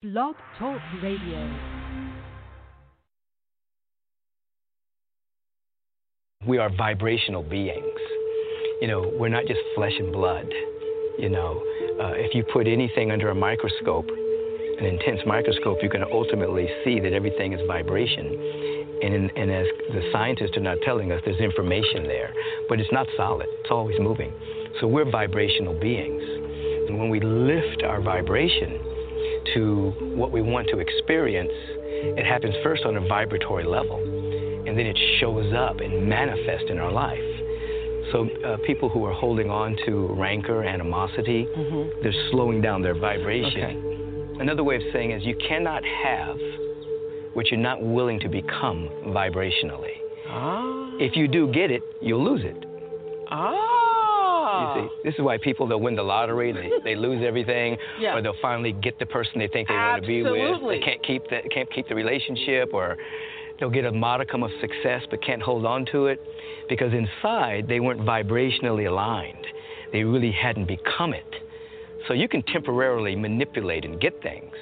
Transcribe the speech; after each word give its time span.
Blog 0.00 0.36
Talk 0.60 0.78
Radio. 1.02 1.58
We 6.46 6.58
are 6.58 6.70
vibrational 6.70 7.42
beings. 7.42 7.82
You 8.80 8.86
know, 8.86 9.10
we're 9.18 9.28
not 9.28 9.46
just 9.48 9.58
flesh 9.74 9.94
and 9.98 10.12
blood. 10.12 10.46
You 11.18 11.30
know, 11.30 11.60
uh, 12.00 12.12
if 12.14 12.32
you 12.32 12.44
put 12.44 12.68
anything 12.68 13.10
under 13.10 13.30
a 13.30 13.34
microscope, 13.34 14.06
an 14.78 14.86
intense 14.86 15.18
microscope, 15.26 15.78
you 15.82 15.90
can 15.90 16.04
ultimately 16.04 16.68
see 16.84 17.00
that 17.00 17.12
everything 17.12 17.52
is 17.52 17.60
vibration. 17.66 18.26
And, 19.02 19.14
in, 19.14 19.30
and 19.36 19.50
as 19.50 19.66
the 19.90 20.10
scientists 20.12 20.56
are 20.56 20.60
not 20.60 20.78
telling 20.84 21.10
us, 21.10 21.20
there's 21.24 21.40
information 21.40 22.04
there, 22.04 22.32
but 22.68 22.78
it's 22.78 22.92
not 22.92 23.08
solid. 23.16 23.48
It's 23.62 23.72
always 23.72 23.98
moving. 23.98 24.32
So 24.80 24.86
we're 24.86 25.10
vibrational 25.10 25.74
beings. 25.80 26.22
And 26.86 27.00
when 27.00 27.10
we 27.10 27.18
lift 27.18 27.82
our 27.82 28.00
vibration, 28.00 28.87
to 29.54 29.92
what 30.16 30.32
we 30.32 30.42
want 30.42 30.68
to 30.68 30.78
experience, 30.78 31.52
it 31.52 32.26
happens 32.26 32.54
first 32.62 32.84
on 32.84 32.96
a 32.96 33.06
vibratory 33.06 33.64
level, 33.64 33.98
and 33.98 34.78
then 34.78 34.86
it 34.86 34.98
shows 35.20 35.52
up 35.54 35.80
and 35.80 36.08
manifests 36.08 36.66
in 36.70 36.78
our 36.78 36.92
life. 36.92 37.18
So 38.12 38.28
uh, 38.44 38.56
people 38.66 38.88
who 38.88 39.04
are 39.04 39.12
holding 39.12 39.50
on 39.50 39.76
to 39.84 40.14
rancor, 40.18 40.64
animosity, 40.64 41.46
mm-hmm. 41.46 42.02
they're 42.02 42.30
slowing 42.30 42.62
down 42.62 42.82
their 42.82 42.98
vibration. 42.98 43.62
Okay. 43.62 44.40
Another 44.40 44.64
way 44.64 44.76
of 44.76 44.82
saying 44.92 45.10
is 45.10 45.22
you 45.24 45.36
cannot 45.46 45.82
have 45.84 46.36
what 47.34 47.48
you're 47.48 47.60
not 47.60 47.82
willing 47.82 48.18
to 48.20 48.28
become 48.28 48.88
vibrationally. 49.08 49.96
Ah. 50.28 50.90
If 50.98 51.16
you 51.16 51.28
do 51.28 51.52
get 51.52 51.70
it, 51.70 51.82
you'll 52.00 52.24
lose 52.24 52.42
it. 52.44 52.64
Ah. 53.30 53.77
You 54.60 54.82
see, 54.82 54.88
oh. 54.88 55.00
this 55.04 55.14
is 55.14 55.20
why 55.20 55.38
people 55.38 55.66
they'll 55.66 55.80
win 55.80 55.96
the 55.96 56.02
lottery, 56.02 56.52
they, 56.52 56.70
they 56.84 56.94
lose 56.96 57.24
everything, 57.26 57.76
yeah. 58.00 58.14
or 58.14 58.22
they'll 58.22 58.40
finally 58.40 58.72
get 58.72 58.98
the 58.98 59.06
person 59.06 59.38
they 59.38 59.48
think 59.48 59.68
they 59.68 59.74
Absolutely. 59.74 60.40
want 60.40 60.54
to 60.54 60.60
be 60.60 60.66
with. 60.66 60.80
They 60.80 60.84
can't 60.84 61.02
keep 61.04 61.24
the 61.30 61.48
can't 61.52 61.72
keep 61.72 61.88
the 61.88 61.94
relationship, 61.94 62.72
or 62.72 62.96
they'll 63.58 63.70
get 63.70 63.84
a 63.84 63.92
modicum 63.92 64.42
of 64.42 64.50
success 64.60 65.02
but 65.10 65.22
can't 65.22 65.42
hold 65.42 65.66
on 65.66 65.86
to 65.92 66.06
it 66.06 66.20
because 66.68 66.92
inside 66.92 67.66
they 67.68 67.80
weren't 67.80 68.00
vibrationally 68.00 68.88
aligned. 68.88 69.46
They 69.92 70.04
really 70.04 70.32
hadn't 70.32 70.66
become 70.66 71.14
it. 71.14 71.34
So 72.06 72.14
you 72.14 72.28
can 72.28 72.42
temporarily 72.42 73.16
manipulate 73.16 73.84
and 73.84 74.00
get 74.00 74.22
things, 74.22 74.54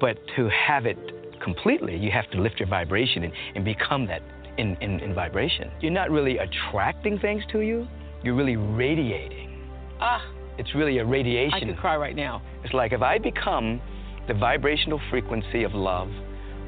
but 0.00 0.18
to 0.36 0.48
have 0.48 0.86
it 0.86 0.98
completely, 1.42 1.96
you 1.96 2.10
have 2.10 2.30
to 2.30 2.40
lift 2.40 2.60
your 2.60 2.68
vibration 2.68 3.24
and, 3.24 3.32
and 3.54 3.64
become 3.64 4.06
that 4.06 4.22
in, 4.58 4.76
in, 4.80 5.00
in 5.00 5.14
vibration. 5.14 5.70
You're 5.80 5.92
not 5.92 6.10
really 6.10 6.38
attracting 6.38 7.18
things 7.18 7.42
to 7.52 7.60
you 7.60 7.86
you're 8.22 8.34
really 8.34 8.56
radiating. 8.56 9.60
Ah. 10.00 10.22
It's 10.58 10.74
really 10.74 10.98
a 10.98 11.04
radiation. 11.04 11.54
I 11.54 11.60
can 11.60 11.76
cry 11.76 11.96
right 11.96 12.14
now. 12.14 12.42
It's 12.64 12.74
like 12.74 12.92
if 12.92 13.02
I 13.02 13.18
become 13.18 13.80
the 14.28 14.34
vibrational 14.34 15.00
frequency 15.10 15.64
of 15.64 15.74
love, 15.74 16.08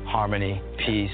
harmony, 0.06 0.60
peace, 0.78 1.10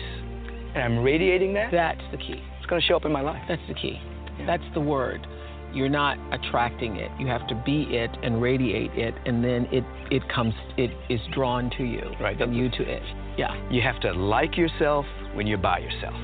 and 0.75 0.83
I'm 0.83 0.99
radiating 0.99 1.53
that. 1.55 1.71
That's 1.73 2.01
the 2.13 2.17
key. 2.17 2.43
It's 2.59 2.67
going 2.67 2.81
to 2.81 2.87
show 2.87 2.97
up 2.97 3.05
in 3.05 3.13
my 3.13 3.21
life. 3.21 3.43
That's 3.49 3.63
the 3.69 3.75
key. 3.75 4.01
Yeah. 4.39 4.47
That's 4.47 4.75
the 4.75 4.81
word. 4.81 5.27
You're 5.73 5.89
not 5.89 6.17
attracting 6.33 6.97
it. 6.97 7.11
You 7.19 7.27
have 7.29 7.47
to 7.49 7.63
be 7.65 7.83
it 7.91 8.11
and 8.23 8.43
radiate 8.43 8.93
it, 8.95 9.15
and 9.25 9.45
then 9.45 9.69
it 9.71 9.85
it 10.11 10.23
comes. 10.29 10.55
It 10.77 10.91
is 11.09 11.21
drawn 11.33 11.71
to 11.77 11.85
you. 11.85 12.11
Right. 12.21 12.41
And 12.41 12.57
you 12.57 12.71
to 12.71 12.83
it. 12.83 13.03
Yeah. 13.37 13.55
You 13.71 13.81
have 13.83 14.01
to 14.01 14.13
like 14.13 14.57
yourself 14.57 15.07
when 15.35 15.47
you're 15.47 15.59
by 15.59 15.79
yourself. 15.79 16.15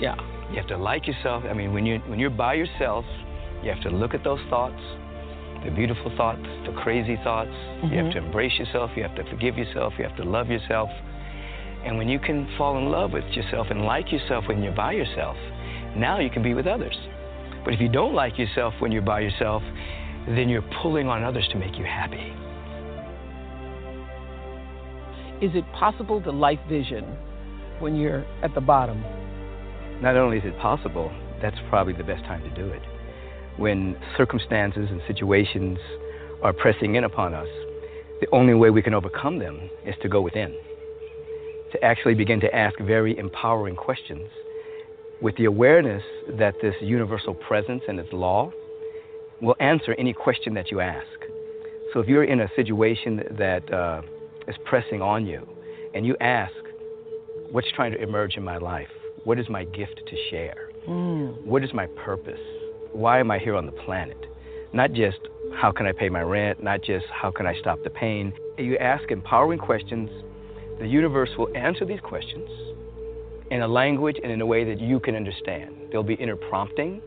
Yeah. 0.00 0.16
You 0.50 0.56
have 0.56 0.66
to 0.68 0.76
like 0.76 1.06
yourself. 1.06 1.44
I 1.48 1.52
mean, 1.52 1.72
when 1.72 1.86
you 1.86 1.98
when 2.06 2.18
you're 2.18 2.30
by 2.30 2.54
yourself, 2.54 3.04
you 3.62 3.70
have 3.70 3.82
to 3.82 3.90
look 3.90 4.14
at 4.14 4.24
those 4.24 4.40
thoughts, 4.48 4.80
the 5.64 5.70
beautiful 5.70 6.12
thoughts, 6.16 6.42
the 6.66 6.72
crazy 6.82 7.18
thoughts. 7.22 7.50
Mm-hmm. 7.50 7.86
You 7.86 7.96
have 7.98 8.06
mm-hmm. 8.06 8.18
to 8.20 8.26
embrace 8.26 8.58
yourself. 8.58 8.90
You 8.96 9.02
have 9.02 9.14
to 9.16 9.24
forgive 9.30 9.58
yourself. 9.58 9.92
You 9.98 10.04
have 10.04 10.16
to 10.16 10.24
love 10.24 10.48
yourself. 10.48 10.88
And 11.84 11.98
when 11.98 12.08
you 12.08 12.18
can 12.18 12.48
fall 12.56 12.78
in 12.78 12.86
love 12.86 13.12
with 13.12 13.24
yourself 13.32 13.68
and 13.70 13.82
like 13.82 14.12
yourself 14.12 14.44
when 14.48 14.62
you're 14.62 14.74
by 14.74 14.92
yourself, 14.92 15.36
now 15.96 16.20
you 16.20 16.30
can 16.30 16.42
be 16.42 16.54
with 16.54 16.66
others. 16.66 16.96
But 17.64 17.74
if 17.74 17.80
you 17.80 17.88
don't 17.88 18.14
like 18.14 18.38
yourself 18.38 18.74
when 18.78 18.92
you're 18.92 19.02
by 19.02 19.20
yourself, 19.20 19.62
then 20.26 20.48
you're 20.48 20.64
pulling 20.82 21.08
on 21.08 21.24
others 21.24 21.46
to 21.52 21.58
make 21.58 21.76
you 21.76 21.84
happy. 21.84 22.34
Is 25.44 25.50
it 25.54 25.64
possible 25.72 26.22
to 26.22 26.30
life 26.30 26.60
vision 26.68 27.04
when 27.80 27.96
you're 27.96 28.24
at 28.42 28.54
the 28.54 28.60
bottom? 28.60 29.02
Not 30.02 30.16
only 30.16 30.38
is 30.38 30.44
it 30.44 30.58
possible, 30.58 31.10
that's 31.42 31.56
probably 31.68 31.94
the 31.94 32.04
best 32.04 32.24
time 32.24 32.42
to 32.42 32.50
do 32.54 32.68
it 32.68 32.82
when 33.56 33.96
circumstances 34.16 34.88
and 34.90 35.00
situations 35.06 35.78
are 36.42 36.52
pressing 36.52 36.94
in 36.94 37.04
upon 37.04 37.34
us, 37.34 37.48
the 38.20 38.26
only 38.32 38.54
way 38.54 38.70
we 38.70 38.82
can 38.82 38.94
overcome 38.94 39.38
them 39.38 39.70
is 39.86 39.94
to 40.02 40.08
go 40.08 40.20
within, 40.20 40.54
to 41.72 41.84
actually 41.84 42.14
begin 42.14 42.40
to 42.40 42.54
ask 42.54 42.78
very 42.80 43.16
empowering 43.18 43.76
questions 43.76 44.28
with 45.22 45.36
the 45.36 45.44
awareness 45.44 46.02
that 46.38 46.54
this 46.62 46.74
universal 46.80 47.34
presence 47.34 47.82
and 47.88 47.98
its 47.98 48.12
law 48.12 48.50
will 49.42 49.56
answer 49.60 49.94
any 49.98 50.12
question 50.12 50.54
that 50.54 50.70
you 50.70 50.80
ask. 50.80 51.06
So 51.92 52.00
if 52.00 52.08
you're 52.08 52.24
in 52.24 52.40
a 52.40 52.48
situation 52.56 53.22
that 53.38 53.72
uh, 53.72 54.02
is 54.48 54.56
pressing 54.64 55.02
on 55.02 55.26
you 55.26 55.46
and 55.94 56.06
you 56.06 56.16
ask, 56.20 56.52
What's 57.50 57.66
trying 57.74 57.90
to 57.90 58.00
emerge 58.00 58.36
in 58.36 58.44
my 58.44 58.58
life? 58.58 58.86
What 59.24 59.40
is 59.40 59.48
my 59.48 59.64
gift 59.64 60.00
to 60.06 60.16
share? 60.30 60.70
Mm. 60.88 61.44
What 61.44 61.64
is 61.64 61.74
my 61.74 61.86
purpose? 61.86 62.38
Why 62.92 63.20
am 63.20 63.30
I 63.30 63.38
here 63.38 63.56
on 63.56 63.66
the 63.66 63.72
planet? 63.72 64.18
Not 64.72 64.92
just 64.92 65.18
how 65.54 65.72
can 65.72 65.86
I 65.86 65.92
pay 65.92 66.08
my 66.08 66.22
rent, 66.22 66.62
not 66.62 66.82
just 66.82 67.06
how 67.10 67.30
can 67.30 67.46
I 67.46 67.58
stop 67.58 67.82
the 67.82 67.90
pain. 67.90 68.32
You 68.58 68.76
ask 68.78 69.10
empowering 69.10 69.58
questions, 69.58 70.10
the 70.78 70.86
universe 70.86 71.30
will 71.36 71.54
answer 71.56 71.84
these 71.84 72.00
questions 72.00 72.48
in 73.50 73.62
a 73.62 73.68
language 73.68 74.16
and 74.22 74.30
in 74.30 74.40
a 74.40 74.46
way 74.46 74.64
that 74.64 74.80
you 74.80 75.00
can 75.00 75.16
understand. 75.16 75.74
There'll 75.90 76.04
be 76.04 76.14
inner 76.14 76.36
prompting, 76.36 77.02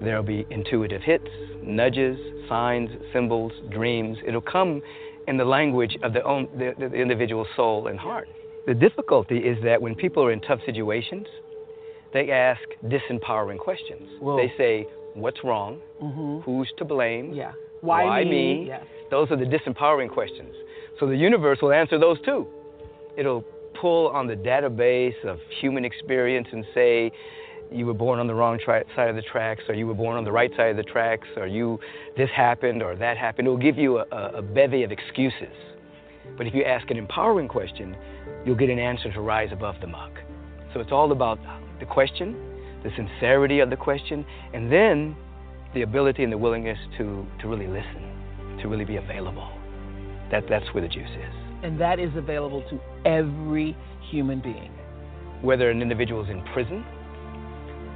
there'll 0.00 0.22
be 0.22 0.46
intuitive 0.50 1.02
hits, 1.02 1.28
nudges, 1.62 2.18
signs, 2.48 2.90
symbols, 3.12 3.52
dreams. 3.70 4.16
It'll 4.26 4.40
come 4.40 4.80
in 5.28 5.36
the 5.36 5.44
language 5.44 5.96
of 6.02 6.12
the, 6.12 6.22
own, 6.22 6.48
the, 6.56 6.72
the 6.78 6.94
individual 6.94 7.46
soul 7.56 7.88
and 7.88 7.98
heart. 7.98 8.28
The 8.66 8.74
difficulty 8.74 9.38
is 9.38 9.62
that 9.64 9.80
when 9.80 9.94
people 9.94 10.24
are 10.24 10.32
in 10.32 10.40
tough 10.40 10.60
situations, 10.64 11.26
they 12.12 12.30
ask 12.30 12.62
disempowering 12.86 13.58
questions. 13.58 14.08
Whoa. 14.20 14.36
They 14.36 14.52
say, 14.56 14.86
what's 15.16 15.42
wrong, 15.42 15.80
mm-hmm. 16.02 16.40
who's 16.40 16.70
to 16.78 16.84
blame, 16.84 17.32
yeah. 17.32 17.52
why, 17.80 18.04
why 18.04 18.24
me? 18.24 18.30
me? 18.30 18.64
Yes. 18.68 18.84
Those 19.10 19.30
are 19.30 19.36
the 19.36 19.44
disempowering 19.44 20.10
questions. 20.10 20.54
So 20.98 21.06
the 21.06 21.16
universe 21.16 21.58
will 21.62 21.72
answer 21.72 21.98
those 21.98 22.20
too. 22.24 22.46
It'll 23.16 23.44
pull 23.80 24.08
on 24.08 24.26
the 24.26 24.34
database 24.34 25.22
of 25.24 25.38
human 25.60 25.84
experience 25.84 26.48
and 26.52 26.64
say, 26.74 27.12
you 27.72 27.86
were 27.86 27.94
born 27.94 28.18
on 28.18 28.26
the 28.26 28.34
wrong 28.34 28.58
tri- 28.64 28.84
side 28.94 29.08
of 29.08 29.16
the 29.16 29.22
tracks, 29.22 29.62
or 29.68 29.74
you 29.74 29.86
were 29.86 29.94
born 29.94 30.16
on 30.16 30.24
the 30.24 30.32
right 30.32 30.50
side 30.56 30.70
of 30.70 30.76
the 30.76 30.84
tracks, 30.84 31.26
or 31.36 31.46
you 31.46 31.80
this 32.16 32.30
happened 32.34 32.82
or 32.82 32.94
that 32.96 33.16
happened. 33.16 33.48
It 33.48 33.50
will 33.50 33.56
give 33.56 33.76
you 33.76 33.98
a, 33.98 34.04
a 34.36 34.42
bevy 34.42 34.84
of 34.84 34.92
excuses. 34.92 35.54
But 36.36 36.46
if 36.46 36.54
you 36.54 36.62
ask 36.62 36.88
an 36.90 36.96
empowering 36.96 37.48
question, 37.48 37.96
you'll 38.44 38.56
get 38.56 38.70
an 38.70 38.78
answer 38.78 39.12
to 39.12 39.20
rise 39.20 39.50
above 39.52 39.76
the 39.80 39.86
muck. 39.88 40.12
So 40.74 40.80
it's 40.80 40.92
all 40.92 41.10
about 41.12 41.38
the 41.80 41.86
question, 41.86 42.36
the 42.86 42.92
sincerity 42.94 43.58
of 43.58 43.68
the 43.68 43.76
question, 43.76 44.24
and 44.54 44.70
then 44.70 45.16
the 45.74 45.82
ability 45.82 46.22
and 46.22 46.32
the 46.32 46.38
willingness 46.38 46.78
to, 46.96 47.26
to 47.40 47.48
really 47.48 47.66
listen, 47.66 48.58
to 48.62 48.68
really 48.68 48.84
be 48.84 48.96
available. 48.96 49.50
That, 50.30 50.44
that's 50.48 50.66
where 50.72 50.82
the 50.82 50.88
juice 50.88 51.10
is. 51.10 51.34
And 51.64 51.80
that 51.80 51.98
is 51.98 52.10
available 52.16 52.62
to 52.70 52.80
every 53.04 53.76
human 54.08 54.40
being. 54.40 54.70
Whether 55.42 55.68
an 55.68 55.82
individual 55.82 56.22
is 56.22 56.30
in 56.30 56.44
prison, 56.54 56.82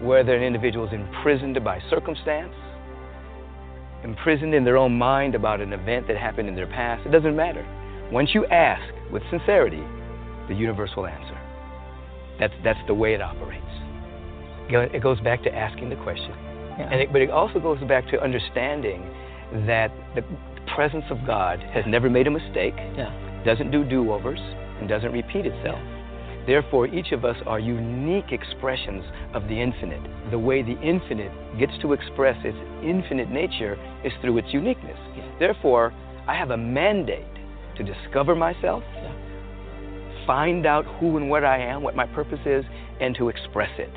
whether 0.03 0.35
an 0.35 0.43
individual 0.43 0.89
is 0.89 0.93
imprisoned 0.93 1.63
by 1.63 1.79
circumstance, 1.89 2.55
imprisoned 4.03 4.55
in 4.55 4.65
their 4.65 4.77
own 4.77 4.99
mind 4.99 5.37
about 5.37 5.61
an 5.61 5.73
event 5.73 6.09
that 6.09 6.17
happened 6.17 6.49
in 6.49 6.57
their 6.57 6.67
past, 6.67 7.07
it 7.07 7.13
doesn't 7.13 7.37
matter. 7.37 7.65
Once 8.11 8.31
you 8.35 8.45
ask 8.47 8.93
with 9.13 9.23
sincerity, 9.31 9.85
the 10.49 10.55
universe 10.55 10.91
will 10.97 11.07
answer. 11.07 11.39
That's, 12.41 12.55
that's 12.65 12.81
the 12.89 12.95
way 12.95 13.15
it 13.15 13.23
operates 13.23 13.61
it 14.73 15.03
goes 15.03 15.21
back 15.21 15.43
to 15.45 15.55
asking 15.55 15.91
the 15.91 15.97
question. 15.97 16.33
Yeah. 16.79 16.89
And 16.91 17.01
it, 17.01 17.13
but 17.13 17.21
it 17.21 17.31
also 17.31 17.59
goes 17.59 17.81
back 17.89 18.09
to 18.11 18.23
understanding 18.23 19.03
that 19.67 19.91
the 20.15 20.23
presence 20.75 21.05
of 21.11 21.19
God 21.27 21.61
has 21.75 21.85
never 21.87 22.09
made 22.09 22.27
a 22.27 22.31
mistake, 22.31 22.75
yeah. 22.97 23.43
doesn't 23.45 23.71
do 23.71 23.85
do 23.85 24.13
overs, 24.13 24.41
and 24.79 24.89
doesn't 24.89 25.13
repeat 25.13 25.47
itself. 25.47 25.79
Yeah. 25.79 26.01
Therefore, 26.47 26.87
each 26.87 27.13
of 27.13 27.25
us 27.25 27.37
are 27.47 27.61
unique 27.61 28.33
expressions 28.33 29.05
of 29.35 29.43
the 29.45 29.61
infinite. 29.61 30.03
The 30.31 30.39
way 30.39 30.63
the 30.63 30.81
infinite 30.81 31.33
gets 31.59 31.73
to 31.83 31.93
express 31.93 32.37
its 32.45 32.57
infinite 32.83 33.31
nature 33.31 33.77
is 34.05 34.13
through 34.21 34.39
its 34.39 34.49
uniqueness. 34.53 34.99
Therefore, 35.39 35.93
I 36.27 36.35
have 36.35 36.51
a 36.51 36.57
mandate 36.57 37.27
to 37.77 37.83
discover 37.83 38.35
myself, 38.35 38.83
find 40.27 40.67
out 40.67 40.87
who 40.99 41.17
and 41.17 41.29
what 41.29 41.45
I 41.45 41.59
am, 41.59 41.83
what 41.83 41.95
my 41.95 42.07
purpose 42.07 42.41
is, 42.47 42.65
and 43.01 43.15
to 43.17 43.29
express 43.29 43.71
it. 43.79 43.91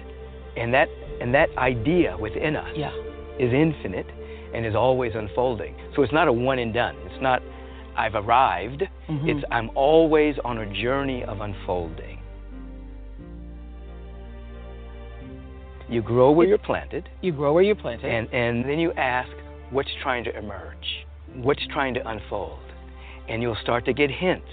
And 0.57 0.73
that 0.73 0.87
and 1.21 1.33
that 1.33 1.49
idea 1.57 2.17
within 2.17 2.55
us 2.55 2.71
yeah. 2.75 2.91
is 3.39 3.53
infinite 3.53 4.07
and 4.53 4.65
is 4.65 4.75
always 4.75 5.13
unfolding. 5.15 5.75
So 5.95 6.03
it's 6.03 6.13
not 6.13 6.27
a 6.27 6.33
one 6.33 6.59
and 6.59 6.73
done. 6.73 6.95
It's 7.05 7.21
not 7.21 7.41
I've 7.95 8.15
arrived. 8.15 8.83
Mhm. 9.09 9.29
It's 9.29 9.45
I'm 9.51 9.69
always 9.75 10.35
on 10.43 10.57
a 10.59 10.65
journey 10.73 11.23
of 11.23 11.41
unfolding. 11.41 12.19
You 15.89 16.01
grow 16.01 16.31
where 16.31 16.47
you're 16.47 16.57
planted, 16.57 17.09
You 17.21 17.31
grow 17.33 17.53
where 17.53 17.63
you're 17.63 17.75
planted. 17.75 18.09
and, 18.09 18.33
and 18.33 18.63
then 18.67 18.79
you 18.79 18.93
ask, 18.93 19.29
what's 19.69 19.91
trying 20.01 20.23
to 20.23 20.37
emerge? 20.37 21.05
What's 21.35 21.65
trying 21.67 21.93
to 21.95 22.07
unfold? 22.09 22.59
And 23.27 23.41
you'll 23.41 23.57
start 23.61 23.85
to 23.85 23.93
get 23.93 24.09
hints. 24.09 24.47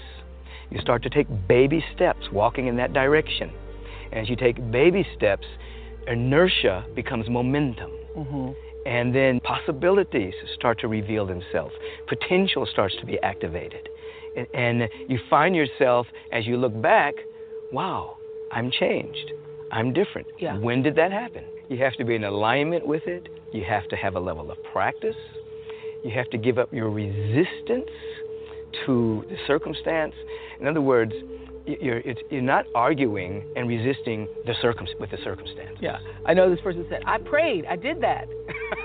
You 0.69 0.79
start 0.81 1.03
to 1.03 1.09
take 1.09 1.27
baby 1.47 1.83
steps 1.95 2.27
walking 2.31 2.67
in 2.67 2.75
that 2.77 2.93
direction. 2.93 3.51
And 4.11 4.19
as 4.21 4.29
you 4.29 4.35
take 4.35 4.57
baby 4.71 5.05
steps, 5.15 5.45
inertia 6.07 6.85
becomes 6.95 7.29
momentum. 7.29 7.91
Mhm. 8.17 8.55
And 8.85 9.13
then 9.13 9.39
possibilities 9.41 10.33
start 10.55 10.79
to 10.79 10.87
reveal 10.87 11.25
themselves. 11.25 11.73
Potential 12.07 12.65
starts 12.65 12.95
to 12.97 13.05
be 13.05 13.19
activated. 13.19 13.87
And, 14.35 14.47
and 14.53 14.89
you 15.07 15.19
find 15.29 15.55
yourself, 15.55 16.07
as 16.31 16.47
you 16.47 16.57
look 16.57 16.79
back, 16.81 17.13
wow, 17.71 18.17
I'm 18.51 18.71
changed. 18.71 19.31
I'm 19.71 19.93
different. 19.93 20.27
Yeah. 20.39 20.57
When 20.57 20.81
did 20.81 20.95
that 20.95 21.11
happen? 21.11 21.43
You 21.69 21.77
have 21.77 21.93
to 21.97 22.03
be 22.03 22.15
in 22.15 22.23
alignment 22.23 22.85
with 22.85 23.07
it. 23.07 23.29
You 23.53 23.63
have 23.63 23.87
to 23.89 23.95
have 23.95 24.15
a 24.15 24.19
level 24.19 24.51
of 24.51 24.57
practice. 24.73 25.15
You 26.03 26.11
have 26.11 26.29
to 26.31 26.37
give 26.37 26.57
up 26.57 26.73
your 26.73 26.89
resistance 26.89 27.89
to 28.85 29.23
the 29.29 29.37
circumstance. 29.47 30.15
In 30.59 30.67
other 30.67 30.81
words, 30.81 31.13
you're, 31.79 31.99
it's, 31.99 32.19
you're 32.29 32.41
not 32.41 32.65
arguing 32.75 33.43
and 33.55 33.67
resisting 33.67 34.27
the 34.45 34.53
circum- 34.61 34.87
with 34.99 35.11
the 35.11 35.17
circumstance. 35.23 35.77
Yeah. 35.79 35.99
I 36.25 36.33
know 36.33 36.49
this 36.49 36.59
person 36.61 36.85
said, 36.89 37.01
I 37.05 37.17
prayed. 37.19 37.65
I 37.65 37.75
did 37.75 38.01
that. 38.01 38.27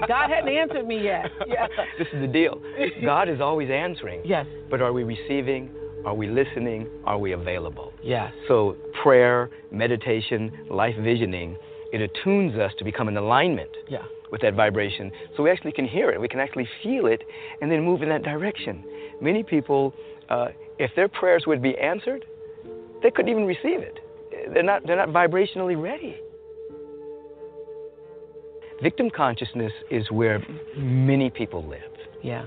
God 0.07 0.31
hadn't 0.31 0.55
answered 0.55 0.87
me 0.87 1.03
yet. 1.03 1.27
Yeah. 1.47 1.67
this 1.99 2.09
is 2.13 2.21
the 2.21 2.27
deal. 2.27 2.61
God 3.05 3.29
is 3.29 3.41
always 3.41 3.71
answering. 3.71 4.21
Yes. 4.25 4.47
But 4.71 4.81
are 4.83 4.93
we 4.93 5.05
receiving? 5.05 5.71
Are 6.05 6.15
we 6.15 6.29
listening? 6.29 6.89
Are 7.05 7.19
we 7.19 7.33
available? 7.33 7.93
Yes. 8.03 8.33
So, 8.49 8.77
prayer, 9.03 9.51
meditation, 9.71 10.53
life 10.71 10.95
visioning, 11.01 11.57
it 11.93 12.01
attunes 12.01 12.57
us 12.59 12.73
to 12.79 12.85
become 12.85 13.09
in 13.09 13.17
alignment 13.17 13.71
Yeah. 13.89 14.03
with 14.31 14.41
that 14.43 14.55
vibration 14.55 15.11
so 15.37 15.43
we 15.43 15.51
actually 15.51 15.73
can 15.73 15.87
hear 15.87 16.11
it, 16.11 16.21
we 16.21 16.29
can 16.29 16.41
actually 16.41 16.69
feel 16.83 17.07
it, 17.07 17.23
and 17.61 17.71
then 17.71 17.83
move 17.85 18.03
in 18.03 18.09
that 18.11 18.23
direction. 18.23 18.85
Many 19.21 19.43
people, 19.43 19.95
uh, 20.29 20.49
if 20.79 20.91
their 20.95 21.09
prayers 21.09 21.45
would 21.47 21.63
be 21.63 21.77
answered, 21.79 22.25
they 23.07 23.13
couldn't 23.13 23.31
even 23.31 23.45
receive 23.47 23.79
it. 23.81 24.01
They're 24.53 24.65
not, 24.65 24.85
they're 24.85 24.97
not 24.97 25.11
vibrationally 25.11 25.81
ready. 25.81 26.17
Victim 28.83 29.11
consciousness 29.11 29.73
is 29.93 30.11
where 30.11 30.43
many 30.77 31.31
people 31.31 31.65
live 31.65 31.93
Yeah. 32.23 32.47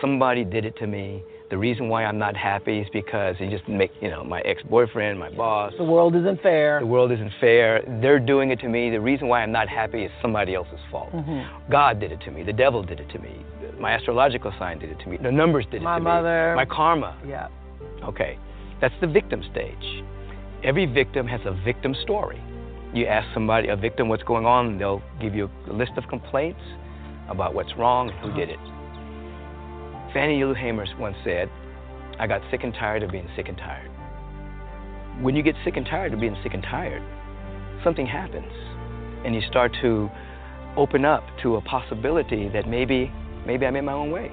somebody 0.00 0.44
did 0.44 0.64
it 0.64 0.76
to 0.78 0.86
me. 0.86 1.22
The 1.50 1.58
reason 1.58 1.90
why 1.90 2.06
I'm 2.06 2.18
not 2.18 2.34
happy 2.34 2.78
is 2.78 2.88
because 2.90 3.36
it 3.38 3.50
just 3.50 3.68
make 3.68 3.90
you 4.00 4.08
know 4.08 4.24
my 4.24 4.40
ex-boyfriend, 4.40 5.18
my 5.18 5.28
boss. 5.28 5.74
The 5.76 5.84
world 5.84 6.16
isn't 6.16 6.40
fair. 6.40 6.80
The 6.80 6.86
world 6.86 7.12
isn't 7.12 7.32
fair. 7.38 7.82
They're 8.00 8.18
doing 8.18 8.50
it 8.50 8.58
to 8.60 8.68
me. 8.70 8.88
The 8.88 8.98
reason 9.00 9.28
why 9.28 9.42
I'm 9.42 9.52
not 9.52 9.68
happy 9.68 10.04
is 10.04 10.10
somebody 10.22 10.54
else's 10.54 10.80
fault. 10.90 11.12
Mhm. 11.12 11.46
God 11.70 12.00
did 12.00 12.10
it 12.10 12.20
to 12.22 12.30
me. 12.30 12.42
The 12.42 12.54
devil 12.54 12.82
did 12.82 12.98
it 13.00 13.10
to 13.10 13.18
me. 13.18 13.32
My 13.78 13.92
astrological 13.92 14.52
sign 14.58 14.78
did 14.78 14.90
it 14.90 14.98
to 15.00 15.08
me. 15.10 15.18
The 15.18 15.30
numbers 15.30 15.66
did 15.66 15.82
it 15.82 15.84
My 15.84 15.98
to 15.98 16.02
mother. 16.02 16.22
me. 16.22 16.24
My 16.24 16.30
mother. 16.30 16.56
My 16.56 16.64
karma. 16.64 17.14
Yeah. 17.28 17.48
Okay, 18.04 18.38
that's 18.82 18.94
the 19.00 19.06
victim 19.06 19.42
stage. 19.50 20.04
Every 20.64 20.86
victim 20.86 21.26
has 21.28 21.40
a 21.46 21.52
victim 21.64 21.94
story. 22.02 22.42
You 22.92 23.06
ask 23.06 23.32
somebody, 23.32 23.68
a 23.68 23.76
victim, 23.76 24.08
what's 24.08 24.24
going 24.24 24.44
on, 24.44 24.76
they'll 24.76 25.02
give 25.20 25.34
you 25.34 25.48
a 25.70 25.72
list 25.72 25.92
of 25.96 26.08
complaints 26.08 26.60
about 27.28 27.54
what's 27.54 27.74
wrong 27.78 28.10
and 28.10 28.18
who 28.18 28.36
did 28.38 28.50
it. 28.50 28.58
Fannie 30.12 30.44
Lou 30.44 30.52
Hamer 30.52 30.84
once 30.98 31.16
said, 31.24 31.48
I 32.18 32.26
got 32.26 32.42
sick 32.50 32.64
and 32.64 32.74
tired 32.74 33.04
of 33.04 33.12
being 33.12 33.28
sick 33.36 33.48
and 33.48 33.56
tired. 33.56 33.88
When 35.22 35.36
you 35.36 35.44
get 35.44 35.54
sick 35.64 35.76
and 35.76 35.86
tired 35.86 36.12
of 36.12 36.20
being 36.20 36.36
sick 36.42 36.52
and 36.52 36.62
tired, 36.62 37.02
something 37.84 38.04
happens. 38.04 38.52
And 39.24 39.34
you 39.34 39.42
start 39.48 39.72
to 39.80 40.10
open 40.76 41.04
up 41.04 41.22
to 41.42 41.54
a 41.54 41.60
possibility 41.60 42.48
that 42.48 42.68
maybe, 42.68 43.12
maybe 43.46 43.64
I'm 43.64 43.76
in 43.76 43.84
my 43.84 43.92
own 43.92 44.10
way. 44.10 44.32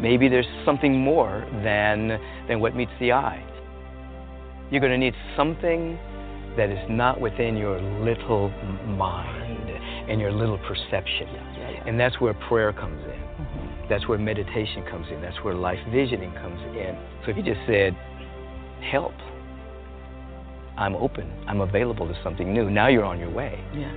Maybe 0.00 0.28
there's 0.28 0.46
something 0.64 0.96
more 0.98 1.46
than, 1.62 2.18
than 2.48 2.60
what 2.60 2.74
meets 2.74 2.92
the 3.00 3.12
eye. 3.12 3.44
You're 4.70 4.80
going 4.80 4.92
to 4.92 4.98
need 4.98 5.14
something 5.36 5.98
that 6.56 6.70
is 6.70 6.78
not 6.88 7.20
within 7.20 7.56
your 7.56 7.80
little 7.80 8.50
mind 8.86 9.68
and 10.08 10.20
your 10.20 10.32
little 10.32 10.58
perception. 10.58 11.28
And 11.86 11.98
that's 11.98 12.20
where 12.20 12.34
prayer 12.34 12.72
comes 12.72 13.00
in. 13.04 13.44
Mhm. 13.44 13.88
That's 13.88 14.08
where 14.08 14.18
meditation 14.18 14.82
comes 14.90 15.06
in. 15.10 15.20
That's 15.20 15.36
where 15.44 15.54
life 15.54 15.78
visioning 15.92 16.32
comes 16.32 16.60
in. 16.76 16.96
So 17.24 17.30
if 17.30 17.36
you 17.36 17.42
just 17.42 17.60
said, 17.66 17.96
help, 18.90 19.14
I'm 20.76 20.94
open, 20.96 21.30
I'm 21.46 21.60
available 21.60 22.06
to 22.08 22.14
something 22.22 22.52
new, 22.52 22.70
now 22.70 22.88
you're 22.88 23.04
on 23.04 23.18
your 23.18 23.30
way. 23.30 23.58
Yeah. 23.74 23.92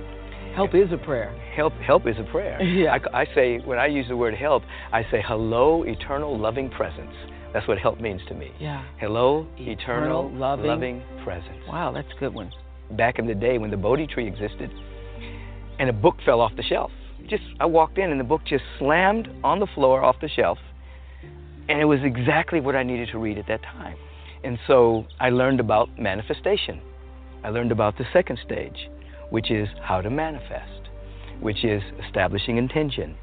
Help 0.54 0.74
is 0.74 0.92
a 0.92 0.96
prayer. 0.96 1.32
Help, 1.56 1.72
help 1.74 2.06
is 2.06 2.16
a 2.18 2.22
prayer. 2.30 2.60
Yeah. 2.62 2.96
I, 3.12 3.22
I 3.22 3.26
say, 3.34 3.58
when 3.64 3.78
I 3.78 3.86
use 3.86 4.06
the 4.08 4.16
word 4.16 4.34
help, 4.34 4.62
I 4.92 5.02
say, 5.10 5.22
hello, 5.26 5.82
eternal 5.84 6.38
loving 6.38 6.70
presence. 6.70 7.12
That's 7.52 7.66
what 7.68 7.78
help 7.78 8.00
means 8.00 8.20
to 8.28 8.34
me. 8.34 8.50
Yeah. 8.60 8.84
Hello, 8.98 9.46
Eternal 9.58 9.72
eternal, 10.28 10.30
loving- 10.32 10.66
loving 10.66 11.02
presence. 11.24 11.58
Wow, 11.68 11.92
that's 11.92 12.08
a 12.16 12.20
good 12.20 12.34
one. 12.34 12.50
Back 12.92 13.18
in 13.18 13.26
the 13.26 13.34
day 13.34 13.58
when 13.58 13.70
the 13.70 13.76
Bodhi 13.76 14.06
tree 14.06 14.26
existed, 14.26 14.70
and 15.78 15.88
a 15.88 15.92
book 15.92 16.16
fell 16.24 16.40
off 16.40 16.52
the 16.56 16.62
shelf. 16.62 16.90
Just 17.28 17.42
I 17.58 17.66
walked 17.66 17.96
in 17.98 18.10
and 18.10 18.20
the 18.20 18.24
book 18.24 18.42
just 18.46 18.64
slammed 18.78 19.28
on 19.42 19.58
the 19.58 19.66
floor 19.74 20.04
off 20.04 20.16
the 20.20 20.28
shelf, 20.28 20.58
and 21.68 21.80
it 21.80 21.84
was 21.86 22.00
exactly 22.04 22.60
what 22.60 22.76
I 22.76 22.82
needed 22.82 23.08
to 23.12 23.18
read 23.18 23.38
at 23.38 23.46
that 23.48 23.62
time. 23.62 23.96
And 24.44 24.58
so 24.66 25.06
I 25.18 25.30
learned 25.30 25.58
about 25.58 25.88
manifestation. 25.98 26.80
I 27.42 27.48
learned 27.48 27.72
about 27.72 27.96
the 27.96 28.04
second 28.12 28.38
stage, 28.44 28.88
which 29.34 29.50
is 29.50 29.68
how 29.82 30.00
to 30.00 30.10
manifest, 30.10 30.82
which 31.40 31.64
is 31.64 31.82
establishing 32.06 32.56
intention, 32.56 33.16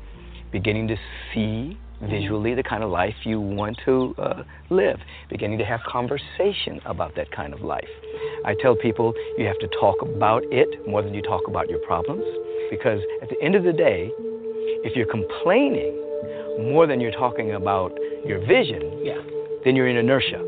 beginning 0.52 0.86
to 0.86 0.98
see 1.34 1.78
visually 2.02 2.54
the 2.54 2.63
kind 2.63 2.84
of 2.84 2.90
life 2.90 3.13
you 3.24 3.40
want 3.40 3.80
to 3.86 4.13
uh, 4.18 4.44
live, 4.69 5.00
beginning 5.30 5.58
to 5.58 5.63
have 5.63 5.80
conversation 5.88 6.81
about 6.86 7.16
that 7.16 7.31
kind 7.31 7.54
of 7.54 7.62
life. 7.62 7.88
I 8.44 8.56
tell 8.62 8.75
people 8.75 9.13
you 9.38 9.46
have 9.46 9.60
to 9.60 9.69
talk 9.80 10.02
about 10.02 10.44
it 10.52 10.86
more 10.86 11.02
than 11.02 11.13
you 11.13 11.22
talk 11.22 11.44
about 11.48 11.69
your 11.69 11.80
problems, 11.80 12.25
because 12.69 13.00
at 13.22 13.30
the 13.30 13.42
end 13.42 13.56
of 13.56 13.63
the 13.63 13.72
day, 13.72 14.12
if 14.84 14.98
you're 14.98 15.12
complaining 15.19 15.94
more 16.74 16.88
than 16.88 17.00
you're 17.00 17.13
talking 17.25 17.54
about 17.54 17.94
your 18.25 18.40
vision, 18.46 18.81
Yeah. 19.02 19.22
then 19.63 19.78
you're 19.78 19.88
in 19.88 19.96
inertia. 19.96 20.44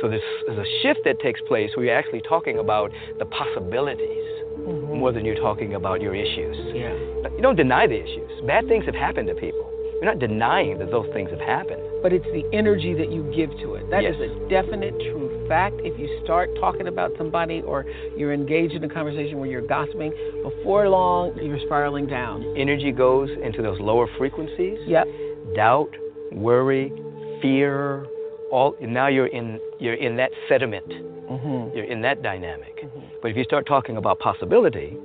So 0.00 0.08
there's, 0.08 0.22
there's 0.46 0.58
a 0.58 0.70
shift 0.82 1.00
that 1.04 1.20
takes 1.20 1.40
place 1.42 1.70
where 1.76 1.86
you're 1.86 1.96
actually 1.96 2.22
talking 2.22 2.58
about 2.58 2.90
the 3.18 3.26
possibilities 3.26 4.24
Mhm. 4.54 4.96
more 4.96 5.12
than 5.12 5.24
you're 5.24 5.34
talking 5.36 5.74
about 5.74 6.00
your 6.00 6.14
issues. 6.14 6.56
Yeah. 6.74 6.94
You 7.36 7.42
don't 7.42 7.56
deny 7.56 7.86
the 7.86 8.00
issues. 8.02 8.40
Bad 8.46 8.66
things 8.68 8.84
have 8.86 8.94
happened 8.94 9.28
to 9.28 9.34
people. 9.34 9.68
You're 9.94 10.10
not 10.12 10.18
denying 10.18 10.78
that 10.78 10.90
those 10.90 11.06
things 11.12 11.30
have 11.30 11.40
happened. 11.40 11.82
But 12.02 12.12
it's 12.12 12.26
the 12.32 12.44
energy 12.52 12.94
that 12.94 13.10
you 13.10 13.22
give 13.34 13.50
to 13.60 13.74
it. 13.74 13.88
That 13.90 14.04
is 14.04 14.16
Yes. 14.18 14.30
a 14.30 14.48
definite 14.48 14.98
true 15.00 15.30
fact. 15.48 15.80
If 15.84 15.98
you 15.98 16.08
start 16.24 16.54
talking 16.56 16.88
about 16.88 17.12
somebody 17.16 17.62
or 17.62 17.84
you're 18.16 18.32
engaged 18.32 18.74
in 18.74 18.84
a 18.84 18.88
conversation 18.88 19.38
where 19.38 19.48
you're 19.48 19.60
gossiping, 19.62 20.12
before 20.42 20.88
long 20.88 21.36
you're 21.40 21.58
spiraling 21.60 22.06
down. 22.06 22.44
Energy 22.56 22.92
goes 22.92 23.30
into 23.30 23.60
those 23.62 23.80
lower 23.80 24.06
frequencies. 24.18 24.78
Yep. 24.86 25.08
Doubt, 25.54 25.94
worry, 26.32 26.92
fear, 27.40 28.06
all 28.54 28.76
now 28.80 29.08
you're 29.08 29.32
in 29.38 29.46
you're 29.80 30.00
in 30.06 30.16
that 30.16 30.30
sediment. 30.48 30.88
Mm-hmm. 30.88 31.76
You're 31.76 31.90
in 31.94 32.00
that 32.02 32.22
dynamic. 32.22 32.74
Mhm. 32.84 33.02
But 33.20 33.30
if 33.32 33.36
you 33.36 33.44
start 33.44 33.66
talking 33.66 33.96
about 33.96 34.18
possibility, 34.20 34.96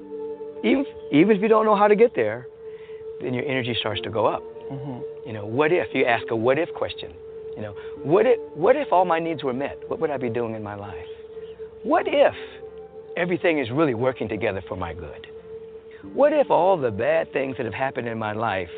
even 0.64 0.86
even 1.12 1.32
if 1.36 1.42
you 1.42 1.48
don't 1.48 1.66
know 1.66 1.76
how 1.76 1.88
to 1.88 1.96
get 1.96 2.12
there, 2.16 2.48
then 3.22 3.34
your 3.34 3.46
energy 3.46 3.76
starts 3.80 4.02
to 4.02 4.12
go 4.20 4.26
up. 4.36 4.44
Mm-hmm. 4.72 4.98
You 5.28 5.34
know, 5.34 5.46
what 5.46 5.72
if 5.72 5.88
you 5.96 6.06
ask 6.06 6.26
a 6.30 6.36
what 6.36 6.58
if 6.60 6.70
question? 6.74 7.12
You 7.56 7.62
know, 7.64 7.74
what 8.04 8.26
if 8.28 8.38
what 8.64 8.76
if 8.76 8.88
all 8.92 9.06
my 9.06 9.20
needs 9.20 9.44
were 9.44 9.58
met? 9.66 9.78
What 9.90 10.00
would 10.00 10.12
I 10.12 10.18
be 10.18 10.30
doing 10.30 10.54
in 10.54 10.64
my 10.72 10.76
life? 10.76 11.12
What 11.84 12.06
if 12.08 12.36
everything 13.18 13.58
is 13.60 13.72
really 13.72 13.96
working 13.96 14.28
together 14.30 14.62
for 14.70 14.78
my 14.78 14.94
good? 14.94 15.24
What 16.14 16.32
if 16.34 16.50
all 16.52 16.78
the 16.78 16.92
bad 16.92 17.34
things 17.34 17.58
that 17.58 17.66
have 17.66 17.80
happened 17.88 18.08
in 18.08 18.18
my 18.18 18.34
life 18.34 18.74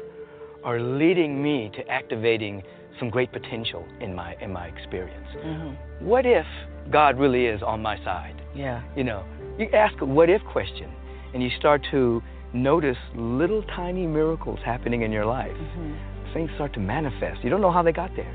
are 0.63 0.79
leading 0.79 1.41
me 1.47 1.71
to 1.75 1.87
activating 1.99 2.63
some 3.01 3.09
great 3.09 3.31
potential 3.33 3.83
in 3.99 4.13
my 4.15 4.35
in 4.41 4.53
my 4.53 4.67
experience? 4.67 5.27
Mm-hmm. 5.35 6.05
What 6.05 6.25
if 6.25 6.45
God 6.91 7.17
really 7.19 7.45
is 7.47 7.61
on 7.63 7.81
my 7.81 7.97
side? 8.05 8.39
Yeah. 8.55 8.81
You 8.95 9.03
know, 9.03 9.25
you 9.57 9.67
ask 9.73 9.99
a 10.01 10.05
what 10.05 10.29
if 10.29 10.41
question 10.51 10.89
and 11.33 11.41
you 11.41 11.49
start 11.59 11.81
to 11.91 12.21
notice 12.53 12.97
little 13.15 13.63
tiny 13.75 14.05
miracles 14.05 14.59
happening 14.63 15.01
in 15.01 15.11
your 15.11 15.25
life. 15.25 15.51
Mm-hmm. 15.51 16.33
Things 16.33 16.49
start 16.55 16.73
to 16.75 16.79
manifest. 16.79 17.43
You 17.43 17.49
don't 17.49 17.61
know 17.61 17.71
how 17.71 17.81
they 17.83 17.91
got 17.91 18.11
there. 18.15 18.33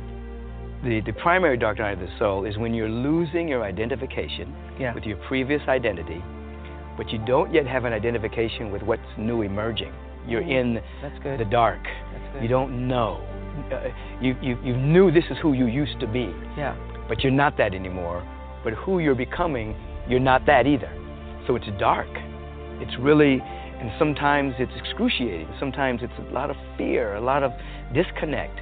The, 0.84 1.00
the 1.06 1.12
primary 1.14 1.56
dark 1.56 1.78
night 1.78 1.92
of 1.92 2.00
the 2.00 2.08
soul 2.18 2.44
is 2.44 2.56
when 2.58 2.74
you're 2.74 2.88
losing 2.88 3.48
your 3.48 3.62
identification 3.64 4.54
Yeah. 4.80 4.94
with 4.94 5.04
your 5.04 5.16
previous 5.28 5.62
identity, 5.68 6.22
but 6.96 7.10
you 7.10 7.18
don't 7.26 7.52
yet 7.54 7.66
have 7.66 7.84
an 7.84 7.92
identification 7.92 8.70
with 8.72 8.82
what's 8.82 9.10
new 9.18 9.42
emerging. 9.42 9.92
You're 10.26 10.42
Mhm. 10.42 10.60
in 10.60 11.38
the 11.38 11.44
dark. 11.44 11.82
That's 12.12 12.32
good. 12.34 12.42
You 12.42 12.48
don't 12.48 12.88
know. 12.88 13.20
Uh, 13.72 13.88
you, 14.20 14.36
you 14.40 14.58
you 14.62 14.76
knew 14.76 15.10
this 15.10 15.24
is 15.30 15.36
who 15.42 15.52
you 15.52 15.66
used 15.66 15.98
to 16.00 16.06
be. 16.06 16.34
Yeah. 16.56 16.76
But 17.08 17.22
you're 17.22 17.32
not 17.32 17.56
that 17.58 17.74
anymore. 17.74 18.22
But 18.64 18.74
who 18.74 18.98
you're 18.98 19.14
becoming, 19.14 19.76
you're 20.08 20.20
not 20.20 20.46
that 20.46 20.66
either. 20.66 20.92
So 21.46 21.56
it's 21.56 21.66
dark. 21.78 22.08
It's 22.80 22.92
really, 23.00 23.40
and 23.40 23.90
sometimes 23.98 24.54
it's 24.58 24.72
excruciating. 24.76 25.48
Sometimes 25.58 26.00
it's 26.02 26.12
a 26.28 26.32
lot 26.32 26.50
of 26.50 26.56
fear, 26.76 27.14
a 27.14 27.20
lot 27.20 27.42
of 27.42 27.52
disconnect. 27.94 28.58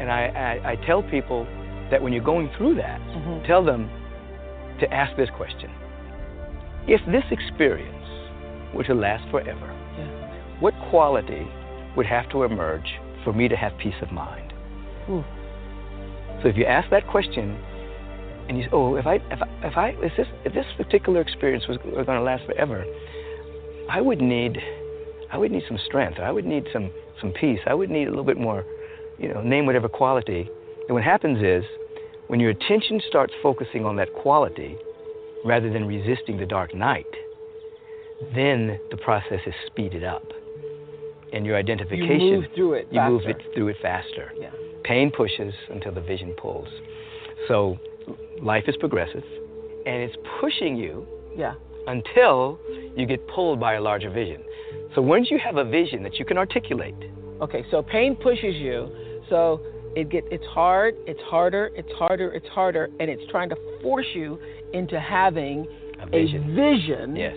And 0.00 0.10
I, 0.10 0.60
I, 0.64 0.70
I 0.72 0.76
tell 0.86 1.02
people 1.02 1.46
that 1.90 2.02
when 2.02 2.12
you're 2.12 2.24
going 2.24 2.50
through 2.56 2.74
that, 2.76 3.00
mm-hmm. 3.00 3.46
tell 3.46 3.64
them 3.64 3.88
to 4.80 4.92
ask 4.92 5.16
this 5.16 5.28
question 5.36 5.70
If 6.88 7.00
this 7.06 7.24
experience 7.30 7.96
were 8.74 8.84
to 8.84 8.94
last 8.94 9.30
forever, 9.30 9.66
yeah. 9.98 10.60
what 10.60 10.74
quality 10.90 11.46
would 11.96 12.06
have 12.06 12.28
to 12.30 12.44
emerge 12.44 12.88
for 13.24 13.32
me 13.32 13.48
to 13.48 13.56
have 13.56 13.72
peace 13.78 13.94
of 14.02 14.12
mind? 14.12 14.52
Ooh. 15.08 15.24
So 16.42 16.48
if 16.48 16.56
you 16.56 16.64
ask 16.64 16.88
that 16.90 17.06
question, 17.06 17.58
and 18.48 18.58
you 18.58 18.64
say, 18.64 18.70
"Oh, 18.72 18.96
if 18.96 19.06
I, 19.06 19.16
if 19.16 19.42
I, 19.42 19.66
if 19.66 19.76
I, 19.76 19.88
if 20.02 20.12
this, 20.16 20.26
if 20.44 20.52
this 20.52 20.66
particular 20.76 21.20
experience 21.20 21.68
was, 21.68 21.78
was 21.84 22.06
going 22.06 22.18
to 22.18 22.22
last 22.22 22.44
forever, 22.46 22.84
I 23.88 24.00
would 24.00 24.20
need, 24.20 24.58
I 25.32 25.38
would 25.38 25.52
need 25.52 25.62
some 25.68 25.78
strength. 25.86 26.18
I 26.18 26.32
would 26.32 26.44
need 26.44 26.66
some, 26.72 26.90
some 27.20 27.32
peace. 27.32 27.60
I 27.66 27.74
would 27.74 27.90
need 27.90 28.08
a 28.08 28.10
little 28.10 28.24
bit 28.24 28.38
more, 28.38 28.64
you 29.18 29.28
know, 29.28 29.42
name 29.42 29.66
whatever 29.66 29.88
quality." 29.88 30.48
And 30.88 30.94
what 30.94 31.04
happens 31.04 31.38
is, 31.42 31.62
when 32.26 32.40
your 32.40 32.50
attention 32.50 33.00
starts 33.08 33.32
focusing 33.42 33.84
on 33.84 33.96
that 33.96 34.12
quality 34.14 34.76
rather 35.44 35.72
than 35.72 35.86
resisting 35.86 36.36
the 36.36 36.46
dark 36.46 36.74
night, 36.74 37.06
then 38.34 38.80
the 38.90 38.96
process 38.96 39.40
is 39.46 39.54
speeded 39.66 40.02
up. 40.02 40.24
And 41.32 41.46
your 41.46 41.56
identification, 41.56 42.20
you 42.20 42.40
move 42.40 42.44
through 42.54 42.74
it. 42.74 42.88
You 42.90 43.00
move 43.02 43.22
it 43.26 43.36
through 43.54 43.68
it 43.68 43.76
faster. 43.80 44.32
Yeah. 44.38 44.50
Pain 44.84 45.10
pushes 45.10 45.54
until 45.70 45.92
the 45.92 46.00
vision 46.00 46.34
pulls. 46.40 46.68
So 47.46 47.78
life 48.42 48.64
is 48.66 48.76
progressive, 48.76 49.22
and 49.86 50.02
it's 50.02 50.16
pushing 50.40 50.76
you 50.76 51.06
yeah. 51.36 51.54
until 51.86 52.58
you 52.96 53.06
get 53.06 53.26
pulled 53.28 53.60
by 53.60 53.74
a 53.74 53.80
larger 53.80 54.10
vision. 54.10 54.42
So 54.94 55.02
once 55.02 55.30
you 55.30 55.38
have 55.38 55.56
a 55.56 55.64
vision 55.64 56.02
that 56.02 56.18
you 56.18 56.24
can 56.24 56.36
articulate. 56.36 56.96
Okay, 57.40 57.64
so 57.70 57.82
pain 57.82 58.16
pushes 58.16 58.56
you. 58.56 58.90
So 59.28 59.60
it 59.94 60.08
get 60.08 60.24
it's 60.30 60.44
hard, 60.46 60.94
it's 61.06 61.20
harder, 61.22 61.70
it's 61.74 61.90
harder, 61.92 62.32
it's 62.32 62.48
harder, 62.48 62.88
and 62.98 63.08
it's 63.10 63.22
trying 63.30 63.48
to 63.50 63.56
force 63.82 64.06
you 64.14 64.38
into 64.72 65.00
having 65.00 65.66
a 66.00 66.06
vision, 66.06 66.50
a 66.50 66.54
vision 66.54 67.16
yes. 67.16 67.36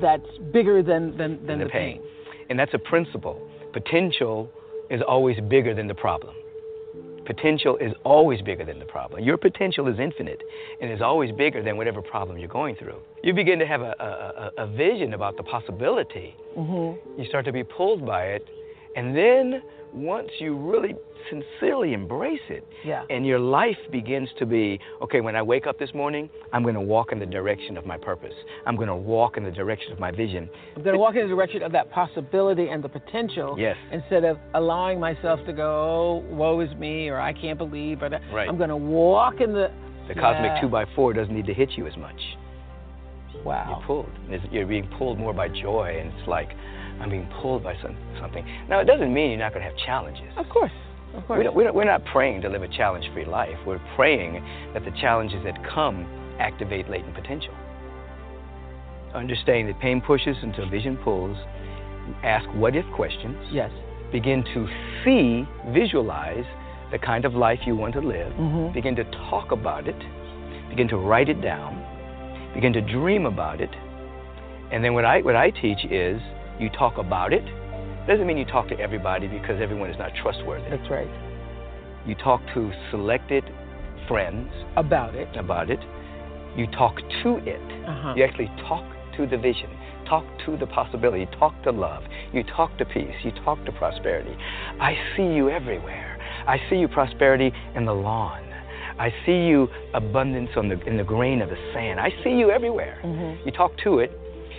that's 0.00 0.26
bigger 0.52 0.82
than 0.82 1.16
than, 1.16 1.44
than 1.46 1.58
the, 1.58 1.64
the 1.64 1.70
pain. 1.70 2.00
pain. 2.00 2.10
And 2.50 2.58
that's 2.58 2.74
a 2.74 2.78
principle. 2.78 3.40
Potential 3.72 4.50
is 4.90 5.00
always 5.06 5.38
bigger 5.48 5.72
than 5.72 5.86
the 5.86 5.94
problem. 5.94 6.34
Potential 7.24 7.76
is 7.76 7.92
always 8.04 8.42
bigger 8.42 8.64
than 8.64 8.80
the 8.80 8.84
problem. 8.86 9.22
Your 9.22 9.36
potential 9.36 9.86
is 9.86 10.00
infinite 10.00 10.42
and 10.82 10.90
is 10.90 11.00
always 11.00 11.30
bigger 11.30 11.62
than 11.62 11.76
whatever 11.76 12.02
problem 12.02 12.38
you're 12.38 12.48
going 12.48 12.74
through. 12.74 12.98
You 13.22 13.32
begin 13.34 13.60
to 13.60 13.66
have 13.66 13.82
a, 13.82 14.50
a, 14.58 14.64
a 14.64 14.66
vision 14.66 15.14
about 15.14 15.36
the 15.36 15.44
possibility. 15.44 16.34
Mm-hmm. 16.58 17.20
You 17.20 17.28
start 17.28 17.44
to 17.44 17.52
be 17.52 17.62
pulled 17.62 18.04
by 18.04 18.24
it, 18.24 18.48
and 18.96 19.16
then 19.16 19.62
once 19.92 20.30
you 20.40 20.56
really 20.56 20.96
sincerely 21.28 21.92
embrace 21.92 22.40
it, 22.48 22.66
yeah. 22.84 23.04
and 23.10 23.26
your 23.26 23.38
life 23.38 23.76
begins 23.90 24.28
to 24.38 24.46
be 24.46 24.78
okay, 25.02 25.20
when 25.20 25.36
I 25.36 25.42
wake 25.42 25.66
up 25.66 25.78
this 25.78 25.92
morning, 25.94 26.30
I'm 26.52 26.62
going 26.62 26.74
to 26.74 26.80
walk 26.80 27.12
in 27.12 27.18
the 27.18 27.26
direction 27.26 27.76
of 27.76 27.86
my 27.86 27.96
purpose. 27.96 28.34
I'm 28.66 28.76
going 28.76 28.88
to 28.88 28.96
walk 28.96 29.36
in 29.36 29.44
the 29.44 29.50
direction 29.50 29.92
of 29.92 29.98
my 29.98 30.10
vision. 30.10 30.48
I'm 30.76 30.82
going 30.82 30.94
to 30.94 31.00
walk 31.00 31.16
in 31.16 31.22
the 31.22 31.34
direction 31.34 31.62
of 31.62 31.72
that 31.72 31.90
possibility 31.90 32.68
and 32.68 32.82
the 32.82 32.88
potential 32.88 33.56
yes. 33.58 33.76
instead 33.92 34.24
of 34.24 34.38
allowing 34.54 35.00
myself 35.00 35.40
to 35.46 35.52
go, 35.52 36.22
oh, 36.30 36.34
woe 36.34 36.60
is 36.60 36.74
me, 36.76 37.08
or 37.08 37.20
I 37.20 37.32
can't 37.32 37.58
believe, 37.58 38.02
or 38.02 38.08
that. 38.08 38.22
Right. 38.32 38.48
I'm 38.48 38.56
going 38.56 38.70
to 38.70 38.76
walk 38.76 39.40
in 39.40 39.52
the. 39.52 39.70
The 40.08 40.16
yeah. 40.16 40.22
cosmic 40.22 40.60
2 40.60 40.68
by 40.68 40.86
4 40.96 41.12
doesn't 41.12 41.32
need 41.32 41.46
to 41.46 41.54
hit 41.54 41.70
you 41.76 41.86
as 41.86 41.96
much. 41.96 42.20
Wow. 43.44 43.76
You're 43.78 43.86
pulled. 43.86 44.52
You're 44.52 44.66
being 44.66 44.88
pulled 44.98 45.18
more 45.18 45.32
by 45.32 45.48
joy, 45.48 45.98
and 46.00 46.12
it's 46.12 46.28
like, 46.28 46.48
I'm 47.00 47.08
being 47.08 47.28
pulled 47.40 47.62
by 47.62 47.74
some, 47.82 47.96
something. 48.20 48.44
Now, 48.68 48.80
it 48.80 48.84
doesn't 48.84 49.12
mean 49.12 49.30
you're 49.30 49.38
not 49.38 49.54
going 49.54 49.64
to 49.64 49.70
have 49.70 49.78
challenges. 49.86 50.32
Of 50.36 50.48
course. 50.48 50.72
We 51.28 51.42
don't, 51.44 51.54
we 51.54 51.64
don't, 51.64 51.74
we're 51.74 51.84
not 51.84 52.04
praying 52.04 52.42
to 52.42 52.48
live 52.48 52.62
a 52.62 52.68
challenge 52.68 53.04
free 53.12 53.24
life. 53.24 53.56
We're 53.66 53.80
praying 53.96 54.44
that 54.74 54.84
the 54.84 54.92
challenges 54.92 55.42
that 55.44 55.58
come 55.64 56.06
activate 56.38 56.88
latent 56.88 57.14
potential. 57.14 57.54
Understanding 59.14 59.66
that 59.66 59.80
pain 59.80 60.00
pushes 60.00 60.36
until 60.42 60.68
vision 60.70 60.96
pulls. 60.98 61.36
Ask 62.22 62.48
what 62.54 62.76
if 62.76 62.84
questions. 62.94 63.36
Yes. 63.50 63.70
Begin 64.12 64.44
to 64.54 64.68
see, 65.04 65.46
visualize 65.72 66.44
the 66.92 66.98
kind 66.98 67.24
of 67.24 67.34
life 67.34 67.60
you 67.66 67.76
want 67.76 67.94
to 67.94 68.00
live. 68.00 68.32
Mm-hmm. 68.32 68.72
Begin 68.72 68.96
to 68.96 69.04
talk 69.04 69.52
about 69.52 69.88
it. 69.88 69.98
Begin 70.68 70.88
to 70.88 70.96
write 70.96 71.28
it 71.28 71.40
down. 71.40 71.84
Begin 72.54 72.72
to 72.72 72.80
dream 72.80 73.26
about 73.26 73.60
it. 73.60 73.70
And 74.72 74.84
then 74.84 74.94
what 74.94 75.04
I, 75.04 75.20
what 75.22 75.36
I 75.36 75.50
teach 75.50 75.84
is 75.90 76.20
you 76.58 76.70
talk 76.70 76.98
about 76.98 77.32
it. 77.32 77.44
Doesn't 78.06 78.26
mean 78.26 78.38
you 78.38 78.44
talk 78.44 78.68
to 78.68 78.78
everybody 78.78 79.28
because 79.28 79.60
everyone 79.60 79.90
is 79.90 79.98
not 79.98 80.12
trustworthy. 80.22 80.68
That's 80.70 80.90
right. 80.90 81.08
You 82.06 82.14
talk 82.14 82.40
to 82.54 82.72
selected 82.90 83.44
friends 84.08 84.50
about 84.76 85.14
it. 85.14 85.28
About 85.36 85.70
it. 85.70 85.80
You 86.56 86.66
talk 86.68 86.96
to 87.22 87.36
it. 87.46 87.60
Uh-huh. 87.86 88.14
You 88.16 88.24
actually 88.24 88.50
talk 88.68 88.84
to 89.16 89.26
the 89.26 89.36
vision. 89.36 89.70
Talk 90.08 90.24
to 90.46 90.56
the 90.56 90.66
possibility. 90.66 91.26
Talk 91.38 91.62
to 91.62 91.70
love. 91.70 92.02
You 92.32 92.42
talk 92.42 92.76
to 92.78 92.84
peace. 92.84 93.14
You 93.22 93.32
talk 93.44 93.64
to 93.66 93.72
prosperity. 93.72 94.34
I 94.80 94.94
see 95.16 95.22
you 95.22 95.50
everywhere. 95.50 96.18
I 96.46 96.58
see 96.68 96.76
you 96.76 96.88
prosperity 96.88 97.52
in 97.76 97.84
the 97.84 97.92
lawn. 97.94 98.42
I 98.98 99.10
see 99.24 99.46
you 99.46 99.68
abundance 99.94 100.50
on 100.56 100.68
the 100.68 100.80
in 100.86 100.96
the 100.96 101.04
grain 101.04 101.40
of 101.40 101.48
the 101.48 101.56
sand. 101.72 102.00
I 102.00 102.10
see 102.24 102.30
you 102.30 102.50
everywhere. 102.50 103.00
Mm-hmm. 103.04 103.46
You 103.46 103.52
talk 103.52 103.72
to 103.84 104.00
it, 104.00 104.10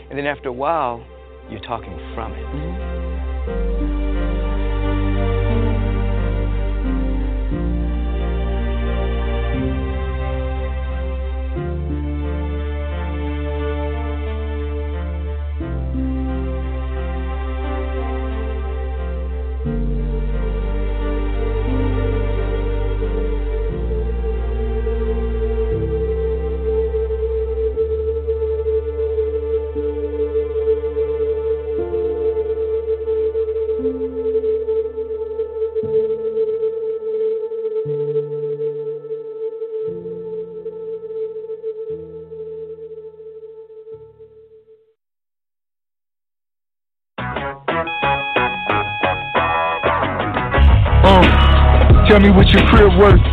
and 0.10 0.18
then 0.18 0.26
after 0.26 0.50
a 0.50 0.54
while, 0.54 1.06
you're 1.50 1.60
talking 1.62 1.96
from 2.16 2.32
it. 2.32 2.46
Mm-hmm. 2.46 3.01
Tell 52.12 52.20
me 52.20 52.28
what 52.28 52.52
your 52.52 52.60
crib 52.68 52.92
worth. 53.00 53.24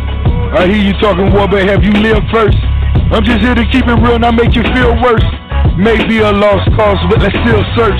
I 0.55 0.63
hear 0.63 0.79
you 0.79 0.95
talking 1.03 1.35
war, 1.35 1.51
but 1.51 1.67
have 1.67 1.83
you 1.83 1.91
lived 1.99 2.31
first? 2.31 2.55
I'm 3.11 3.27
just 3.27 3.43
here 3.43 3.51
to 3.51 3.67
keep 3.67 3.83
it 3.83 3.97
real, 3.99 4.15
not 4.15 4.39
make 4.39 4.55
you 4.55 4.63
feel 4.71 4.95
worse. 5.03 5.27
Maybe 5.75 6.23
a 6.23 6.31
lost 6.31 6.63
cause, 6.79 6.95
but 7.11 7.19
let's 7.19 7.35
still 7.43 7.59
search. 7.75 7.99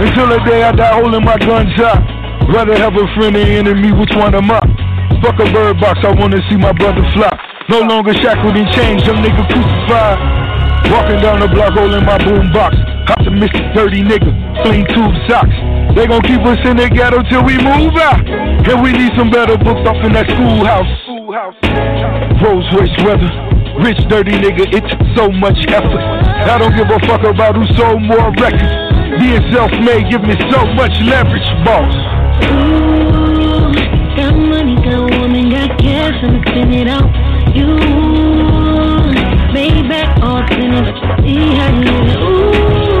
Until 0.00 0.32
the 0.32 0.40
day 0.48 0.64
I 0.64 0.72
die 0.72 0.96
holding 0.96 1.20
my 1.20 1.36
guns 1.36 1.68
up. 1.84 2.00
Rather 2.48 2.72
have 2.80 2.96
a 2.96 3.04
friend 3.12 3.36
than 3.36 3.44
enemy, 3.44 3.92
which 3.92 4.16
one 4.16 4.32
am 4.32 4.48
I? 4.48 4.64
Fuck 5.20 5.36
a 5.36 5.52
bird 5.52 5.76
box, 5.84 6.00
I 6.00 6.16
wanna 6.16 6.40
see 6.48 6.56
my 6.56 6.72
brother 6.72 7.04
fly. 7.12 7.28
No 7.68 7.84
longer 7.84 8.16
shackled 8.16 8.56
and 8.56 8.72
chained, 8.72 9.04
young 9.04 9.20
nigga 9.20 9.44
crucified. 9.52 10.16
Walking 10.96 11.20
down 11.20 11.44
the 11.44 11.48
block 11.52 11.76
holding 11.76 12.08
my 12.08 12.16
boom 12.24 12.56
box. 12.56 12.72
Optimistic, 13.12 13.68
dirty 13.76 14.00
nigga, 14.00 14.32
clean 14.64 14.88
tube 14.96 15.12
socks. 15.28 15.75
They 15.96 16.06
gon' 16.06 16.20
keep 16.28 16.44
us 16.44 16.60
in 16.68 16.76
the 16.76 16.92
ghetto 16.92 17.24
till 17.24 17.42
we 17.42 17.56
move 17.56 17.96
out. 17.96 18.20
And 18.28 18.82
we 18.84 18.92
need 18.92 19.16
some 19.16 19.30
better 19.30 19.56
books 19.56 19.80
off 19.88 19.96
in 20.04 20.12
that 20.12 20.28
schoolhouse. 20.28 20.92
Rose 22.44 22.68
waste 22.76 23.00
weather. 23.00 23.32
Rich, 23.80 24.04
dirty 24.12 24.36
nigga, 24.36 24.68
it 24.76 24.84
took 24.92 25.00
so 25.16 25.32
much 25.32 25.56
effort. 25.72 26.04
I 26.52 26.58
don't 26.58 26.76
give 26.76 26.92
a 26.92 27.00
fuck 27.08 27.24
about 27.24 27.56
who 27.56 27.64
sold 27.80 28.02
more 28.04 28.28
records. 28.36 28.76
Being 29.16 29.40
self-made 29.48 30.12
give 30.12 30.20
me 30.20 30.36
so 30.52 30.68
much 30.76 30.92
leverage, 31.00 31.48
boss. 31.64 31.88
Ooh, 32.44 33.72
got 34.20 34.36
money, 34.36 34.76
got 34.84 35.00
woman, 35.16 35.48
got 35.48 35.80
cash, 35.80 36.20
and 36.20 36.44
spend 36.44 36.74
it 36.76 36.88
out. 36.88 37.08
You 37.56 37.72
made 39.52 39.88
back 39.88 40.20
all 40.20 40.44
you 40.44 40.76
see 41.24 41.56
how 41.56 41.72
you 41.72 41.88
live. 42.04 42.20
Ooh, 42.20 42.95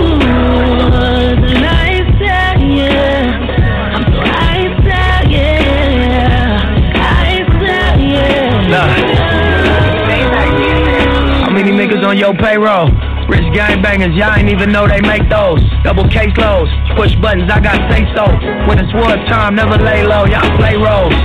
How 11.44 11.50
many 11.50 11.72
niggas 11.72 12.04
on 12.04 12.18
your 12.18 12.34
payroll? 12.34 12.90
Rich 13.26 13.48
gangbangers, 13.56 14.14
y'all 14.16 14.36
ain't 14.36 14.48
even 14.48 14.70
know 14.70 14.86
they 14.86 15.00
make 15.00 15.28
those. 15.28 15.64
Double 15.82 16.04
caseloads, 16.04 16.70
push 16.94 17.14
buttons, 17.16 17.50
I 17.50 17.58
got 17.60 17.80
say 17.90 18.04
so. 18.14 18.28
When 18.68 18.78
it's 18.78 18.92
war 18.92 19.16
time, 19.26 19.54
never 19.56 19.78
lay 19.78 20.04
low, 20.04 20.26
y'all 20.26 20.56
play 20.58 20.76
roles. 20.76 21.16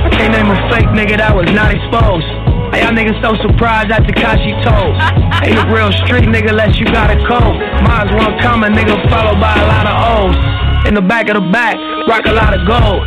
I 0.00 0.08
can't 0.14 0.32
name 0.32 0.48
a 0.48 0.56
fake 0.70 0.88
nigga 0.96 1.18
that 1.18 1.34
was 1.34 1.50
not 1.52 1.74
exposed. 1.74 2.24
Hey, 2.72 2.86
y'all 2.86 2.94
niggas 2.94 3.18
so 3.20 3.34
surprised 3.42 3.90
at 3.90 4.06
Takashi 4.06 4.54
toes. 4.62 4.94
Ain't 5.42 5.58
a 5.58 5.66
real 5.68 5.90
street 6.06 6.30
nigga 6.30 6.54
unless 6.54 6.78
you 6.78 6.86
got 6.86 7.10
a 7.10 7.18
code. 7.26 7.58
Mine's 7.82 8.14
one 8.14 8.38
common 8.38 8.72
nigga 8.72 8.94
followed 9.10 9.42
by 9.42 9.52
a 9.58 9.66
lot 9.66 9.84
of 9.84 9.96
O's. 10.14 10.38
In 10.86 10.94
the 10.94 11.02
back 11.02 11.28
of 11.28 11.34
the 11.34 11.46
back, 11.50 11.76
rock 12.06 12.24
a 12.24 12.32
lot 12.32 12.54
of 12.54 12.64
gold. 12.64 13.02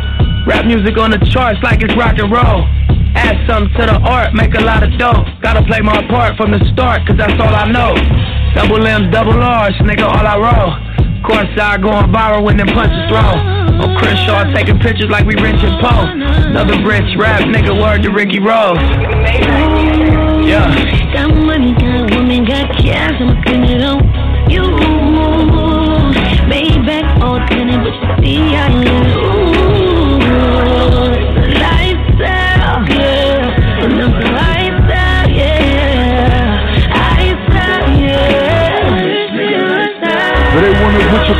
Rap 0.46 0.66
music 0.66 0.98
on 0.98 1.10
the 1.10 1.18
charts 1.32 1.58
like 1.64 1.80
it's 1.80 1.96
rock 1.96 2.20
and 2.20 2.30
roll. 2.30 2.68
Add 3.14 3.46
something 3.48 3.72
to 3.78 3.86
the 3.86 3.98
art, 4.02 4.34
make 4.34 4.54
a 4.54 4.60
lot 4.60 4.82
of 4.82 4.90
dough. 4.98 5.24
Gotta 5.40 5.62
play 5.64 5.80
my 5.80 6.06
part 6.08 6.36
from 6.36 6.50
the 6.50 6.60
start, 6.72 7.06
cause 7.06 7.16
that's 7.16 7.38
all 7.40 7.54
I 7.54 7.70
know. 7.70 7.94
Double 8.54 8.86
M's, 8.86 9.12
double 9.12 9.40
R's, 9.40 9.74
nigga, 9.82 10.04
all 10.04 10.26
I 10.26 10.36
roll. 10.38 10.94
Course 11.24 11.48
I 11.56 11.78
going 11.78 12.12
viral 12.12 12.44
when 12.44 12.58
them 12.58 12.68
punches 12.68 13.08
throw. 13.08 13.18
On 13.18 13.80
oh, 13.80 13.98
Crenshaw 13.98 14.44
taking 14.52 14.78
pictures 14.78 15.08
like 15.08 15.24
we 15.24 15.34
rich 15.36 15.56
and 15.56 15.80
Poe. 15.80 16.04
Another 16.52 16.76
rich 16.84 17.16
rap 17.16 17.42
nigga, 17.48 17.72
word 17.80 18.02
to 18.02 18.10
Ricky 18.10 18.38
Rose. 18.38 18.76
Yeah. 20.44 20.68
Got 21.14 21.34
money, 21.34 21.72
got 21.72 22.12
woman, 22.14 22.44
got 22.44 22.70
cash, 22.76 23.18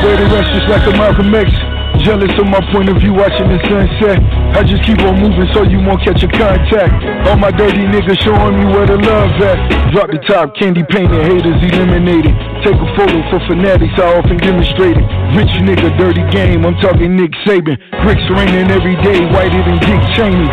way 0.04 0.16
to 0.20 0.26
rest 0.28 0.52
just 0.52 0.68
like 0.68 0.84
a 0.84 0.92
Malcolm 0.92 1.34
X. 1.34 1.48
Jealous 2.04 2.34
of 2.36 2.44
my 2.50 2.60
point 2.74 2.90
of 2.90 2.98
view 3.00 3.14
watching 3.14 3.48
the 3.48 3.56
sunset. 3.64 4.18
I 4.52 4.60
just 4.66 4.82
keep 4.82 4.98
on 5.06 5.16
moving 5.16 5.46
so 5.54 5.62
you 5.62 5.78
won't 5.80 6.02
catch 6.04 6.20
a 6.20 6.28
contact. 6.28 6.92
All 7.24 7.38
my 7.38 7.54
dirty 7.54 7.86
niggas 7.86 8.20
showing 8.20 8.58
me 8.60 8.66
where 8.66 8.84
the 8.84 8.98
love 8.98 9.30
at. 9.40 9.56
Drop 9.94 10.10
the 10.10 10.20
top, 10.26 10.52
candy 10.58 10.82
painted, 10.90 11.22
haters 11.24 11.56
eliminated. 11.62 12.34
Take 12.66 12.76
a 12.76 12.88
photo 12.98 13.22
for 13.30 13.40
fanatics, 13.46 13.94
I 13.96 14.20
often 14.20 14.36
demonstrate 14.36 14.98
it. 14.98 15.06
Rich 15.38 15.54
nigga, 15.64 15.96
dirty 15.96 16.26
game, 16.34 16.66
I'm 16.66 16.76
talking 16.82 17.16
Nick 17.16 17.32
Saban. 17.46 17.78
Bricks 18.04 18.26
raining 18.28 18.68
every 18.74 18.98
day, 19.00 19.24
whiter 19.30 19.62
than 19.62 19.78
Dick 19.80 20.02
Cheney. 20.18 20.50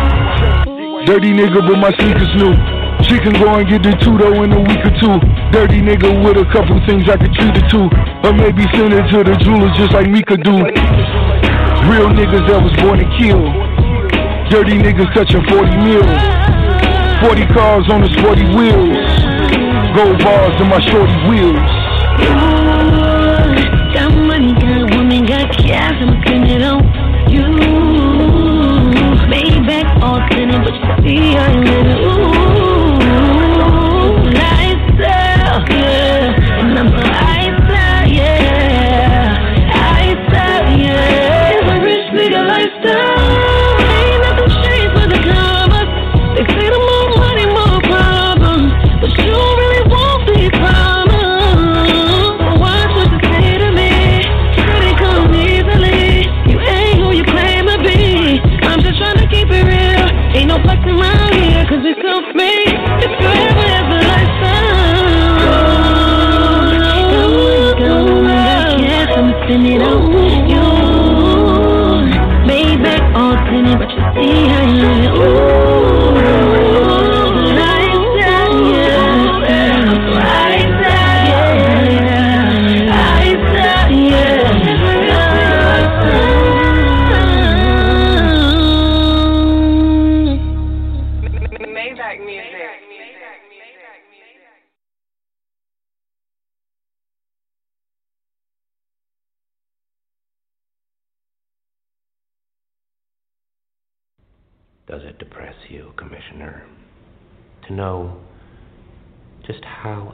Dirty 1.04 1.34
nigga, 1.34 1.60
but 1.66 1.76
my 1.76 1.90
sneakers 1.98 2.32
new. 2.38 2.54
She 3.02 3.18
can 3.18 3.34
go 3.34 3.54
and 3.58 3.68
get 3.68 3.82
the 3.82 3.92
two 3.98 4.16
though 4.16 4.42
in 4.42 4.52
a 4.52 4.60
week 4.60 4.82
or 4.86 4.94
two. 4.98 5.18
Dirty 5.50 5.82
nigga 5.82 6.10
with 6.24 6.38
a 6.38 6.46
couple 6.52 6.78
things 6.86 7.08
I 7.08 7.16
could 7.16 7.34
treat 7.34 7.54
it 7.56 7.68
to. 7.74 7.90
Or 8.24 8.32
maybe 8.32 8.62
send 8.72 8.94
it 8.94 9.10
to 9.10 9.24
the 9.24 9.36
jeweler 9.42 9.70
just 9.74 9.92
like 9.92 10.08
me 10.08 10.22
could 10.22 10.42
do. 10.42 10.54
Real 11.90 12.08
niggas 12.14 12.46
that 12.46 12.62
was 12.62 12.72
born 12.78 13.02
to 13.02 13.08
kill. 13.18 13.42
Dirty 14.48 14.78
niggas 14.78 15.12
touching 15.12 15.42
40 15.50 15.76
mil. 15.82 16.06
40 17.26 17.46
cars 17.54 17.86
on 17.90 18.02
the 18.02 18.10
sporty 18.18 18.46
wheels. 18.54 18.96
Gold 19.94 20.18
bars 20.22 20.56
in 20.60 20.68
my 20.68 20.80
shorty 20.80 21.18
wheels. 21.28 21.70
Ooh, 22.22 23.92
got 23.92 24.14
money, 24.14 24.54
got 24.54 24.94
woman, 24.96 25.26
got 25.26 25.50
cash, 25.52 26.00
I'ma 26.00 26.20
spend 26.22 26.50
it 26.50 26.62
on 26.62 26.82
you. 27.30 27.46
Maybach 29.30 30.02
alternate, 30.02 30.64
but 30.64 30.74
you 30.74 31.20
see 31.20 31.36
I 31.36 31.52
live. 31.54 31.98
Ooh, 32.00 32.61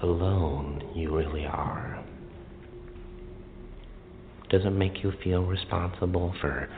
how 0.00 0.08
alone 0.08 0.82
you 0.94 1.14
really 1.14 1.44
are? 1.44 2.04
Does 4.50 4.64
it 4.64 4.70
make 4.70 5.02
you 5.02 5.12
feel 5.22 5.44
responsible 5.44 6.34
for 6.40 6.68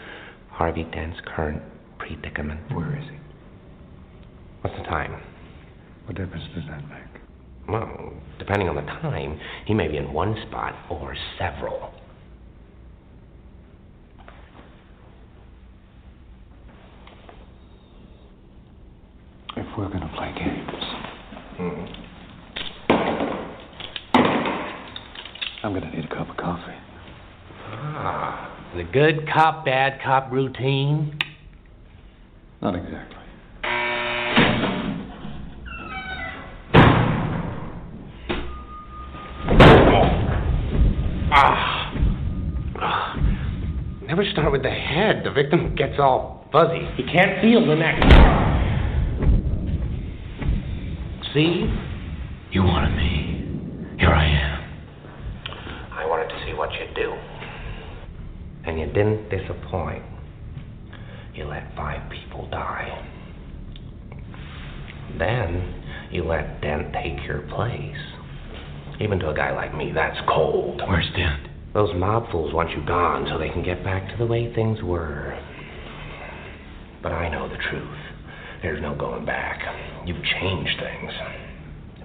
Harvey 0.51 0.85
Dent's 0.85 1.19
current 1.35 1.63
predicament? 1.99 2.61
Where 2.75 2.97
is 2.97 3.05
he? 3.05 3.17
What's 4.63 4.77
the 4.77 4.85
time? 4.85 5.23
What 6.07 6.17
difference 6.17 6.45
does 6.55 6.65
that 6.69 6.83
make? 6.89 7.23
Well, 7.69 8.13
depending 8.39 8.69
on 8.69 8.75
the 8.75 8.83
time, 8.83 9.39
he 9.67 9.75
may 9.75 9.87
be 9.87 9.97
in 9.97 10.13
one 10.13 10.35
spot 10.49 10.75
or 10.91 11.15
several. 11.39 11.93
If 19.57 19.67
we're 19.79 19.89
gonna 19.89 20.13
play 20.17 20.35
games, 20.37 20.85
hmm. 21.57 22.00
I'm 25.63 25.75
gonna 25.75 25.91
need 25.95 26.07
a 26.07 26.09
cup 26.09 26.31
of 26.31 26.37
coffee. 26.39 26.73
Ah, 27.73 28.73
the 28.75 28.83
good 28.83 29.29
cop, 29.33 29.67
bad 29.67 30.01
cop 30.03 30.33
routine. 30.33 31.19
Not 32.63 32.75
exactly. 32.75 33.17
Ah. 41.33 41.95
Ah. 42.79 43.17
Never 44.07 44.25
start 44.33 44.51
with 44.53 44.63
the 44.63 44.71
head. 44.71 45.23
The 45.25 45.31
victim 45.31 45.75
gets 45.77 45.99
all 45.99 46.49
fuzzy. 46.51 46.89
He 46.97 47.03
can't 47.03 47.41
feel 47.43 47.67
the 47.67 47.77
neck. 47.77 48.01
See? 51.35 51.73
You 52.51 52.65
wanted 52.65 52.97
me. 52.97 53.97
Here 53.99 54.09
I 54.09 54.27
am. 54.27 54.60
I 56.51 56.53
see 56.53 56.59
what 56.59 56.71
you'd 56.73 56.95
do. 56.95 57.13
And 58.65 58.79
you 58.79 58.87
didn't 58.87 59.29
disappoint. 59.29 60.03
You 61.35 61.45
let 61.45 61.75
five 61.77 62.11
people 62.11 62.49
die. 62.51 63.07
Then 65.19 66.09
you 66.11 66.25
let 66.25 66.61
Dent 66.61 66.93
take 66.93 67.25
your 67.27 67.43
place. 67.55 67.97
Even 69.01 69.19
to 69.21 69.31
a 69.31 69.35
guy 69.35 69.55
like 69.55 69.75
me, 69.75 69.93
that's 69.95 70.19
cold. 70.29 70.83
Where's 70.87 71.09
Dent? 71.17 71.49
Those 71.73 71.91
mob 71.97 72.31
fools 72.31 72.53
want 72.53 72.71
you 72.71 72.85
gone 72.85 73.27
so 73.31 73.39
they 73.39 73.49
can 73.49 73.65
get 73.65 73.83
back 73.85 74.11
to 74.11 74.17
the 74.19 74.27
way 74.27 74.53
things 74.55 74.83
were. 74.83 75.39
But 77.03 77.13
I 77.13 77.31
know 77.31 77.49
the 77.49 77.57
truth. 77.71 77.99
There's 78.63 78.83
no 78.83 78.95
going 78.95 79.25
back. 79.25 79.61
You've 80.05 80.23
changed 80.41 80.79
things. 80.81 81.13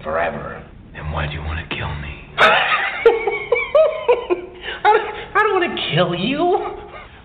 Forever. 0.04 0.66
And 0.94 1.12
why 1.12 1.28
do 1.28 1.34
you 1.34 1.42
want 1.42 1.68
to 1.68 1.76
kill 1.76 1.94
me? 1.96 2.22
I 5.65 5.67
don't, 5.67 5.78
I 5.78 5.95
don't 5.95 6.10
want 6.10 6.17
to 6.17 6.19
kill 6.19 6.28
you. 6.28 6.58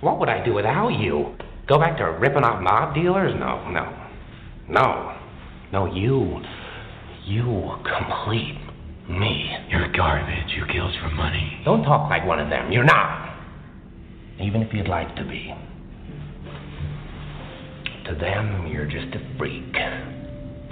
What 0.00 0.18
would 0.18 0.28
I 0.28 0.44
do 0.44 0.54
without 0.54 0.88
you? 0.88 1.36
Go 1.68 1.78
back 1.78 1.98
to 1.98 2.04
ripping 2.04 2.42
off 2.42 2.62
mob 2.62 2.94
dealers? 2.94 3.34
No, 3.38 3.68
no. 3.70 3.96
No. 4.68 5.16
No, 5.72 5.86
you. 5.94 6.40
You 7.26 7.76
complete 7.84 8.58
Me. 9.08 9.50
You're 9.68 9.92
garbage. 9.92 10.52
You 10.56 10.64
kills 10.72 10.94
for 11.02 11.10
money. 11.10 11.60
Don't 11.64 11.82
talk 11.82 12.08
like 12.08 12.26
one 12.26 12.40
of 12.40 12.48
them. 12.48 12.72
You're 12.72 12.84
not. 12.84 13.38
Even 14.40 14.62
if 14.62 14.72
you'd 14.72 14.88
like 14.88 15.14
to 15.16 15.24
be. 15.24 15.54
To 18.06 18.14
them, 18.14 18.68
you're 18.68 18.86
just 18.86 19.14
a 19.14 19.36
freak. 19.38 19.74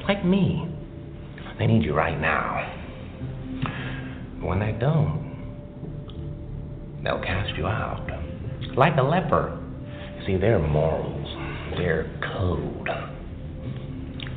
Like 0.06 0.24
me. 0.24 0.74
They 1.58 1.66
need 1.66 1.82
you 1.84 1.94
right 1.94 2.18
now. 2.18 2.74
When 4.40 4.60
they 4.60 4.72
don't, 4.72 5.27
they'll 7.08 7.22
cast 7.22 7.56
you 7.56 7.66
out. 7.66 8.06
Like 8.76 8.98
a 8.98 9.02
leper. 9.02 9.58
See, 10.26 10.36
their 10.36 10.58
morals, 10.58 11.26
their 11.78 12.04
code. 12.36 12.86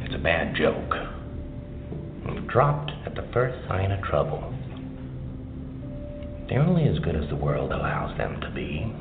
It's 0.06 0.16
a 0.16 0.18
bad 0.18 0.56
joke. 0.56 0.94
Dropped 2.48 2.92
at 3.06 3.16
the 3.16 3.28
first 3.34 3.68
sign 3.68 3.92
of 3.92 4.02
trouble. 4.06 4.54
They're 6.48 6.62
only 6.62 6.88
as 6.88 6.98
good 7.00 7.16
as 7.16 7.28
the 7.30 7.36
world 7.36 7.74
allows 7.74 8.18
them 8.18 8.40
to 8.40 8.50
be. 8.52 8.94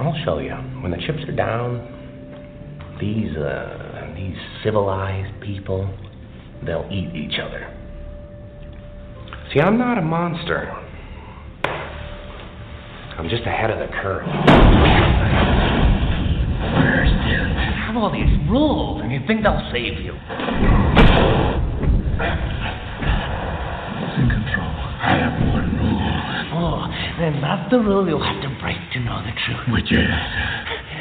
I'll 0.00 0.16
show 0.24 0.40
you. 0.40 0.54
When 0.82 0.90
the 0.90 0.98
chips 1.06 1.22
are 1.28 1.36
down, 1.36 2.98
these 3.00 3.36
uh, 3.36 4.12
these 4.16 4.36
civilized 4.64 5.40
people, 5.40 5.88
they'll 6.66 6.88
eat 6.90 7.14
each 7.14 7.38
other. 7.38 7.72
See, 9.52 9.60
I'm 9.60 9.78
not 9.78 9.98
a 9.98 10.02
monster. 10.02 10.77
I'm 13.18 13.28
just 13.28 13.42
ahead 13.42 13.70
of 13.74 13.82
the 13.82 13.90
curve. 13.98 14.22
Where's 16.70 17.10
this? 17.26 17.50
Have 17.82 17.96
all 17.98 18.14
these 18.14 18.30
rules, 18.46 19.02
and 19.02 19.10
you 19.10 19.18
think 19.26 19.42
they'll 19.42 19.58
save 19.74 19.98
you? 19.98 20.14
Who's 20.14 20.22
in 24.22 24.30
control? 24.30 24.70
I 25.02 25.18
have 25.18 25.34
one 25.50 25.66
rule. 25.82 25.98
Oh, 26.62 26.86
then 27.18 27.42
that's 27.42 27.66
the 27.74 27.82
rule 27.82 28.06
you'll 28.06 28.22
have 28.22 28.38
to 28.38 28.54
break 28.62 28.78
to 28.94 29.00
know 29.02 29.18
the 29.26 29.34
truth. 29.34 29.66
Which 29.74 29.90
is? 29.90 30.06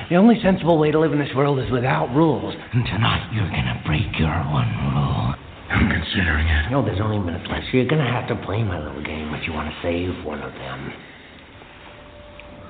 The 0.10 0.18
only 0.18 0.42
sensible 0.42 0.82
way 0.82 0.90
to 0.90 0.98
live 1.00 1.14
in 1.14 1.20
this 1.20 1.36
world 1.38 1.60
is 1.60 1.70
without 1.70 2.10
rules. 2.18 2.56
And 2.74 2.84
tonight 2.86 3.30
you're 3.30 3.46
gonna 3.54 3.78
break 3.86 4.10
your 4.18 4.34
one 4.50 4.74
rule. 4.90 5.38
I'm 5.70 5.86
considering 5.94 6.48
it. 6.50 6.72
No, 6.72 6.82
there's 6.82 7.00
only 7.00 7.20
minutes 7.20 7.46
left, 7.46 7.70
so 7.70 7.78
you're 7.78 7.86
gonna 7.86 8.10
have 8.10 8.28
to 8.30 8.36
play 8.42 8.64
my 8.64 8.82
little 8.82 9.04
game 9.04 9.36
if 9.36 9.46
you 9.46 9.54
want 9.54 9.70
to 9.70 9.76
save 9.86 10.26
one 10.26 10.42
of 10.42 10.52
them. 10.54 10.94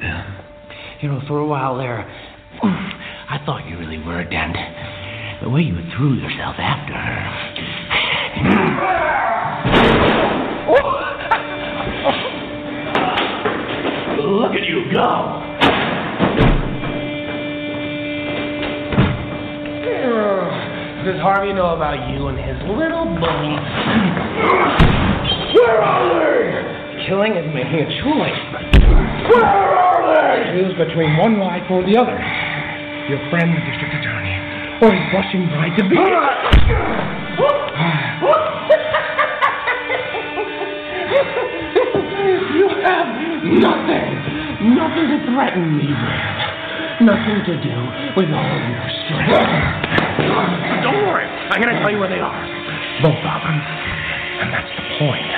Yeah. 0.02 0.44
You 1.02 1.10
know, 1.10 1.22
for 1.28 1.40
a 1.40 1.46
while 1.46 1.78
there, 1.78 2.06
I 2.62 3.40
thought 3.46 3.68
you 3.68 3.78
really 3.78 3.98
were 4.00 4.20
a 4.20 4.30
dent. 4.30 4.56
The 5.44 5.50
way 5.50 5.62
you 5.62 5.78
threw 5.96 6.14
yourself 6.16 6.56
after 6.58 6.94
her. 6.94 7.28
Look 14.22 14.54
at 14.54 14.66
you 14.68 14.92
go! 14.92 15.44
Does 21.06 21.22
Harvey 21.22 21.54
know 21.54 21.74
about 21.74 22.10
you 22.12 22.28
and 22.28 22.38
his 22.38 22.58
little 22.68 23.06
bully? 23.06 23.56
Where 25.56 25.82
are 25.82 26.04
they? 26.20 27.08
Killing 27.08 27.34
is 27.38 27.48
making 27.54 27.80
a 27.80 27.88
choice. 28.04 28.77
Where 29.26 29.46
are 29.46 30.02
they? 30.06 30.62
Choose 30.62 30.78
between 30.78 31.18
one 31.18 31.40
life 31.40 31.64
or 31.70 31.82
the 31.84 31.98
other. 31.98 32.18
Your 33.10 33.20
friend, 33.32 33.56
the 33.56 33.62
district 33.64 33.96
attorney, 33.96 34.36
or 34.82 34.92
his 34.92 35.06
blushing 35.12 35.48
bride 35.48 35.74
to 35.78 35.84
be. 35.88 35.96
You 42.28 42.68
have 42.84 43.08
nothing, 43.48 44.10
nothing 44.76 45.08
to 45.08 45.18
threaten 45.32 45.78
me 45.78 45.88
with. 45.88 46.38
Nothing 47.00 47.40
to 47.46 47.56
do 47.62 47.78
with 48.18 48.30
all 48.34 48.58
your 48.68 48.90
strength. 49.06 49.32
Don't 50.84 51.08
worry, 51.08 51.26
I'm 51.26 51.62
gonna 51.62 51.80
tell 51.80 51.92
you 51.92 52.00
where 52.00 52.10
they 52.10 52.20
are. 52.20 52.44
Both 53.02 53.24
of 53.24 53.42
them. 53.46 53.62
And 54.42 54.52
that's 54.52 54.70
the 54.76 54.84
point. 55.00 55.32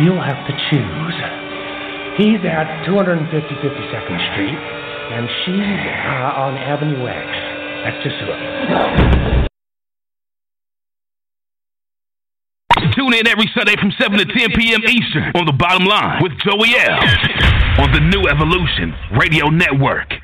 You'll 0.00 0.22
have 0.22 0.46
to 0.46 0.52
choose. 0.70 1.45
He's 2.16 2.40
at 2.48 2.86
250 2.86 3.28
52nd 3.28 4.32
Street, 4.32 4.56
and 4.56 5.28
she's 5.44 5.52
uh, 5.52 6.42
on 6.42 6.56
Avenue 6.56 7.06
X. 7.06 7.28
That's 7.84 8.02
just 8.02 8.16
it. 8.24 9.46
Tune 12.96 13.12
in 13.12 13.26
every 13.28 13.50
Sunday 13.54 13.76
from 13.76 13.92
7 14.00 14.16
to 14.18 14.24
10 14.24 14.34
p.m. 14.56 14.80
Eastern 14.88 15.32
on 15.34 15.44
the 15.44 15.52
bottom 15.52 15.86
line 15.86 16.22
with 16.22 16.32
Joey 16.40 16.74
L. 16.78 17.00
on 17.84 17.92
the 17.92 18.00
New 18.00 18.26
Evolution 18.28 18.94
Radio 19.18 19.50
Network. 19.50 20.14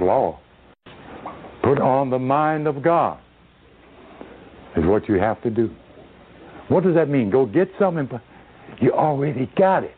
law. 0.00 0.38
Put 1.68 1.82
on 1.82 2.08
the 2.08 2.18
mind 2.18 2.66
of 2.66 2.82
God 2.82 3.20
is 4.74 4.86
what 4.86 5.06
you 5.06 5.16
have 5.16 5.42
to 5.42 5.50
do. 5.50 5.68
What 6.68 6.82
does 6.82 6.94
that 6.94 7.10
mean? 7.10 7.28
Go 7.28 7.44
get 7.44 7.68
something. 7.78 8.08
You 8.80 8.92
already 8.92 9.50
got 9.54 9.84
it. 9.84 9.94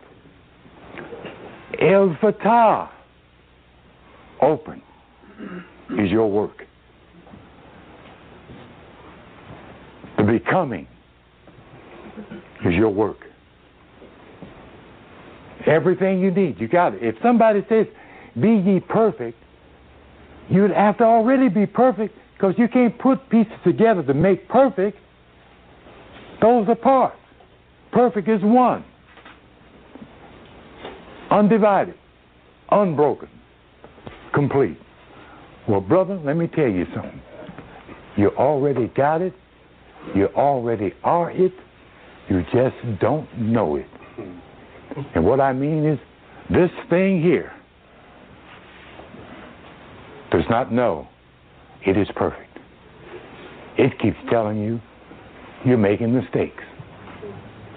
El 1.81 2.17
Fatah, 2.21 2.91
open, 4.43 4.83
is 5.97 6.11
your 6.11 6.29
work. 6.29 6.65
The 10.19 10.25
becoming 10.25 10.89
is 12.67 12.75
your 12.75 12.91
work. 12.91 13.19
Everything 15.69 16.19
you 16.19 16.33
need, 16.33 16.59
you 16.59 16.67
got 16.67 16.95
it. 16.95 16.99
If 17.01 17.15
somebody 17.23 17.65
says, 17.69 17.87
be 18.41 18.55
ye 18.55 18.81
perfect, 18.81 19.39
you'd 20.51 20.73
have 20.73 20.99
to 20.99 21.05
already 21.05 21.49
be 21.49 21.67
perfect 21.67 22.15
because 22.35 22.55
you 22.59 22.69
can't 22.69 22.99
put 22.99 23.29
pieces 23.31 23.53
together 23.65 24.03
to 24.03 24.15
make 24.15 24.49
perfect. 24.49 24.99
Those 26.41 26.69
are 26.69 26.75
parts. 26.75 27.17
Perfect 27.93 28.29
is 28.29 28.41
one. 28.43 28.85
Undivided, 31.31 31.95
unbroken, 32.71 33.29
complete. 34.35 34.79
Well, 35.69 35.81
brother, 35.81 36.19
let 36.25 36.37
me 36.37 36.49
tell 36.49 36.69
you 36.69 36.87
something. 36.95 37.23
You 38.17 38.31
already 38.31 38.89
got 38.89 39.23
it. 39.23 39.35
You 40.15 40.27
already 40.35 40.93
are 41.05 41.31
it. 41.31 41.53
You 42.29 42.43
just 42.53 42.77
don't 43.01 43.29
know 43.39 43.77
it. 43.77 43.87
And 45.15 45.25
what 45.25 45.41
I 45.41 45.53
mean 45.53 45.87
is, 45.87 45.99
this 46.49 46.71
thing 46.89 47.23
here 47.23 47.53
does 50.31 50.45
not 50.49 50.73
know 50.73 51.09
it 51.87 51.97
is 51.97 52.09
perfect. 52.15 52.59
It 53.79 53.99
keeps 54.01 54.17
telling 54.31 54.61
you 54.61 54.81
you're 55.65 55.79
making 55.79 56.15
mistakes. 56.15 56.63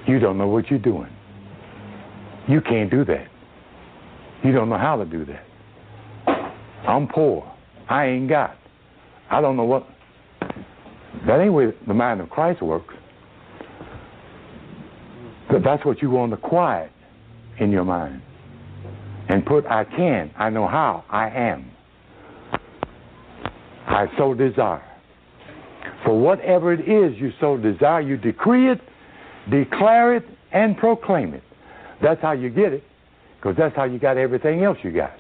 You 0.07 0.19
don't 0.19 0.37
know 0.37 0.47
what 0.47 0.69
you're 0.69 0.79
doing. 0.79 1.09
You 2.47 2.61
can't 2.61 2.91
do 2.91 3.05
that. 3.05 3.27
You 4.43 4.51
don't 4.51 4.69
know 4.69 4.77
how 4.77 4.97
to 4.97 5.05
do 5.05 5.25
that. 5.25 5.45
I'm 6.87 7.07
poor. 7.07 7.49
I 7.89 8.07
ain't 8.07 8.29
got. 8.29 8.57
I 9.31 9.39
don't 9.39 9.55
know 9.55 9.63
what. 9.63 9.87
That 11.25 11.39
ain't 11.39 11.53
where 11.53 11.73
the 11.87 11.93
mind 11.93 12.19
of 12.19 12.29
Christ 12.29 12.61
works. 12.61 12.93
But 15.49 15.63
that's 15.63 15.85
what 15.85 16.01
you 16.01 16.09
want 16.09 16.31
to 16.31 16.37
quiet 16.37 16.91
in 17.59 17.71
your 17.71 17.85
mind. 17.85 18.21
And 19.29 19.45
put 19.45 19.65
I 19.65 19.85
can, 19.85 20.31
I 20.37 20.49
know 20.49 20.67
how, 20.67 21.05
I 21.09 21.29
am. 21.29 21.72
I 23.87 24.07
so 24.17 24.33
desire. 24.33 24.83
For 26.05 26.17
whatever 26.19 26.73
it 26.73 26.81
is 26.81 27.17
you 27.19 27.31
so 27.39 27.57
desire, 27.57 28.01
you 28.01 28.17
decree 28.17 28.71
it, 28.71 28.79
declare 29.49 30.15
it, 30.15 30.25
and 30.51 30.77
proclaim 30.77 31.33
it. 31.33 31.43
That's 32.01 32.21
how 32.21 32.33
you 32.33 32.49
get 32.49 32.73
it, 32.73 32.83
because 33.37 33.55
that's 33.57 33.75
how 33.75 33.85
you 33.85 33.99
got 33.99 34.17
everything 34.17 34.63
else 34.63 34.77
you 34.83 34.91
got. 34.91 35.13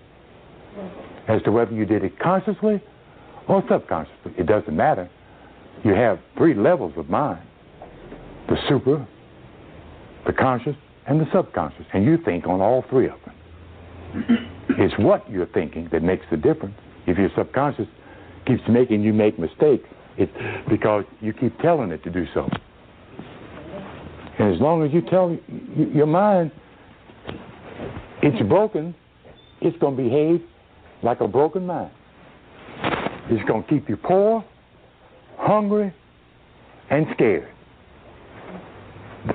As 1.27 1.41
to 1.43 1.51
whether 1.51 1.73
you 1.73 1.85
did 1.85 2.03
it 2.03 2.19
consciously 2.19 2.81
or 3.47 3.63
subconsciously, 3.69 4.33
it 4.37 4.45
doesn't 4.45 4.75
matter. 4.75 5.09
You 5.83 5.93
have 5.93 6.19
three 6.37 6.53
levels 6.53 6.93
of 6.97 7.09
mind 7.09 7.41
the 8.49 8.57
super, 8.67 9.07
the 10.25 10.33
conscious, 10.33 10.75
and 11.07 11.19
the 11.19 11.25
subconscious. 11.33 11.85
And 11.93 12.05
you 12.05 12.17
think 12.17 12.45
on 12.45 12.61
all 12.61 12.83
three 12.89 13.07
of 13.07 13.17
them. 13.25 14.49
it's 14.69 14.93
what 14.99 15.29
you're 15.29 15.47
thinking 15.47 15.89
that 15.91 16.03
makes 16.03 16.25
the 16.29 16.37
difference. 16.37 16.75
If 17.07 17.17
your 17.17 17.29
subconscious 17.37 17.87
keeps 18.45 18.61
making 18.69 19.01
you 19.01 19.13
make 19.13 19.39
mistakes, 19.39 19.87
it's 20.17 20.31
because 20.69 21.03
you 21.21 21.33
keep 21.33 21.57
telling 21.59 21.91
it 21.91 22.03
to 22.03 22.09
do 22.09 22.25
so. 22.33 22.49
And 24.39 24.53
as 24.53 24.59
long 24.59 24.83
as 24.83 24.91
you 24.93 25.01
tell 25.01 25.37
your 25.75 26.07
mind 26.07 26.51
it's 28.21 28.47
broken, 28.47 28.95
it's 29.61 29.77
going 29.79 29.97
to 29.97 30.03
behave 30.03 30.41
like 31.03 31.21
a 31.21 31.27
broken 31.27 31.65
mind. 31.65 31.91
It's 33.29 33.47
going 33.47 33.63
to 33.63 33.69
keep 33.69 33.89
you 33.89 33.97
poor, 33.97 34.43
hungry, 35.37 35.93
and 36.89 37.05
scared. 37.13 37.49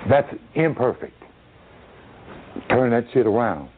That's 0.09 0.29
imperfect. 0.55 1.14
Turn 2.68 2.90
that 2.90 3.05
shit 3.12 3.27
around. 3.27 3.71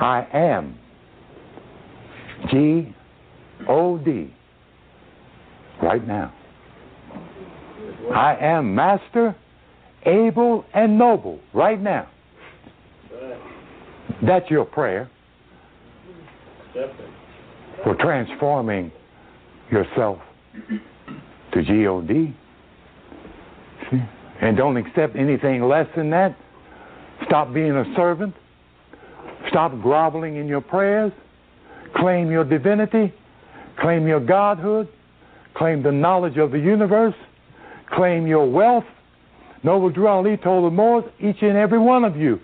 I 0.00 0.26
am 0.32 0.78
G 2.50 2.94
O 3.68 3.98
D 3.98 4.32
right 5.82 6.06
now. 6.06 6.32
I 8.14 8.36
am 8.40 8.74
master, 8.74 9.36
able, 10.04 10.64
and 10.74 10.98
noble 10.98 11.38
right 11.54 11.80
now. 11.80 12.08
That's 14.26 14.50
your 14.50 14.64
prayer 14.64 15.10
for 17.84 17.94
transforming 17.96 18.92
yourself 19.70 20.18
to 21.52 21.62
G 21.62 21.86
O 21.86 22.00
D. 22.00 22.36
See? 23.90 23.98
And 24.42 24.56
don't 24.56 24.76
accept 24.76 25.16
anything 25.16 25.62
less 25.62 25.86
than 25.96 26.10
that. 26.10 26.36
Stop 27.26 27.52
being 27.52 27.72
a 27.72 27.84
servant. 27.96 28.34
Stop 29.48 29.72
groveling 29.80 30.36
in 30.36 30.48
your 30.48 30.60
prayers. 30.60 31.12
Claim 31.96 32.30
your 32.30 32.44
divinity. 32.44 33.12
Claim 33.80 34.06
your 34.06 34.20
godhood. 34.20 34.88
Claim 35.54 35.82
the 35.82 35.92
knowledge 35.92 36.36
of 36.36 36.50
the 36.52 36.58
universe. 36.58 37.14
Claim 37.92 38.26
your 38.26 38.50
wealth. 38.50 38.84
Noble 39.62 39.90
Drew 39.90 40.06
Ali 40.06 40.36
told 40.36 40.64
the 40.64 40.74
Moors, 40.74 41.04
each 41.18 41.42
and 41.42 41.56
every 41.56 41.78
one 41.78 42.04
of 42.04 42.16
you 42.16 42.40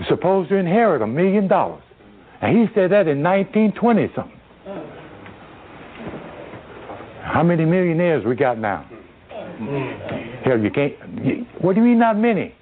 is 0.00 0.06
supposed 0.08 0.48
to 0.50 0.56
inherit 0.56 1.02
a 1.02 1.06
million 1.06 1.46
dollars. 1.48 1.82
And 2.40 2.56
he 2.56 2.66
said 2.74 2.90
that 2.90 3.06
in 3.06 3.22
1920 3.22 4.12
something. 4.14 4.40
How 7.22 7.42
many 7.42 7.64
millionaires 7.64 8.24
we 8.24 8.36
got 8.36 8.58
now? 8.58 8.88
Hell, 10.44 10.58
you 10.58 10.70
can't. 10.70 10.94
You, 11.24 11.46
what 11.60 11.74
do 11.74 11.80
you 11.80 11.86
mean, 11.88 11.98
not 11.98 12.18
many? 12.18 12.54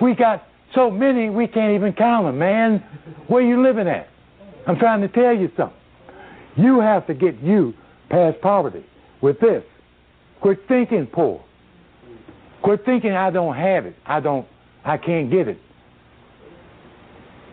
We 0.00 0.14
got 0.14 0.44
so 0.74 0.90
many 0.90 1.30
we 1.30 1.46
can't 1.46 1.74
even 1.74 1.92
count 1.92 2.26
them, 2.26 2.38
man. 2.38 2.84
Where 3.26 3.42
you 3.42 3.62
living 3.62 3.88
at? 3.88 4.08
I'm 4.66 4.78
trying 4.78 5.00
to 5.00 5.08
tell 5.08 5.34
you 5.34 5.50
something. 5.56 5.77
You 6.58 6.80
have 6.80 7.06
to 7.06 7.14
get 7.14 7.40
you 7.40 7.72
past 8.10 8.40
poverty 8.40 8.84
with 9.22 9.38
this. 9.40 9.62
Quit 10.40 10.58
thinking 10.66 11.06
poor. 11.06 11.44
Quit 12.62 12.84
thinking 12.84 13.12
I 13.12 13.30
don't 13.30 13.54
have 13.54 13.86
it. 13.86 13.94
I 14.04 14.18
don't. 14.18 14.46
I 14.84 14.96
can't 14.96 15.30
get 15.30 15.46
it. 15.46 15.58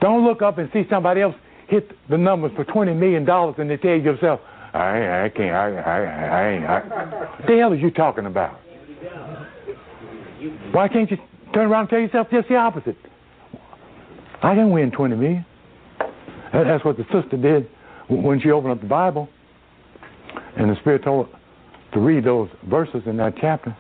Don't 0.02 0.26
look 0.26 0.42
up 0.42 0.58
and 0.58 0.70
see 0.74 0.84
somebody 0.90 1.22
else 1.22 1.36
hit 1.68 1.92
the 2.10 2.18
numbers 2.18 2.52
for 2.56 2.64
twenty 2.64 2.94
million 2.94 3.26
dollars 3.26 3.56
and 3.60 3.70
they 3.70 3.78
tell 3.78 3.96
yourself, 3.96 4.40
I, 4.74 5.26
I 5.26 5.30
can't. 5.30 5.56
I, 5.56 5.76
I, 5.78 6.00
I 6.02 6.50
ain't. 6.50 6.66
I. 6.66 6.80
What 6.80 7.48
the 7.48 7.58
hell 7.58 7.74
are 7.74 7.76
you 7.76 7.92
talking 7.92 8.26
about? 8.26 8.60
Why 10.72 10.88
can't 10.88 11.10
you 11.12 11.18
turn 11.54 11.72
around 11.72 11.82
and 11.82 11.90
tell 11.90 12.00
yourself 12.00 12.28
just 12.32 12.50
the 12.50 12.56
opposite? 12.56 12.98
I 14.42 14.56
can 14.56 14.72
win 14.72 14.92
20 14.92 15.16
million. 15.16 15.46
That's 16.52 16.84
what 16.84 16.98
the 16.98 17.04
sister 17.12 17.38
did 17.38 17.70
when 18.10 18.40
she 18.42 18.52
opened 18.52 18.74
up 18.74 18.82
the 18.82 18.88
Bible. 18.88 19.30
And 20.58 20.70
the 20.70 20.76
Spirit 20.82 21.04
told 21.04 21.28
her 21.28 21.40
to 21.94 22.00
read 22.00 22.24
those 22.24 22.50
verses 22.70 23.04
in 23.06 23.18
that 23.18 23.36
chapter. 23.40 23.76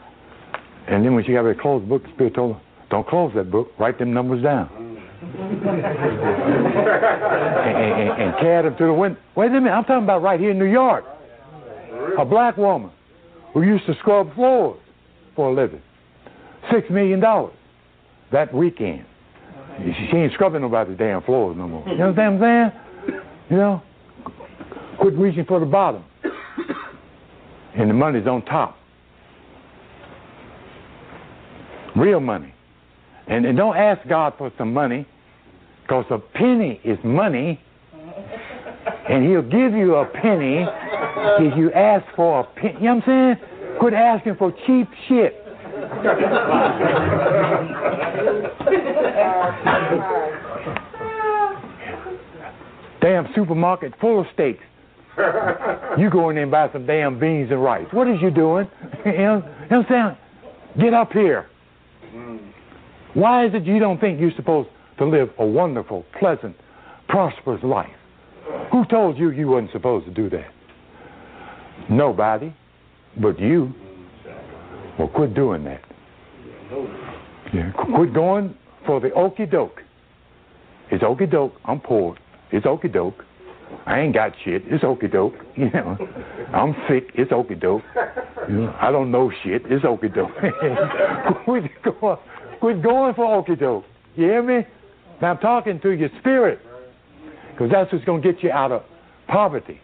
And 0.88 1.04
then 1.04 1.16
when 1.16 1.24
she 1.26 1.34
got 1.34 1.42
ready 1.42 1.58
to 1.58 1.62
close 1.62 1.82
the 1.82 1.88
book, 1.88 2.04
the 2.04 2.10
Spirit 2.14 2.36
told 2.36 2.56
her, 2.56 2.62
don't 2.90 3.08
close 3.08 3.32
that 3.36 3.50
book, 3.52 3.72
write 3.80 3.98
them 3.98 4.14
numbers 4.14 4.44
down. 4.44 4.70
and, 5.26 5.38
and, 7.78 8.22
and 8.22 8.38
carried 8.40 8.66
them 8.66 8.78
to 8.78 8.86
the 8.86 8.94
window. 8.94 9.20
Wait 9.36 9.48
a 9.48 9.54
minute, 9.54 9.72
I'm 9.72 9.84
talking 9.86 10.04
about 10.04 10.22
right 10.22 10.40
here 10.40 10.52
in 10.52 10.60
New 10.60 10.66
York. 10.66 11.04
A 12.20 12.26
black 12.26 12.58
woman 12.58 12.92
who 13.54 13.64
used 13.64 13.86
to 13.88 13.96
scrub 13.96 14.34
floors 14.36 14.80
for 15.36 15.50
a 15.50 15.54
living. 15.54 15.82
Six 16.72 16.90
million 16.90 17.20
dollars 17.20 17.54
that 18.32 18.54
weekend. 18.54 19.06
She 19.78 20.18
ain't 20.18 20.34
scrubbing 20.34 20.62
nobody's 20.62 20.98
damn 20.98 21.22
floors 21.24 21.58
no 21.58 21.68
more. 21.68 21.88
You 21.88 21.98
know 21.98 22.12
what 22.12 22.20
I'm 22.20 22.40
saying? 22.40 23.22
You 23.50 23.58
know? 23.58 23.84
Quit 25.06 25.20
reaching 25.20 25.46
for 25.46 25.60
the 25.60 25.68
bottom. 25.68 26.04
And 27.78 27.88
the 27.92 27.94
money's 27.94 28.26
on 28.26 28.44
top. 28.46 28.76
Real 31.96 32.20
money. 32.20 32.52
And, 33.28 33.46
and 33.46 33.56
don't 33.56 33.78
ask 33.78 34.02
God 34.10 34.34
for 34.36 34.52
some 34.58 34.74
money, 34.74 35.06
because 35.84 36.06
a 36.10 36.18
penny 36.18 36.82
is 36.84 36.98
money, 37.04 37.62
and 39.08 39.30
He'll 39.30 39.44
give 39.44 39.74
you 39.74 39.94
a 39.94 40.08
penny 40.08 40.66
if 41.40 41.56
you 41.56 41.72
ask 41.74 42.04
for 42.16 42.40
a 42.40 42.44
penny. 42.60 42.74
You 42.80 42.86
know 42.86 42.96
what 42.96 43.08
I'm 43.08 43.38
saying? 43.38 43.78
Quit 43.80 43.94
asking 43.94 44.38
for 44.38 44.52
cheap 44.66 44.90
shit. 45.08 45.36
damn 53.02 53.28
supermarket 53.36 53.94
full 54.02 54.22
of 54.22 54.26
steaks. 54.34 54.64
You 55.98 56.10
go 56.10 56.30
in 56.30 56.36
there 56.36 56.44
and 56.44 56.52
buy 56.52 56.70
some 56.74 56.86
damn 56.86 57.20
beans 57.20 57.52
and 57.52 57.64
rice. 57.64 57.88
What 57.92 58.10
is 58.10 58.18
you 58.22 58.30
doing? 58.30 58.68
you 59.06 59.12
know, 59.14 59.16
you 59.16 59.22
know 59.22 59.80
what 59.80 59.92
I'm 59.92 60.18
saying? 60.76 60.84
Get 60.84 60.94
up 60.94 61.14
here. 61.14 61.48
Mm. 62.14 62.52
Why 63.14 63.46
is 63.46 63.54
it 63.54 63.64
you 63.64 63.80
don't 63.80 64.00
think 64.02 64.20
you're 64.20 64.36
supposed 64.36 64.68
to 64.98 65.06
live 65.06 65.30
a 65.40 65.46
wonderful, 65.46 66.06
pleasant, 66.20 66.58
prosperous 67.08 67.64
life? 67.64 67.96
Who 68.74 68.84
told 68.86 69.18
you 69.18 69.32
you 69.32 69.48
wasn't 69.48 69.72
supposed 69.72 70.06
to 70.06 70.12
do 70.12 70.30
that? 70.32 70.52
Nobody 71.90 72.54
but 73.22 73.40
you. 73.40 73.74
Well, 75.00 75.08
quit 75.08 75.34
doing 75.34 75.64
that. 75.64 75.82
Yeah, 77.54 77.72
quit 77.72 78.14
going 78.14 78.56
for 78.86 79.00
the 79.00 79.12
okey 79.14 79.46
doke. 79.46 79.82
It's 80.92 81.04
okey 81.04 81.28
doke. 81.28 81.54
I'm 81.66 81.80
poor. 81.80 82.18
It's 82.52 82.66
okey 82.66 82.90
doke. 82.90 83.24
I 83.86 84.00
ain't 84.00 84.14
got 84.14 84.34
shit. 84.44 84.64
It's 84.66 84.84
okey 84.84 85.08
doke. 85.08 85.34
You 85.58 85.70
know, 85.72 85.98
I'm 86.54 86.76
sick. 86.90 87.12
It's 87.16 87.32
okey 87.32 87.56
doke. 87.56 87.84
You 88.50 88.56
know, 88.56 88.76
I 88.82 88.92
don't 88.92 89.10
know 89.10 89.32
shit. 89.44 89.64
It's 89.66 89.86
okey 89.86 90.10
doke. 90.10 90.32
quit 91.46 91.64
going, 91.84 92.18
quit 92.60 92.84
going 92.84 93.14
for 93.14 93.36
okey 93.40 93.56
doke. 93.56 93.86
You 94.16 94.26
hear 94.26 94.44
me? 94.44 94.68
Now 95.22 95.32
I'm 95.32 95.38
talking 95.38 95.80
to 95.82 95.92
your 95.92 96.10
spirit, 96.20 96.60
because 97.52 97.72
that's 97.72 97.92
what's 97.92 98.04
going 98.06 98.22
to 98.22 98.32
get 98.34 98.44
you 98.44 98.52
out 98.52 98.72
of 98.72 98.84
poverty. 99.28 99.80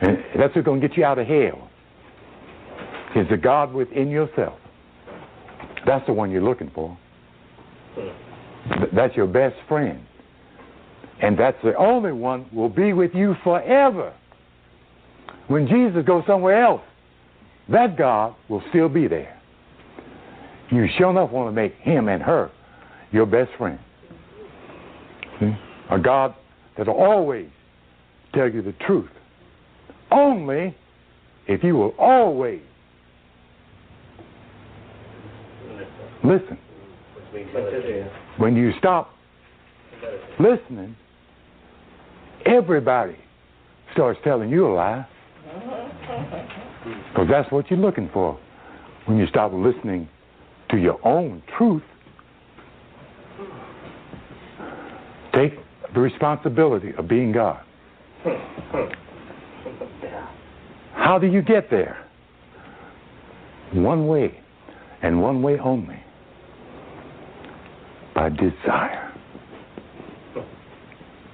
And 0.00 0.18
that's 0.38 0.54
what's 0.54 0.66
going 0.66 0.80
to 0.80 0.88
get 0.88 0.96
you 0.96 1.04
out 1.04 1.18
of 1.18 1.26
hell. 1.26 1.68
Is 3.14 3.28
the 3.30 3.36
God 3.36 3.72
within 3.72 4.08
yourself. 4.08 4.58
That's 5.86 6.04
the 6.06 6.12
one 6.12 6.30
you're 6.30 6.42
looking 6.42 6.70
for. 6.74 6.96
That's 8.94 9.14
your 9.16 9.26
best 9.26 9.56
friend. 9.68 10.00
And 11.22 11.38
that's 11.38 11.56
the 11.62 11.74
only 11.76 12.12
one 12.12 12.46
will 12.52 12.68
be 12.68 12.92
with 12.92 13.12
you 13.14 13.36
forever. 13.44 14.12
When 15.46 15.68
Jesus 15.68 16.04
goes 16.04 16.24
somewhere 16.26 16.62
else, 16.64 16.82
that 17.68 17.96
God 17.96 18.34
will 18.48 18.62
still 18.70 18.88
be 18.88 19.06
there. 19.06 19.40
You 20.70 20.86
sure 20.98 21.10
enough 21.10 21.30
want 21.30 21.48
to 21.48 21.52
make 21.52 21.74
him 21.76 22.08
and 22.08 22.22
her 22.22 22.50
your 23.12 23.26
best 23.26 23.50
friend. 23.56 23.78
See? 25.38 25.52
A 25.90 25.98
God 25.98 26.34
that'll 26.76 26.94
always 26.94 27.48
tell 28.34 28.48
you 28.48 28.62
the 28.62 28.72
truth. 28.86 29.10
Only 30.10 30.76
if 31.46 31.62
you 31.62 31.76
will 31.76 31.94
always 31.98 32.62
listen. 36.24 36.58
When 38.38 38.56
you 38.56 38.72
stop 38.78 39.10
listening, 40.40 40.96
everybody 42.46 43.16
starts 43.92 44.18
telling 44.24 44.50
you 44.50 44.66
a 44.66 44.72
lie. 44.74 45.06
Because 46.82 47.28
that's 47.30 47.52
what 47.52 47.70
you're 47.70 47.78
looking 47.78 48.10
for. 48.12 48.38
When 49.06 49.16
you 49.16 49.26
stop 49.28 49.52
listening 49.54 50.08
to 50.70 50.76
your 50.76 50.98
own 51.06 51.42
truth, 51.56 51.82
take 55.32 55.52
the 55.94 56.00
responsibility 56.00 56.92
of 56.98 57.06
being 57.06 57.32
God. 57.32 57.60
How 60.94 61.18
do 61.20 61.26
you 61.26 61.42
get 61.42 61.70
there? 61.70 62.08
One 63.72 64.06
way, 64.06 64.40
and 65.02 65.22
one 65.22 65.42
way 65.42 65.58
only 65.58 66.02
by 68.14 68.28
desire. 68.28 69.12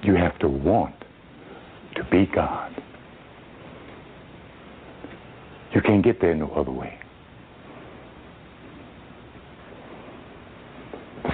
You 0.01 0.15
have 0.15 0.37
to 0.39 0.47
want 0.47 0.95
to 1.99 2.09
be 2.09 2.25
God. 2.33 2.71
You 5.73 5.81
can't 5.81 6.03
get 6.03 6.19
there 6.21 6.33
no 6.33 6.49
other 6.51 6.71
way. 6.71 6.97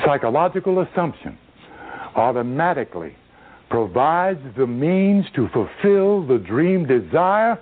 Psychological 0.04 0.82
assumption 0.82 1.38
automatically 2.15 3.15
provides 3.69 4.39
the 4.58 4.65
means 4.65 5.25
to 5.36 5.47
fulfill 5.49 6.25
the 6.25 6.38
dream 6.38 6.86
desire 6.86 7.60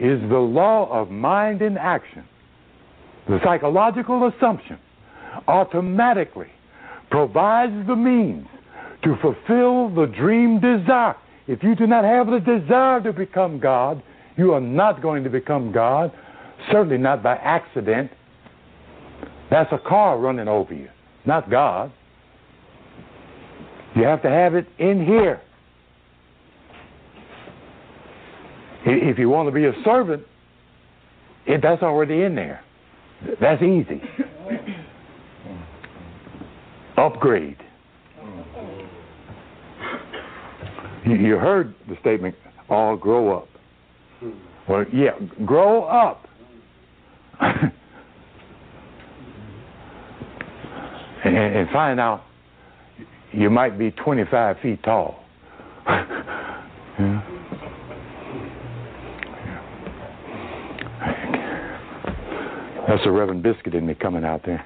is 0.00 0.20
the 0.28 0.38
law 0.38 0.90
of 0.90 1.10
mind 1.10 1.62
in 1.62 1.76
action. 1.76 2.24
The 3.28 3.38
psychological 3.44 4.28
assumption 4.28 4.78
automatically 5.46 6.48
provides 7.10 7.86
the 7.86 7.96
means 7.96 8.46
to 9.04 9.16
fulfill 9.20 9.94
the 9.94 10.06
dream 10.06 10.60
desire. 10.60 11.16
If 11.48 11.62
you 11.62 11.74
do 11.74 11.86
not 11.86 12.04
have 12.04 12.26
the 12.26 12.40
desire 12.40 13.00
to 13.00 13.12
become 13.12 13.58
God, 13.58 14.02
you 14.36 14.52
are 14.52 14.60
not 14.60 15.00
going 15.00 15.24
to 15.24 15.30
become 15.30 15.72
God, 15.72 16.12
certainly 16.70 16.98
not 16.98 17.22
by 17.22 17.36
accident. 17.36 18.10
That's 19.50 19.72
a 19.72 19.78
car 19.78 20.18
running 20.18 20.46
over 20.46 20.74
you, 20.74 20.90
not 21.24 21.50
God. 21.50 21.90
You 23.96 24.04
have 24.04 24.20
to 24.22 24.28
have 24.28 24.54
it 24.54 24.66
in 24.78 25.04
here. 25.04 25.40
If 28.84 29.18
you 29.18 29.30
want 29.30 29.48
to 29.48 29.52
be 29.52 29.64
a 29.64 29.72
servant, 29.84 30.22
it, 31.46 31.62
that's 31.62 31.82
already 31.82 32.22
in 32.22 32.34
there. 32.34 32.62
That's 33.40 33.62
easy. 33.62 34.02
Upgrade. 36.96 37.56
You, 41.18 41.38
heard 41.38 41.74
the 41.88 41.96
statement, 42.00 42.34
all 42.68 42.96
grow 42.96 43.38
up. 43.38 43.48
Well, 44.68 44.84
yeah, 44.92 45.12
grow 45.46 45.84
up. 45.84 46.26
and, 47.40 47.72
and 51.24 51.70
find 51.70 51.98
out 51.98 52.24
you 53.32 53.48
might 53.48 53.78
be 53.78 53.90
25 53.92 54.56
feet 54.62 54.82
tall. 54.82 55.24
Yeah. 56.98 57.22
That's 62.88 63.04
the 63.04 63.10
Reverend 63.12 63.42
Biscuit 63.42 63.74
in 63.74 63.86
me 63.86 63.94
coming 63.94 64.24
out 64.24 64.42
there. 64.46 64.64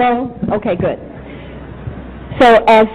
Okay, 0.00 0.76
good. 0.76 0.98
So 2.40 2.64
as 2.64 2.86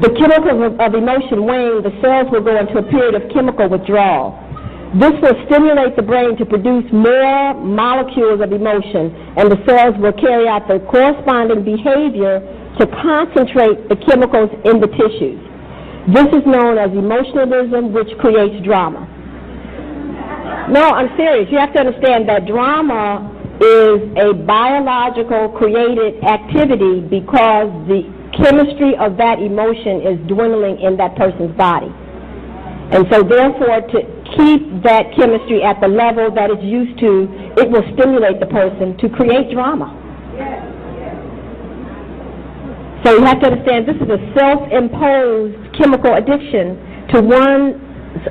the 0.00 0.12
chemicals 0.16 0.76
of 0.80 0.94
emotion 0.94 1.44
wane, 1.44 1.82
the 1.82 1.92
cells 2.00 2.28
will 2.32 2.44
go 2.44 2.56
into 2.58 2.78
a 2.78 2.82
period 2.90 3.14
of 3.14 3.28
chemical 3.32 3.68
withdrawal. 3.68 4.36
This 4.96 5.12
will 5.20 5.36
stimulate 5.44 5.96
the 5.96 6.02
brain 6.02 6.36
to 6.36 6.46
produce 6.46 6.84
more 6.92 7.52
molecules 7.54 8.40
of 8.40 8.52
emotion, 8.52 9.12
and 9.36 9.52
the 9.52 9.60
cells 9.68 9.96
will 10.00 10.16
carry 10.16 10.48
out 10.48 10.68
the 10.68 10.80
corresponding 10.88 11.64
behavior 11.64 12.40
to 12.80 12.86
concentrate 13.04 13.88
the 13.88 13.96
chemicals 14.08 14.48
in 14.64 14.80
the 14.80 14.88
tissues. 14.88 15.40
This 16.08 16.28
is 16.32 16.40
known 16.48 16.78
as 16.80 16.88
emotionalism, 16.96 17.92
which 17.92 18.08
creates 18.16 18.64
drama. 18.64 19.04
No, 20.72 20.88
I'm 20.88 21.08
serious. 21.16 21.48
You 21.52 21.58
have 21.58 21.72
to 21.74 21.80
understand 21.80 22.28
that 22.28 22.46
drama 22.46 23.28
is 23.58 23.98
a 24.16 24.32
biological 24.34 25.50
created 25.58 26.22
activity 26.22 27.00
because 27.00 27.68
the 27.90 28.06
chemistry 28.38 28.94
of 28.96 29.16
that 29.18 29.42
emotion 29.42 30.00
is 30.06 30.16
dwindling 30.28 30.78
in 30.80 30.96
that 30.96 31.16
person's 31.16 31.54
body. 31.56 31.90
And 32.90 33.04
so 33.12 33.22
therefore 33.22 33.82
to 33.82 33.98
keep 34.36 34.82
that 34.82 35.12
chemistry 35.16 35.62
at 35.62 35.80
the 35.80 35.88
level 35.88 36.30
that 36.32 36.50
it's 36.50 36.62
used 36.62 36.98
to, 37.00 37.28
it 37.60 37.68
will 37.68 37.84
stimulate 37.98 38.40
the 38.40 38.46
person 38.46 38.96
to 38.98 39.08
create 39.10 39.52
drama. 39.52 39.92
So 43.04 43.14
you 43.14 43.24
have 43.24 43.40
to 43.40 43.46
understand 43.46 43.86
this 43.86 43.96
is 43.96 44.10
a 44.10 44.20
self-imposed 44.34 45.76
chemical 45.78 46.14
addiction 46.14 46.78
to 47.14 47.22
one's 47.22 47.78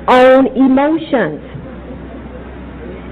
own 0.08 0.46
emotions. 0.56 1.47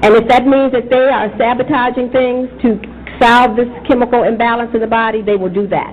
And 0.07 0.15
if 0.15 0.29
that 0.29 0.47
means 0.47 0.71
that 0.71 0.87
they 0.87 1.11
are 1.11 1.35
sabotaging 1.35 2.15
things 2.15 2.47
to 2.63 2.79
solve 3.19 3.59
this 3.59 3.67
chemical 3.91 4.23
imbalance 4.23 4.71
in 4.71 4.79
the 4.79 4.87
body, 4.87 5.19
they 5.19 5.35
will 5.35 5.51
do 5.51 5.67
that. 5.67 5.91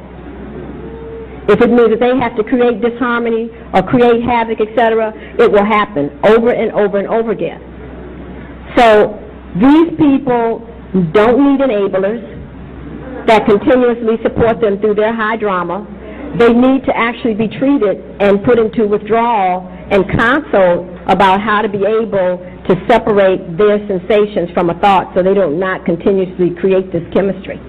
If 1.49 1.57
it 1.66 1.74
means 1.74 1.89
that 1.89 1.99
they 1.99 2.14
have 2.22 2.38
to 2.38 2.43
create 2.45 2.78
disharmony 2.78 3.49
or 3.74 3.82
create 3.82 4.22
havoc, 4.22 4.61
etc., 4.61 5.18
it 5.41 5.49
will 5.49 5.66
happen 5.66 6.14
over 6.30 6.53
and 6.53 6.70
over 6.78 7.01
and 7.01 7.09
over 7.09 7.34
again. 7.34 7.57
So 8.78 9.18
these 9.57 9.97
people 9.97 10.61
don't 11.09 11.41
need 11.41 11.66
enablers 11.66 12.22
that 13.26 13.49
continuously 13.49 14.22
support 14.22 14.61
them 14.61 14.78
through 14.78 14.93
their 14.93 15.16
high 15.16 15.38
drama. 15.38 15.89
They 16.38 16.53
need 16.53 16.86
to 16.86 16.93
actually 16.95 17.34
be 17.34 17.49
treated 17.49 17.97
and 18.22 18.45
put 18.45 18.59
into 18.59 18.86
withdrawal 18.86 19.66
and 19.89 20.05
consult 20.05 20.86
about 21.09 21.41
how 21.41 21.64
to 21.64 21.68
be 21.68 21.82
able 21.82 22.53
to 22.68 22.76
separate 22.88 23.57
their 23.57 23.78
sensations 23.88 24.49
from 24.53 24.70
a 24.70 24.80
thought 24.80 25.11
so 25.16 25.22
they 25.22 25.34
do 25.34 25.51
not 25.51 25.86
continuously 25.86 26.55
create 26.55 26.91
this 26.91 27.03
chemistry. 27.14 27.59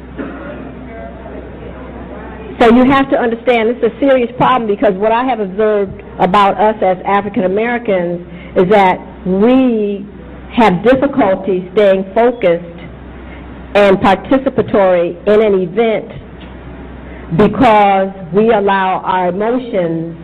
So 2.61 2.71
you 2.71 2.85
have 2.89 3.11
to 3.11 3.19
understand 3.19 3.69
this 3.69 3.79
is 3.83 3.91
a 3.91 4.01
serious 4.01 4.31
problem 4.37 4.71
because 4.71 4.95
what 4.95 5.11
I 5.11 5.25
have 5.25 5.41
observed 5.41 6.01
about 6.21 6.55
us 6.61 6.77
as 6.81 6.97
African 7.05 7.45
Americans 7.45 8.23
is 8.57 8.71
that 8.71 8.97
we 9.27 10.07
have 10.55 10.85
difficulty 10.85 11.69
staying 11.75 12.07
focused 12.15 12.79
and 13.75 13.99
participatory 13.99 15.19
in 15.27 15.43
an 15.43 15.55
event 15.67 16.07
because 17.37 18.15
we 18.33 18.51
allow 18.51 19.03
our 19.03 19.29
emotions, 19.29 20.15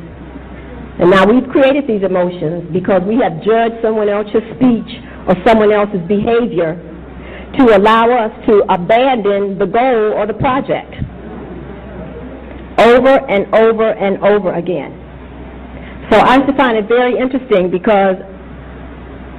and 0.99 1.11
now 1.11 1.25
we've 1.25 1.49
created 1.49 1.87
these 1.87 2.03
emotions 2.03 2.67
because 2.73 3.03
we 3.07 3.17
have 3.23 3.43
judged 3.43 3.77
someone 3.83 4.09
else's 4.09 4.43
speech 4.57 4.91
or 5.29 5.37
someone 5.47 5.73
else's 5.73 6.03
behavior 6.09 6.77
to 7.59 7.77
allow 7.77 8.11
us 8.11 8.33
to 8.47 8.63
abandon 8.69 9.59
the 9.59 9.67
goal 9.67 10.13
or 10.15 10.27
the 10.27 10.35
project 10.35 10.95
over 12.79 13.21
and 13.29 13.47
over 13.55 13.93
and 13.93 14.23
over 14.25 14.55
again. 14.55 14.97
So 16.11 16.19
I 16.19 16.37
used 16.37 16.49
to 16.49 16.57
find 16.57 16.77
it 16.77 16.89
very 16.89 17.19
interesting 17.19 17.71
because 17.71 18.17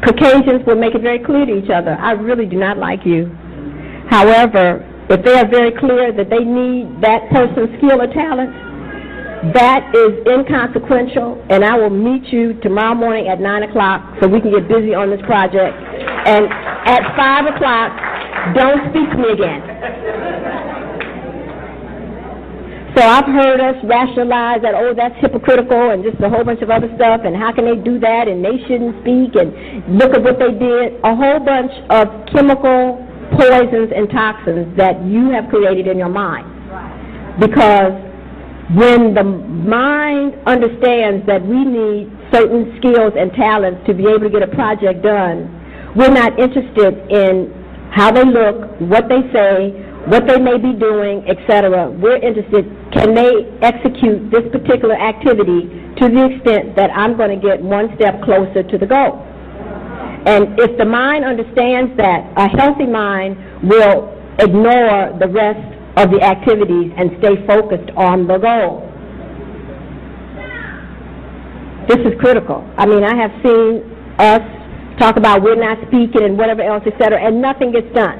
Caucasians 0.05 0.65
will 0.65 0.77
make 0.77 0.95
it 0.95 1.01
very 1.01 1.19
clear 1.19 1.45
to 1.45 1.57
each 1.57 1.69
other, 1.69 1.97
I 1.99 2.13
really 2.13 2.45
do 2.45 2.57
not 2.57 2.77
like 2.77 3.05
you. 3.05 3.29
However, 4.09 4.81
if 5.09 5.23
they 5.23 5.37
are 5.37 5.47
very 5.47 5.71
clear 5.77 6.11
that 6.11 6.29
they 6.29 6.43
need 6.43 7.01
that 7.01 7.29
person's 7.29 7.69
skill 7.77 8.01
or 8.01 8.07
talent, 8.07 8.49
that 9.53 9.89
is 9.95 10.21
inconsequential, 10.29 11.43
and 11.49 11.65
I 11.65 11.75
will 11.75 11.89
meet 11.89 12.31
you 12.31 12.53
tomorrow 12.61 12.93
morning 12.93 13.27
at 13.27 13.39
9 13.39 13.63
o'clock 13.63 14.17
so 14.21 14.27
we 14.27 14.39
can 14.39 14.51
get 14.51 14.67
busy 14.69 14.93
on 14.93 15.09
this 15.09 15.21
project. 15.25 15.73
And 15.73 16.45
at 16.85 17.01
5 17.17 17.55
o'clock, 17.55 17.89
don't 18.53 18.93
speak 18.93 19.09
to 19.09 19.17
me 19.17 19.29
again. 19.33 19.61
So 22.93 23.01
I've 23.01 23.25
heard 23.25 23.61
us 23.61 23.77
rationalize 23.83 24.61
that, 24.61 24.75
oh, 24.75 24.93
that's 24.93 25.15
hypocritical 25.21 25.89
and 25.89 26.03
just 26.03 26.21
a 26.21 26.29
whole 26.29 26.43
bunch 26.43 26.61
of 26.61 26.69
other 26.69 26.91
stuff, 26.95 27.21
and 27.23 27.35
how 27.35 27.51
can 27.51 27.65
they 27.65 27.81
do 27.81 27.97
that, 27.99 28.27
and 28.27 28.45
they 28.45 28.59
shouldn't 28.67 28.99
speak, 29.01 29.33
and 29.39 29.97
look 29.97 30.13
at 30.13 30.21
what 30.21 30.37
they 30.37 30.51
did. 30.53 30.99
A 31.01 31.15
whole 31.15 31.39
bunch 31.39 31.71
of 31.89 32.29
chemical 32.29 32.99
poisons 33.39 33.89
and 33.95 34.05
toxins 34.11 34.75
that 34.77 35.01
you 35.05 35.31
have 35.31 35.49
created 35.49 35.87
in 35.87 35.97
your 35.97 36.09
mind. 36.09 36.45
Because 37.39 38.11
when 38.76 39.13
the 39.13 39.24
mind 39.24 40.36
understands 40.47 41.26
that 41.28 41.43
we 41.45 41.65
need 41.65 42.07
certain 42.32 42.72
skills 42.80 43.13
and 43.17 43.32
talents 43.34 43.86
to 43.88 43.93
be 43.93 44.07
able 44.07 44.22
to 44.22 44.30
get 44.30 44.43
a 44.43 44.53
project 44.55 45.03
done, 45.03 45.51
we're 45.95 46.13
not 46.13 46.39
interested 46.39 46.95
in 47.11 47.51
how 47.91 48.11
they 48.11 48.24
look, 48.24 48.80
what 48.80 49.09
they 49.09 49.19
say, 49.34 49.76
what 50.07 50.26
they 50.26 50.39
may 50.39 50.57
be 50.57 50.72
doing, 50.74 51.28
etc. 51.28 51.91
We're 51.91 52.17
interested, 52.17 52.63
can 52.93 53.13
they 53.13 53.51
execute 53.61 54.32
this 54.32 54.47
particular 54.51 54.95
activity 54.95 55.67
to 55.99 56.07
the 56.07 56.32
extent 56.32 56.76
that 56.78 56.89
I'm 56.95 57.17
going 57.17 57.38
to 57.38 57.41
get 57.45 57.61
one 57.61 57.93
step 57.95 58.24
closer 58.24 58.63
to 58.63 58.78
the 58.78 58.88
goal? 58.88 59.19
And 60.26 60.57
if 60.59 60.78
the 60.78 60.86
mind 60.86 61.26
understands 61.26 61.97
that, 61.97 62.32
a 62.38 62.47
healthy 62.47 62.86
mind 62.86 63.36
will 63.67 64.15
ignore 64.39 65.11
the 65.19 65.28
rest 65.28 65.80
of 65.97 66.11
the 66.11 66.21
activities 66.21 66.91
and 66.97 67.11
stay 67.19 67.35
focused 67.45 67.91
on 67.97 68.27
the 68.27 68.37
goal. 68.37 68.87
This 71.87 71.99
is 72.07 72.19
critical. 72.19 72.63
I 72.77 72.85
mean, 72.85 73.03
I 73.03 73.15
have 73.15 73.31
seen 73.43 73.83
us 74.17 74.41
talk 74.99 75.17
about 75.17 75.41
we're 75.41 75.55
not 75.55 75.77
speaking 75.87 76.23
and 76.23 76.37
whatever 76.37 76.61
else, 76.61 76.83
et 76.85 76.93
cetera, 77.01 77.19
and 77.19 77.41
nothing 77.41 77.71
gets 77.71 77.91
done. 77.93 78.19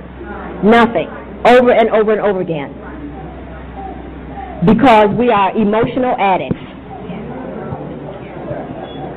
Nothing 0.64 1.08
over 1.46 1.72
and 1.72 1.90
over 1.90 2.12
and 2.12 2.22
over 2.22 2.42
again. 2.42 2.74
Because 4.66 5.10
we 5.18 5.30
are 5.30 5.56
emotional 5.56 6.16
addicts. 6.20 6.60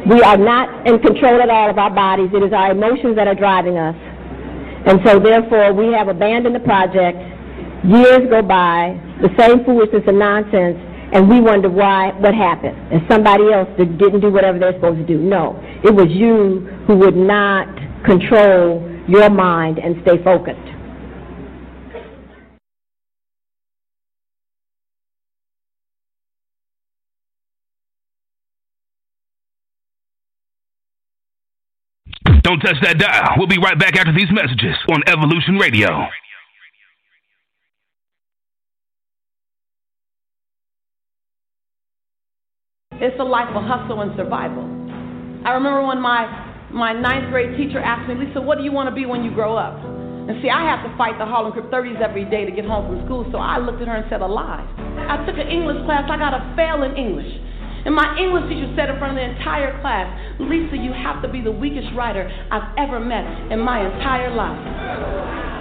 We 0.07 0.23
are 0.23 0.37
not 0.37 0.87
in 0.87 1.01
control 1.01 1.41
at 1.41 1.49
all 1.49 1.71
of 1.71 1.79
our 1.79 1.91
bodies. 1.91 2.31
It 2.33 2.43
is 2.43 2.53
our 2.53 2.73
emotions 2.73 3.17
that 3.17 3.27
are 3.27 3.35
driving 3.35 3.79
us. 3.79 3.97
And 4.87 5.01
so 5.05 5.19
therefore 5.19 5.73
we 5.73 5.93
have 5.93 6.09
abandoned 6.09 6.55
the 6.55 6.61
project. 6.61 7.17
Years 7.85 8.31
go 8.31 8.41
by, 8.41 8.99
the 9.21 9.29
same 9.39 9.63
foolishness 9.65 10.03
and 10.07 10.19
nonsense, 10.19 10.79
and 11.13 11.29
we 11.29 11.39
wonder 11.41 11.69
why, 11.69 12.13
what 12.19 12.35
happened. 12.35 12.77
And 12.91 13.03
somebody 13.11 13.53
else 13.53 13.69
that 13.77 13.99
didn't 13.99 14.21
do 14.21 14.31
whatever 14.31 14.59
they're 14.59 14.73
supposed 14.73 14.99
to 14.99 15.07
do. 15.07 15.19
No, 15.19 15.61
it 15.85 15.95
was 15.95 16.09
you 16.09 16.61
who 16.87 16.97
would 16.97 17.15
not 17.15 17.69
control 18.05 18.81
your 19.07 19.29
mind 19.29 19.79
and 19.79 19.97
stay 20.03 20.23
focused. 20.25 20.59
Don't 32.43 32.61
touch 32.61 32.77
that 32.83 32.99
dial. 32.99 33.35
We'll 33.37 33.47
be 33.47 33.59
right 33.59 33.79
back 33.79 33.97
after 33.97 34.13
these 34.13 34.31
messages 34.31 34.77
on 34.91 35.03
Evolution 35.07 35.57
Radio. 35.57 36.07
It's 43.05 43.21
a 43.21 43.29
life 43.29 43.53
of 43.53 43.69
hustle 43.69 44.01
and 44.01 44.17
survival. 44.17 44.65
I 45.45 45.53
remember 45.53 45.85
when 45.85 46.01
my, 46.01 46.25
my 46.73 46.97
ninth 46.97 47.29
grade 47.29 47.53
teacher 47.53 47.77
asked 47.77 48.09
me, 48.09 48.17
Lisa, 48.17 48.41
what 48.41 48.57
do 48.57 48.65
you 48.65 48.73
want 48.73 48.89
to 48.89 48.97
be 48.97 49.05
when 49.05 49.21
you 49.21 49.29
grow 49.29 49.61
up? 49.61 49.77
And 49.77 50.41
see, 50.41 50.49
I 50.49 50.65
have 50.65 50.81
to 50.89 50.91
fight 50.97 51.21
the 51.21 51.29
Harlem 51.29 51.53
Crip 51.53 51.69
30s 51.69 52.01
every 52.01 52.25
day 52.25 52.49
to 52.49 52.51
get 52.51 52.65
home 52.65 52.89
from 52.89 53.05
school, 53.05 53.29
so 53.29 53.37
I 53.37 53.61
looked 53.61 53.85
at 53.85 53.93
her 53.93 53.97
and 54.01 54.09
said, 54.09 54.25
alive. 54.25 54.65
I 55.05 55.21
took 55.29 55.37
an 55.37 55.53
English 55.53 55.85
class, 55.85 56.09
I 56.09 56.17
got 56.17 56.33
a 56.33 56.49
fail 56.57 56.81
in 56.81 56.97
English. 56.97 57.29
And 57.85 57.93
my 57.93 58.09
English 58.17 58.49
teacher 58.49 58.73
said 58.73 58.89
in 58.89 58.97
front 58.97 59.13
of 59.13 59.21
the 59.21 59.29
entire 59.37 59.77
class, 59.85 60.09
Lisa, 60.41 60.81
you 60.81 60.97
have 60.97 61.21
to 61.21 61.29
be 61.29 61.45
the 61.45 61.53
weakest 61.53 61.93
writer 61.93 62.25
I've 62.25 62.73
ever 62.81 63.05
met 63.05 63.53
in 63.53 63.61
my 63.61 63.85
entire 63.85 64.33
life. 64.33 64.57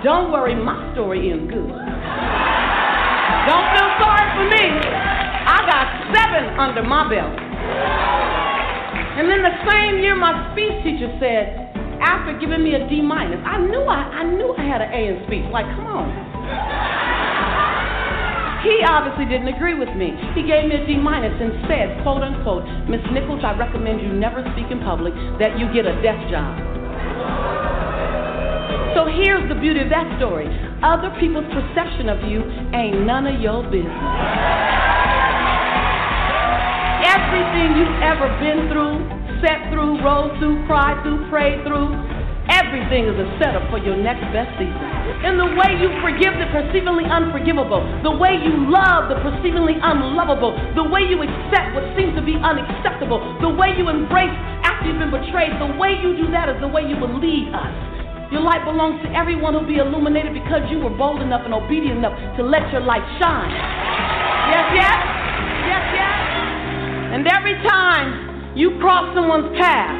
Don't 0.07 0.31
worry, 0.31 0.55
my 0.55 0.79
story 0.95 1.27
ends 1.27 1.51
good. 1.51 1.67
Don't 1.67 3.67
feel 3.75 3.91
sorry 3.99 4.31
for 4.31 4.47
me. 4.47 5.22
Got 5.63 5.87
seven 6.11 6.59
under 6.59 6.83
my 6.83 7.07
belt. 7.07 7.33
And 9.13 9.29
then 9.29 9.45
the 9.45 9.55
same 9.69 10.01
year, 10.01 10.15
my 10.15 10.33
speech 10.51 10.73
teacher 10.83 11.07
said, 11.21 11.69
after 12.01 12.33
giving 12.37 12.63
me 12.63 12.75
a 12.75 12.83
D 12.89 12.99
minus, 12.99 13.39
I 13.45 13.61
knew 13.61 13.85
I, 13.85 14.01
I 14.19 14.23
knew 14.25 14.51
I 14.57 14.63
had 14.65 14.81
an 14.81 14.91
A 14.91 15.01
in 15.13 15.17
speech. 15.29 15.45
Like, 15.53 15.69
come 15.77 15.87
on. 15.87 16.09
he 18.67 18.83
obviously 18.83 19.29
didn't 19.29 19.53
agree 19.53 19.77
with 19.77 19.93
me. 19.95 20.11
He 20.35 20.43
gave 20.43 20.67
me 20.67 20.75
a 20.75 20.83
D 20.83 20.97
minus 20.97 21.31
and 21.39 21.63
said, 21.69 22.01
quote 22.03 22.25
unquote, 22.25 22.65
Miss 22.89 23.05
Nichols, 23.13 23.45
I 23.45 23.55
recommend 23.55 24.01
you 24.01 24.11
never 24.11 24.43
speak 24.57 24.67
in 24.67 24.83
public, 24.83 25.13
that 25.39 25.55
you 25.61 25.71
get 25.71 25.87
a 25.87 25.95
desk 26.03 26.25
job. 26.27 26.59
So 28.97 29.05
here's 29.07 29.47
the 29.47 29.55
beauty 29.55 29.79
of 29.79 29.89
that 29.89 30.09
story. 30.19 30.49
Other 30.83 31.13
people's 31.21 31.47
perception 31.53 32.09
of 32.09 32.19
you 32.27 32.43
ain't 32.73 33.05
none 33.05 33.29
of 33.29 33.39
your 33.39 33.63
business. 33.71 34.92
Everything 37.13 37.77
you've 37.77 38.01
ever 38.01 38.25
been 38.41 38.73
through, 38.73 38.97
sat 39.45 39.69
through, 39.69 40.01
rode 40.01 40.33
through, 40.41 40.65
cried 40.65 40.97
through, 41.05 41.21
prayed 41.29 41.61
through, 41.61 41.93
everything 42.49 43.05
is 43.05 43.13
a 43.21 43.29
setup 43.37 43.69
for 43.69 43.77
your 43.77 43.93
next 43.93 44.25
best 44.33 44.49
season. 44.57 44.81
And 45.21 45.37
the 45.37 45.53
way 45.53 45.77
you 45.77 45.93
forgive 46.01 46.33
the 46.41 46.49
perceivingly 46.49 47.05
unforgivable, 47.05 47.85
the 48.01 48.17
way 48.17 48.41
you 48.41 48.65
love 48.65 49.13
the 49.13 49.21
perceivingly 49.21 49.77
unlovable, 49.77 50.57
the 50.73 50.89
way 50.89 51.05
you 51.05 51.21
accept 51.21 51.77
what 51.77 51.85
seems 51.93 52.17
to 52.17 52.23
be 52.25 52.33
unacceptable, 52.33 53.21
the 53.45 53.53
way 53.53 53.77
you 53.77 53.93
embrace 53.93 54.33
after 54.65 54.89
you've 54.89 54.97
been 54.97 55.13
betrayed, 55.13 55.53
the 55.61 55.69
way 55.77 55.93
you 56.01 56.17
do 56.17 56.33
that 56.33 56.49
is 56.49 56.57
the 56.65 56.71
way 56.71 56.81
you 56.81 56.97
will 56.97 57.13
lead 57.21 57.53
us. 57.53 57.73
Your 58.33 58.41
light 58.41 58.65
belongs 58.65 58.97
to 59.05 59.13
everyone 59.13 59.53
who'll 59.53 59.69
be 59.69 59.77
illuminated 59.77 60.33
because 60.33 60.65
you 60.73 60.81
were 60.81 60.89
bold 60.89 61.21
enough 61.21 61.45
and 61.45 61.53
obedient 61.53 62.01
enough 62.01 62.17
to 62.37 62.41
let 62.41 62.65
your 62.73 62.81
light 62.81 63.05
shine. 63.21 63.53
Yes, 64.49 64.65
yes? 64.73 64.97
Yes, 65.69 65.85
yes? 65.93 66.22
And 67.13 67.29
every 67.29 67.53
time 67.61 68.57
you 68.57 68.73
cross 68.81 69.13
someone's 69.13 69.53
path 69.53 69.93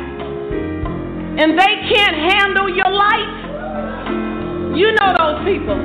and 1.37 1.53
they 1.53 1.73
can't 1.93 2.17
handle 2.17 2.65
your 2.73 2.89
light, 2.89 4.73
you 4.73 4.89
know 4.97 5.13
those 5.21 5.45
people 5.45 5.77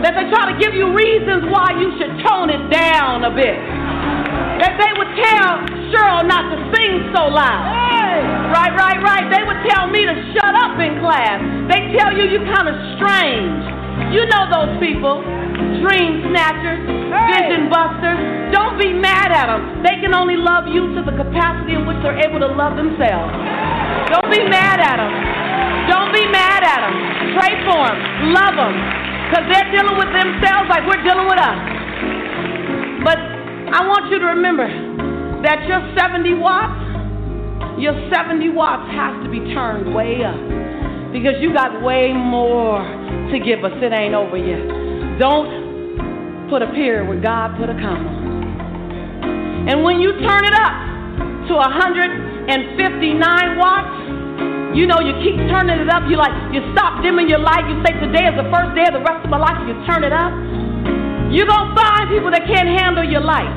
that 0.00 0.16
they 0.16 0.24
try 0.32 0.48
to 0.48 0.56
give 0.56 0.72
you 0.72 0.88
reasons 0.88 1.52
why 1.52 1.68
you 1.76 1.92
should 2.00 2.16
tone 2.24 2.48
it 2.48 2.64
down 2.72 3.28
a 3.28 3.32
bit. 3.36 3.60
That 4.64 4.80
they 4.80 4.92
would 4.96 5.12
tell 5.20 5.68
Cheryl 5.92 6.24
not 6.24 6.48
to 6.48 6.56
sing 6.72 7.12
so 7.12 7.28
loud. 7.28 7.68
Right, 8.48 8.72
right, 8.72 9.04
right. 9.04 9.28
They 9.28 9.44
would 9.44 9.60
tell 9.68 9.92
me 9.92 10.08
to 10.08 10.16
shut 10.32 10.54
up 10.64 10.80
in 10.80 10.96
class. 11.04 11.44
They 11.68 11.92
tell 11.92 12.16
you 12.16 12.24
you're 12.24 12.48
kind 12.48 12.72
of 12.72 12.76
strange. 12.96 13.83
You 14.14 14.26
know 14.30 14.44
those 14.46 14.72
people. 14.78 15.22
Dream 15.82 16.22
snatchers, 16.30 16.82
vision 16.86 17.70
busters. 17.70 18.18
Don't 18.50 18.78
be 18.78 18.90
mad 18.94 19.30
at 19.30 19.46
them. 19.46 19.82
They 19.82 20.00
can 20.02 20.14
only 20.14 20.34
love 20.34 20.66
you 20.66 20.94
to 20.94 21.00
the 21.02 21.14
capacity 21.14 21.74
in 21.74 21.86
which 21.86 21.98
they're 22.02 22.18
able 22.22 22.40
to 22.42 22.50
love 22.50 22.74
themselves. 22.74 23.30
Don't 24.10 24.30
be 24.30 24.42
mad 24.46 24.82
at 24.82 24.98
them. 24.98 25.12
Don't 25.90 26.10
be 26.14 26.26
mad 26.30 26.62
at 26.62 26.80
them. 26.82 26.94
Pray 27.38 27.54
for 27.66 27.82
them. 27.86 27.98
Love 28.34 28.56
them. 28.56 28.74
Because 29.28 29.44
they're 29.50 29.70
dealing 29.74 29.98
with 29.98 30.10
themselves 30.14 30.66
like 30.70 30.86
we're 30.86 31.02
dealing 31.02 31.26
with 31.26 31.38
us. 31.38 31.58
But 33.04 33.18
I 33.18 33.82
want 33.86 34.10
you 34.10 34.18
to 34.18 34.26
remember 34.32 34.66
that 35.42 35.66
your 35.66 35.82
70 35.98 36.34
watts, 36.40 36.80
your 37.78 37.94
70 38.10 38.48
watts 38.50 38.88
has 38.94 39.12
to 39.24 39.28
be 39.30 39.42
turned 39.52 39.94
way 39.94 40.24
up. 40.24 40.63
Because 41.14 41.38
you 41.38 41.54
got 41.54 41.78
way 41.78 42.10
more 42.10 42.82
to 42.82 43.38
give 43.38 43.62
us. 43.62 43.70
It 43.78 43.94
ain't 43.94 44.18
over 44.18 44.34
yet. 44.34 44.58
Don't 45.22 46.50
put 46.50 46.58
a 46.58 46.66
period 46.74 47.06
where 47.06 47.22
God 47.22 47.54
put 47.54 47.70
a 47.70 47.76
comma. 47.78 48.10
And 49.70 49.86
when 49.86 50.02
you 50.02 50.10
turn 50.26 50.42
it 50.42 50.58
up 50.58 50.74
to 51.46 51.54
159 51.54 52.50
watts, 53.62 53.94
you 54.74 54.90
know, 54.90 54.98
you 54.98 55.14
keep 55.22 55.38
turning 55.46 55.78
it 55.78 55.86
up. 55.86 56.02
You 56.10 56.18
like, 56.18 56.34
you 56.50 56.58
stop 56.74 56.98
dimming 56.98 57.30
your 57.30 57.38
light. 57.38 57.62
You 57.70 57.78
say, 57.86 57.94
today 58.02 58.26
is 58.26 58.34
the 58.34 58.50
first 58.50 58.74
day 58.74 58.82
of 58.90 58.98
the 58.98 59.04
rest 59.06 59.22
of 59.22 59.30
my 59.30 59.38
life. 59.38 59.62
You 59.70 59.78
turn 59.86 60.02
it 60.02 60.10
up. 60.10 60.34
You're 61.30 61.46
going 61.46 61.70
to 61.70 61.74
find 61.78 62.10
people 62.10 62.34
that 62.34 62.42
can't 62.50 62.66
handle 62.74 63.06
your 63.06 63.22
light. 63.22 63.54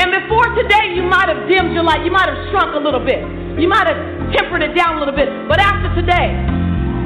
And 0.00 0.08
before 0.08 0.48
today, 0.56 0.96
you 0.96 1.04
might 1.04 1.28
have 1.28 1.44
dimmed 1.52 1.76
your 1.76 1.84
light. 1.84 2.00
You 2.00 2.10
might 2.10 2.32
have 2.32 2.48
shrunk 2.48 2.72
a 2.72 2.80
little 2.80 3.04
bit. 3.04 3.39
You 3.58 3.68
might 3.68 3.86
have 3.90 3.98
tempered 4.30 4.62
it 4.62 4.74
down 4.76 4.96
a 4.96 4.98
little 5.00 5.16
bit. 5.16 5.28
But 5.48 5.58
after 5.58 5.90
today, 5.98 6.36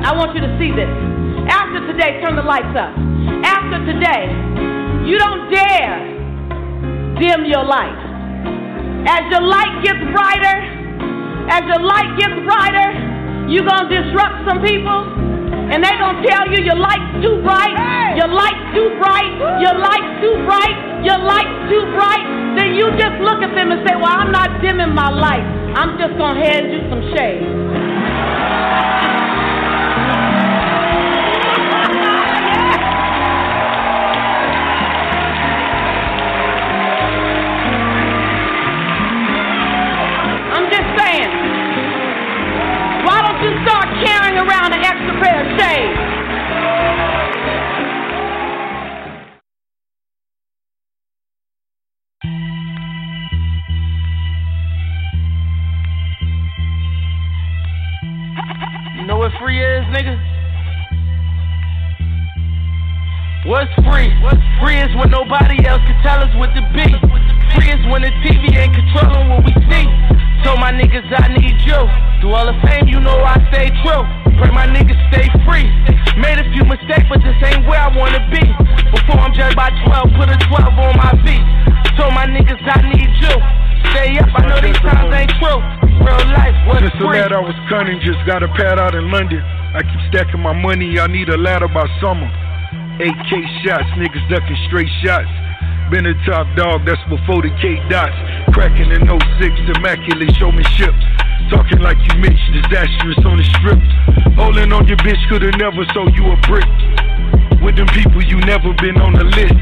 I 0.04 0.12
want 0.12 0.36
you 0.36 0.42
to 0.44 0.52
see 0.60 0.68
this. 0.74 0.90
After 1.48 1.80
today, 1.88 2.20
turn 2.20 2.36
the 2.36 2.44
lights 2.44 2.74
up. 2.76 2.92
After 3.44 3.80
today, 3.88 4.28
you 5.08 5.16
don't 5.16 5.48
dare 5.48 6.04
dim 7.16 7.48
your 7.48 7.64
light. 7.64 7.96
As 9.08 9.24
your 9.32 9.44
light 9.44 9.84
gets 9.84 10.00
brighter, 10.12 10.56
as 11.48 11.64
your 11.68 11.80
light 11.80 12.12
gets 12.20 12.36
brighter, 12.44 12.88
you're 13.48 13.64
going 13.64 13.88
to 13.88 13.92
disrupt 13.92 14.48
some 14.48 14.60
people. 14.64 15.24
And 15.72 15.80
they're 15.80 15.96
going 15.96 16.20
to 16.20 16.24
tell 16.28 16.44
you 16.52 16.60
your 16.60 16.76
light's 16.76 17.24
too 17.24 17.40
bright, 17.40 17.72
your 18.20 18.28
light's 18.28 18.64
too 18.76 18.88
bright, 19.00 19.32
your 19.64 19.76
light's 19.80 20.12
too 20.20 20.36
bright, 20.44 20.76
your 21.04 21.20
light's 21.24 21.56
too 21.72 21.84
bright. 21.96 22.24
Then 22.56 22.76
you 22.76 22.92
just 23.00 23.16
look 23.24 23.40
at 23.40 23.56
them 23.56 23.72
and 23.72 23.80
say, 23.88 23.96
Well, 23.96 24.12
I'm 24.12 24.32
not 24.32 24.60
dimming 24.60 24.92
my 24.92 25.08
light. 25.08 25.63
I'm 25.76 25.98
just 25.98 26.16
to 26.36 26.40
hand 26.40 26.70
you 26.70 26.80
some 26.88 27.02
shade. 27.16 29.13
Nobody 65.24 65.56
else 65.64 65.80
can 65.88 65.96
tell 66.04 66.20
us 66.20 66.28
what 66.36 66.52
to 66.52 66.60
be. 66.76 66.84
Free 67.56 67.72
is 67.72 67.80
when 67.88 68.04
the 68.04 68.12
TV 68.20 68.52
ain't 68.52 68.76
controlling 68.76 69.32
what 69.32 69.40
we 69.40 69.56
see. 69.72 69.88
Told 70.44 70.60
my 70.60 70.68
niggas 70.68 71.08
I 71.08 71.32
need 71.32 71.56
you. 71.64 71.80
Through 72.20 72.36
all 72.36 72.44
the 72.44 72.56
fame, 72.60 72.88
you 72.88 73.00
know 73.00 73.16
I 73.24 73.40
stay 73.48 73.72
true. 73.80 74.04
Pray 74.36 74.52
my 74.52 74.68
niggas 74.68 75.00
stay 75.08 75.24
free. 75.48 75.64
Made 76.20 76.36
a 76.36 76.44
few 76.52 76.64
mistakes, 76.68 77.08
but 77.08 77.24
this 77.24 77.36
ain't 77.40 77.64
where 77.64 77.80
I 77.80 77.88
wanna 77.96 78.20
be. 78.28 78.44
Before 78.92 79.16
I'm 79.16 79.32
judged 79.32 79.56
by 79.56 79.72
12, 79.88 80.12
put 80.12 80.28
a 80.28 80.36
12 80.44 80.76
on 80.76 80.94
my 81.00 81.12
beat. 81.24 81.44
Told 81.96 82.12
my 82.12 82.28
niggas 82.28 82.60
I 82.60 82.84
need 82.92 83.08
you. 83.24 83.34
Stay 83.96 84.18
up, 84.20 84.28
I 84.36 84.44
know 84.44 84.60
these 84.60 84.76
times 84.84 85.08
ain't 85.08 85.32
true. 85.40 85.60
Real 86.04 86.20
life, 86.36 86.56
what's 86.68 86.84
Since 86.84 87.00
free? 87.00 87.16
lad 87.16 87.32
I 87.32 87.40
was 87.40 87.56
cunning, 87.72 87.96
just 88.04 88.20
got 88.28 88.42
a 88.42 88.48
pad 88.48 88.76
out 88.78 88.94
in 88.94 89.08
London. 89.10 89.40
I 89.72 89.80
keep 89.80 90.00
stacking 90.12 90.40
my 90.40 90.52
money, 90.52 91.00
I 91.00 91.06
need 91.06 91.28
a 91.30 91.38
ladder 91.38 91.68
by 91.68 91.88
summer. 92.00 92.28
AK 93.02 93.30
shots, 93.66 93.90
niggas 93.98 94.22
ducking 94.30 94.58
straight 94.70 94.90
shots. 95.02 95.26
Been 95.90 96.06
a 96.06 96.14
top 96.24 96.46
dog, 96.54 96.86
that's 96.86 97.02
before 97.10 97.42
the 97.42 97.50
K 97.58 97.82
dots. 97.90 98.14
Cracking 98.54 98.86
in 98.94 99.02
06, 99.02 99.50
immaculate 99.74 100.30
showmanship. 100.38 100.94
Talking 101.50 101.82
like 101.82 101.98
you 102.06 102.14
Mitch, 102.22 102.38
disastrous 102.54 103.18
on 103.26 103.42
the 103.42 103.46
strip. 103.58 103.82
Holding 104.38 104.72
on 104.72 104.86
your 104.86 104.96
bitch, 105.02 105.18
coulda 105.28 105.50
never 105.58 105.82
sold 105.90 106.14
you 106.14 106.22
a 106.30 106.38
brick. 106.46 106.70
With 107.58 107.74
them 107.74 107.90
people, 107.90 108.22
you 108.22 108.38
never 108.46 108.70
been 108.78 108.96
on 109.02 109.18
the 109.18 109.26
list. 109.26 109.58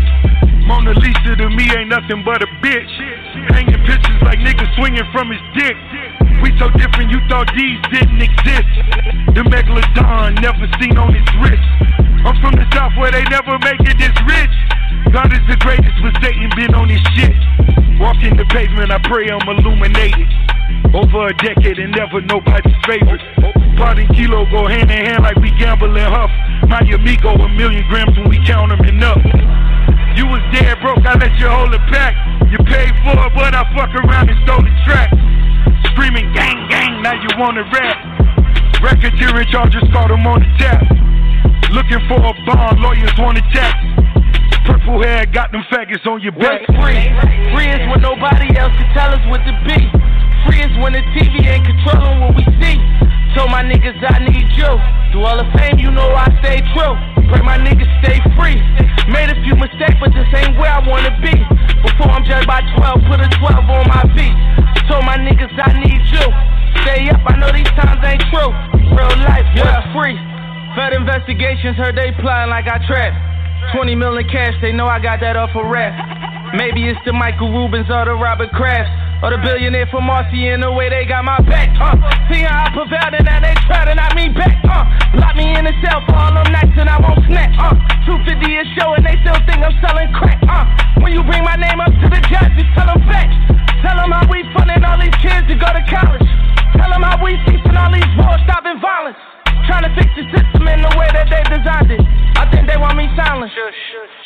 Mona 0.68 0.92
Lisa 0.92 1.32
to 1.32 1.48
me 1.48 1.72
ain't 1.72 1.88
nothing 1.88 2.22
but 2.22 2.44
a 2.44 2.48
bitch. 2.60 2.92
Hanging 3.48 3.80
pictures 3.88 4.20
like 4.20 4.44
niggas 4.44 4.68
swinging 4.76 5.08
from 5.10 5.32
his 5.32 5.42
dick. 5.56 5.76
We 6.44 6.52
so 6.60 6.68
different, 6.76 7.10
you 7.10 7.18
thought 7.32 7.48
these 7.56 7.80
didn't 7.88 8.20
exist. 8.20 8.72
The 9.32 9.42
megalodon 9.48 10.36
never 10.44 10.68
seen 10.78 10.98
on 10.98 11.16
his 11.16 11.26
wrist. 11.40 12.11
I'm 12.22 12.38
from 12.38 12.54
the 12.54 12.66
south 12.70 12.94
where 12.94 13.10
they 13.10 13.26
never 13.34 13.58
make 13.58 13.82
it 13.82 13.98
this 13.98 14.14
rich. 14.22 14.54
God 15.10 15.34
is 15.34 15.42
the 15.50 15.58
greatest, 15.58 15.98
but 15.98 16.14
Satan 16.22 16.46
been 16.54 16.70
on 16.70 16.86
his 16.86 17.02
shit. 17.18 17.34
Walking 17.98 18.38
the 18.38 18.46
pavement, 18.46 18.94
I 18.94 19.02
pray 19.02 19.26
I'm 19.26 19.42
illuminated. 19.42 20.30
Over 20.94 21.28
a 21.28 21.34
decade 21.34 21.82
and 21.82 21.90
never 21.90 22.22
nobody's 22.22 22.78
favorite. 22.86 23.20
Pot 23.74 23.98
and 23.98 24.06
kilo 24.14 24.46
go 24.54 24.70
hand 24.70 24.90
in 24.94 25.02
hand 25.02 25.26
like 25.26 25.34
we 25.42 25.50
gambling 25.58 25.98
huff. 25.98 26.30
My 26.70 26.78
amigo 26.86 27.34
a 27.34 27.48
million 27.58 27.82
grams 27.90 28.14
when 28.14 28.30
we 28.30 28.38
count 28.46 28.70
them 28.70 28.86
and 28.86 29.02
up. 29.02 29.18
You 30.14 30.30
was 30.30 30.46
dead 30.54 30.78
broke, 30.78 31.02
I 31.02 31.18
let 31.18 31.34
you 31.42 31.50
hold 31.50 31.74
it 31.74 31.82
back. 31.90 32.14
You 32.54 32.58
paid 32.70 32.94
for 33.02 33.18
it, 33.18 33.32
but 33.34 33.50
I 33.50 33.66
fuck 33.74 33.90
around 33.98 34.30
and 34.30 34.38
stole 34.46 34.62
the 34.62 34.70
track. 34.86 35.10
Screaming 35.90 36.30
gang 36.32 36.70
gang, 36.70 37.02
now 37.02 37.18
you 37.18 37.28
wanna 37.34 37.66
rap. 37.74 37.98
Racketeering 38.78 39.50
charges 39.50 39.82
caught 39.90 40.10
him 40.10 40.26
on 40.26 40.38
the 40.38 40.50
tap. 40.58 41.01
Looking 41.70 42.02
for 42.10 42.18
a 42.18 42.34
bond, 42.44 42.80
lawyers 42.80 43.12
want 43.18 43.38
to 43.38 43.44
tap. 43.54 43.78
Purple 44.66 45.02
hair 45.02 45.26
got 45.26 45.52
them 45.52 45.62
faggots 45.70 46.06
on 46.06 46.20
your 46.22 46.32
back. 46.32 46.66
Free? 46.82 47.06
Free 47.54 47.70
is 47.70 47.82
when 47.90 48.02
nobody 48.02 48.50
else 48.58 48.74
can 48.74 48.88
tell 48.94 49.10
us 49.14 49.22
what 49.30 49.42
to 49.46 49.54
be. 49.66 49.78
Free 50.46 50.62
is 50.62 50.74
when 50.82 50.92
the 50.94 51.02
TV 51.14 51.46
ain't 51.46 51.66
controlling 51.66 52.18
what 52.20 52.34
we 52.34 52.44
see. 52.58 52.78
Told 53.34 53.50
my 53.50 53.62
niggas 53.62 53.96
I 54.02 54.22
need 54.26 54.50
you. 54.58 54.72
Through 55.10 55.24
all 55.24 55.38
the 55.38 55.48
fame, 55.56 55.78
you 55.78 55.90
know 55.90 56.10
I 56.14 56.28
stay 56.42 56.60
true. 56.74 56.94
Pray 57.30 57.42
my 57.42 57.56
niggas 57.58 57.90
stay 58.04 58.20
free. 58.36 58.60
Made 59.10 59.30
a 59.30 59.38
few 59.42 59.56
mistakes, 59.56 59.96
but 59.98 60.12
this 60.12 60.28
ain't 60.36 60.58
where 60.58 60.70
I 60.70 60.82
wanna 60.86 61.14
be. 61.22 61.32
Before 61.82 62.12
I'm 62.12 62.24
judged 62.24 62.46
by 62.46 62.60
12, 62.76 63.08
put 63.08 63.18
a 63.18 63.28
12 63.40 63.70
on 63.70 63.84
my 63.88 64.04
feet. 64.14 64.36
Told 64.86 65.04
my 65.04 65.16
niggas 65.16 65.52
I 65.58 65.74
need 65.80 66.02
you. 66.10 66.26
Stay 66.84 67.08
up, 67.10 67.20
I 67.26 67.36
know 67.36 67.50
these 67.50 67.70
times 67.74 67.98
ain't 68.04 68.22
true. 68.30 68.52
Real 68.94 69.16
life, 69.24 69.46
yeah. 69.56 69.92
free. 69.94 70.31
Fed 70.74 70.96
investigations 70.96 71.76
heard 71.76 71.96
they 71.96 72.12
plotting 72.16 72.48
like 72.48 72.64
I 72.64 72.80
trapped. 72.88 73.16
20 73.76 73.94
million 73.94 74.24
cash, 74.28 74.56
they 74.64 74.72
know 74.72 74.88
I 74.88 74.98
got 74.98 75.20
that 75.20 75.36
off 75.36 75.52
a 75.54 75.64
rap. 75.64 75.92
Maybe 76.56 76.88
it's 76.88 77.00
the 77.04 77.12
Michael 77.12 77.52
Rubins 77.52 77.88
or 77.92 78.08
the 78.08 78.16
Robert 78.16 78.50
Krafts. 78.56 78.88
Or 79.22 79.30
the 79.30 79.38
billionaire 79.38 79.86
from 79.86 80.10
Marcy 80.10 80.50
in 80.50 80.66
the 80.66 80.72
way 80.72 80.90
they 80.90 81.06
got 81.06 81.22
my 81.22 81.38
back. 81.46 81.70
Uh, 81.78 81.94
see 82.26 82.42
how 82.42 82.66
I 82.66 82.74
prevailed 82.74 83.14
and 83.14 83.22
now 83.22 83.38
they 83.38 83.54
try 83.70 83.86
to 83.86 83.94
knock 83.94 84.18
me 84.18 84.34
back. 84.34 84.58
Uh, 84.66 84.82
lock 85.14 85.38
me 85.38 85.46
in 85.54 85.62
the 85.62 85.70
cell 85.78 86.02
for 86.10 86.18
all 86.18 86.34
them 86.34 86.50
nights 86.50 86.74
and 86.74 86.90
I 86.90 86.98
won't 86.98 87.22
snap. 87.30 87.54
Uh, 87.54 87.70
250 88.02 88.42
a 88.50 88.64
show 88.74 88.98
and 88.98 89.06
they 89.06 89.14
still 89.22 89.38
think 89.46 89.62
I'm 89.62 89.70
selling 89.78 90.10
crack. 90.10 90.42
Uh, 90.42 90.66
when 91.06 91.14
you 91.14 91.22
bring 91.22 91.46
my 91.46 91.54
name 91.54 91.78
up 91.78 91.94
to 92.02 92.06
the 92.10 92.18
judge, 92.26 92.50
just 92.58 92.74
tell 92.74 92.90
them 92.90 92.98
facts. 93.06 93.36
Tell 93.86 93.94
them 93.94 94.10
how 94.10 94.26
we 94.26 94.42
funding 94.50 94.82
all 94.82 94.98
these 94.98 95.14
kids 95.22 95.46
to 95.46 95.54
go 95.54 95.70
to 95.70 95.84
college. 95.86 96.26
Tell 96.74 96.90
them 96.90 97.06
how 97.06 97.22
we 97.22 97.38
teaching 97.46 97.78
all 97.78 97.94
these 97.94 98.10
wars 98.18 98.42
stopping 98.42 98.82
violence. 98.82 99.31
Trying 99.66 99.86
to 99.86 99.92
fix 99.94 100.10
the 100.18 100.26
system 100.34 100.66
in 100.66 100.82
the 100.82 100.92
way 100.98 101.06
that 101.14 101.30
they 101.30 101.42
designed 101.46 101.90
it. 101.90 102.02
I 102.34 102.50
think 102.50 102.66
they 102.66 102.76
want 102.76 102.98
me 102.98 103.06
silent. 103.14 103.52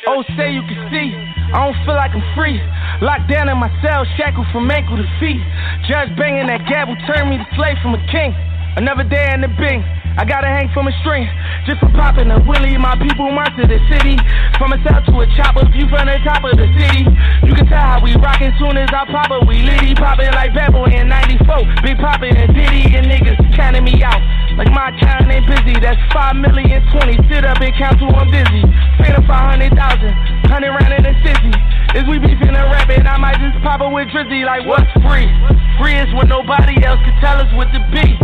Oh, 0.08 0.24
say 0.36 0.52
you 0.52 0.64
can 0.64 0.80
see. 0.88 1.12
I 1.52 1.66
don't 1.66 1.76
feel 1.84 1.94
like 1.94 2.16
I'm 2.16 2.24
free. 2.32 2.56
Locked 3.04 3.28
down 3.28 3.48
in 3.48 3.58
my 3.58 3.68
cell, 3.84 4.08
shackled 4.16 4.46
from 4.52 4.70
ankle 4.70 4.96
to 4.96 5.06
feet. 5.20 5.40
Judge 5.84 6.08
banging 6.16 6.48
that 6.48 6.64
gavel 6.64 6.96
turned 7.04 7.28
me 7.28 7.36
to 7.36 7.46
slave 7.54 7.76
from 7.82 7.94
a 7.94 8.02
king. 8.08 8.32
Another 8.76 9.04
day 9.04 9.28
in 9.32 9.40
the 9.40 9.52
bing. 9.60 9.84
I 10.16 10.24
gotta 10.24 10.48
hang 10.48 10.72
from 10.72 10.88
a 10.88 10.94
string 11.04 11.28
just 11.68 11.80
for 11.80 11.92
popping 11.92 12.32
a 12.32 12.40
willie. 12.40 12.78
My 12.80 12.96
people 12.96 13.28
march 13.32 13.52
to 13.60 13.68
the 13.68 13.76
city. 13.92 14.16
From 14.56 14.72
a 14.72 14.80
cell 14.80 15.04
to 15.04 15.12
a 15.20 15.26
chopper, 15.36 15.68
view 15.68 15.84
from 15.92 16.08
the 16.08 16.16
top 16.24 16.40
of 16.40 16.56
the 16.56 16.64
city. 16.72 17.04
You 17.44 17.52
can 17.52 17.68
tell 17.68 17.84
how 17.84 18.00
we 18.00 18.16
rockin' 18.16 18.56
soon 18.56 18.80
as 18.80 18.88
I 18.88 19.04
pop 19.12 19.28
it. 19.28 19.44
We 19.44 19.60
litty 19.60 19.92
poppin' 19.92 20.32
like 20.32 20.56
Bad 20.56 20.72
Boy 20.72 20.88
in 20.88 21.12
94. 21.12 21.84
Big 21.84 22.00
poppin' 22.00 22.32
and 22.32 22.54
Diddy 22.56 22.96
and 22.96 23.04
niggas 23.04 23.36
counting 23.52 23.84
me 23.84 24.00
out. 24.00 24.22
Like 24.56 24.72
my 24.72 24.88
account 24.88 25.28
ain't 25.28 25.44
busy. 25.44 25.76
That's 25.76 26.00
5 26.16 26.36
million 26.40 26.80
20. 26.88 27.28
Sit 27.28 27.44
up 27.44 27.60
and 27.60 27.76
count 27.76 28.00
to 28.00 28.08
I'm 28.08 28.32
dizzy. 28.32 28.64
Paying 28.96 29.20
500,000. 29.28 29.68
100 29.68 30.72
round 30.72 30.92
in 30.96 31.04
the 31.04 31.14
city. 31.20 31.52
Is 31.92 32.08
we 32.08 32.16
beefing 32.16 32.56
and 32.56 32.68
rapping? 32.72 33.04
I 33.04 33.20
might 33.20 33.36
just 33.36 33.60
pop 33.60 33.84
it 33.84 33.92
with 33.92 34.08
Drizzy. 34.08 34.48
Like 34.48 34.64
what's 34.64 34.88
free? 35.04 35.28
Free 35.76 36.00
is 36.00 36.08
when 36.16 36.32
nobody 36.32 36.80
else 36.88 37.00
can 37.04 37.12
tell 37.20 37.36
us 37.36 37.52
what 37.52 37.68
to 37.76 37.80
be. 37.92 38.16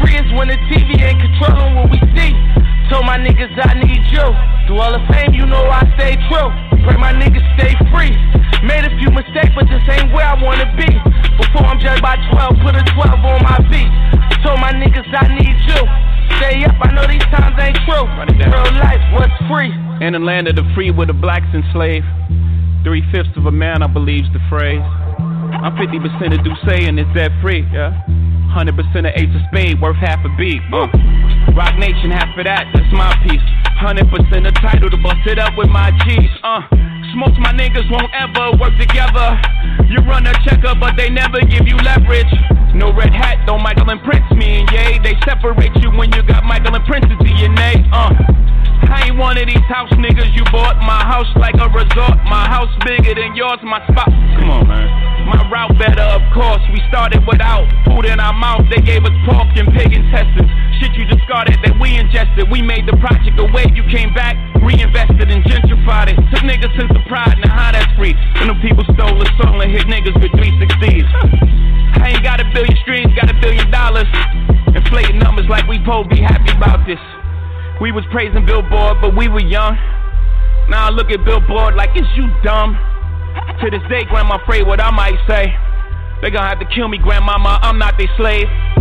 Free 0.00 0.16
is 0.18 0.28
when 0.34 0.48
the 0.48 0.58
TV 0.70 0.98
ain't 0.98 1.20
controlling 1.20 1.74
what 1.74 1.90
we 1.90 1.98
see. 2.16 2.32
Told 2.90 3.06
my 3.06 3.16
niggas 3.16 3.52
I 3.58 3.78
need 3.80 4.02
you. 4.12 4.26
Through 4.66 4.80
all 4.80 4.92
the 4.92 5.04
fame, 5.12 5.32
you 5.32 5.46
know 5.46 5.64
I 5.68 5.84
stay 5.96 6.16
true. 6.28 6.48
Pray 6.84 6.96
my 6.96 7.12
niggas 7.12 7.44
stay 7.56 7.72
free. 7.92 8.12
Made 8.64 8.84
a 8.84 8.92
few 9.00 9.08
mistakes, 9.10 9.52
but 9.56 9.68
this 9.68 9.80
ain't 9.88 10.12
where 10.12 10.24
I 10.24 10.36
wanna 10.36 10.68
be. 10.76 10.88
Before 11.40 11.64
I'm 11.64 11.80
judged 11.80 12.02
by 12.02 12.16
12, 12.32 12.60
put 12.60 12.76
a 12.76 12.84
12 12.92 13.24
on 13.24 13.40
my 13.44 13.58
feet. 13.72 13.88
Told 14.44 14.60
my 14.60 14.72
niggas 14.72 15.08
I 15.12 15.32
need 15.32 15.56
you. 15.64 15.80
Stay 16.36 16.64
up, 16.64 16.76
I 16.82 16.92
know 16.92 17.06
these 17.06 17.24
times 17.32 17.56
ain't 17.60 17.78
true. 17.88 18.04
Real 18.04 18.74
life, 18.80 19.00
what's 19.16 19.36
free? 19.48 19.72
In 20.04 20.12
the 20.12 20.18
land 20.18 20.48
of 20.48 20.56
the 20.56 20.66
free 20.74 20.90
where 20.90 21.06
the 21.06 21.16
blacks 21.16 21.48
enslaved. 21.54 22.06
Three 22.84 23.02
fifths 23.10 23.32
of 23.36 23.46
a 23.46 23.52
man, 23.52 23.82
I 23.82 23.86
believe's 23.86 24.28
the 24.32 24.40
phrase. 24.50 24.84
I'm 25.64 25.72
50% 25.76 26.36
of 26.36 26.44
D'ussé 26.44 26.88
and 26.88 27.00
it's 27.00 27.08
debt 27.14 27.30
free, 27.40 27.64
yeah. 27.72 27.96
100% 28.54 28.70
of 28.70 29.10
Ace 29.18 29.34
of 29.34 29.42
Spade, 29.50 29.82
worth 29.82 29.98
half 29.98 30.22
a 30.22 30.30
beat. 30.38 30.62
Uh. 30.70 30.86
Roc 31.58 31.74
Nation, 31.74 32.14
half 32.14 32.30
of 32.38 32.46
that, 32.46 32.70
that's 32.70 32.86
my 32.94 33.10
piece. 33.26 33.42
100% 33.82 34.06
of 34.46 34.54
Tidal 34.62 34.90
to 34.94 35.00
bust 35.02 35.26
it 35.26 35.42
up 35.42 35.58
with 35.58 35.66
my 35.66 35.90
G's. 36.06 36.30
Uh. 36.46 36.62
Smokes 37.10 37.34
my 37.42 37.50
niggas 37.50 37.90
won't 37.90 38.14
ever 38.14 38.54
work 38.54 38.78
together. 38.78 39.34
You 39.90 39.98
run 40.06 40.26
a 40.30 40.34
checker, 40.46 40.78
but 40.78 40.94
they 40.94 41.10
never 41.10 41.42
give 41.42 41.66
you 41.66 41.74
leverage. 41.82 42.30
No 42.78 42.94
red 42.94 43.10
hat, 43.10 43.42
though 43.42 43.58
Michael 43.58 43.90
and 43.90 44.02
Prince, 44.06 44.26
me 44.38 44.62
and 44.62 44.70
Ye. 44.70 45.02
They 45.02 45.18
separate 45.26 45.74
you 45.82 45.90
when 45.90 46.14
you 46.14 46.22
got 46.22 46.46
Michael 46.46 46.78
and 46.78 46.84
Prince's 46.86 47.18
DNA. 47.26 47.82
Uh. 47.90 48.14
I 48.86 49.10
ain't 49.10 49.18
one 49.18 49.34
of 49.34 49.46
these 49.46 49.66
house 49.66 49.90
niggas 49.98 50.30
you 50.34 50.46
bought. 50.54 50.78
My 50.78 51.02
house 51.02 51.30
like 51.34 51.58
a 51.58 51.66
resort. 51.74 52.22
My 52.30 52.46
house 52.46 52.70
bigger 52.86 53.18
than 53.18 53.34
yours. 53.34 53.58
My 53.62 53.82
spot. 53.90 54.10
Come 54.38 54.50
on, 54.50 54.68
man. 54.68 55.13
My 55.24 55.40
route 55.48 55.72
better, 55.80 56.04
of 56.04 56.20
course. 56.36 56.60
We 56.68 56.84
started 56.92 57.24
without 57.24 57.64
food 57.88 58.04
in 58.04 58.20
our 58.20 58.36
mouth. 58.36 58.68
They 58.68 58.84
gave 58.84 59.08
us 59.08 59.16
pork 59.24 59.48
and 59.56 59.72
pig 59.72 59.96
intestines. 59.96 60.52
Shit 60.76 60.92
you 61.00 61.08
discarded 61.08 61.56
that 61.64 61.80
we 61.80 61.96
ingested. 61.96 62.52
We 62.52 62.60
made 62.60 62.84
the 62.84 62.92
project 63.00 63.40
a 63.40 63.48
wave. 63.48 63.72
You 63.72 63.88
came 63.88 64.12
back, 64.12 64.36
reinvested 64.60 65.32
and 65.32 65.40
gentrified 65.48 66.12
it. 66.12 66.20
Took 66.28 66.44
niggas 66.44 66.76
since 66.76 66.92
the 66.92 67.00
pride. 67.08 67.40
Now 67.40 67.56
how 67.56 67.72
that's 67.72 67.88
free? 67.96 68.12
When 68.36 68.52
them 68.52 68.60
people 68.60 68.84
stole 68.92 69.16
the 69.16 69.24
soul 69.40 69.64
and 69.64 69.72
hit 69.72 69.88
niggas 69.88 70.12
with 70.20 70.32
360s. 70.36 71.08
I 72.04 72.12
ain't 72.12 72.24
got 72.24 72.44
a 72.44 72.46
billion 72.52 72.76
streams, 72.84 73.08
got 73.16 73.32
a 73.32 73.38
billion 73.40 73.70
dollars. 73.72 74.08
Inflating 74.76 75.18
numbers 75.18 75.48
like 75.48 75.64
we 75.64 75.80
both 75.80 76.12
be 76.12 76.20
happy 76.20 76.52
about 76.52 76.84
this. 76.84 77.00
We 77.80 77.96
was 77.96 78.04
praising 78.12 78.44
Billboard, 78.44 79.00
but 79.00 79.16
we 79.16 79.28
were 79.28 79.40
young. 79.40 79.72
Now 80.68 80.86
I 80.86 80.90
look 80.90 81.08
at 81.08 81.24
Billboard 81.24 81.76
like, 81.76 81.96
is 81.96 82.08
you 82.12 82.28
dumb? 82.44 82.76
To 83.60 83.70
this 83.70 83.82
day, 83.88 84.04
Grandma 84.04 84.36
afraid 84.42 84.66
what 84.66 84.80
I 84.80 84.90
might 84.90 85.18
say. 85.26 85.56
They 86.22 86.30
gonna 86.30 86.48
have 86.48 86.60
to 86.60 86.68
kill 86.74 86.88
me, 86.88 86.98
grandmama. 86.98 87.58
I'm 87.62 87.78
not 87.78 87.98
their 87.98 88.08
slave. 88.16 88.46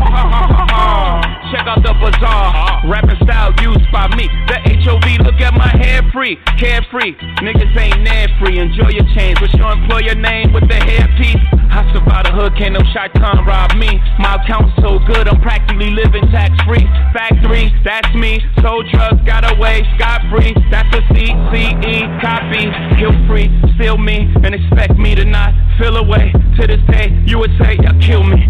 Check 1.54 1.68
out 1.68 1.84
the 1.84 1.94
bazaar. 2.00 2.82
Rapping 2.90 3.20
style 3.24 3.54
used 3.62 3.92
by 3.92 4.08
me. 4.16 4.28
The 4.48 4.58
HOV, 4.84 5.26
look 5.26 5.40
at 5.42 5.54
my 5.54 5.70
hair 5.70 6.02
free. 6.12 6.38
Carefree. 6.58 7.16
Niggas 7.44 7.76
ain't 7.78 8.02
near 8.02 8.28
free. 8.40 8.60
Enjoy 8.60 8.90
your 8.90 9.06
change. 9.16 9.40
What's 9.42 9.54
your 9.54 9.72
employer 9.72 10.16
name 10.16 10.54
with 10.54 10.68
the 10.68 10.76
hairpiece? 10.76 11.42
I 11.74 11.82
survived 11.90 12.30
the 12.30 12.34
hood, 12.38 12.54
can't 12.56 12.78
no 12.78 12.86
shot 12.94 13.10
con 13.18 13.46
rob 13.50 13.74
me. 13.82 13.98
My 14.22 14.38
account's 14.38 14.78
so 14.78 15.02
good, 15.10 15.28
I'm 15.28 15.42
practically 15.42 15.90
living 15.90 16.30
tax 16.30 16.54
free. 16.70 16.86
Factory, 17.18 17.74
that's 17.84 18.14
me. 18.14 18.46
Sold 18.62 18.86
drugs, 18.94 19.18
got 19.26 19.42
away 19.42 19.82
scot 19.98 20.22
free. 20.30 20.54
That's 20.70 20.90
a 20.94 21.02
CCE 21.10 22.22
copy. 22.22 22.70
Kill 23.02 23.14
free, 23.26 23.50
steal 23.74 23.98
me, 23.98 24.30
and 24.46 24.54
expect 24.54 25.02
me 25.02 25.16
to 25.16 25.26
not 25.26 25.50
feel 25.82 25.98
away. 25.98 26.32
To 26.62 26.68
this 26.68 26.82
day, 26.94 27.10
you 27.26 27.40
would 27.40 27.52
say, 27.60 27.78
yeah, 27.82 27.94
kill 28.00 28.24
me. 28.24 28.48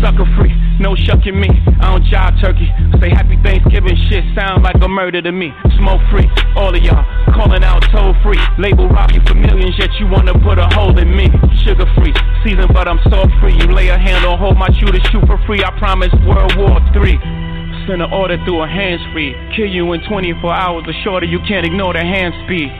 Sucker 0.00 0.26
free, 0.34 0.50
no 0.80 0.96
shucking 0.96 1.38
me. 1.38 1.48
I 1.78 1.94
don't 1.94 2.02
jive 2.02 2.40
turkey. 2.42 2.66
Say 2.98 3.10
happy 3.10 3.38
Thanksgiving 3.42 3.94
shit 4.10 4.24
sound 4.34 4.64
like 4.64 4.74
a 4.82 4.88
murder 4.88 5.22
to 5.22 5.30
me. 5.30 5.52
Smoke 5.78 6.02
free, 6.10 6.26
all 6.56 6.74
of 6.74 6.82
y'all 6.82 7.06
calling 7.34 7.62
out 7.62 7.86
toll 7.94 8.14
free. 8.22 8.40
Label 8.58 8.88
rob 8.88 9.12
you 9.12 9.20
for 9.26 9.34
millions, 9.34 9.78
yet 9.78 9.90
you 10.00 10.06
wanna 10.06 10.34
put 10.42 10.58
a 10.58 10.66
hole 10.74 10.98
in 10.98 11.14
me. 11.14 11.30
Sugar 11.62 11.86
free, 11.94 12.14
season, 12.42 12.66
but 12.72 12.88
I'm 12.88 12.98
salt 13.10 13.30
free. 13.40 13.54
You 13.54 13.70
lay 13.70 13.88
a 13.88 13.98
hand 13.98 14.26
on, 14.26 14.38
hold 14.38 14.58
my 14.58 14.70
shooter, 14.74 14.98
shoot 15.10 15.24
for 15.26 15.38
free. 15.46 15.62
I 15.62 15.70
promise 15.78 16.12
World 16.26 16.56
War 16.56 16.82
Three. 16.92 17.18
Send 17.86 18.02
an 18.02 18.12
order 18.12 18.38
through 18.44 18.62
a 18.62 18.68
hands 18.68 19.02
free. 19.12 19.34
Kill 19.54 19.66
you 19.66 19.92
in 19.92 20.02
24 20.08 20.52
hours 20.52 20.84
or 20.86 20.94
shorter, 21.04 21.26
you 21.26 21.38
can't 21.46 21.66
ignore 21.66 21.92
the 21.92 22.02
hand 22.02 22.34
speed. 22.44 22.70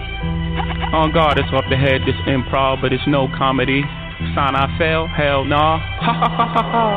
On 0.94 1.10
guard, 1.12 1.38
it's 1.38 1.48
off 1.52 1.64
the 1.70 1.76
head, 1.76 2.02
this 2.02 2.14
improv, 2.26 2.82
but 2.82 2.92
it's 2.92 3.06
no 3.06 3.26
comedy. 3.38 3.82
Sign 4.34 4.54
I 4.56 4.78
fail? 4.78 5.06
Hell 5.06 5.44
nah. 5.44 5.78
Ha 5.78 6.12
ha 6.14 6.28
ha 6.28 6.46
ha 6.46 6.62
ha. 6.72 6.92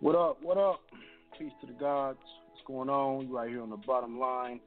What 0.00 0.16
up? 0.16 0.38
What 0.42 0.56
up? 0.56 0.80
Peace 1.38 1.52
to 1.60 1.66
the 1.66 1.74
gods. 1.74 2.18
What's 2.48 2.66
going 2.66 2.88
on? 2.88 3.26
You 3.28 3.36
right 3.36 3.50
here 3.50 3.60
on 3.60 3.68
the 3.68 3.76
bottom 3.76 4.18
line, 4.18 4.58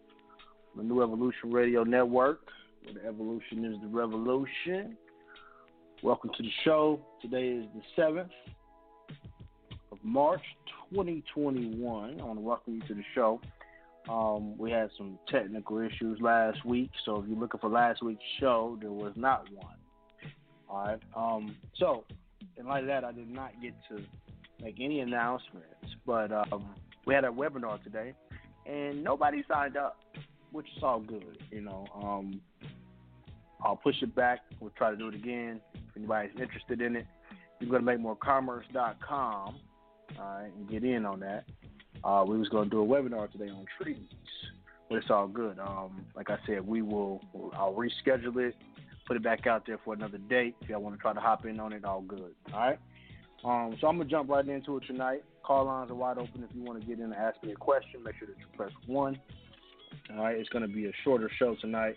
the 0.78 0.84
New 0.84 1.02
Evolution 1.02 1.52
Radio 1.52 1.84
Network, 1.84 2.42
the 2.86 3.06
evolution 3.06 3.66
is 3.66 3.80
the 3.82 3.88
revolution. 3.88 4.98
Welcome 6.02 6.32
to 6.36 6.44
the 6.44 6.50
show. 6.64 7.00
Today 7.22 7.50
is 7.50 7.66
the 7.76 8.02
7th 8.02 8.30
of 9.92 9.98
March, 10.04 10.42
2021. 10.92 12.20
I 12.20 12.24
want 12.24 12.38
to 12.38 12.42
welcome 12.42 12.76
you 12.76 12.82
to 12.88 12.94
the 12.94 13.04
show. 13.14 13.42
Um, 14.10 14.58
we 14.58 14.72
had 14.72 14.90
some 14.98 15.20
technical 15.30 15.80
issues 15.80 16.20
last 16.22 16.66
week, 16.66 16.90
so 17.06 17.22
if 17.22 17.28
you're 17.28 17.38
looking 17.38 17.60
for 17.60 17.70
last 17.70 18.02
week's 18.02 18.24
show, 18.40 18.78
there 18.82 18.92
was 18.92 19.14
not 19.16 19.46
one. 19.54 19.76
All 20.70 20.86
right. 20.86 21.00
Um, 21.16 21.56
so, 21.76 22.06
in 22.58 22.66
light 22.66 22.84
of 22.84 22.88
that, 22.88 23.04
I 23.04 23.12
did 23.12 23.30
not 23.30 23.52
get 23.62 23.74
to 23.90 24.04
make 24.64 24.78
any 24.80 25.02
announcements, 25.02 25.68
but 26.06 26.32
um, 26.32 26.70
we 27.06 27.14
had 27.14 27.24
a 27.24 27.30
webinar 27.30 27.84
today, 27.84 28.14
and 28.66 29.04
nobody 29.04 29.44
signed 29.48 29.78
up, 29.78 29.98
which 30.52 30.68
is 30.76 30.84
all 30.84 31.00
good. 31.00 31.38
You 31.52 31.62
know, 31.62 31.86
um, 31.96 32.42
I'll 33.64 33.76
push 33.76 33.96
it 34.02 34.16
back. 34.16 34.40
We'll 34.60 34.72
try 34.72 34.92
to 34.92 34.98
do 34.98 35.08
it 35.10 35.16
again. 35.16 35.62
If 35.74 35.98
anybody's 35.98 36.32
interested 36.40 36.82
in 36.82 36.96
it, 36.96 37.06
you 37.60 37.68
can 37.68 37.70
go 37.70 37.78
to 37.78 37.84
makemorecommerce.com 37.84 39.56
uh, 40.20 40.40
and 40.44 40.70
get 40.70 40.84
in 40.84 41.06
on 41.06 41.20
that. 41.22 41.46
Uh, 42.04 42.24
we 42.28 42.38
was 42.38 42.48
gonna 42.50 42.70
do 42.70 42.82
a 42.82 42.86
webinar 42.86 43.30
today 43.32 43.50
on 43.50 43.66
trees, 43.82 43.98
but 44.88 44.96
it's 44.96 45.10
all 45.10 45.28
good. 45.28 45.60
Um, 45.60 46.06
like 46.16 46.30
I 46.30 46.38
said, 46.48 46.66
we 46.66 46.82
will. 46.82 47.22
I'll 47.54 47.74
reschedule 47.74 48.38
it, 48.38 48.56
put 49.06 49.18
it 49.18 49.24
back 49.24 49.48
out 49.48 49.66
there 49.68 49.80
for 49.84 49.94
another 49.94 50.18
date. 50.18 50.56
If 50.62 50.70
y'all 50.70 50.82
want 50.82 50.96
to 50.96 51.02
try 51.02 51.14
to 51.14 51.20
hop 51.20 51.46
in 51.46 51.60
on 51.60 51.74
it, 51.74 51.84
all 51.84 52.02
good. 52.02 52.34
All 52.54 52.60
right. 52.60 52.80
Um, 53.44 53.76
so 53.80 53.88
I'm 53.88 53.98
gonna 53.98 54.10
jump 54.10 54.30
right 54.30 54.48
into 54.48 54.78
it 54.78 54.84
tonight. 54.88 55.24
Call 55.44 55.66
lines 55.66 55.92
are 55.92 55.96
wide 55.96 56.18
open 56.18 56.44
if 56.48 56.56
you 56.56 56.64
want 56.64 56.80
to 56.80 56.88
get 56.88 57.00
in 57.00 57.06
and 57.06 57.14
ask 57.14 57.42
me 57.44 57.52
a 57.52 57.56
question. 57.56 58.04
Make 58.04 58.16
sure 58.20 58.28
that 58.28 58.38
you 58.38 58.46
press 58.56 58.72
one. 58.86 59.20
All 60.12 60.24
right, 60.24 60.38
it's 60.38 60.50
gonna 60.50 60.68
be 60.68 60.86
a 60.86 60.92
shorter 61.04 61.30
show 61.38 61.56
tonight, 61.62 61.96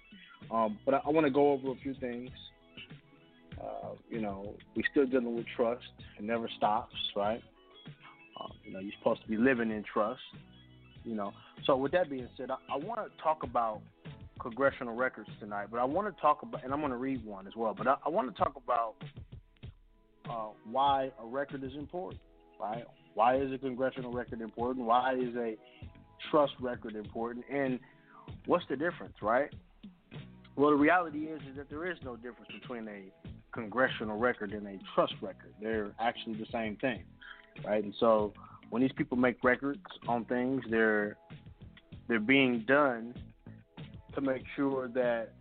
um, 0.51 0.79
but 0.85 0.95
I, 0.95 1.01
I 1.07 1.11
want 1.11 1.27
to 1.27 1.31
go 1.33 1.53
over 1.53 1.71
a 1.71 1.77
few 1.77 1.95
things. 1.95 2.31
Uh, 3.61 3.91
you 4.09 4.21
know, 4.21 4.55
we 4.75 4.85
still 4.91 5.07
dealing 5.07 5.35
with 5.35 5.47
trust. 5.57 5.85
It 6.19 6.25
never 6.25 6.49
stops, 6.57 6.95
right? 7.15 7.41
Um, 8.41 8.53
you 8.65 8.73
know, 8.73 8.81
you're 8.81 8.93
supposed 8.99 9.23
to 9.23 9.29
be 9.29 9.37
living 9.37 9.71
in 9.71 9.85
trust. 9.93 10.21
You 11.05 11.15
know, 11.15 11.33
so 11.65 11.77
with 11.77 11.93
that 11.93 12.11
being 12.11 12.29
said, 12.37 12.51
I, 12.51 12.57
I 12.73 12.77
want 12.77 13.01
to 13.01 13.23
talk 13.23 13.43
about 13.43 13.81
congressional 14.41 14.95
records 14.95 15.29
tonight, 15.41 15.69
but 15.71 15.79
I 15.79 15.85
want 15.85 16.15
to 16.15 16.21
talk 16.21 16.43
about, 16.43 16.65
and 16.65 16.73
I'm 16.73 16.81
going 16.81 16.93
to 16.93 16.99
read 16.99 17.25
one 17.25 17.47
as 17.47 17.55
well. 17.57 17.75
But 17.77 17.87
I, 17.87 17.97
I 18.07 18.09
want 18.09 18.35
to 18.35 18.43
talk 18.43 18.55
about 18.57 18.95
uh, 20.29 20.49
why 20.71 21.11
a 21.21 21.27
record 21.27 21.63
is 21.65 21.73
important, 21.75 22.21
right? 22.61 22.85
Why 23.15 23.37
is 23.37 23.53
a 23.53 23.59
congressional 23.59 24.13
record 24.13 24.41
important? 24.41 24.87
Why 24.87 25.15
is 25.15 25.35
a 25.37 25.57
trust 26.31 26.53
record 26.61 26.95
important? 26.95 27.45
And 27.51 27.79
what's 28.47 28.65
the 28.69 28.77
difference, 28.77 29.15
right? 29.21 29.51
Well, 30.57 30.71
the 30.71 30.77
reality 30.77 31.27
is 31.27 31.41
is 31.43 31.57
that 31.57 31.71
there 31.71 31.91
is 31.91 31.99
no 32.05 32.17
difference 32.17 32.51
between 32.61 32.87
a 32.89 33.05
congressional 33.53 34.19
record 34.19 34.53
and 34.53 34.67
a 34.67 34.79
trust 34.95 35.15
record. 35.23 35.55
They're 35.61 35.93
actually 36.01 36.35
the 36.35 36.47
same 36.53 36.77
thing, 36.77 37.05
right? 37.65 37.83
And 37.83 37.95
so 37.99 38.33
when 38.71 38.83
these 38.83 38.93
people 38.97 39.17
make 39.17 39.43
records 39.43 39.81
on 40.09 40.25
things, 40.27 40.63
they're 40.71 41.17
they're 42.09 42.21
being 42.21 42.65
done 42.67 43.15
to 44.15 44.21
make 44.21 44.43
sure 44.57 44.89
that 44.89 45.33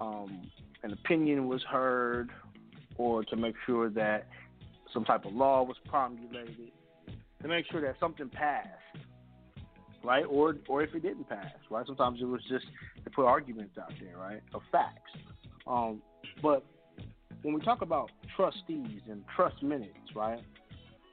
um, 0.00 0.50
an 0.82 0.92
opinion 0.92 1.48
was 1.48 1.62
heard, 1.64 2.30
or 2.96 3.24
to 3.24 3.36
make 3.36 3.54
sure 3.66 3.88
that 3.90 4.28
some 4.92 5.04
type 5.04 5.24
of 5.24 5.32
law 5.32 5.62
was 5.62 5.76
promulgated, 5.88 6.70
to 7.42 7.48
make 7.48 7.64
sure 7.70 7.80
that 7.80 7.96
something 7.98 8.28
passed, 8.28 8.68
right? 10.04 10.24
Or 10.28 10.56
or 10.68 10.82
if 10.82 10.94
it 10.94 11.02
didn't 11.02 11.28
pass, 11.28 11.46
right? 11.70 11.86
Sometimes 11.86 12.20
it 12.20 12.26
was 12.26 12.40
just 12.48 12.66
to 13.04 13.10
put 13.10 13.24
arguments 13.26 13.76
out 13.80 13.92
there, 14.00 14.16
right, 14.16 14.42
of 14.52 14.62
facts. 14.70 15.10
Um, 15.66 16.02
but 16.42 16.64
when 17.42 17.54
we 17.54 17.60
talk 17.60 17.82
about 17.82 18.10
trustees 18.36 19.00
and 19.10 19.22
trust 19.34 19.62
minutes, 19.62 19.94
right? 20.14 20.40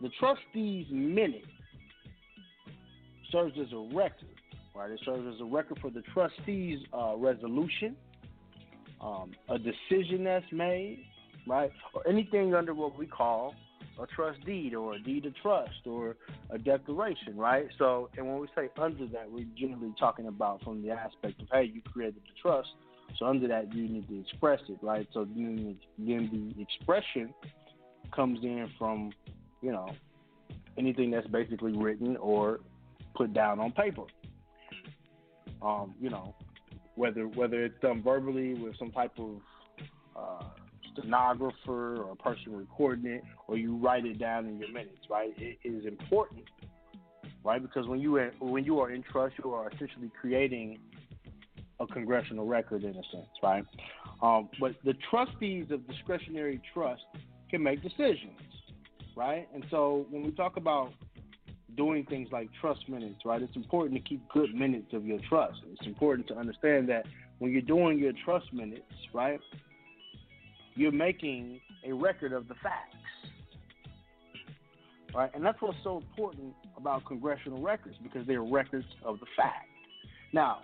The 0.02 0.10
trustees 0.20 0.88
minute 0.92 1.44
serves 3.32 3.54
as 3.60 3.72
a 3.72 3.96
record, 3.96 4.36
right? 4.76 4.92
It 4.92 5.00
serves 5.06 5.24
as 5.34 5.42
a 5.42 5.46
record 5.46 5.80
for 5.80 5.90
the 5.90 6.02
trustees' 6.14 6.80
uh, 6.94 7.16
resolution, 7.18 7.96
um, 9.02 9.32
a 9.50 9.58
decision 9.58 10.24
that's 10.24 10.46
made, 10.52 11.06
right, 11.48 11.72
or 11.94 12.08
anything 12.08 12.56
under 12.56 12.74
what 12.74 12.98
we 12.98 13.06
call 13.06 13.54
a 14.00 14.08
trust 14.08 14.46
deed 14.46 14.74
or 14.74 14.94
a 14.94 15.00
deed 15.00 15.26
of 15.26 15.36
trust 15.42 15.86
or 15.86 16.16
a 16.50 16.58
declaration, 16.58 17.36
right? 17.36 17.68
So, 17.78 18.10
and 18.18 18.28
when 18.28 18.40
we 18.40 18.48
say 18.56 18.70
under 18.78 19.08
that, 19.08 19.30
we're 19.30 19.46
generally 19.58 19.94
talking 20.00 20.28
about 20.28 20.64
from 20.64 20.82
the 20.82 20.92
aspect 20.92 21.42
of, 21.42 21.48
hey, 21.52 21.72
you 21.74 21.82
created 21.82 22.16
the 22.16 22.42
trust, 22.42 22.70
so 23.18 23.26
under 23.26 23.48
that 23.48 23.74
you 23.74 23.88
need 23.88 24.08
to 24.08 24.20
express 24.22 24.60
it, 24.70 24.78
right? 24.82 25.08
So 25.14 25.26
then, 25.26 25.78
then 25.98 26.54
the 26.56 26.62
expression 26.62 27.34
comes 28.16 28.40
in 28.44 28.70
from, 28.78 29.12
you 29.62 29.72
know, 29.72 29.90
anything 30.78 31.12
that's 31.12 31.28
basically 31.28 31.74
written 31.74 32.18
or 32.18 32.60
put 33.16 33.34
down 33.34 33.60
on 33.60 33.72
paper. 33.72 34.04
Um, 35.62 35.94
you 36.02 36.10
know, 36.10 36.34
whether 36.96 37.28
whether 37.28 37.64
it's 37.64 37.80
done 37.82 38.02
verbally 38.02 38.56
with 38.56 38.76
some 38.80 38.92
type 38.92 39.12
of 39.20 39.36
uh, 40.16 40.44
stenographer 40.94 41.98
or 42.02 42.12
a 42.12 42.16
person 42.16 42.56
recording 42.56 43.12
it, 43.12 43.24
or 43.48 43.58
you 43.58 43.76
write 43.78 44.06
it 44.06 44.20
down 44.20 44.48
in 44.48 44.58
your 44.58 44.72
minutes, 44.72 45.06
right? 45.10 45.34
It 45.38 45.58
is 45.64 45.86
important, 45.86 46.44
right? 47.44 47.62
Because 47.62 47.88
when 47.88 48.00
you 48.00 48.18
are, 48.18 48.32
when 48.40 48.64
you 48.64 48.80
are 48.80 48.92
in 48.92 49.04
trust, 49.04 49.36
you 49.44 49.54
are 49.54 49.70
essentially 49.70 50.12
creating 50.20 50.80
a 51.80 51.88
congressional 51.88 52.46
record 52.46 52.84
in 52.84 52.92
a 52.92 53.04
sense, 53.12 53.30
right? 53.42 53.66
Um, 54.22 54.50
but 54.60 54.76
the 54.86 54.94
trustees 55.10 55.72
of 55.72 55.88
discretionary 55.88 56.62
trust 56.74 57.02
can 57.50 57.64
make 57.64 57.82
decisions, 57.82 58.40
right? 59.16 59.48
And 59.54 59.66
so 59.72 60.06
when 60.10 60.24
we 60.24 60.32
talk 60.32 60.58
about 60.58 60.94
doing 61.76 62.06
things 62.06 62.30
like 62.32 62.50
trust 62.60 62.88
minutes, 62.88 63.22
right, 63.26 63.42
it's 63.42 63.56
important 63.56 63.96
to 63.96 64.08
keep 64.08 64.22
good 64.30 64.54
minutes 64.54 64.94
of 64.94 65.06
your 65.06 65.20
trust. 65.28 65.60
It's 65.72 65.88
important 65.88 66.28
to 66.28 66.36
understand 66.36 66.90
that 66.90 67.06
when 67.40 67.52
you're 67.52 67.62
doing 67.62 67.98
your 67.98 68.14
trust 68.24 68.54
minutes, 68.54 68.84
right, 69.14 69.40
you're 70.76 70.92
making 70.92 71.60
a 71.86 71.94
record 71.94 72.34
of 72.34 72.48
the 72.48 72.56
facts. 72.56 72.96
Right? 75.14 75.30
And 75.34 75.44
that's 75.44 75.62
what's 75.62 75.78
so 75.84 75.98
important 75.98 76.54
about 76.78 77.06
congressional 77.06 77.62
records 77.62 77.96
because 78.02 78.26
they're 78.26 78.44
records 78.44 78.86
of 79.04 79.20
the 79.20 79.26
fact. 79.36 79.68
Now, 80.34 80.60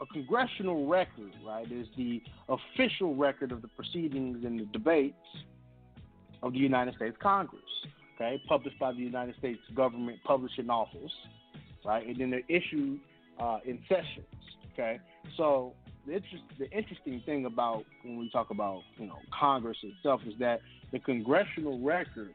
a 0.00 0.06
congressional 0.06 0.88
record, 0.88 1.32
right, 1.46 1.70
is 1.70 1.86
the 1.96 2.20
official 2.48 3.14
record 3.14 3.52
of 3.52 3.62
the 3.62 3.68
proceedings 3.68 4.44
and 4.44 4.58
the 4.58 4.64
debates 4.72 5.14
of 6.42 6.52
the 6.52 6.58
United 6.58 6.96
States 6.96 7.16
Congress, 7.22 7.62
okay, 8.16 8.42
published 8.48 8.78
by 8.80 8.90
the 8.92 8.98
United 8.98 9.36
States 9.36 9.60
government 9.76 10.18
publishing 10.24 10.68
office, 10.68 11.12
right, 11.84 12.04
and 12.04 12.20
then 12.20 12.30
they're 12.30 12.40
issued 12.48 12.98
uh, 13.40 13.58
in 13.64 13.78
sessions, 13.88 14.26
okay. 14.72 14.98
So 15.36 15.72
the, 16.06 16.14
interest, 16.14 16.44
the 16.58 16.70
interesting 16.70 17.22
thing 17.24 17.46
about 17.46 17.84
when 18.02 18.18
we 18.18 18.30
talk 18.30 18.50
about 18.50 18.82
you 18.98 19.06
know 19.06 19.18
Congress 19.38 19.76
itself 19.82 20.20
is 20.26 20.34
that 20.38 20.60
the 20.92 20.98
congressional 20.98 21.78
record 21.80 22.34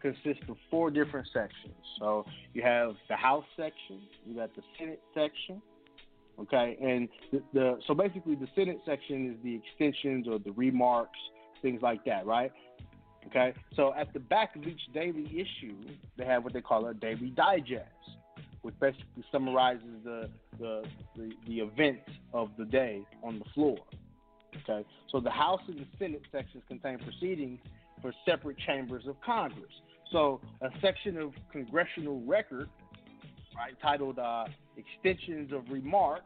consists 0.00 0.44
of 0.48 0.56
four 0.70 0.90
different 0.90 1.26
sections. 1.32 1.74
So 1.98 2.26
you 2.52 2.62
have 2.62 2.94
the 3.08 3.16
House 3.16 3.44
section, 3.56 4.02
you 4.26 4.36
got 4.36 4.54
the 4.54 4.62
Senate 4.78 5.00
section, 5.14 5.62
okay, 6.38 6.76
and 6.80 7.08
the, 7.32 7.42
the 7.52 7.78
so 7.86 7.94
basically 7.94 8.34
the 8.34 8.48
Senate 8.54 8.80
section 8.84 9.30
is 9.30 9.36
the 9.42 9.54
extensions 9.54 10.28
or 10.28 10.38
the 10.38 10.52
remarks, 10.52 11.18
things 11.62 11.80
like 11.82 12.04
that, 12.04 12.26
right? 12.26 12.52
Okay, 13.28 13.54
so 13.74 13.94
at 13.94 14.12
the 14.12 14.20
back 14.20 14.54
of 14.54 14.64
each 14.64 14.82
daily 14.92 15.24
issue, 15.24 15.74
they 16.18 16.26
have 16.26 16.44
what 16.44 16.52
they 16.52 16.60
call 16.60 16.86
a 16.86 16.94
daily 16.94 17.30
digest, 17.30 17.88
which 18.64 18.74
basically 18.80 19.22
summarizes 19.30 19.82
the 20.04 20.28
the, 20.58 20.82
the, 21.16 21.30
the 21.46 21.60
events 21.60 22.08
of 22.32 22.48
the 22.58 22.64
day 22.64 23.02
on 23.22 23.38
the 23.38 23.44
floor. 23.54 23.76
Okay, 24.62 24.86
so 25.10 25.20
the 25.20 25.30
House 25.30 25.60
and 25.68 25.78
the 25.78 25.86
Senate 25.98 26.22
sections 26.32 26.62
contain 26.68 26.98
proceedings 26.98 27.60
for 28.00 28.12
separate 28.24 28.56
chambers 28.66 29.04
of 29.06 29.16
Congress. 29.20 29.72
So 30.12 30.40
a 30.62 30.68
section 30.80 31.18
of 31.18 31.32
congressional 31.52 32.22
record, 32.24 32.68
right, 33.56 33.74
titled 33.82 34.18
uh, 34.18 34.46
"Extensions 34.76 35.52
of 35.52 35.70
Remarks." 35.70 36.24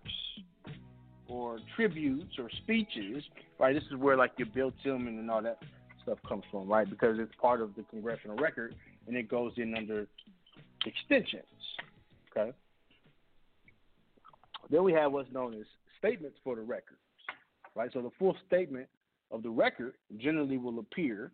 Or 1.31 1.59
tributes 1.77 2.39
or 2.39 2.49
speeches, 2.63 3.23
right? 3.61 3.75
This 3.75 3.83
is 3.93 3.99
where 3.99 4.17
like 4.17 4.33
your 4.39 4.49
Bill 4.55 4.73
Tillman 4.83 5.19
and 5.19 5.31
all 5.31 5.43
that 5.43 5.59
stuff 6.03 6.17
comes 6.27 6.43
from, 6.51 6.67
right? 6.67 6.89
Because 6.89 7.19
it's 7.19 7.35
part 7.39 7.61
of 7.61 7.75
the 7.77 7.83
congressional 7.91 8.35
record 8.39 8.75
and 9.07 9.15
it 9.15 9.29
goes 9.29 9.53
in 9.59 9.77
under 9.77 10.07
extensions. 10.87 11.43
Okay. 12.37 12.53
Then 14.71 14.85
we 14.85 14.93
have 14.93 15.13
what's 15.13 15.33
known 15.33 15.55
as 15.55 15.67
statements 15.99 16.39
for 16.45 16.57
the 16.57 16.63
record, 16.63 16.99
right? 17.75 17.91
So 17.93 18.03
the 18.03 18.11
full 18.19 18.37
statement 18.47 18.87
of 19.31 19.43
the 19.43 19.51
record 19.51 19.95
generally 20.19 20.59
will 20.59 20.79
appear, 20.79 21.33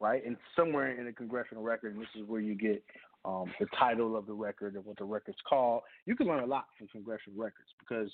right, 0.00 0.24
and 0.24 0.36
somewhere 0.56 0.98
in 0.98 1.06
the 1.06 1.12
congressional 1.12 1.62
record, 1.62 1.94
and 1.94 2.02
this 2.02 2.08
is 2.16 2.26
where 2.26 2.40
you 2.40 2.54
get 2.54 2.82
um, 3.24 3.52
the 3.60 3.66
title 3.78 4.16
of 4.16 4.26
the 4.26 4.32
record 4.32 4.74
and 4.74 4.84
what 4.84 4.98
the 4.98 5.04
record's 5.04 5.38
called. 5.48 5.82
You 6.06 6.16
can 6.16 6.26
learn 6.26 6.42
a 6.42 6.46
lot 6.46 6.66
from 6.78 6.88
congressional 6.88 7.38
records 7.38 7.68
because 7.78 8.10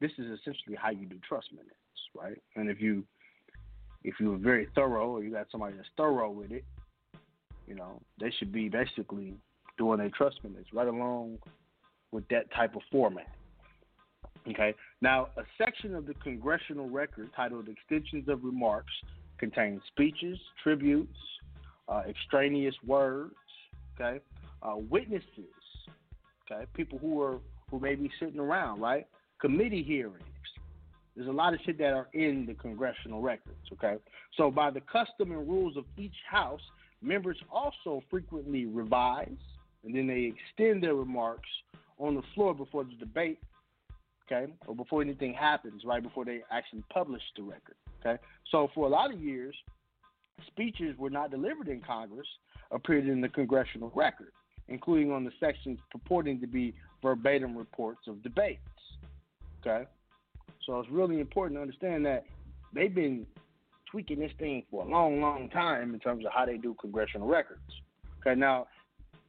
this 0.00 0.12
is 0.18 0.26
essentially 0.38 0.76
how 0.76 0.90
you 0.90 1.06
do 1.06 1.16
trust 1.26 1.48
minutes, 1.52 1.74
right? 2.16 2.40
And 2.56 2.68
if 2.68 2.80
you 2.80 3.04
if 4.04 4.14
you're 4.20 4.38
very 4.38 4.68
thorough 4.74 5.10
or 5.10 5.24
you 5.24 5.32
got 5.32 5.48
somebody 5.50 5.76
that's 5.76 5.88
thorough 5.96 6.30
with 6.30 6.52
it, 6.52 6.64
you 7.66 7.74
know, 7.74 8.00
they 8.20 8.30
should 8.38 8.52
be 8.52 8.68
basically 8.68 9.34
doing 9.78 9.98
their 9.98 10.10
trust 10.10 10.36
minutes 10.42 10.68
right 10.72 10.88
along 10.88 11.38
with 12.12 12.26
that 12.28 12.52
type 12.52 12.74
of 12.74 12.82
format. 12.90 13.28
Okay. 14.48 14.74
Now, 15.00 15.28
a 15.36 15.42
section 15.62 15.94
of 15.94 16.06
the 16.06 16.14
congressional 16.14 16.88
record 16.88 17.30
titled 17.36 17.68
Extensions 17.68 18.28
of 18.28 18.44
Remarks 18.44 18.92
contains 19.38 19.80
speeches, 19.88 20.38
tributes, 20.62 21.16
uh, 21.88 22.02
extraneous 22.08 22.74
words, 22.86 23.34
okay, 23.94 24.20
uh, 24.62 24.76
witnesses, 24.90 25.22
okay, 26.50 26.66
people 26.74 26.98
who 26.98 27.20
are 27.22 27.38
who 27.70 27.78
may 27.78 27.94
be 27.94 28.10
sitting 28.18 28.40
around, 28.40 28.80
right, 28.80 29.06
committee 29.40 29.82
hearings. 29.82 30.22
There's 31.14 31.28
a 31.28 31.32
lot 31.32 31.52
of 31.52 31.60
shit 31.66 31.78
that 31.78 31.92
are 31.92 32.08
in 32.14 32.46
the 32.46 32.54
congressional 32.54 33.20
records, 33.20 33.58
okay. 33.72 33.96
So, 34.36 34.50
by 34.50 34.70
the 34.70 34.80
custom 34.80 35.32
and 35.32 35.48
rules 35.48 35.76
of 35.76 35.84
each 35.96 36.14
house, 36.30 36.60
members 37.02 37.36
also 37.50 38.02
frequently 38.10 38.66
revise, 38.66 39.28
and 39.88 39.96
then 39.96 40.06
they 40.06 40.30
extend 40.36 40.82
their 40.82 40.94
remarks 40.94 41.48
on 41.98 42.14
the 42.14 42.20
floor 42.34 42.54
before 42.54 42.84
the 42.84 42.92
debate, 43.00 43.40
okay, 44.30 44.52
or 44.66 44.76
before 44.76 45.00
anything 45.00 45.32
happens, 45.32 45.82
right 45.86 46.02
before 46.02 46.26
they 46.26 46.42
actually 46.52 46.84
publish 46.92 47.22
the 47.36 47.42
record, 47.42 47.74
okay. 47.98 48.22
So 48.50 48.68
for 48.74 48.86
a 48.86 48.90
lot 48.90 49.12
of 49.12 49.18
years, 49.18 49.54
speeches 50.46 50.94
were 50.98 51.08
not 51.08 51.30
delivered 51.30 51.68
in 51.68 51.80
Congress, 51.80 52.26
appeared 52.70 53.08
in 53.08 53.22
the 53.22 53.30
congressional 53.30 53.90
record, 53.94 54.32
including 54.68 55.10
on 55.10 55.24
the 55.24 55.32
sections 55.40 55.78
purporting 55.90 56.38
to 56.40 56.46
be 56.46 56.74
verbatim 57.02 57.56
reports 57.56 58.02
of 58.08 58.22
debates, 58.22 58.60
okay. 59.60 59.88
So 60.66 60.78
it's 60.80 60.90
really 60.90 61.18
important 61.18 61.56
to 61.56 61.62
understand 61.62 62.04
that 62.04 62.26
they've 62.74 62.94
been 62.94 63.26
tweaking 63.90 64.18
this 64.18 64.32
thing 64.38 64.64
for 64.70 64.84
a 64.84 64.86
long, 64.86 65.22
long 65.22 65.48
time 65.48 65.94
in 65.94 66.00
terms 66.00 66.26
of 66.26 66.32
how 66.34 66.44
they 66.44 66.58
do 66.58 66.76
congressional 66.78 67.26
records. 67.26 67.62
Okay, 68.20 68.38
now 68.38 68.66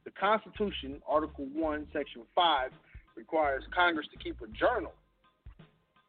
the 0.10 0.20
Constitution, 0.20 1.02
Article 1.08 1.46
1, 1.54 1.88
Section 1.94 2.24
5, 2.34 2.72
requires 3.16 3.64
Congress 3.76 4.08
to 4.12 4.18
keep 4.18 4.42
a 4.42 4.48
journal 4.58 4.94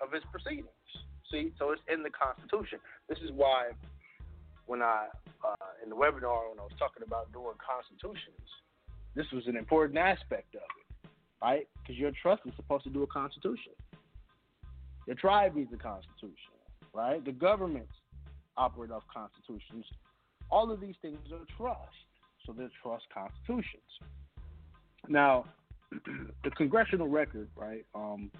of 0.01 0.14
its 0.14 0.24
proceedings. 0.32 0.68
See, 1.30 1.53
so 1.59 1.72
it's 1.72 1.82
in 1.92 2.03
the 2.03 2.11
Constitution. 2.11 2.78
This 3.09 3.18
is 3.18 3.30
why 3.34 3.70
when 4.66 4.80
I, 4.80 5.09
uh, 5.44 5.82
in 5.84 5.90
the 5.90 5.96
webinar, 5.96 6.48
when 6.48 6.59
I 6.59 6.64
was 6.64 6.72
talking 6.78 7.03
about 7.07 7.30
doing 7.32 7.53
constitutions, 7.61 8.46
this 9.14 9.26
was 9.32 9.46
an 9.46 9.57
important 9.57 9.98
aspect 9.98 10.55
of 10.55 10.62
it, 10.64 11.11
right? 11.42 11.68
Because 11.82 11.96
your 11.96 12.12
trust 12.22 12.42
is 12.46 12.53
supposed 12.57 12.84
to 12.84 12.90
do 12.90 13.03
a 13.03 13.07
constitution. 13.07 13.72
The 15.07 15.14
tribe 15.14 15.57
needs 15.57 15.72
a 15.74 15.76
constitution, 15.76 16.57
right? 16.94 17.22
The 17.24 17.32
governments 17.32 17.92
operate 18.57 18.90
off 18.90 19.03
constitutions. 19.12 19.84
All 20.51 20.70
of 20.70 20.80
these 20.80 20.94
things 21.03 21.18
are 21.32 21.44
trust, 21.57 22.10
so 22.47 22.53
they're 22.57 22.70
trust 22.82 23.05
constitutions. 23.12 23.82
Now, 25.09 25.45
the 26.45 26.51
congressional 26.51 27.09
record, 27.09 27.49
right? 27.57 27.84
Um, 27.95 28.30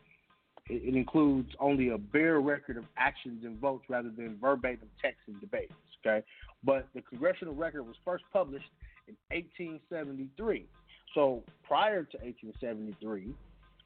it, 0.69 0.95
it 0.95 0.97
includes 0.97 1.51
only 1.59 1.91
a 1.91 1.99
bare 1.99 2.41
record 2.41 2.77
of 2.77 2.85
actions 2.97 3.45
and 3.45 3.59
votes 3.59 3.85
rather 3.89 4.11
than 4.11 4.39
verbatim 4.41 4.89
text 5.03 5.21
and 5.27 5.41
debates. 5.41 5.73
Okay, 6.05 6.25
but 6.65 6.89
the 6.95 7.03
congressional 7.03 7.55
record 7.55 7.83
was 7.83 7.97
first 8.05 8.25
published 8.33 8.71
in 9.09 9.17
1873. 9.31 10.67
So 11.15 11.43
prior 11.65 12.05
to 12.05 12.17
1873, 12.19 13.35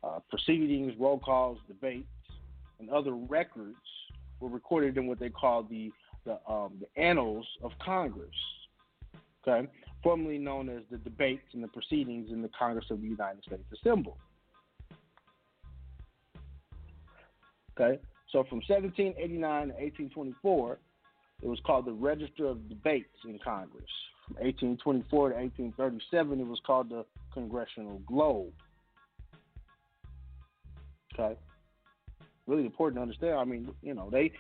uh, 0.05 0.21
proceedings, 0.29 0.93
roll 0.99 1.19
calls, 1.19 1.59
debates, 1.67 2.07
and 2.79 2.91
other 2.91 3.15
records 3.15 3.77
were 4.41 4.49
recorded 4.49 4.97
in 4.97 5.07
what 5.07 5.19
they 5.19 5.31
call 5.31 5.63
the 5.63 5.91
the, 6.25 6.39
um, 6.51 6.81
the 6.81 7.01
Annals 7.01 7.47
of 7.63 7.73
Congress. 7.85 8.31
Okay, 9.47 9.69
formerly 10.05 10.39
known 10.39 10.69
as 10.69 10.83
the 10.91 10.99
debates 10.99 11.47
and 11.55 11.65
the 11.65 11.69
proceedings 11.69 12.31
in 12.31 12.43
the 12.43 12.51
Congress 12.57 12.85
of 12.91 13.01
the 13.01 13.09
United 13.09 13.43
States 13.43 13.65
Assembly. 13.73 14.13
Okay, 17.77 17.99
so 18.31 18.45
from 18.45 18.59
1789 18.69 19.41
to 19.41 19.75
1824, 19.75 20.79
it 21.43 21.49
was 21.49 21.59
called 21.67 21.87
the 21.87 21.93
Register 21.93 22.47
of 22.47 22.69
Debates 22.69 23.09
in 23.25 23.39
Congress. 23.43 23.91
From 24.27 24.37
1824 24.37 25.31
to 25.31 25.35
1837, 25.35 26.41
it 26.41 26.47
was 26.47 26.61
called 26.65 26.91
the 26.91 27.05
Congressional 27.33 28.01
Globe. 28.07 28.53
Okay, 31.13 31.37
really 32.47 32.65
important 32.65 32.99
to 32.99 33.03
understand. 33.03 33.35
I 33.39 33.45
mean, 33.45 33.75
you 33.83 33.95
know, 33.95 34.09
they 34.11 34.33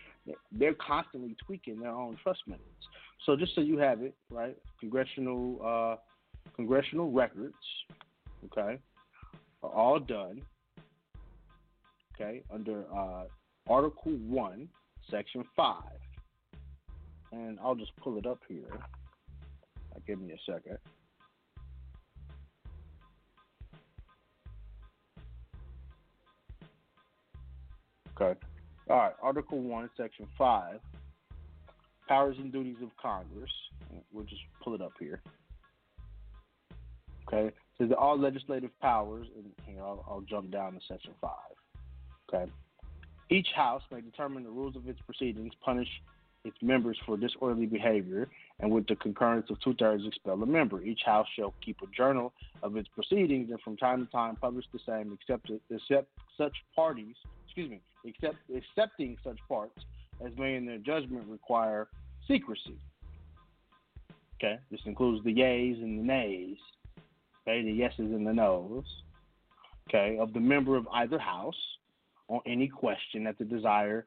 they're 0.52 0.74
constantly 0.74 1.36
tweaking 1.44 1.80
their 1.80 1.90
own 1.90 2.16
trust 2.22 2.42
methods. 2.46 2.64
So 3.24 3.36
just 3.36 3.54
so 3.54 3.60
you 3.62 3.78
have 3.78 4.02
it, 4.02 4.14
right? 4.30 4.56
Congressional 4.80 5.58
uh, 5.64 5.96
congressional 6.54 7.10
records, 7.10 7.54
okay, 8.46 8.78
are 9.62 9.70
all 9.70 9.98
done. 9.98 10.42
Okay, 12.14 12.42
under 12.52 12.84
uh, 12.94 13.24
Article 13.68 14.12
One, 14.12 14.68
Section 15.10 15.44
Five, 15.56 15.82
and 17.32 17.58
I'll 17.62 17.74
just 17.74 17.96
pull 17.96 18.18
it 18.18 18.26
up 18.26 18.40
here. 18.46 18.68
Uh, 18.72 19.98
give 20.06 20.20
me 20.20 20.32
a 20.32 20.52
second. 20.52 20.78
Okay. 28.20 28.38
All 28.88 28.96
right. 28.96 29.12
Article 29.22 29.60
1, 29.60 29.90
Section 29.96 30.26
5. 30.38 30.78
Powers 32.08 32.36
and 32.38 32.52
duties 32.52 32.76
of 32.82 32.90
Congress. 33.00 33.50
We'll 34.12 34.24
just 34.24 34.42
pull 34.62 34.74
it 34.74 34.82
up 34.82 34.92
here. 34.98 35.22
Okay. 37.26 37.54
Says 37.78 37.88
that 37.88 37.98
all 37.98 38.18
legislative 38.18 38.70
powers, 38.80 39.26
and 39.36 39.46
here 39.66 39.82
I'll, 39.82 40.04
I'll 40.08 40.20
jump 40.20 40.50
down 40.50 40.74
to 40.74 40.80
Section 40.86 41.12
5. 41.20 41.30
Okay. 42.32 42.52
Each 43.30 43.48
House 43.56 43.82
may 43.90 44.00
determine 44.00 44.44
the 44.44 44.50
rules 44.50 44.76
of 44.76 44.88
its 44.88 45.00
proceedings, 45.00 45.52
punish 45.64 45.88
its 46.44 46.56
members 46.62 46.98
for 47.06 47.16
disorderly 47.16 47.66
behavior, 47.66 48.28
and 48.60 48.70
with 48.70 48.86
the 48.86 48.96
concurrence 48.96 49.46
of 49.50 49.58
two 49.60 49.74
thirds, 49.74 50.04
expel 50.06 50.42
a 50.42 50.46
member. 50.46 50.82
Each 50.82 51.00
House 51.04 51.26
shall 51.36 51.54
keep 51.64 51.78
a 51.82 51.86
journal 51.86 52.32
of 52.62 52.76
its 52.76 52.88
proceedings 52.94 53.50
and 53.50 53.60
from 53.62 53.76
time 53.76 54.04
to 54.04 54.12
time 54.12 54.36
publish 54.36 54.66
the 54.72 54.78
same, 54.86 55.16
except, 55.18 55.50
except 55.70 56.08
such 56.36 56.52
parties, 56.76 57.14
excuse 57.46 57.70
me, 57.70 57.80
except 58.04 58.36
accepting 58.54 59.16
such 59.24 59.38
parts 59.48 59.84
as 60.24 60.32
may 60.36 60.56
in 60.56 60.66
their 60.66 60.78
judgment 60.78 61.24
require 61.28 61.88
secrecy. 62.26 62.78
Okay, 64.36 64.58
this 64.70 64.80
includes 64.84 65.24
the 65.24 65.32
yeas 65.32 65.78
and 65.80 65.98
the 65.98 66.02
nays, 66.02 66.56
okay, 67.42 67.62
the 67.62 67.72
yeses 67.72 67.98
and 67.98 68.26
the 68.26 68.32
nos, 68.32 68.84
okay, 69.88 70.18
of 70.18 70.32
the 70.32 70.40
member 70.40 70.76
of 70.76 70.86
either 70.92 71.18
house 71.18 71.54
on 72.28 72.40
any 72.46 72.68
question 72.68 73.26
at 73.26 73.38
the 73.38 73.44
desire 73.44 74.06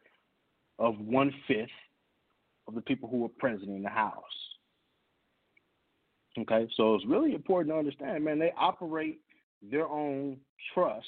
of 0.80 1.00
one 1.00 1.34
fifth 1.48 1.70
of 2.68 2.76
the 2.76 2.82
people 2.82 3.10
who 3.10 3.24
are 3.26 3.30
present 3.40 3.70
in 3.70 3.82
the 3.82 3.90
house. 3.90 4.24
Okay, 6.40 6.68
so 6.76 6.94
it's 6.94 7.06
really 7.06 7.34
important 7.34 7.74
to 7.74 7.80
understand, 7.80 8.24
man, 8.24 8.38
they 8.38 8.52
operate 8.58 9.20
their 9.62 9.88
own 9.88 10.38
trust 10.74 11.08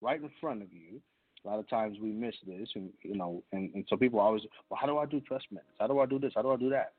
right 0.00 0.22
in 0.22 0.30
front 0.40 0.62
of 0.62 0.72
you. 0.72 1.00
A 1.44 1.48
lot 1.48 1.58
of 1.58 1.68
times 1.68 1.98
we 2.02 2.10
miss 2.10 2.34
this, 2.46 2.68
and 2.74 2.90
you 3.02 3.16
know, 3.16 3.42
and, 3.52 3.72
and 3.74 3.84
so 3.88 3.96
people 3.96 4.20
always, 4.20 4.42
well, 4.68 4.78
how 4.80 4.86
do 4.86 4.98
I 4.98 5.06
do 5.06 5.20
trust 5.20 5.46
methods? 5.50 5.72
How 5.78 5.86
do 5.86 5.98
I 6.00 6.06
do 6.06 6.18
this? 6.18 6.32
How 6.34 6.42
do 6.42 6.50
I 6.50 6.56
do 6.56 6.68
that? 6.70 6.92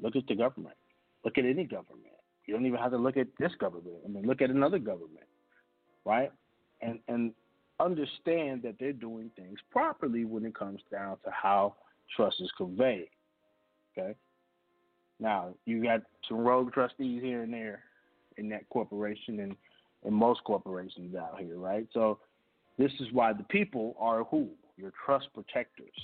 Look 0.00 0.16
at 0.16 0.26
the 0.26 0.34
government. 0.34 0.76
Look 1.24 1.38
at 1.38 1.44
any 1.44 1.64
government. 1.64 2.04
You 2.44 2.54
don't 2.54 2.66
even 2.66 2.78
have 2.78 2.90
to 2.90 2.98
look 2.98 3.16
at 3.16 3.28
this 3.38 3.52
government. 3.58 3.96
I 4.04 4.08
mean, 4.08 4.26
look 4.26 4.42
at 4.42 4.50
another 4.50 4.78
government, 4.78 5.26
right? 6.04 6.30
And 6.82 6.98
and 7.08 7.32
understand 7.80 8.62
that 8.62 8.76
they're 8.78 8.92
doing 8.92 9.30
things 9.36 9.58
properly 9.70 10.24
when 10.24 10.44
it 10.44 10.54
comes 10.54 10.80
down 10.92 11.16
to 11.24 11.30
how 11.30 11.76
trust 12.14 12.36
is 12.40 12.50
conveyed. 12.56 13.08
Okay. 13.96 14.14
Now 15.18 15.54
you 15.64 15.82
got 15.82 16.02
some 16.28 16.38
rogue 16.38 16.72
trustees 16.72 17.22
here 17.22 17.42
and 17.42 17.52
there 17.52 17.84
in 18.36 18.48
that 18.50 18.68
corporation 18.68 19.40
and 19.40 19.56
in 20.04 20.12
most 20.12 20.44
corporations 20.44 21.14
out 21.14 21.38
here, 21.40 21.56
right? 21.56 21.86
So 21.92 22.18
this 22.78 22.92
is 23.00 23.08
why 23.12 23.32
the 23.32 23.44
people 23.44 23.96
are 23.98 24.24
who? 24.24 24.48
Your 24.76 24.92
trust 25.04 25.28
protectors. 25.34 25.94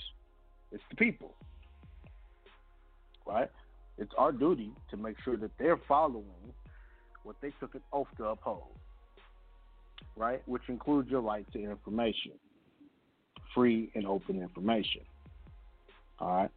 It's 0.71 0.83
the 0.89 0.95
people. 0.95 1.35
Right? 3.25 3.49
It's 3.97 4.11
our 4.17 4.31
duty 4.31 4.71
to 4.89 4.97
make 4.97 5.17
sure 5.23 5.37
that 5.37 5.51
they're 5.59 5.79
following 5.87 6.25
what 7.23 7.35
they 7.41 7.51
took 7.59 7.75
an 7.75 7.81
oath 7.91 8.07
to 8.17 8.25
uphold. 8.25 8.77
Right? 10.15 10.41
Which 10.47 10.63
includes 10.69 11.09
your 11.09 11.21
right 11.21 11.45
to 11.53 11.61
information. 11.61 12.31
Free 13.53 13.91
and 13.95 14.07
open 14.07 14.41
information. 14.41 15.01
All 16.19 16.29
right. 16.29 16.51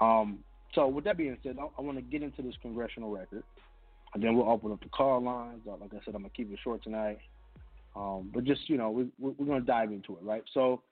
Um, 0.00 0.38
so 0.74 0.86
with 0.88 1.04
that 1.04 1.16
being 1.16 1.36
said, 1.42 1.56
I, 1.60 1.66
I 1.78 1.82
want 1.82 1.98
to 1.98 2.02
get 2.02 2.22
into 2.22 2.42
this 2.42 2.54
congressional 2.62 3.10
record, 3.10 3.42
and 4.14 4.22
then 4.22 4.36
we'll 4.36 4.48
open 4.48 4.72
up 4.72 4.80
the 4.82 4.88
call 4.88 5.22
lines. 5.22 5.62
Like 5.66 5.92
I 5.92 6.04
said, 6.04 6.14
I'm 6.14 6.22
gonna 6.22 6.30
keep 6.30 6.52
it 6.52 6.58
short 6.62 6.82
tonight. 6.82 7.18
Um, 7.96 8.30
but 8.34 8.44
just 8.44 8.68
you 8.68 8.76
know, 8.76 8.90
we, 8.90 9.06
we're 9.18 9.46
going 9.46 9.60
to 9.60 9.66
dive 9.66 9.90
into 9.90 10.12
it, 10.16 10.22
right? 10.22 10.42
So 10.52 10.82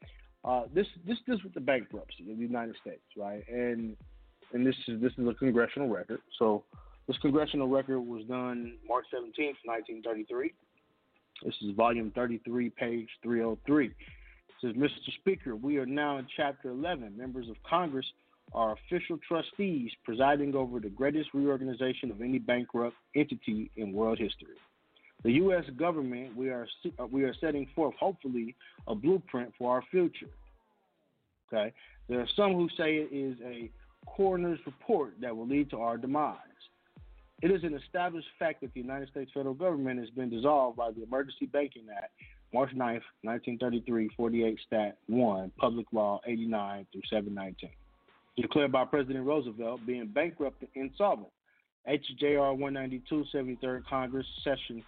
uh, 0.44 0.64
this 0.74 0.86
this 1.06 1.18
this 1.26 1.42
with 1.42 1.54
the 1.54 1.60
bankruptcy 1.60 2.30
of 2.30 2.38
the 2.38 2.42
United 2.42 2.76
States, 2.80 3.02
right? 3.16 3.42
And 3.48 3.96
and 4.52 4.66
this 4.66 4.76
is 4.88 5.00
this 5.00 5.12
is 5.18 5.28
a 5.28 5.34
congressional 5.34 5.88
record. 5.88 6.20
So 6.38 6.64
this 7.06 7.16
congressional 7.18 7.68
record 7.68 8.00
was 8.00 8.24
done 8.24 8.78
March 8.88 9.04
17th, 9.14 9.60
1933. 9.64 10.52
This 11.44 11.54
is 11.62 11.74
volume 11.76 12.10
33, 12.14 12.70
page 12.70 13.08
303. 13.22 13.86
It 13.86 13.94
says, 14.60 14.72
Mr. 14.72 15.12
Speaker, 15.20 15.56
we 15.56 15.76
are 15.78 15.84
now 15.84 16.18
in 16.18 16.26
chapter 16.36 16.70
11. 16.70 17.16
Members 17.16 17.48
of 17.50 17.56
Congress 17.68 18.06
are 18.54 18.74
official 18.88 19.18
trustees 19.26 19.90
presiding 20.04 20.54
over 20.54 20.80
the 20.80 20.88
greatest 20.88 21.30
reorganization 21.34 22.10
of 22.10 22.20
any 22.22 22.38
bankrupt 22.38 22.96
entity 23.14 23.70
in 23.76 23.92
world 23.92 24.18
history. 24.18 24.56
The 25.24 25.32
U.S. 25.32 25.64
government, 25.78 26.36
we 26.36 26.50
are 26.50 26.68
uh, 26.98 27.06
we 27.06 27.24
are 27.24 27.34
setting 27.40 27.66
forth, 27.74 27.94
hopefully, 27.98 28.54
a 28.86 28.94
blueprint 28.94 29.52
for 29.58 29.74
our 29.74 29.82
future. 29.90 30.28
Okay, 31.52 31.72
there 32.08 32.20
are 32.20 32.28
some 32.36 32.52
who 32.52 32.68
say 32.76 32.96
it 32.96 33.08
is 33.10 33.36
a 33.42 33.70
coroner's 34.06 34.58
report 34.66 35.14
that 35.22 35.34
will 35.34 35.46
lead 35.46 35.70
to 35.70 35.78
our 35.78 35.96
demise. 35.96 36.36
It 37.42 37.50
is 37.50 37.64
an 37.64 37.74
established 37.74 38.28
fact 38.38 38.60
that 38.60 38.72
the 38.74 38.80
United 38.80 39.08
States 39.08 39.30
federal 39.34 39.54
government 39.54 39.98
has 39.98 40.10
been 40.10 40.30
dissolved 40.30 40.76
by 40.76 40.90
the 40.90 41.02
Emergency 41.02 41.46
Banking 41.46 41.86
Act, 41.94 42.12
March 42.52 42.70
9th, 42.70 43.02
1933, 43.22 44.10
48 44.16 44.58
Stat 44.66 44.98
1, 45.08 45.52
Public 45.58 45.86
Law 45.92 46.20
89 46.26 46.86
through 46.92 47.02
719. 47.10 47.70
Declared 48.36 48.72
by 48.72 48.84
President 48.84 49.26
Roosevelt 49.26 49.80
being 49.86 50.06
bankrupt 50.06 50.62
and 50.62 50.70
insolvent. 50.74 51.28
HJR 51.88 52.56
192, 52.56 53.24
73rd 53.34 53.84
Congress 53.86 54.26
Session, 54.42 54.82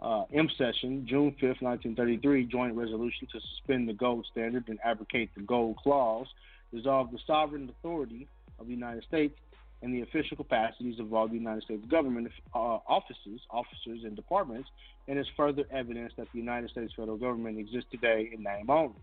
uh, 0.00 0.24
M 0.32 0.48
Session, 0.56 1.06
June 1.08 1.32
5th, 1.40 1.62
1933, 1.62 2.46
joint 2.46 2.74
resolution 2.74 3.28
to 3.32 3.40
suspend 3.40 3.88
the 3.88 3.92
gold 3.92 4.26
standard 4.30 4.64
and 4.68 4.78
abrogate 4.84 5.30
the 5.34 5.42
gold 5.42 5.76
clause, 5.76 6.26
dissolve 6.74 7.10
the 7.10 7.18
sovereign 7.26 7.68
authority 7.68 8.26
of 8.58 8.66
the 8.66 8.72
United 8.72 9.04
States 9.04 9.34
and 9.82 9.94
the 9.94 10.02
official 10.02 10.36
capacities 10.36 10.98
of 10.98 11.12
all 11.12 11.26
the 11.26 11.34
United 11.34 11.62
States 11.62 11.82
government 11.90 12.28
uh, 12.54 12.58
offices, 12.58 13.40
officers, 13.50 14.04
and 14.04 14.14
departments, 14.14 14.68
and 15.08 15.18
is 15.18 15.26
further 15.36 15.64
evidence 15.70 16.12
that 16.16 16.28
the 16.32 16.38
United 16.38 16.70
States 16.70 16.92
federal 16.96 17.16
government 17.16 17.58
exists 17.58 17.88
today 17.90 18.30
in 18.32 18.42
name 18.42 18.68
only. 18.68 18.94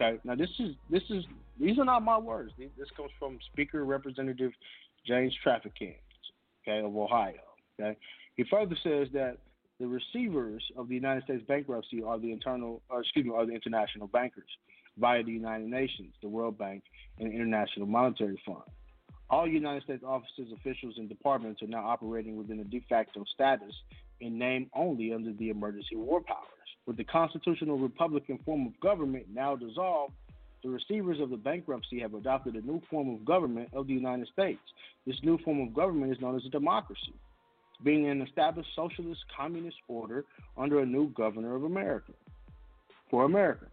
Okay, 0.00 0.18
now 0.24 0.34
this 0.34 0.50
is 0.58 0.74
this 0.90 1.02
is 1.10 1.24
these 1.58 1.78
are 1.78 1.84
not 1.84 2.02
my 2.02 2.18
words. 2.18 2.52
This 2.58 2.88
comes 2.96 3.10
from 3.18 3.38
Speaker 3.52 3.84
Representative 3.84 4.52
James 5.06 5.34
Traficant, 5.44 5.96
okay, 6.62 6.80
of 6.80 6.96
Ohio. 6.96 7.34
Okay, 7.80 7.96
he 8.36 8.44
further 8.50 8.76
says 8.82 9.08
that 9.12 9.38
the 9.78 9.86
receivers 9.86 10.64
of 10.76 10.88
the 10.88 10.94
United 10.94 11.24
States 11.24 11.42
bankruptcy 11.46 12.02
are 12.02 12.18
the 12.18 12.32
internal, 12.32 12.82
or 12.88 13.00
excuse 13.00 13.26
me, 13.26 13.32
are 13.34 13.46
the 13.46 13.52
international 13.52 14.06
bankers 14.06 14.48
via 14.98 15.22
the 15.22 15.32
United 15.32 15.68
Nations, 15.68 16.14
the 16.22 16.28
World 16.28 16.56
Bank, 16.56 16.82
and 17.18 17.30
the 17.30 17.34
International 17.34 17.86
Monetary 17.86 18.40
Fund. 18.46 18.62
All 19.28 19.46
United 19.46 19.82
States 19.82 20.04
offices, 20.06 20.52
officials, 20.52 20.94
and 20.98 21.08
departments 21.08 21.60
are 21.62 21.66
now 21.66 21.86
operating 21.86 22.36
within 22.36 22.60
a 22.60 22.64
de 22.64 22.80
facto 22.88 23.24
status 23.34 23.74
in 24.20 24.38
name 24.38 24.70
only 24.74 25.12
under 25.12 25.32
the 25.32 25.50
emergency 25.50 25.96
war 25.96 26.20
powers. 26.20 26.46
With 26.86 26.96
the 26.96 27.04
constitutional 27.04 27.78
Republican 27.78 28.38
form 28.44 28.66
of 28.66 28.80
government 28.80 29.26
now 29.32 29.56
dissolved, 29.56 30.14
the 30.62 30.70
receivers 30.70 31.20
of 31.20 31.30
the 31.30 31.36
bankruptcy 31.36 32.00
have 32.00 32.14
adopted 32.14 32.54
a 32.54 32.60
new 32.60 32.80
form 32.88 33.10
of 33.10 33.24
government 33.24 33.68
of 33.72 33.88
the 33.88 33.92
United 33.92 34.28
States. 34.28 34.60
This 35.06 35.16
new 35.22 35.38
form 35.38 35.60
of 35.60 35.74
government 35.74 36.12
is 36.12 36.20
known 36.20 36.36
as 36.36 36.46
a 36.46 36.50
democracy, 36.50 37.14
being 37.82 38.08
an 38.08 38.22
established 38.22 38.70
socialist 38.74 39.20
communist 39.36 39.76
order 39.88 40.24
under 40.56 40.80
a 40.80 40.86
new 40.86 41.08
governor 41.10 41.54
of 41.54 41.64
America. 41.64 42.12
For 43.10 43.24
America. 43.24 43.66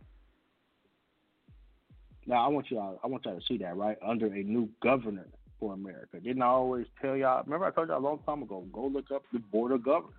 Now 2.25 2.45
I 2.45 2.47
want 2.47 2.71
y'all 2.71 2.99
I 3.03 3.07
want 3.07 3.25
y'all 3.25 3.39
to 3.39 3.45
see 3.45 3.57
that, 3.57 3.75
right? 3.75 3.97
Under 4.05 4.27
a 4.27 4.43
new 4.43 4.69
governor 4.81 5.27
for 5.59 5.73
America. 5.73 6.19
Didn't 6.19 6.41
I 6.41 6.47
always 6.47 6.85
tell 7.01 7.15
y'all 7.15 7.43
remember 7.43 7.65
I 7.65 7.71
told 7.71 7.89
y'all 7.89 7.99
a 7.99 7.99
long 7.99 8.19
time 8.25 8.43
ago, 8.43 8.65
go 8.71 8.87
look 8.87 9.11
up 9.11 9.23
the 9.33 9.39
board 9.39 9.71
of 9.71 9.83
governors. 9.83 10.13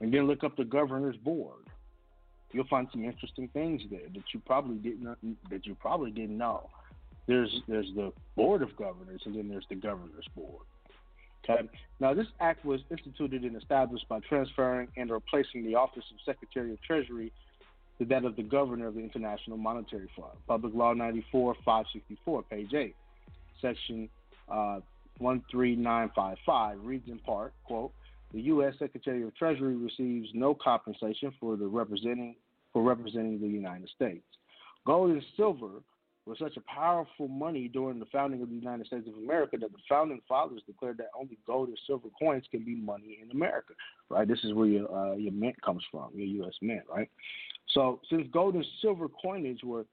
And 0.00 0.12
then 0.12 0.26
look 0.26 0.44
up 0.44 0.56
the 0.56 0.64
governor's 0.64 1.16
board. 1.16 1.64
You'll 2.52 2.66
find 2.66 2.86
some 2.92 3.04
interesting 3.04 3.48
things 3.48 3.82
there 3.90 4.08
that 4.14 4.24
you 4.32 4.40
probably 4.44 4.76
didn't 4.76 5.16
that 5.50 5.66
you 5.66 5.74
probably 5.74 6.10
didn't 6.10 6.38
know. 6.38 6.68
There's 7.26 7.62
there's 7.66 7.90
the 7.94 8.12
board 8.36 8.62
of 8.62 8.76
governors 8.76 9.22
and 9.24 9.34
then 9.34 9.48
there's 9.48 9.66
the 9.68 9.76
governor's 9.76 10.28
board. 10.34 10.64
Okay. 11.48 11.68
Now 12.00 12.14
this 12.14 12.26
act 12.40 12.64
was 12.64 12.80
instituted 12.90 13.42
and 13.42 13.56
established 13.56 14.08
by 14.08 14.20
transferring 14.28 14.88
and 14.96 15.10
replacing 15.10 15.64
the 15.64 15.74
office 15.74 16.04
of 16.10 16.16
Secretary 16.24 16.72
of 16.72 16.82
Treasury 16.82 17.32
to 17.98 18.04
that 18.06 18.24
of 18.24 18.36
the 18.36 18.42
governor 18.42 18.88
of 18.88 18.94
the 18.94 19.00
International 19.00 19.56
Monetary 19.56 20.08
Fund. 20.16 20.32
Public 20.46 20.74
Law 20.74 20.92
94 20.92 21.54
564, 21.64 22.42
page 22.44 22.74
8, 22.74 22.94
section 23.62 24.08
uh, 24.50 24.80
13955 25.18 26.78
reads 26.84 27.08
in 27.08 27.18
part, 27.20 27.52
quote, 27.64 27.92
the 28.34 28.40
U.S. 28.42 28.74
Secretary 28.78 29.22
of 29.22 29.34
Treasury 29.34 29.76
receives 29.76 30.28
no 30.34 30.54
compensation 30.54 31.32
for 31.40 31.56
the 31.56 31.66
representing 31.66 32.34
for 32.72 32.82
representing 32.82 33.40
the 33.40 33.46
United 33.46 33.88
States. 33.94 34.24
Gold 34.84 35.10
and 35.10 35.22
silver 35.36 35.80
were 36.26 36.36
such 36.36 36.56
a 36.56 36.60
powerful 36.62 37.28
money 37.28 37.68
during 37.68 38.00
the 38.00 38.06
founding 38.06 38.42
of 38.42 38.48
the 38.48 38.56
United 38.56 38.86
States 38.86 39.06
of 39.06 39.14
America 39.14 39.56
that 39.60 39.70
the 39.70 39.78
founding 39.88 40.20
fathers 40.28 40.60
declared 40.66 40.98
that 40.98 41.10
only 41.18 41.38
gold 41.46 41.68
and 41.68 41.78
silver 41.86 42.08
coins 42.18 42.44
can 42.50 42.64
be 42.64 42.74
money 42.74 43.18
in 43.22 43.30
America. 43.30 43.74
Right? 44.10 44.26
This 44.26 44.40
is 44.42 44.52
where 44.52 44.66
your 44.66 44.92
uh, 44.92 45.14
your 45.14 45.32
mint 45.32 45.60
comes 45.62 45.84
from, 45.90 46.10
your 46.14 46.26
U.S. 46.44 46.54
mint. 46.60 46.82
Right? 46.92 47.08
So 47.72 48.00
since 48.10 48.26
gold 48.32 48.54
and 48.56 48.66
silver 48.82 49.06
coinage 49.22 49.62
were 49.62 49.86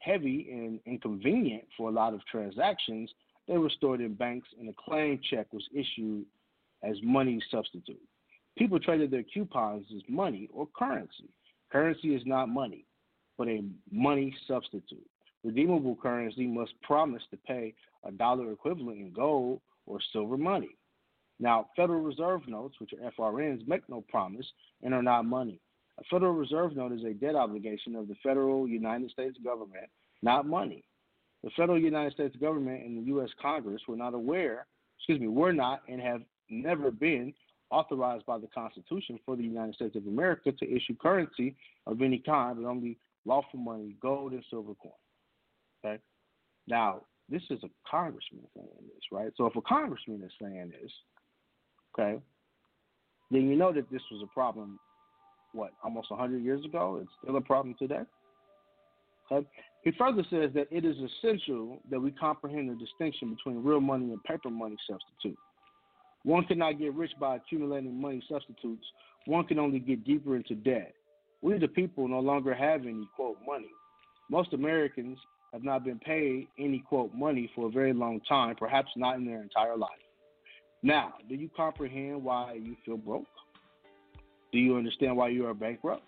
heavy 0.00 0.48
and 0.50 0.80
inconvenient 0.86 1.64
for 1.76 1.88
a 1.88 1.92
lot 1.92 2.14
of 2.14 2.20
transactions, 2.26 3.10
they 3.46 3.58
were 3.58 3.70
stored 3.70 4.00
in 4.00 4.14
banks 4.14 4.48
and 4.58 4.68
a 4.68 4.74
claim 4.84 5.20
check 5.30 5.46
was 5.52 5.64
issued 5.72 6.24
as 6.82 6.96
money 7.02 7.40
substitute. 7.50 8.02
People 8.58 8.80
traded 8.80 9.10
their 9.10 9.22
coupons 9.22 9.86
as 9.94 10.02
money 10.08 10.48
or 10.52 10.66
currency. 10.76 11.28
Currency 11.70 12.14
is 12.14 12.22
not 12.24 12.48
money, 12.48 12.86
but 13.38 13.48
a 13.48 13.62
money 13.90 14.34
substitute. 14.48 15.06
Redeemable 15.46 15.96
currency 16.02 16.44
must 16.44 16.72
promise 16.82 17.22
to 17.30 17.36
pay 17.36 17.72
a 18.02 18.10
dollar 18.10 18.50
equivalent 18.50 18.98
in 18.98 19.12
gold 19.12 19.60
or 19.86 20.00
silver 20.12 20.36
money. 20.36 20.76
Now, 21.38 21.68
Federal 21.76 22.00
Reserve 22.00 22.48
notes, 22.48 22.80
which 22.80 22.92
are 22.92 23.12
FRNs, 23.12 23.66
make 23.68 23.88
no 23.88 24.00
promise 24.08 24.46
and 24.82 24.92
are 24.92 25.04
not 25.04 25.24
money. 25.24 25.60
A 26.00 26.04
Federal 26.10 26.32
Reserve 26.32 26.74
note 26.74 26.90
is 26.90 27.04
a 27.04 27.14
debt 27.14 27.36
obligation 27.36 27.94
of 27.94 28.08
the 28.08 28.16
federal 28.24 28.66
United 28.66 29.08
States 29.12 29.38
government, 29.44 29.86
not 30.20 30.46
money. 30.46 30.82
The 31.44 31.50
federal 31.56 31.78
United 31.78 32.14
States 32.14 32.34
government 32.40 32.84
and 32.84 32.98
the 32.98 33.06
U.S. 33.12 33.30
Congress 33.40 33.82
were 33.86 33.96
not 33.96 34.14
aware, 34.14 34.66
excuse 34.98 35.20
me, 35.20 35.28
were 35.28 35.52
not 35.52 35.82
and 35.88 36.00
have 36.00 36.22
never 36.50 36.90
been 36.90 37.32
authorized 37.70 38.26
by 38.26 38.38
the 38.38 38.48
Constitution 38.48 39.20
for 39.24 39.36
the 39.36 39.44
United 39.44 39.76
States 39.76 39.94
of 39.94 40.08
America 40.08 40.50
to 40.50 40.74
issue 40.74 40.96
currency 41.00 41.54
of 41.86 42.02
any 42.02 42.18
kind, 42.18 42.60
but 42.60 42.68
only 42.68 42.98
lawful 43.24 43.60
money, 43.60 43.94
gold 44.02 44.32
and 44.32 44.44
silver 44.50 44.74
coin. 44.82 44.92
Okay? 45.86 46.02
Now, 46.66 47.02
this 47.28 47.42
is 47.50 47.62
a 47.62 47.68
congressman 47.88 48.44
saying 48.54 48.68
this, 48.82 49.02
right? 49.12 49.32
So 49.36 49.46
if 49.46 49.56
a 49.56 49.62
congressman 49.62 50.22
is 50.22 50.32
saying 50.40 50.72
this, 50.80 50.90
okay, 51.98 52.20
then 53.30 53.48
you 53.48 53.56
know 53.56 53.72
that 53.72 53.90
this 53.90 54.02
was 54.10 54.22
a 54.22 54.32
problem, 54.32 54.78
what, 55.52 55.72
almost 55.82 56.10
100 56.10 56.42
years 56.42 56.64
ago? 56.64 56.98
It's 57.02 57.10
still 57.22 57.36
a 57.36 57.40
problem 57.40 57.74
today? 57.78 58.02
Okay? 59.30 59.46
He 59.82 59.92
further 59.92 60.24
says 60.30 60.50
that 60.54 60.68
it 60.70 60.84
is 60.84 60.96
essential 60.96 61.80
that 61.90 62.00
we 62.00 62.10
comprehend 62.12 62.70
the 62.70 62.74
distinction 62.74 63.34
between 63.34 63.62
real 63.62 63.80
money 63.80 64.12
and 64.12 64.22
paper 64.24 64.50
money 64.50 64.76
substitute. 64.88 65.38
One 66.24 66.44
cannot 66.44 66.78
get 66.78 66.94
rich 66.94 67.12
by 67.20 67.36
accumulating 67.36 68.00
money 68.00 68.22
substitutes. 68.28 68.84
One 69.26 69.44
can 69.44 69.60
only 69.60 69.78
get 69.78 70.04
deeper 70.04 70.36
into 70.36 70.56
debt. 70.56 70.92
We, 71.40 71.58
the 71.58 71.68
people, 71.68 72.08
no 72.08 72.18
longer 72.18 72.54
have 72.54 72.82
any, 72.82 73.08
quote, 73.14 73.36
money. 73.46 73.70
Most 74.28 74.52
Americans 74.52 75.18
have 75.56 75.64
not 75.64 75.84
been 75.84 75.98
paid 75.98 76.48
any, 76.58 76.80
quote, 76.80 77.14
money 77.14 77.50
for 77.54 77.68
a 77.68 77.70
very 77.70 77.94
long 77.94 78.20
time, 78.28 78.54
perhaps 78.56 78.90
not 78.94 79.16
in 79.16 79.24
their 79.24 79.40
entire 79.40 79.74
life. 79.74 79.88
Now, 80.82 81.14
do 81.30 81.34
you 81.34 81.48
comprehend 81.56 82.22
why 82.22 82.58
you 82.62 82.76
feel 82.84 82.98
broke? 82.98 83.24
Do 84.52 84.58
you 84.58 84.76
understand 84.76 85.16
why 85.16 85.28
you 85.28 85.46
are 85.46 85.54
bankrupt, 85.54 86.02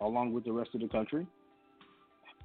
along 0.00 0.32
with 0.32 0.44
the 0.44 0.52
rest 0.52 0.70
of 0.74 0.80
the 0.80 0.88
country? 0.88 1.26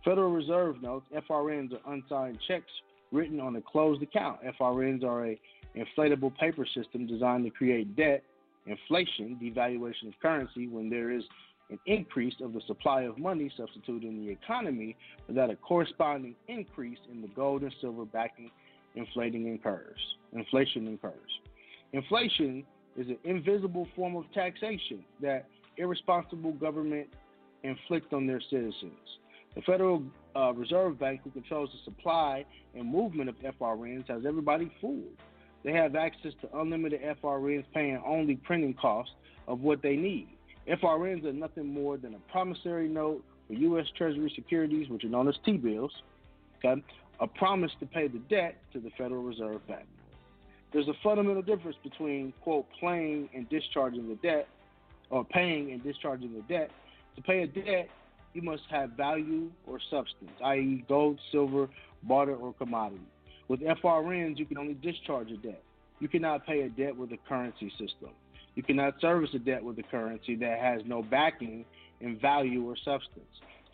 Federal 0.03 0.31
Reserve 0.31 0.81
notes 0.81 1.05
FRNs 1.29 1.71
are 1.71 1.93
unsigned 1.93 2.37
checks 2.45 2.71
written 3.13 3.39
on 3.39 3.55
a 3.55 3.61
closed 3.61 4.03
account. 4.03 4.39
FRNs 4.59 5.05
are 5.05 5.27
a 5.27 5.39
inflatable 5.77 6.35
paper 6.35 6.65
system 6.75 7.07
designed 7.07 7.45
to 7.45 7.51
create 7.51 7.95
debt, 7.95 8.21
inflation, 8.65 9.39
devaluation 9.41 10.09
of 10.09 10.13
currency 10.21 10.67
when 10.67 10.89
there 10.89 11.09
is 11.09 11.23
an 11.69 11.79
increase 11.85 12.35
of 12.41 12.53
the 12.53 12.61
supply 12.67 13.03
of 13.03 13.17
money 13.17 13.51
substituted 13.55 14.03
in 14.03 14.25
the 14.25 14.31
economy 14.31 14.95
without 15.27 15.49
a 15.49 15.55
corresponding 15.55 16.35
increase 16.47 16.97
in 17.11 17.21
the 17.21 17.27
gold 17.29 17.61
and 17.61 17.73
silver 17.79 18.05
backing 18.05 18.49
inflating 18.95 19.47
incurs. 19.47 19.99
Inflation 20.33 20.87
incurs. 20.87 21.29
Inflation 21.93 22.63
is 22.97 23.07
an 23.07 23.17
invisible 23.23 23.87
form 23.95 24.15
of 24.15 24.25
taxation 24.33 25.03
that 25.21 25.47
irresponsible 25.77 26.53
government 26.53 27.07
inflict 27.63 28.13
on 28.13 28.25
their 28.25 28.41
citizens. 28.49 28.93
The 29.55 29.61
Federal 29.61 30.03
uh, 30.35 30.53
Reserve 30.53 30.99
Bank, 30.99 31.21
who 31.23 31.31
controls 31.31 31.69
the 31.71 31.91
supply 31.91 32.45
and 32.75 32.89
movement 32.89 33.29
of 33.29 33.35
FRNs, 33.39 34.07
has 34.07 34.25
everybody 34.27 34.71
fooled. 34.79 35.17
They 35.63 35.73
have 35.73 35.95
access 35.95 36.31
to 36.41 36.59
unlimited 36.59 37.01
FRNs 37.21 37.65
paying 37.73 38.01
only 38.05 38.35
printing 38.35 38.75
costs 38.75 39.13
of 39.47 39.61
what 39.61 39.81
they 39.81 39.95
need. 39.95 40.29
FRNs 40.69 41.25
are 41.25 41.33
nothing 41.33 41.67
more 41.73 41.97
than 41.97 42.13
a 42.13 42.19
promissory 42.31 42.87
note 42.87 43.23
for 43.47 43.53
U.S. 43.53 43.87
Treasury 43.97 44.31
securities, 44.35 44.89
which 44.89 45.03
are 45.03 45.09
known 45.09 45.27
as 45.27 45.35
T 45.43 45.53
bills, 45.57 45.91
okay? 46.63 46.81
a 47.19 47.27
promise 47.27 47.71
to 47.79 47.85
pay 47.85 48.07
the 48.07 48.19
debt 48.29 48.57
to 48.73 48.79
the 48.79 48.89
Federal 48.97 49.23
Reserve 49.23 49.65
Bank. 49.67 49.85
There's 50.71 50.87
a 50.87 50.93
fundamental 51.03 51.41
difference 51.41 51.77
between, 51.83 52.33
quote, 52.43 52.67
paying 52.79 53.27
and 53.33 53.49
discharging 53.49 54.07
the 54.07 54.15
debt, 54.15 54.47
or 55.09 55.25
paying 55.25 55.71
and 55.71 55.83
discharging 55.83 56.33
the 56.33 56.41
debt. 56.43 56.69
To 57.15 57.21
pay 57.23 57.41
a 57.41 57.47
debt, 57.47 57.89
you 58.33 58.43
must 58.43 58.63
have 58.69 58.91
value 58.91 59.49
or 59.65 59.79
substance, 59.89 60.31
i.e., 60.45 60.85
gold, 60.87 61.19
silver, 61.31 61.67
barter, 62.03 62.35
or 62.35 62.53
commodity. 62.53 63.01
With 63.47 63.61
FRNs, 63.61 64.37
you 64.37 64.45
can 64.45 64.59
only 64.59 64.75
discharge 64.75 65.31
a 65.31 65.37
debt. 65.37 65.63
You 65.99 66.07
cannot 66.07 66.45
pay 66.45 66.61
a 66.61 66.69
debt 66.69 66.95
with 66.95 67.11
a 67.11 67.17
currency 67.27 67.71
system. 67.71 68.11
You 68.59 68.63
cannot 68.63 68.99
service 68.99 69.29
a 69.33 69.39
debt 69.39 69.63
with 69.63 69.79
a 69.79 69.83
currency 69.83 70.35
that 70.35 70.59
has 70.59 70.81
no 70.85 71.01
backing 71.01 71.63
in 72.01 72.19
value 72.19 72.69
or 72.69 72.75
substance. 72.75 73.23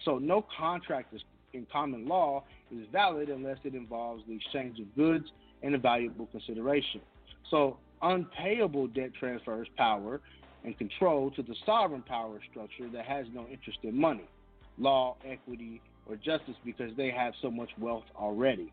So 0.03 0.19
no 0.19 0.45
contract 0.55 1.11
in 1.53 1.65
common 1.71 2.07
law 2.07 2.43
is 2.71 2.86
valid 2.91 3.29
unless 3.29 3.57
it 3.63 3.73
involves 3.73 4.21
the 4.27 4.36
exchange 4.36 4.79
of 4.79 4.95
goods 4.95 5.25
and 5.63 5.73
a 5.73 5.79
valuable 5.79 6.27
consideration. 6.27 7.01
So 7.49 7.77
unpayable 8.03 8.86
debt 8.89 9.09
transfers 9.19 9.67
power 9.75 10.21
and 10.63 10.77
control 10.77 11.31
to 11.31 11.41
the 11.41 11.55
sovereign 11.65 12.03
power 12.03 12.39
structure 12.51 12.88
that 12.93 13.05
has 13.05 13.25
no 13.33 13.47
interest 13.51 13.79
in 13.81 13.99
money, 13.99 14.29
law, 14.77 15.15
equity, 15.25 15.81
or 16.07 16.15
justice 16.15 16.57
because 16.63 16.91
they 16.95 17.09
have 17.09 17.33
so 17.41 17.49
much 17.49 17.71
wealth 17.79 18.05
already. 18.15 18.71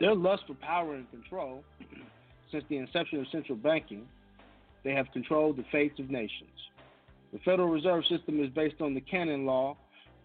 Their 0.00 0.14
lust 0.14 0.44
for 0.46 0.54
power 0.54 0.94
and 0.94 1.10
control, 1.10 1.64
since 2.50 2.64
the 2.70 2.78
inception 2.78 3.20
of 3.20 3.26
central 3.30 3.58
banking, 3.58 4.08
they 4.84 4.92
have 4.92 5.06
controlled 5.12 5.56
the 5.56 5.64
fates 5.70 5.98
of 5.98 6.10
nations. 6.10 6.50
The 7.32 7.38
Federal 7.40 7.68
Reserve 7.68 8.04
System 8.06 8.42
is 8.42 8.50
based 8.50 8.80
on 8.80 8.94
the 8.94 9.00
canon 9.00 9.44
law, 9.44 9.76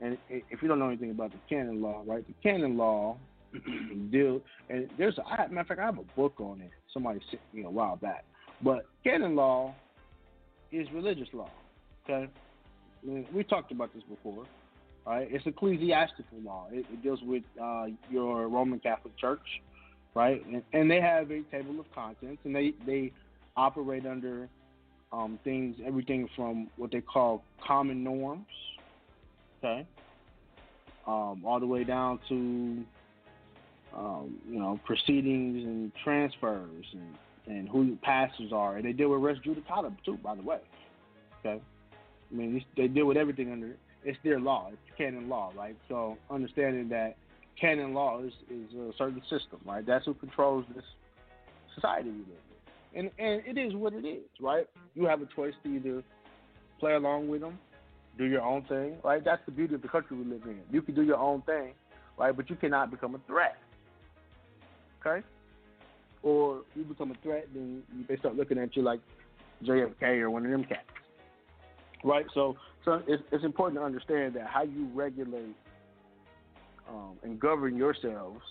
and 0.02 0.18
if 0.30 0.62
you 0.62 0.68
don't 0.68 0.80
know 0.80 0.88
anything 0.88 1.12
about 1.12 1.32
the 1.32 1.40
canon 1.50 1.82
law, 1.82 2.04
right? 2.06 2.26
The 2.26 2.34
canon 2.42 2.78
law 2.78 3.18
deal, 4.12 4.42
and 4.70 4.90
there's 4.98 5.18
a 5.18 5.24
I, 5.26 5.48
matter 5.48 5.62
of 5.62 5.68
fact, 5.68 5.80
I 5.80 5.86
have 5.86 5.98
a 5.98 6.16
book 6.16 6.36
on 6.40 6.62
it. 6.62 6.72
Somebody 6.94 7.20
sent 7.30 7.42
me 7.54 7.64
a 7.64 7.70
while 7.70 7.98
back, 7.98 8.26
but 8.62 8.86
canon 9.04 9.36
law 9.36 9.76
is 10.72 10.88
religious 10.94 11.28
law. 11.34 11.50
Okay, 12.10 12.30
we 13.04 13.44
talked 13.44 13.72
about 13.72 13.94
this 13.94 14.04
before. 14.04 14.46
Right? 15.06 15.28
It's 15.30 15.46
ecclesiastical 15.46 16.40
law. 16.46 16.68
It, 16.72 16.86
it 16.92 17.04
deals 17.04 17.20
with 17.24 17.44
uh, 17.62 17.88
your 18.10 18.48
Roman 18.48 18.80
Catholic 18.80 19.18
Church, 19.18 19.46
right? 20.16 20.42
And, 20.46 20.64
and 20.72 20.90
they 20.90 21.02
have 21.02 21.30
a 21.30 21.42
table 21.52 21.78
of 21.78 21.92
contents, 21.94 22.42
and 22.46 22.56
they 22.56 22.74
they 22.86 23.12
operate 23.56 24.06
under 24.06 24.50
um, 25.12 25.40
things, 25.44 25.76
everything 25.86 26.28
from 26.36 26.70
what 26.76 26.92
they 26.92 27.02
call 27.02 27.44
common 27.66 28.04
norms, 28.04 28.48
okay, 29.60 29.86
um, 31.08 31.44
all 31.46 31.60
the 31.60 31.68
way 31.68 31.84
down 31.84 32.20
to 32.30 32.84
um, 33.96 34.40
you 34.50 34.60
know 34.60 34.80
proceedings 34.86 35.64
and 35.66 35.92
transfers 36.04 36.86
and 36.94 37.16
and 37.46 37.70
who 37.70 37.98
pastors 38.02 38.52
are, 38.52 38.78
and 38.78 38.86
they 38.86 38.94
deal 38.94 39.10
with 39.10 39.22
res 39.22 39.38
judicata 39.46 39.94
too, 40.04 40.18
by 40.24 40.36
the 40.36 40.42
way. 40.42 40.60
Okay, 41.46 41.62
I 42.32 42.36
mean 42.36 42.64
they 42.76 42.88
deal 42.88 43.06
with 43.06 43.18
everything 43.18 43.52
under 43.52 43.76
it's 44.06 44.18
their 44.24 44.40
law, 44.40 44.70
it's 44.72 44.98
canon 44.98 45.30
law, 45.30 45.52
right? 45.56 45.78
So 45.88 46.18
understanding 46.30 46.90
that 46.90 47.16
canon 47.60 47.94
law 47.94 48.22
is, 48.22 48.34
is 48.50 48.74
a 48.76 48.92
certain 48.98 49.22
system, 49.30 49.60
right? 49.66 49.86
That's 49.86 50.06
who 50.06 50.14
controls 50.14 50.66
this 50.76 50.84
society 51.76 52.10
we 52.10 52.18
live 52.18 52.28
in, 52.28 52.53
and 52.96 53.10
and 53.18 53.42
it 53.46 53.58
is 53.58 53.74
what 53.76 53.94
it 53.94 54.06
is, 54.06 54.24
right? 54.40 54.68
You 54.96 55.06
have 55.06 55.22
a 55.22 55.28
choice 55.36 55.54
to 55.64 55.70
either 55.70 56.04
play 56.80 56.94
along 56.94 57.28
with 57.28 57.42
them, 57.42 57.60
do 58.18 58.26
your 58.26 58.42
own 58.42 58.64
thing, 58.64 58.98
right? 59.04 59.24
That's 59.24 59.42
the 59.46 59.52
beauty 59.52 59.76
of 59.76 59.82
the 59.82 59.88
country 59.88 60.18
we 60.18 60.26
live 60.26 60.44
in. 60.46 60.60
You 60.72 60.82
can 60.82 60.96
do 60.96 61.04
your 61.04 61.18
own 61.18 61.42
thing, 61.44 61.74
right? 62.18 62.36
But 62.36 62.50
you 62.50 62.56
cannot 62.56 62.92
become 62.92 63.16
a 63.16 63.20
threat, 63.28 63.58
okay? 65.06 65.26
Or 66.22 66.62
you 66.76 66.84
become 66.84 67.12
a 67.12 67.16
threat, 67.22 67.48
then 67.54 67.84
they 68.08 68.18
start 68.18 68.36
looking 68.36 68.58
at 68.58 68.76
you 68.76 68.82
like 68.82 69.02
JFK 69.64 70.22
or 70.22 70.30
one 70.30 70.46
of 70.46 70.52
them 70.52 70.64
cats 70.64 70.82
right? 72.04 72.26
So, 72.34 72.56
so 72.86 73.02
it's, 73.08 73.24
it's 73.32 73.44
important 73.44 73.80
to 73.80 73.86
understand 73.86 74.36
that 74.36 74.48
how 74.48 74.64
you 74.64 74.90
regulate 74.94 75.56
um, 76.90 77.18
and 77.24 77.40
govern 77.40 77.78
yourselves 77.78 78.42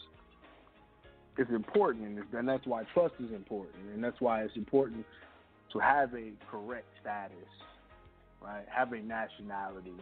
is 1.38 1.48
important, 1.50 2.18
and 2.32 2.48
that's 2.48 2.66
why 2.66 2.84
trust 2.94 3.14
is 3.18 3.32
important, 3.32 3.76
and 3.94 4.02
that's 4.02 4.20
why 4.20 4.42
it's 4.42 4.56
important 4.56 5.04
to 5.72 5.78
have 5.78 6.12
a 6.14 6.32
correct 6.50 6.86
status, 7.00 7.36
right? 8.42 8.64
Have 8.68 8.92
a 8.92 8.98
nationality, 8.98 9.94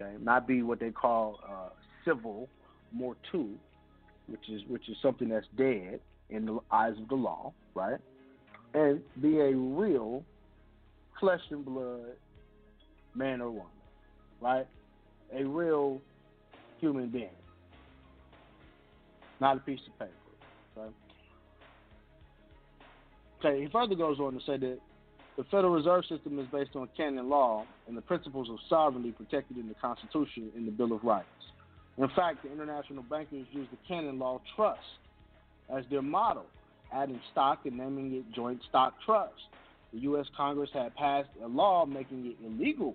okay? 0.00 0.14
Not 0.22 0.46
be 0.46 0.62
what 0.62 0.80
they 0.80 0.90
call 0.90 1.40
uh, 1.46 1.68
civil 2.04 2.48
mortu, 2.96 3.50
which 4.26 4.48
is 4.48 4.62
which 4.68 4.88
is 4.88 4.96
something 5.02 5.28
that's 5.28 5.46
dead 5.56 6.00
in 6.30 6.46
the 6.46 6.58
eyes 6.70 6.94
of 7.00 7.08
the 7.08 7.14
law, 7.14 7.52
right? 7.74 7.98
And 8.72 9.00
be 9.20 9.40
a 9.40 9.54
real 9.54 10.24
flesh 11.20 11.40
and 11.50 11.64
blood 11.64 12.16
man 13.14 13.40
or 13.40 13.50
woman, 13.50 13.66
right? 14.40 14.66
A 15.36 15.44
real 15.44 16.00
human 16.80 17.08
being, 17.08 17.28
not 19.40 19.56
a 19.56 19.60
piece 19.60 19.80
of 19.86 19.98
paper. 19.98 20.12
Okay. 20.78 20.94
Okay. 23.40 23.62
He 23.62 23.68
further 23.70 23.94
goes 23.94 24.18
on 24.18 24.34
to 24.34 24.40
say 24.40 24.56
that 24.56 24.78
the 25.36 25.44
Federal 25.44 25.72
Reserve 25.72 26.04
System 26.06 26.38
is 26.38 26.46
based 26.52 26.76
on 26.76 26.88
canon 26.96 27.28
law 27.28 27.64
and 27.88 27.96
the 27.96 28.02
principles 28.02 28.48
of 28.48 28.56
sovereignty 28.68 29.12
protected 29.12 29.58
in 29.58 29.68
the 29.68 29.74
Constitution 29.74 30.50
and 30.54 30.66
the 30.66 30.70
Bill 30.70 30.92
of 30.92 31.02
Rights. 31.02 31.26
In 31.98 32.08
fact, 32.16 32.42
the 32.42 32.52
international 32.52 33.02
bankers 33.04 33.46
use 33.52 33.68
the 33.70 33.78
canon 33.86 34.18
law 34.18 34.40
trust 34.56 34.80
as 35.74 35.84
their 35.90 36.02
model, 36.02 36.46
adding 36.92 37.20
stock 37.32 37.60
and 37.64 37.76
naming 37.76 38.14
it 38.14 38.24
joint 38.34 38.60
stock 38.68 38.94
trust. 39.04 39.34
The 39.92 40.00
U.S. 40.00 40.26
Congress 40.36 40.70
had 40.72 40.94
passed 40.96 41.28
a 41.42 41.48
law 41.48 41.86
making 41.86 42.26
it 42.26 42.36
illegal 42.44 42.94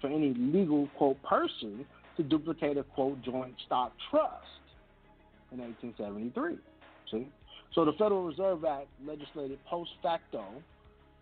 for 0.00 0.08
any 0.08 0.34
legal, 0.34 0.88
quote, 0.96 1.22
person 1.22 1.84
to 2.16 2.22
duplicate 2.22 2.76
a, 2.78 2.82
quote, 2.82 3.20
joint 3.22 3.54
stock 3.66 3.92
trust 4.10 4.57
in 5.52 5.58
1873. 5.58 6.56
See? 7.10 7.28
So 7.74 7.84
the 7.84 7.92
Federal 7.92 8.24
Reserve 8.24 8.64
Act 8.64 8.88
legislated 9.04 9.58
post 9.66 9.90
facto 10.02 10.44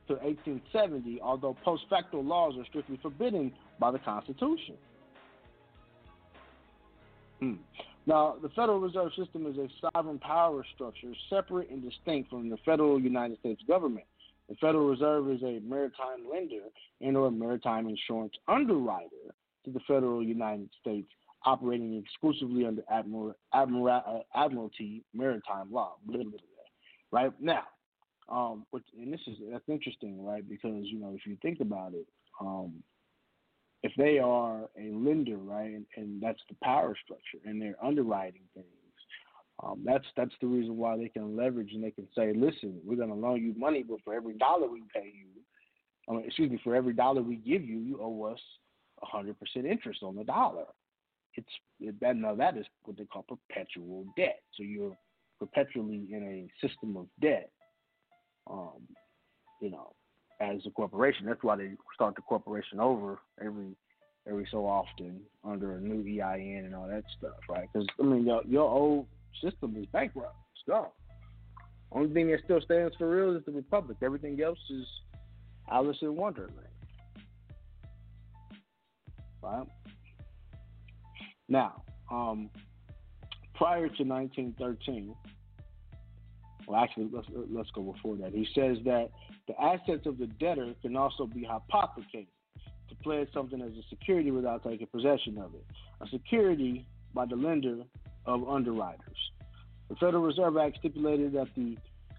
to 0.08 0.14
1870, 0.14 1.20
although 1.20 1.56
post 1.64 1.84
facto 1.90 2.20
laws 2.20 2.54
are 2.58 2.64
strictly 2.66 2.98
forbidden 3.02 3.52
by 3.78 3.90
the 3.90 3.98
Constitution. 3.98 4.76
Hmm. 7.40 7.54
Now, 8.06 8.36
the 8.40 8.48
Federal 8.50 8.78
Reserve 8.78 9.10
System 9.18 9.46
is 9.46 9.56
a 9.58 9.68
sovereign 9.92 10.20
power 10.20 10.64
structure 10.74 11.12
separate 11.28 11.70
and 11.70 11.82
distinct 11.82 12.30
from 12.30 12.48
the 12.48 12.56
federal 12.64 13.00
United 13.00 13.38
States 13.40 13.60
government. 13.66 14.06
The 14.48 14.54
Federal 14.56 14.88
Reserve 14.88 15.28
is 15.30 15.42
a 15.42 15.58
maritime 15.60 16.30
lender 16.30 16.66
and 17.00 17.16
or 17.16 17.32
maritime 17.32 17.88
insurance 17.88 18.32
underwriter 18.46 19.34
to 19.64 19.70
the 19.72 19.80
federal 19.88 20.22
United 20.22 20.70
States, 20.80 21.08
operating 21.46 21.96
exclusively 21.96 22.66
under 22.66 22.82
uh, 22.90 24.18
Admiralty 24.34 25.02
maritime 25.14 25.72
law. 25.72 25.94
Blah, 26.04 26.16
blah, 26.18 26.30
blah, 26.30 26.38
right 27.12 27.32
now, 27.40 27.62
um, 28.28 28.66
which, 28.70 28.84
and 29.00 29.12
this 29.12 29.20
is 29.26 29.36
that's 29.50 29.68
interesting, 29.68 30.24
right? 30.24 30.46
Because 30.46 30.84
you 30.84 30.98
know 30.98 31.12
if 31.14 31.24
you 31.26 31.36
think 31.40 31.60
about 31.60 31.94
it, 31.94 32.06
um, 32.40 32.74
if 33.82 33.92
they 33.96 34.18
are 34.18 34.68
a 34.78 34.92
lender, 34.92 35.38
right, 35.38 35.70
and, 35.70 35.86
and 35.96 36.20
that's 36.20 36.42
the 36.48 36.56
power 36.62 36.94
structure, 37.02 37.38
and 37.44 37.62
they're 37.62 37.76
underwriting 37.82 38.42
things 38.54 38.66
um, 39.62 39.82
that's 39.84 40.04
that's 40.16 40.34
the 40.40 40.46
reason 40.46 40.76
why 40.76 40.96
they 40.96 41.08
can 41.08 41.36
leverage 41.36 41.72
and 41.72 41.82
they 41.82 41.90
can 41.90 42.06
say, 42.14 42.32
listen, 42.34 42.78
we're 42.84 42.96
going 42.96 43.08
to 43.08 43.14
loan 43.14 43.42
you 43.42 43.54
money, 43.58 43.82
but 43.82 43.98
for 44.04 44.14
every 44.14 44.34
dollar 44.34 44.68
we 44.68 44.82
pay 44.94 45.12
you, 45.14 45.26
um, 46.08 46.22
excuse 46.26 46.50
me, 46.50 46.60
for 46.62 46.74
every 46.74 46.92
dollar 46.92 47.22
we 47.22 47.36
give 47.36 47.64
you, 47.64 47.78
you 47.78 47.98
owe 48.00 48.24
us 48.24 48.40
hundred 49.02 49.38
percent 49.38 49.66
interest 49.66 50.02
on 50.02 50.16
the 50.16 50.24
dollar. 50.24 50.64
It's 51.36 51.48
it, 51.80 52.00
that 52.00 52.16
now 52.16 52.34
that 52.34 52.56
is 52.56 52.66
what 52.84 52.96
they 52.96 53.04
call 53.04 53.24
perpetual 53.24 54.04
debt. 54.16 54.40
So 54.56 54.62
you're 54.62 54.96
perpetually 55.38 56.06
in 56.10 56.22
a 56.22 56.66
system 56.66 56.96
of 56.96 57.06
debt. 57.20 57.50
Um, 58.48 58.86
you 59.60 59.70
know, 59.70 59.92
as 60.40 60.58
a 60.66 60.70
corporation. 60.70 61.26
That's 61.26 61.42
why 61.42 61.56
they 61.56 61.70
start 61.94 62.14
the 62.14 62.22
corporation 62.22 62.80
over 62.80 63.18
every 63.40 63.76
every 64.28 64.46
so 64.50 64.66
often 64.66 65.20
under 65.44 65.76
a 65.76 65.80
new 65.80 66.00
EIN 66.20 66.64
and 66.64 66.74
all 66.74 66.88
that 66.88 67.04
stuff, 67.16 67.38
right? 67.48 67.68
Because 67.72 67.86
I 68.00 68.02
mean, 68.02 68.26
your, 68.26 68.42
your 68.44 68.68
old 68.68 69.06
system 69.42 69.76
is 69.78 69.86
bankrupt. 69.92 70.34
It's 70.54 70.68
gone. 70.68 70.88
Only 71.92 72.12
thing 72.12 72.30
that 72.32 72.40
still 72.44 72.60
stands 72.60 72.96
for 72.96 73.08
real 73.08 73.36
is 73.36 73.44
the 73.46 73.52
republic. 73.52 73.98
Everything 74.02 74.40
else 74.42 74.58
is 74.68 74.84
Alice 75.70 75.98
in 76.02 76.16
Wonderland. 76.16 76.56
Right? 79.42 79.66
Now, 81.48 81.82
um, 82.10 82.50
prior 83.54 83.88
to 83.88 84.04
1913, 84.04 85.14
well, 86.66 86.82
actually, 86.82 87.08
let's 87.12 87.28
let's 87.48 87.70
go 87.70 87.82
before 87.82 88.16
that. 88.16 88.32
He 88.32 88.46
says 88.54 88.78
that 88.84 89.10
the 89.46 89.60
assets 89.60 90.06
of 90.06 90.18
the 90.18 90.26
debtor 90.26 90.74
can 90.82 90.96
also 90.96 91.26
be 91.26 91.44
hypothecated 91.44 92.26
to 92.88 92.94
pledge 92.96 93.28
something 93.32 93.60
as 93.60 93.72
a 93.72 93.88
security 93.88 94.30
without 94.30 94.64
taking 94.64 94.86
possession 94.88 95.38
of 95.38 95.54
it. 95.54 95.64
A 96.00 96.08
security 96.08 96.86
by 97.14 97.26
the 97.26 97.36
lender 97.36 97.82
of 98.26 98.48
underwriters. 98.48 99.30
The 99.88 99.96
Federal 99.96 100.22
Reserve 100.22 100.56
Act 100.56 100.78
stipulated 100.78 101.32
that 101.34 101.48
the 101.56 101.76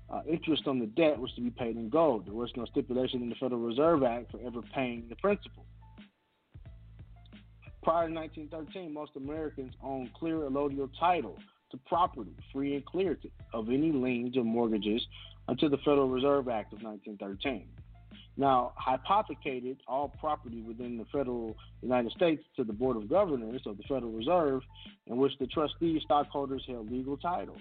uh, 0.10 0.22
interest 0.30 0.68
on 0.68 0.80
the 0.80 0.86
debt 0.86 1.20
was 1.20 1.34
to 1.34 1.42
be 1.42 1.50
paid 1.50 1.76
in 1.76 1.90
gold. 1.90 2.26
There 2.26 2.34
was 2.34 2.50
no 2.56 2.66
stipulation 2.66 3.22
in 3.22 3.30
the 3.30 3.36
Federal 3.36 3.60
Reserve 3.60 4.04
Act 4.04 4.32
for 4.32 4.40
ever 4.46 4.62
paying 4.74 5.06
the 5.10 5.18
principal. 5.18 5.66
Prior 7.88 8.10
to 8.10 8.14
1913, 8.14 8.94
most 8.94 9.12
Americans 9.16 9.74
owned 9.82 10.10
clear 10.14 10.40
allodial 10.40 10.90
title 11.00 11.38
to 11.72 11.78
property, 11.88 12.34
free 12.52 12.76
and 12.76 12.86
clear 12.86 13.16
to, 13.16 13.30
of 13.54 13.70
any 13.70 13.94
liens 13.94 14.36
or 14.36 14.44
mortgages 14.44 15.02
until 15.48 15.70
the 15.70 15.78
Federal 15.78 16.10
Reserve 16.10 16.50
Act 16.50 16.74
of 16.74 16.82
1913. 16.82 17.66
Now, 18.36 18.74
hypothecated 18.76 19.78
all 19.88 20.10
property 20.20 20.62
within 20.62 20.98
the 20.98 21.06
federal 21.14 21.56
United 21.82 22.12
States 22.12 22.44
to 22.58 22.66
the 22.66 22.74
Board 22.74 22.98
of 22.98 23.10
Governors 23.10 23.62
of 23.66 23.78
the 23.78 23.84
Federal 23.84 24.12
Reserve, 24.12 24.64
in 25.06 25.16
which 25.16 25.32
the 25.40 25.48
trustees 25.48 26.02
stockholders 26.04 26.66
held 26.68 26.92
legal 26.92 27.16
title. 27.16 27.56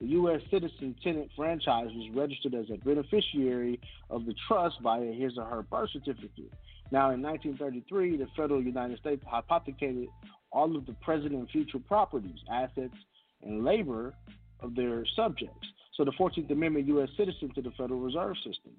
The 0.00 0.06
U.S. 0.06 0.40
citizen 0.50 0.96
tenant 1.04 1.30
franchise 1.36 1.88
was 1.92 2.16
registered 2.16 2.54
as 2.54 2.64
a 2.72 2.78
beneficiary 2.78 3.78
of 4.08 4.24
the 4.24 4.34
trust 4.48 4.76
via 4.82 5.12
his 5.12 5.36
or 5.36 5.44
her 5.44 5.62
birth 5.64 5.90
certificate. 5.92 6.50
Now, 6.90 7.10
in 7.10 7.22
1933, 7.22 8.16
the 8.16 8.28
federal 8.36 8.62
United 8.62 8.98
States 8.98 9.22
hypothecated 9.26 10.08
all 10.52 10.76
of 10.76 10.86
the 10.86 10.92
present 10.94 11.32
and 11.32 11.48
future 11.50 11.78
properties, 11.78 12.38
assets, 12.50 12.94
and 13.42 13.64
labor 13.64 14.14
of 14.60 14.74
their 14.74 15.04
subjects. 15.16 15.66
So 15.94 16.04
the 16.04 16.12
14th 16.12 16.50
Amendment 16.50 16.86
U.S. 16.88 17.08
citizen 17.16 17.50
to 17.54 17.62
the 17.62 17.70
Federal 17.70 18.00
Reserve 18.00 18.36
System. 18.36 18.72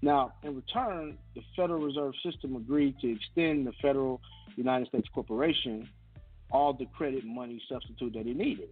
Now, 0.00 0.32
in 0.42 0.56
return, 0.56 1.18
the 1.34 1.42
Federal 1.54 1.84
Reserve 1.84 2.14
System 2.24 2.56
agreed 2.56 2.98
to 3.00 3.12
extend 3.12 3.66
the 3.66 3.72
Federal 3.80 4.20
United 4.56 4.88
States 4.88 5.08
Corporation 5.14 5.88
all 6.50 6.72
the 6.72 6.86
credit 6.86 7.24
money 7.24 7.62
substitute 7.68 8.12
that 8.14 8.26
it 8.26 8.36
needed. 8.36 8.70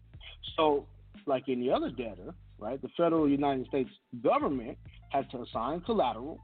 So, 0.57 0.87
like 1.27 1.45
any 1.49 1.71
other 1.71 1.91
debtor, 1.91 2.35
right, 2.59 2.81
the 2.81 2.91
Federal 2.97 3.29
United 3.29 3.67
States 3.67 3.91
government 4.23 4.77
had 5.11 5.31
to 5.31 5.43
assign 5.43 5.81
collateral 5.81 6.41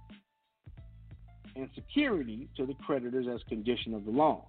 and 1.57 1.69
security 1.74 2.49
to 2.57 2.66
the 2.66 2.74
creditors 2.87 3.27
as 3.33 3.41
condition 3.49 3.95
of 3.95 4.05
the 4.05 4.11
loan. 4.11 4.43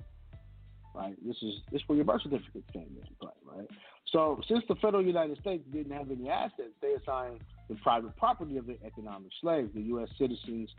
Right? 0.94 1.16
This 1.26 1.38
is 1.44 1.54
this 1.72 1.82
is 1.82 1.88
where 1.88 1.96
your 1.96 2.06
birth 2.06 2.24
certificate 2.24 2.64
came 2.74 2.90
into 2.98 3.14
play, 3.22 3.32
right? 3.46 3.68
So 4.12 4.42
since 4.48 4.64
the 4.68 4.76
federal 4.76 5.06
United 5.06 5.38
States 5.40 5.64
didn't 5.72 5.92
have 5.92 6.10
any 6.10 6.30
assets, 6.30 6.74
they 6.82 6.94
assigned 6.94 7.40
the 7.70 7.76
private 7.76 8.16
property 8.18 8.58
of 8.58 8.66
the 8.66 8.78
economic 8.86 9.32
slaves, 9.42 9.70
the 9.76 9.82
U.S. 9.82 10.08
citizens, 10.18 10.70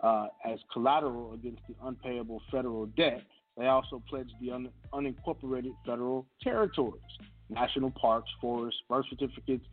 uh, 0.00 0.26
as 0.44 0.58
collateral 0.72 1.32
against 1.32 1.62
the 1.68 1.74
unpayable 1.84 2.42
federal 2.50 2.86
debt. 2.86 3.22
They 3.56 3.66
also 3.66 4.02
pledged 4.10 4.32
the 4.40 4.50
un- 4.50 4.70
unincorporated 4.92 5.72
federal 5.86 6.26
territories, 6.42 7.00
national 7.48 7.92
parks, 7.92 8.30
forests, 8.40 8.80
birth 8.88 9.06
certificates, 9.08 9.64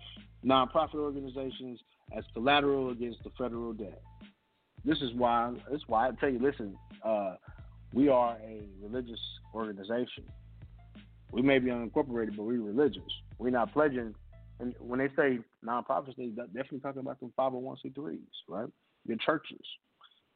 nonprofit 0.46 0.96
organizations 0.96 1.80
as 2.16 2.24
collateral 2.34 2.92
against 2.92 3.24
the 3.24 3.32
federal 3.38 3.74
debt. 3.74 4.02
This 4.84 4.98
is 5.02 5.14
why. 5.16 5.54
This 5.70 5.78
is 5.78 5.88
why 5.88 6.08
I 6.08 6.12
tell 6.20 6.30
you. 6.30 6.40
Listen, 6.40 6.76
uh, 7.04 7.36
we 7.94 8.10
are 8.10 8.38
a 8.44 8.62
religious 8.82 9.20
organization. 9.54 10.24
We 11.32 11.42
may 11.42 11.60
be 11.60 11.70
unincorporated, 11.70 12.36
but 12.36 12.44
we're 12.44 12.62
religious. 12.62 13.04
We're 13.38 13.52
not 13.52 13.74
pledging. 13.74 14.14
And 14.60 14.76
when 14.80 15.00
they 15.00 15.10
say 15.16 15.40
nonprofits, 15.66 16.16
they 16.18 16.28
definitely 16.28 16.80
talking 16.80 17.02
about 17.02 17.20
them 17.20 17.34
501c3s, 17.38 18.20
right? 18.48 18.68
Your 19.08 19.18
churches, 19.18 19.66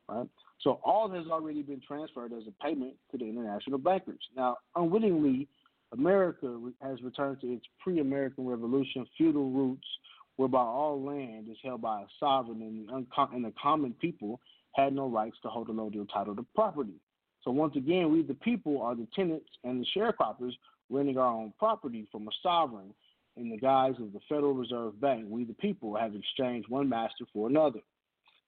right? 0.09 0.27
So 0.61 0.79
all 0.83 1.09
has 1.11 1.27
already 1.27 1.61
been 1.61 1.81
transferred 1.85 2.33
as 2.33 2.43
a 2.47 2.63
payment 2.63 2.93
to 3.11 3.17
the 3.17 3.25
international 3.25 3.77
bankers. 3.77 4.19
Now, 4.35 4.57
unwittingly, 4.75 5.47
America 5.91 6.59
has 6.81 7.01
returned 7.03 7.41
to 7.41 7.53
its 7.53 7.65
pre-American 7.79 8.47
Revolution 8.47 9.05
feudal 9.17 9.51
roots, 9.51 9.87
whereby 10.37 10.59
all 10.59 11.01
land 11.01 11.47
is 11.49 11.57
held 11.63 11.81
by 11.81 12.01
a 12.01 12.05
sovereign 12.19 12.87
and 12.91 13.07
and 13.33 13.45
the 13.45 13.53
common 13.61 13.93
people 13.93 14.39
had 14.73 14.93
no 14.93 15.07
rights 15.07 15.37
to 15.41 15.49
hold 15.49 15.69
allodial 15.69 16.07
title 16.11 16.35
to 16.35 16.45
property. 16.53 16.99
So 17.43 17.51
once 17.51 17.75
again, 17.75 18.11
we 18.11 18.23
the 18.23 18.33
people 18.33 18.81
are 18.81 18.95
the 18.95 19.07
tenants 19.15 19.49
and 19.63 19.81
the 19.81 19.87
sharecroppers 19.95 20.53
renting 20.89 21.17
our 21.17 21.31
own 21.31 21.53
property 21.57 22.07
from 22.11 22.27
a 22.27 22.31
sovereign 22.43 22.93
in 23.37 23.49
the 23.49 23.57
guise 23.57 23.95
of 23.99 24.13
the 24.13 24.19
Federal 24.27 24.53
Reserve 24.53 24.99
Bank. 24.99 25.25
We 25.29 25.43
the 25.43 25.53
people 25.53 25.95
have 25.95 26.15
exchanged 26.15 26.69
one 26.69 26.89
master 26.89 27.25
for 27.33 27.49
another. 27.49 27.79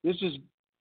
This 0.04 0.16
is 0.22 0.34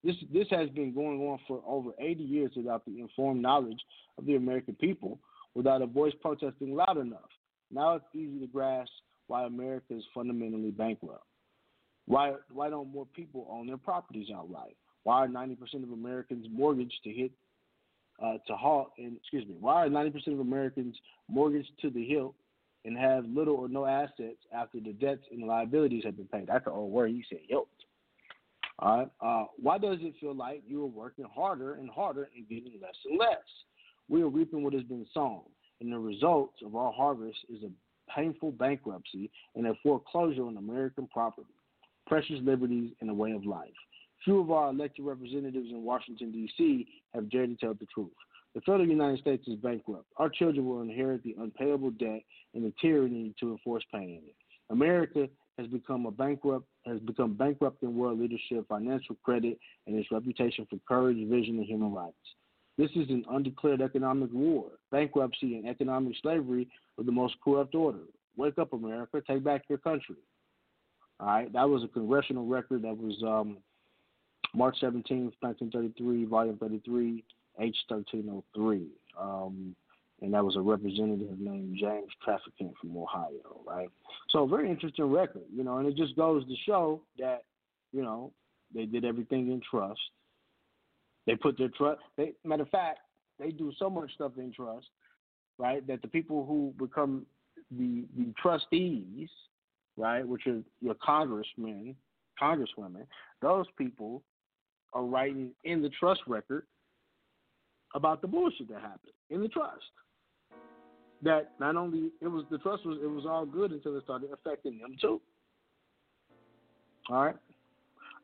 this 0.03 0.15
this 0.34 0.47
has 0.51 0.69
been 0.69 0.93
going 0.93 1.21
on 1.21 1.39
for 1.47 1.61
over 1.65 1.91
80 1.99 2.23
years 2.23 2.51
without 2.55 2.85
the 2.85 2.99
informed 2.99 3.41
knowledge 3.41 3.79
of 4.17 4.25
the 4.25 4.35
American 4.35 4.75
people, 4.75 5.19
without 5.55 5.81
a 5.81 5.88
voice 5.88 6.13
protesting 6.21 6.75
loud 6.75 6.97
enough. 6.97 7.29
Now 7.71 7.95
it's 7.95 8.05
easy 8.13 8.39
to 8.39 8.47
grasp 8.47 8.91
why 9.27 9.45
America 9.45 9.95
is 9.95 10.03
fundamentally 10.13 10.71
bankrupt. 10.71 11.23
Why 12.05 12.33
why 12.51 12.69
don't 12.69 12.91
more 12.91 13.05
people 13.05 13.47
own 13.51 13.67
their 13.67 13.77
properties 13.77 14.27
outright? 14.33 14.77
Why 15.03 15.23
are 15.23 15.27
90% 15.27 15.83
of 15.83 15.91
Americans 15.91 16.47
mortgaged 16.51 16.99
to 17.03 17.11
hit 17.11 17.31
uh, 18.23 18.37
to 18.47 18.55
halt 18.55 18.91
and 18.97 19.15
excuse 19.17 19.47
me, 19.47 19.55
why 19.59 19.85
are 19.85 19.89
90% 19.89 20.33
of 20.33 20.39
Americans 20.39 20.95
mortgaged 21.29 21.71
to 21.81 21.89
the 21.89 22.05
hilt 22.05 22.35
and 22.85 22.97
have 22.97 23.25
little 23.25 23.55
or 23.55 23.67
no 23.67 23.85
assets 23.85 24.39
after 24.53 24.79
the 24.79 24.93
debts 24.93 25.23
and 25.31 25.45
liabilities 25.45 26.03
have 26.03 26.17
been 26.17 26.27
paid? 26.27 26.47
That's 26.47 26.65
the 26.65 26.71
old 26.71 26.91
word. 26.91 27.11
You 27.11 27.23
said 27.29 27.39
hilt. 27.47 27.67
All 28.79 28.97
right. 28.97 29.09
Uh, 29.21 29.45
why 29.61 29.77
does 29.77 29.97
it 30.01 30.13
feel 30.19 30.35
like 30.35 30.61
you 30.67 30.83
are 30.83 30.87
working 30.87 31.25
harder 31.33 31.75
and 31.75 31.89
harder 31.89 32.29
and 32.35 32.47
getting 32.47 32.79
less 32.81 32.95
and 33.09 33.19
less? 33.19 33.37
We 34.09 34.21
are 34.21 34.29
reaping 34.29 34.63
what 34.63 34.73
has 34.73 34.83
been 34.83 35.05
sown, 35.13 35.41
and 35.81 35.91
the 35.91 35.99
result 35.99 36.53
of 36.65 36.75
our 36.75 36.91
harvest 36.93 37.39
is 37.49 37.63
a 37.63 37.69
painful 38.13 38.51
bankruptcy 38.51 39.29
and 39.55 39.67
a 39.67 39.73
foreclosure 39.84 40.45
on 40.45 40.57
American 40.57 41.07
property, 41.07 41.53
precious 42.05 42.38
liberties, 42.43 42.91
and 43.01 43.09
a 43.09 43.13
way 43.13 43.31
of 43.31 43.45
life. 43.45 43.69
Few 44.23 44.39
of 44.39 44.51
our 44.51 44.69
elected 44.69 45.05
representatives 45.05 45.69
in 45.71 45.84
Washington, 45.84 46.31
D.C. 46.31 46.88
have 47.13 47.29
dared 47.29 47.49
to 47.49 47.55
tell 47.55 47.73
the 47.73 47.85
truth. 47.93 48.11
The 48.55 48.61
federal 48.61 48.88
United 48.88 49.19
States 49.19 49.47
is 49.47 49.55
bankrupt. 49.55 50.05
Our 50.17 50.29
children 50.29 50.65
will 50.65 50.81
inherit 50.81 51.23
the 51.23 51.35
unpayable 51.39 51.91
debt 51.91 52.21
and 52.53 52.63
the 52.63 52.73
tyranny 52.81 53.35
to 53.39 53.51
enforce 53.51 53.84
paying 53.91 54.21
it. 54.27 54.35
America 54.69 55.29
has 55.57 55.67
become 55.67 56.05
a 56.05 56.11
bankrupt 56.11 56.65
has 56.85 56.99
become 57.01 57.34
bankrupt 57.34 57.84
in 57.84 57.95
world 57.95 58.19
leadership, 58.19 58.65
financial 58.67 59.15
credit, 59.23 59.59
and 59.85 59.95
its 59.95 60.11
reputation 60.11 60.65
for 60.69 60.79
courage, 60.88 61.17
vision, 61.27 61.57
and 61.57 61.65
human 61.65 61.93
rights. 61.93 62.15
This 62.77 62.91
is 62.91 63.09
an 63.09 63.25
undeclared 63.29 63.81
economic 63.81 64.29
war, 64.31 64.65
bankruptcy, 64.91 65.55
and 65.55 65.67
economic 65.67 66.15
slavery 66.21 66.67
of 66.97 67.05
the 67.05 67.11
most 67.11 67.35
corrupt 67.43 67.73
order. 67.73 68.03
Wake 68.35 68.59
up, 68.59 68.73
America! 68.73 69.21
Take 69.27 69.43
back 69.43 69.63
your 69.67 69.79
country. 69.79 70.17
All 71.19 71.27
right, 71.27 71.51
that 71.53 71.67
was 71.67 71.83
a 71.83 71.87
congressional 71.87 72.45
record 72.45 72.83
that 72.83 72.95
was 72.95 73.15
um, 73.23 73.57
March 74.53 74.75
17th, 74.81 75.33
1933, 75.39 76.25
Volume 76.25 76.57
33, 76.57 77.23
H1303. 77.59 78.85
Um, 79.19 79.75
and 80.21 80.33
that 80.33 80.43
was 80.43 80.55
a 80.55 80.61
representative 80.61 81.39
named 81.39 81.77
James 81.79 82.11
Traficant 82.25 82.73
from 82.79 82.97
Ohio, 82.97 83.61
right? 83.65 83.89
So, 84.29 84.45
very 84.47 84.69
interesting 84.69 85.05
record, 85.11 85.43
you 85.53 85.63
know, 85.63 85.77
and 85.77 85.87
it 85.87 85.95
just 85.95 86.15
goes 86.15 86.45
to 86.47 86.55
show 86.65 87.01
that, 87.19 87.43
you 87.91 88.01
know, 88.01 88.31
they 88.73 88.85
did 88.85 89.05
everything 89.05 89.51
in 89.51 89.61
trust. 89.69 89.99
They 91.27 91.35
put 91.35 91.57
their 91.57 91.69
trust, 91.69 91.99
they, 92.15 92.31
matter 92.43 92.63
of 92.63 92.69
fact, 92.69 92.99
they 93.37 93.51
do 93.51 93.71
so 93.77 93.89
much 93.89 94.13
stuff 94.15 94.31
in 94.37 94.51
trust, 94.53 94.87
right, 95.59 95.85
that 95.85 96.01
the 96.01 96.07
people 96.07 96.45
who 96.45 96.73
become 96.83 97.25
the, 97.77 98.05
the 98.17 98.33
trustees, 98.41 99.29
right, 99.97 100.25
which 100.25 100.47
are 100.47 100.61
your 100.81 100.95
congressmen, 101.03 101.95
congresswomen, 102.41 103.05
those 103.41 103.65
people 103.77 104.23
are 104.93 105.03
writing 105.03 105.51
in 105.65 105.81
the 105.81 105.89
trust 105.89 106.21
record 106.27 106.65
about 107.93 108.21
the 108.21 108.27
bullshit 108.27 108.69
that 108.69 108.81
happened 108.81 109.13
in 109.29 109.41
the 109.41 109.49
trust. 109.49 109.83
That 111.23 111.51
not 111.59 111.75
only 111.75 112.11
it 112.21 112.27
was 112.27 112.45
the 112.51 112.59
trust 112.59 112.85
was 112.85 112.99
it 113.03 113.07
was 113.07 113.25
all 113.25 113.45
good 113.45 113.71
until 113.71 113.97
it 113.97 114.03
started 114.03 114.29
affecting 114.31 114.77
them 114.77 114.95
too. 115.01 115.19
All 117.09 117.25
right. 117.25 117.35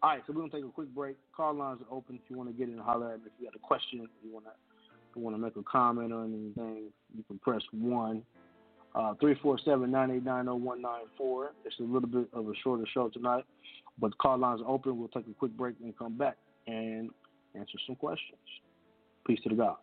All 0.03 0.09
right, 0.09 0.21
so 0.27 0.33
we're 0.33 0.41
gonna 0.41 0.51
take 0.51 0.65
a 0.65 0.69
quick 0.69 0.93
break. 0.93 1.15
Call 1.33 1.53
lines 1.53 1.79
are 1.81 1.87
open 1.95 2.19
if 2.21 2.29
you 2.29 2.35
want 2.35 2.49
to 2.49 2.53
get 2.53 2.67
in 2.67 2.73
and 2.73 2.83
holler 2.83 3.13
at 3.13 3.19
me. 3.19 3.27
If 3.27 3.31
you 3.39 3.47
got 3.47 3.55
a 3.55 3.59
question, 3.59 4.05
you 4.21 4.33
wanna 4.33 4.51
you 5.15 5.21
wanna 5.21 5.37
make 5.37 5.55
a 5.55 5.63
comment 5.63 6.11
or 6.11 6.25
anything, 6.25 6.91
you 7.15 7.23
can 7.25 7.39
press 7.39 7.61
one. 7.71 8.21
Uh, 8.95 9.13
347-989-0194. 9.23 11.51
It's 11.63 11.79
a 11.79 11.83
little 11.83 12.09
bit 12.09 12.27
of 12.33 12.49
a 12.49 12.53
shorter 12.63 12.85
show 12.93 13.07
tonight, 13.09 13.45
but 13.97 14.17
call 14.17 14.37
lines 14.37 14.61
are 14.61 14.69
open. 14.69 14.99
We'll 14.99 15.07
take 15.07 15.25
a 15.27 15.33
quick 15.33 15.55
break 15.55 15.75
and 15.81 15.97
come 15.97 16.17
back 16.17 16.35
and 16.67 17.09
answer 17.55 17.77
some 17.87 17.95
questions. 17.95 18.41
Peace 19.25 19.39
to 19.43 19.49
the 19.49 19.55
gods. 19.55 19.82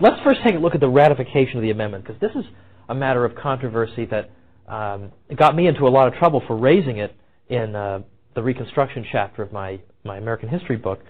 Let's 0.00 0.22
first 0.22 0.40
take 0.44 0.54
a 0.54 0.58
look 0.58 0.74
at 0.74 0.80
the 0.80 0.88
ratification 0.88 1.56
of 1.56 1.62
the 1.62 1.70
amendment, 1.70 2.04
because 2.04 2.20
this 2.20 2.30
is 2.36 2.48
a 2.88 2.94
matter 2.94 3.24
of 3.24 3.34
controversy 3.34 4.06
that 4.06 4.30
um, 4.68 5.10
got 5.36 5.56
me 5.56 5.66
into 5.66 5.88
a 5.88 5.90
lot 5.90 6.06
of 6.06 6.14
trouble 6.14 6.40
for 6.46 6.56
raising 6.56 6.98
it 6.98 7.16
in 7.48 7.74
uh, 7.74 8.00
the 8.36 8.42
Reconstruction 8.42 9.04
chapter 9.10 9.42
of 9.42 9.52
my, 9.52 9.80
my 10.04 10.18
American 10.18 10.48
history 10.48 10.76
book. 10.76 11.00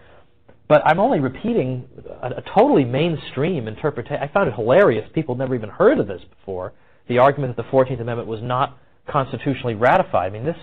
But 0.68 0.86
I'm 0.86 1.00
only 1.00 1.20
repeating 1.20 1.84
a, 2.22 2.28
a 2.28 2.42
totally 2.56 2.84
mainstream 2.84 3.68
interpretation. 3.68 4.22
I 4.22 4.28
found 4.28 4.48
it 4.48 4.54
hilarious. 4.54 5.06
People 5.14 5.34
had 5.34 5.40
never 5.40 5.54
even 5.54 5.68
heard 5.68 5.98
of 5.98 6.06
this 6.06 6.22
before. 6.38 6.72
The 7.08 7.18
argument 7.18 7.56
that 7.56 7.62
the 7.64 7.68
14th 7.68 8.00
Amendment 8.00 8.26
was 8.28 8.40
not 8.42 8.78
constitutionally 9.06 9.74
ratified. 9.74 10.30
I 10.30 10.30
mean, 10.30 10.44
this 10.44 10.56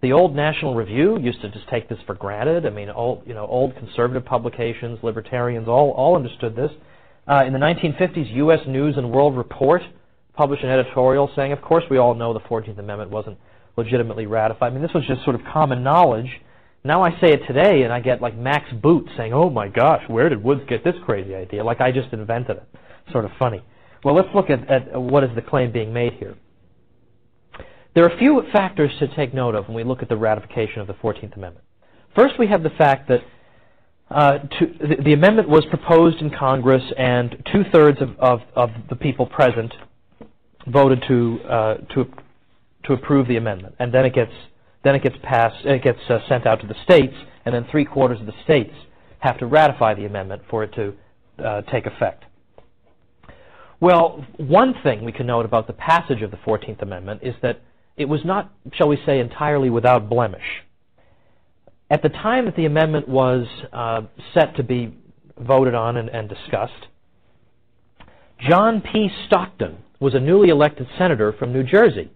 The 0.00 0.12
old 0.12 0.34
National 0.34 0.74
Review 0.74 1.18
used 1.18 1.42
to 1.42 1.50
just 1.50 1.68
take 1.68 1.90
this 1.90 1.98
for 2.06 2.14
granted. 2.14 2.64
I 2.64 2.70
mean, 2.70 2.88
old, 2.88 3.22
you 3.26 3.34
know, 3.34 3.46
old 3.46 3.76
conservative 3.76 4.24
publications, 4.24 4.98
libertarians, 5.02 5.68
all, 5.68 5.90
all 5.90 6.16
understood 6.16 6.56
this. 6.56 6.70
Uh, 7.30 7.44
in 7.44 7.52
the 7.52 7.58
1950s, 7.60 8.34
U.S. 8.34 8.58
News 8.66 8.96
and 8.96 9.12
World 9.12 9.36
Report 9.36 9.82
published 10.34 10.64
an 10.64 10.70
editorial 10.70 11.30
saying, 11.36 11.52
of 11.52 11.62
course, 11.62 11.84
we 11.88 11.96
all 11.96 12.12
know 12.12 12.32
the 12.32 12.40
14th 12.40 12.80
Amendment 12.80 13.12
wasn't 13.12 13.38
legitimately 13.76 14.26
ratified. 14.26 14.72
I 14.72 14.74
mean, 14.74 14.82
this 14.82 14.92
was 14.92 15.06
just 15.06 15.22
sort 15.22 15.36
of 15.36 15.42
common 15.52 15.84
knowledge. 15.84 16.28
Now 16.82 17.04
I 17.04 17.10
say 17.20 17.32
it 17.32 17.42
today, 17.46 17.82
and 17.82 17.92
I 17.92 18.00
get 18.00 18.20
like 18.20 18.36
Max 18.36 18.72
Boot 18.72 19.08
saying, 19.16 19.32
"Oh 19.32 19.48
my 19.48 19.68
gosh, 19.68 20.02
where 20.08 20.28
did 20.28 20.42
Woods 20.42 20.62
get 20.68 20.82
this 20.82 20.96
crazy 21.04 21.36
idea?" 21.36 21.62
Like 21.62 21.80
I 21.80 21.92
just 21.92 22.12
invented 22.12 22.56
it. 22.56 22.68
Sort 23.12 23.24
of 23.24 23.30
funny. 23.38 23.62
Well, 24.02 24.16
let's 24.16 24.34
look 24.34 24.50
at, 24.50 24.68
at 24.68 25.00
what 25.00 25.22
is 25.22 25.30
the 25.36 25.42
claim 25.42 25.70
being 25.70 25.92
made 25.92 26.14
here. 26.14 26.34
There 27.94 28.04
are 28.04 28.12
a 28.12 28.18
few 28.18 28.42
factors 28.52 28.90
to 28.98 29.14
take 29.14 29.34
note 29.34 29.54
of 29.54 29.68
when 29.68 29.76
we 29.76 29.84
look 29.84 30.02
at 30.02 30.08
the 30.08 30.16
ratification 30.16 30.80
of 30.80 30.88
the 30.88 30.94
14th 30.94 31.36
Amendment. 31.36 31.64
First, 32.16 32.40
we 32.40 32.48
have 32.48 32.64
the 32.64 32.70
fact 32.70 33.08
that 33.08 33.20
uh, 34.10 34.38
to, 34.38 34.66
the, 34.80 35.02
the, 35.04 35.12
amendment 35.12 35.48
was 35.48 35.64
proposed 35.70 36.20
in 36.20 36.30
Congress, 36.30 36.82
and 36.98 37.36
two-thirds 37.52 38.00
of, 38.02 38.18
of, 38.18 38.40
of, 38.56 38.70
the 38.88 38.96
people 38.96 39.26
present 39.26 39.72
voted 40.66 41.02
to 41.06 41.38
uh, 41.48 41.74
to 41.94 42.04
to 42.84 42.92
approve 42.92 43.28
the 43.28 43.36
amendment, 43.36 43.74
and 43.78 43.92
then 43.94 44.04
it 44.04 44.14
gets 44.14 44.32
then 44.82 44.94
it 44.94 45.02
gets 45.02 45.16
passed, 45.22 45.64
it 45.64 45.82
gets 45.82 45.98
uh, 46.08 46.18
sent 46.28 46.46
out 46.46 46.60
to 46.60 46.66
the 46.66 46.74
states, 46.82 47.14
and 47.44 47.54
then 47.54 47.66
three 47.70 47.84
quarters 47.84 48.18
of 48.20 48.26
the 48.26 48.34
states 48.42 48.74
have 49.20 49.38
to 49.38 49.46
ratify 49.46 49.94
the 49.94 50.06
amendment 50.06 50.42
for 50.50 50.64
it 50.64 50.72
to 50.74 50.94
uh, 51.44 51.62
take 51.62 51.86
effect. 51.86 52.24
Well, 53.80 54.26
one 54.36 54.74
thing 54.82 55.04
we 55.04 55.12
can 55.12 55.26
note 55.26 55.46
about 55.46 55.66
the 55.66 55.72
passage 55.72 56.20
of 56.22 56.30
the 56.30 56.36
14th 56.38 56.82
Amendment 56.82 57.20
is 57.22 57.34
that 57.42 57.60
it 57.96 58.06
was 58.06 58.20
not, 58.24 58.52
shall 58.72 58.88
we 58.88 58.98
say, 59.06 59.20
entirely 59.20 59.70
without 59.70 60.08
blemish. 60.08 60.64
At 61.90 62.02
the 62.02 62.08
time 62.08 62.44
that 62.44 62.54
the 62.54 62.66
amendment 62.66 63.08
was 63.08 63.46
uh, 63.72 64.02
set 64.32 64.56
to 64.56 64.62
be 64.62 64.94
voted 65.36 65.74
on 65.74 65.96
and, 65.96 66.08
and 66.08 66.28
discussed, 66.28 66.86
John 68.48 68.80
P. 68.80 69.10
Stockton 69.26 69.78
was 69.98 70.14
a 70.14 70.20
newly 70.20 70.50
elected 70.50 70.86
senator 70.96 71.32
from 71.32 71.52
New 71.52 71.64
Jersey, 71.64 72.10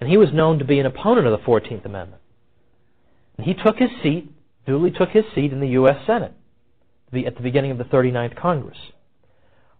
and 0.00 0.08
he 0.08 0.16
was 0.16 0.28
known 0.32 0.60
to 0.60 0.64
be 0.64 0.78
an 0.78 0.86
opponent 0.86 1.26
of 1.26 1.38
the 1.38 1.44
14th 1.44 1.84
Amendment. 1.84 2.22
And 3.36 3.46
he 3.46 3.54
took 3.54 3.76
his 3.76 3.90
seat, 4.02 4.30
duly 4.66 4.92
took 4.92 5.10
his 5.10 5.24
seat 5.34 5.52
in 5.52 5.60
the 5.60 5.68
U.S. 5.70 5.96
Senate 6.06 6.32
at 7.12 7.34
the 7.34 7.42
beginning 7.42 7.70
of 7.70 7.78
the 7.78 7.84
39th 7.84 8.36
Congress. 8.36 8.78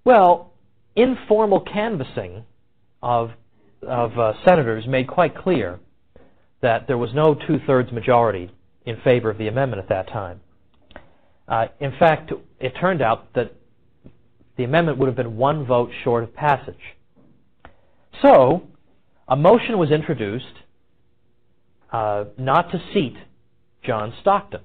Well, 0.05 0.53
informal 0.95 1.61
canvassing 1.61 2.45
of 3.03 3.31
of 3.83 4.19
uh, 4.19 4.33
senators 4.45 4.87
made 4.87 5.07
quite 5.07 5.37
clear 5.37 5.79
that 6.63 6.87
there 6.87 6.99
was 6.99 7.11
no 7.15 7.35
two-thirds 7.35 7.93
majority 7.93 8.51
in 8.87 8.97
favor 9.03 9.29
of 9.29 9.39
the 9.39 9.49
amendment 9.49 9.83
at 9.83 9.89
that 9.89 10.09
time. 10.09 10.41
Uh, 11.49 11.67
in 11.81 11.93
fact, 11.99 12.33
it 12.59 12.73
turned 12.81 13.03
out 13.03 13.33
that 13.35 13.53
the 14.57 14.65
amendment 14.65 14.99
would 14.99 15.07
have 15.07 15.17
been 15.17 15.37
one 15.37 15.67
vote 15.67 15.91
short 16.03 16.25
of 16.25 16.35
passage. 16.35 16.97
So, 18.23 18.63
a 19.29 19.37
motion 19.37 19.77
was 19.77 19.91
introduced 19.91 20.47
uh, 21.93 22.25
not 22.39 22.71
to 22.73 22.83
seat 22.93 23.17
John 23.85 24.15
Stockton. 24.21 24.61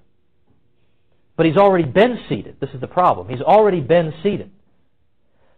But 1.36 1.46
he's 1.46 1.58
already 1.58 1.86
been 1.86 2.20
seated. 2.30 2.58
This 2.60 2.70
is 2.74 2.82
the 2.82 2.88
problem. 2.88 3.30
He's 3.30 3.42
already 3.42 3.80
been 3.80 4.14
seated. 4.22 4.52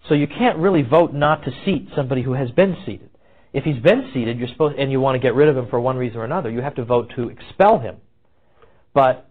So 0.07 0.13
you 0.13 0.27
can't 0.27 0.57
really 0.57 0.81
vote 0.81 1.13
not 1.13 1.43
to 1.45 1.51
seat 1.65 1.89
somebody 1.95 2.23
who 2.23 2.33
has 2.33 2.51
been 2.51 2.75
seated. 2.85 3.09
If 3.53 3.63
he's 3.63 3.81
been 3.81 4.09
seated, 4.13 4.37
you're 4.37 4.47
supposed, 4.47 4.77
and 4.77 4.91
you 4.91 4.99
want 4.99 5.15
to 5.15 5.19
get 5.19 5.35
rid 5.35 5.47
of 5.47 5.55
him 5.55 5.67
for 5.69 5.79
one 5.79 5.97
reason 5.97 6.17
or 6.17 6.25
another, 6.25 6.49
you 6.49 6.61
have 6.61 6.75
to 6.75 6.85
vote 6.85 7.11
to 7.15 7.29
expel 7.29 7.79
him. 7.79 7.97
But 8.93 9.29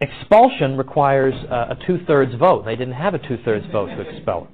expulsion 0.00 0.76
requires 0.76 1.34
uh, 1.50 1.74
a 1.74 1.86
two-thirds 1.86 2.34
vote. 2.34 2.64
They 2.64 2.76
didn't 2.76 2.94
have 2.94 3.14
a 3.14 3.18
two-thirds 3.18 3.66
vote 3.72 3.88
to 3.88 4.00
expel 4.00 4.42
him. 4.42 4.48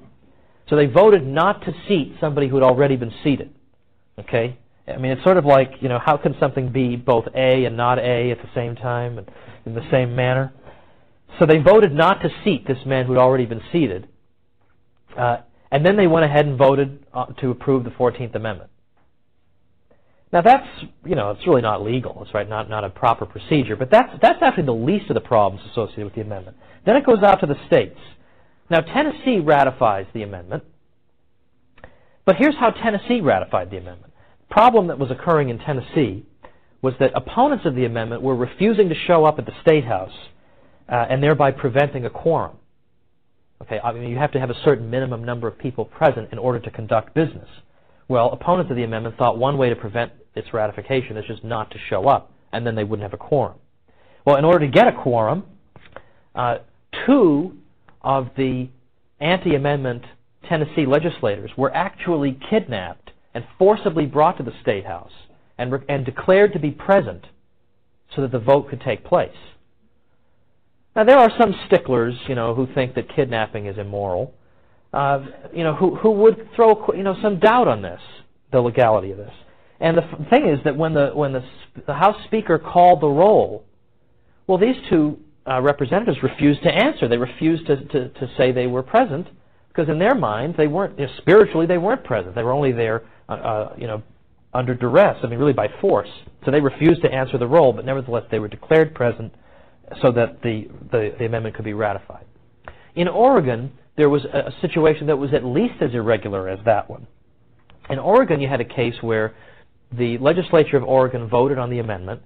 So 0.68 0.76
they 0.76 0.86
voted 0.86 1.26
not 1.26 1.64
to 1.64 1.72
seat 1.88 2.14
somebody 2.20 2.48
who 2.48 2.56
had 2.56 2.62
already 2.62 2.96
been 2.96 3.12
seated. 3.24 3.52
Okay? 4.18 4.56
I 4.86 4.96
mean, 4.98 5.12
it's 5.12 5.24
sort 5.24 5.36
of 5.36 5.44
like, 5.44 5.72
you 5.80 5.88
know, 5.88 5.98
how 5.98 6.16
can 6.16 6.36
something 6.38 6.72
be 6.72 6.96
both 6.96 7.26
A 7.34 7.64
and 7.64 7.76
not 7.76 7.98
A 7.98 8.30
at 8.30 8.38
the 8.38 8.48
same 8.54 8.76
time 8.76 9.18
and 9.18 9.28
in 9.66 9.74
the 9.74 9.88
same 9.90 10.14
manner? 10.14 10.52
So 11.38 11.46
they 11.46 11.58
voted 11.58 11.92
not 11.92 12.22
to 12.22 12.28
seat 12.44 12.66
this 12.66 12.78
man 12.86 13.06
who 13.06 13.12
had 13.12 13.20
already 13.20 13.46
been 13.46 13.62
seated. 13.72 14.08
Uh, 15.16 15.38
and 15.70 15.84
then 15.84 15.96
they 15.96 16.06
went 16.06 16.24
ahead 16.24 16.46
and 16.46 16.58
voted 16.58 17.04
uh, 17.12 17.26
to 17.40 17.50
approve 17.50 17.84
the 17.84 17.90
14th 17.90 18.34
Amendment. 18.34 18.70
Now 20.32 20.42
that's, 20.42 20.66
you 21.04 21.16
know, 21.16 21.30
it's 21.32 21.46
really 21.46 21.62
not 21.62 21.82
legal. 21.82 22.22
It's 22.22 22.32
right, 22.32 22.48
not, 22.48 22.70
not 22.70 22.84
a 22.84 22.90
proper 22.90 23.26
procedure. 23.26 23.76
But 23.76 23.90
that's, 23.90 24.12
that's 24.22 24.42
actually 24.42 24.66
the 24.66 24.74
least 24.74 25.10
of 25.10 25.14
the 25.14 25.20
problems 25.20 25.68
associated 25.70 26.04
with 26.04 26.14
the 26.14 26.20
amendment. 26.20 26.56
Then 26.86 26.96
it 26.96 27.04
goes 27.04 27.22
out 27.22 27.40
to 27.40 27.46
the 27.46 27.56
states. 27.66 27.98
Now 28.70 28.80
Tennessee 28.80 29.40
ratifies 29.40 30.06
the 30.14 30.22
amendment. 30.22 30.64
But 32.24 32.36
here's 32.36 32.54
how 32.56 32.70
Tennessee 32.70 33.20
ratified 33.20 33.70
the 33.70 33.78
amendment. 33.78 34.12
The 34.48 34.54
problem 34.54 34.86
that 34.86 34.98
was 34.98 35.10
occurring 35.10 35.48
in 35.48 35.58
Tennessee 35.58 36.24
was 36.80 36.94
that 37.00 37.10
opponents 37.14 37.66
of 37.66 37.74
the 37.74 37.84
amendment 37.84 38.22
were 38.22 38.36
refusing 38.36 38.88
to 38.88 38.94
show 38.94 39.24
up 39.24 39.38
at 39.38 39.46
the 39.46 39.52
State 39.62 39.84
House 39.84 40.14
uh, 40.88 41.06
and 41.10 41.22
thereby 41.22 41.50
preventing 41.50 42.06
a 42.06 42.10
quorum. 42.10 42.56
Okay, 43.62 43.78
I 43.82 43.92
mean, 43.92 44.08
you 44.08 44.16
have 44.16 44.32
to 44.32 44.40
have 44.40 44.48
a 44.48 44.62
certain 44.64 44.88
minimum 44.88 45.24
number 45.24 45.46
of 45.46 45.58
people 45.58 45.84
present 45.84 46.32
in 46.32 46.38
order 46.38 46.58
to 46.60 46.70
conduct 46.70 47.14
business. 47.14 47.48
Well, 48.10 48.32
opponents 48.32 48.72
of 48.72 48.76
the 48.76 48.82
amendment 48.82 49.16
thought 49.18 49.38
one 49.38 49.56
way 49.56 49.68
to 49.68 49.76
prevent 49.76 50.10
its 50.34 50.52
ratification 50.52 51.16
is 51.16 51.24
just 51.28 51.44
not 51.44 51.70
to 51.70 51.78
show 51.88 52.08
up, 52.08 52.32
and 52.52 52.66
then 52.66 52.74
they 52.74 52.82
wouldn't 52.82 53.04
have 53.04 53.14
a 53.14 53.24
quorum. 53.24 53.56
Well, 54.26 54.34
in 54.34 54.44
order 54.44 54.66
to 54.66 54.72
get 54.72 54.88
a 54.88 54.92
quorum, 54.92 55.44
uh, 56.34 56.56
two 57.06 57.56
of 58.02 58.30
the 58.36 58.68
anti-amendment 59.20 60.02
Tennessee 60.48 60.86
legislators 60.86 61.52
were 61.56 61.72
actually 61.72 62.36
kidnapped 62.50 63.12
and 63.32 63.44
forcibly 63.60 64.06
brought 64.06 64.38
to 64.38 64.42
the 64.42 64.54
State 64.60 64.86
House 64.86 65.12
and, 65.56 65.72
and 65.88 66.04
declared 66.04 66.52
to 66.54 66.58
be 66.58 66.72
present 66.72 67.28
so 68.16 68.22
that 68.22 68.32
the 68.32 68.40
vote 68.40 68.68
could 68.68 68.80
take 68.80 69.04
place. 69.04 69.30
Now, 70.96 71.04
there 71.04 71.18
are 71.18 71.30
some 71.40 71.54
sticklers, 71.68 72.14
you 72.28 72.34
know, 72.34 72.56
who 72.56 72.66
think 72.74 72.96
that 72.96 73.14
kidnapping 73.14 73.66
is 73.66 73.78
immoral, 73.78 74.34
you 74.92 75.64
know, 75.64 75.74
who, 75.74 75.96
who 75.96 76.10
would 76.10 76.48
throw, 76.56 76.92
you 76.94 77.02
know, 77.02 77.16
some 77.22 77.38
doubt 77.38 77.68
on 77.68 77.82
this, 77.82 78.00
the 78.52 78.60
legality 78.60 79.12
of 79.12 79.18
this. 79.18 79.32
And 79.80 79.96
the 79.96 80.02
thing 80.28 80.48
is 80.48 80.58
that 80.64 80.76
when 80.76 80.92
the 80.92 81.10
when 81.14 81.32
the, 81.32 81.42
the 81.86 81.94
House 81.94 82.16
Speaker 82.26 82.58
called 82.58 83.00
the 83.00 83.08
roll, 83.08 83.64
well, 84.46 84.58
these 84.58 84.76
two 84.90 85.18
uh, 85.48 85.60
representatives 85.62 86.18
refused 86.22 86.62
to 86.64 86.68
answer. 86.68 87.08
They 87.08 87.16
refused 87.16 87.66
to, 87.66 87.76
to, 87.76 88.08
to 88.08 88.30
say 88.36 88.52
they 88.52 88.66
were 88.66 88.82
present 88.82 89.26
because 89.68 89.88
in 89.88 89.98
their 89.98 90.14
minds 90.14 90.56
they 90.56 90.66
weren't 90.66 90.98
you 90.98 91.06
know, 91.06 91.12
spiritually 91.18 91.66
they 91.66 91.78
weren't 91.78 92.04
present. 92.04 92.34
They 92.34 92.42
were 92.42 92.52
only 92.52 92.72
there, 92.72 93.04
uh, 93.28 93.32
uh, 93.32 93.74
you 93.78 93.86
know, 93.86 94.02
under 94.52 94.74
duress. 94.74 95.16
I 95.22 95.28
mean, 95.28 95.38
really 95.38 95.52
by 95.52 95.68
force. 95.80 96.08
So 96.44 96.50
they 96.50 96.60
refused 96.60 97.02
to 97.02 97.12
answer 97.12 97.38
the 97.38 97.46
roll, 97.46 97.72
but 97.72 97.84
nevertheless 97.84 98.24
they 98.30 98.38
were 98.38 98.48
declared 98.48 98.94
present 98.94 99.32
so 100.02 100.12
that 100.12 100.42
the, 100.42 100.68
the, 100.90 101.14
the 101.18 101.26
amendment 101.26 101.54
could 101.54 101.64
be 101.64 101.72
ratified. 101.72 102.24
In 102.96 103.08
Oregon, 103.08 103.72
there 104.00 104.08
was 104.08 104.24
a, 104.24 104.50
situation 104.62 105.06
that 105.08 105.18
was 105.18 105.34
at 105.34 105.44
least 105.44 105.74
as 105.82 105.92
irregular 105.92 106.48
as 106.48 106.58
that 106.64 106.88
one. 106.88 107.06
In 107.90 107.98
Oregon, 107.98 108.40
you 108.40 108.48
had 108.48 108.62
a 108.62 108.64
case 108.64 108.94
where 109.02 109.34
the 109.92 110.16
legislature 110.16 110.78
of 110.78 110.84
Oregon 110.84 111.28
voted 111.28 111.58
on 111.58 111.68
the 111.68 111.80
amendment, 111.80 112.22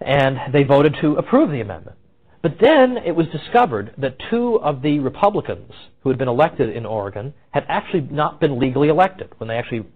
and 0.00 0.52
they 0.52 0.64
voted 0.64 0.96
to 1.00 1.14
approve 1.14 1.50
the 1.52 1.60
amendment. 1.60 1.96
But 2.42 2.56
then 2.60 2.96
it 3.06 3.12
was 3.12 3.28
discovered 3.28 3.94
that 3.98 4.16
two 4.28 4.56
of 4.56 4.82
the 4.82 4.98
Republicans 4.98 5.70
who 6.02 6.08
had 6.08 6.18
been 6.18 6.26
elected 6.26 6.74
in 6.74 6.84
Oregon 6.84 7.32
had 7.52 7.64
actually 7.68 8.08
not 8.10 8.40
been 8.40 8.58
legally 8.58 8.88
elected. 8.88 9.28
When 9.38 9.46
they 9.46 9.58
actually 9.58 9.86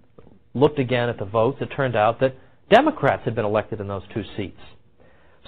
looked 0.54 0.78
again 0.78 1.08
at 1.08 1.18
the 1.18 1.24
votes, 1.24 1.58
it 1.60 1.66
turned 1.74 1.96
out 1.96 2.20
that 2.20 2.36
Democrats 2.70 3.24
had 3.24 3.34
been 3.34 3.44
elected 3.44 3.80
in 3.80 3.88
those 3.88 4.04
two 4.14 4.22
seats. 4.36 4.60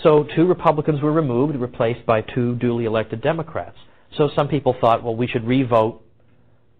So 0.02 0.27
two 0.35 0.47
Republicans 0.47 1.01
were 1.01 1.12
removed, 1.12 1.55
replaced 1.55 2.05
by 2.06 2.23
two 2.23 2.56
duly 2.56 2.86
elected 2.86 3.20
Democrats. 3.23 3.77
So 4.16 4.30
some 4.35 4.48
people 4.48 4.74
thought, 4.80 5.02
well, 5.02 5.16
we 5.16 5.26
should 5.26 5.47
re-vote 5.47 6.02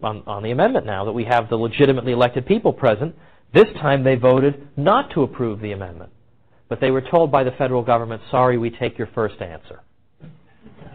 on, 0.03 0.23
on 0.27 0.43
the 0.43 0.51
amendment 0.51 0.87
now 0.87 1.05
that 1.05 1.13
we 1.13 1.25
have 1.25 1.49
the 1.49 1.57
legitimately 1.57 2.13
elected 2.13 2.47
people 2.47 2.73
present. 2.73 3.15
This 3.53 3.67
time 3.81 4.05
they 4.05 4.15
voted 4.15 4.69
not 4.77 5.11
to 5.13 5.23
approve 5.23 5.61
the 5.61 5.73
amendment. 5.73 6.11
But 6.69 6.81
they 6.81 6.91
were 6.91 7.01
told 7.01 7.33
by 7.33 7.45
the 7.45 7.53
federal 7.53 7.83
government, 7.83 8.23
sorry, 8.31 8.59
we 8.59 8.71
take 8.71 8.99
your 8.99 9.09
first 9.15 9.41
answer. 9.41 9.81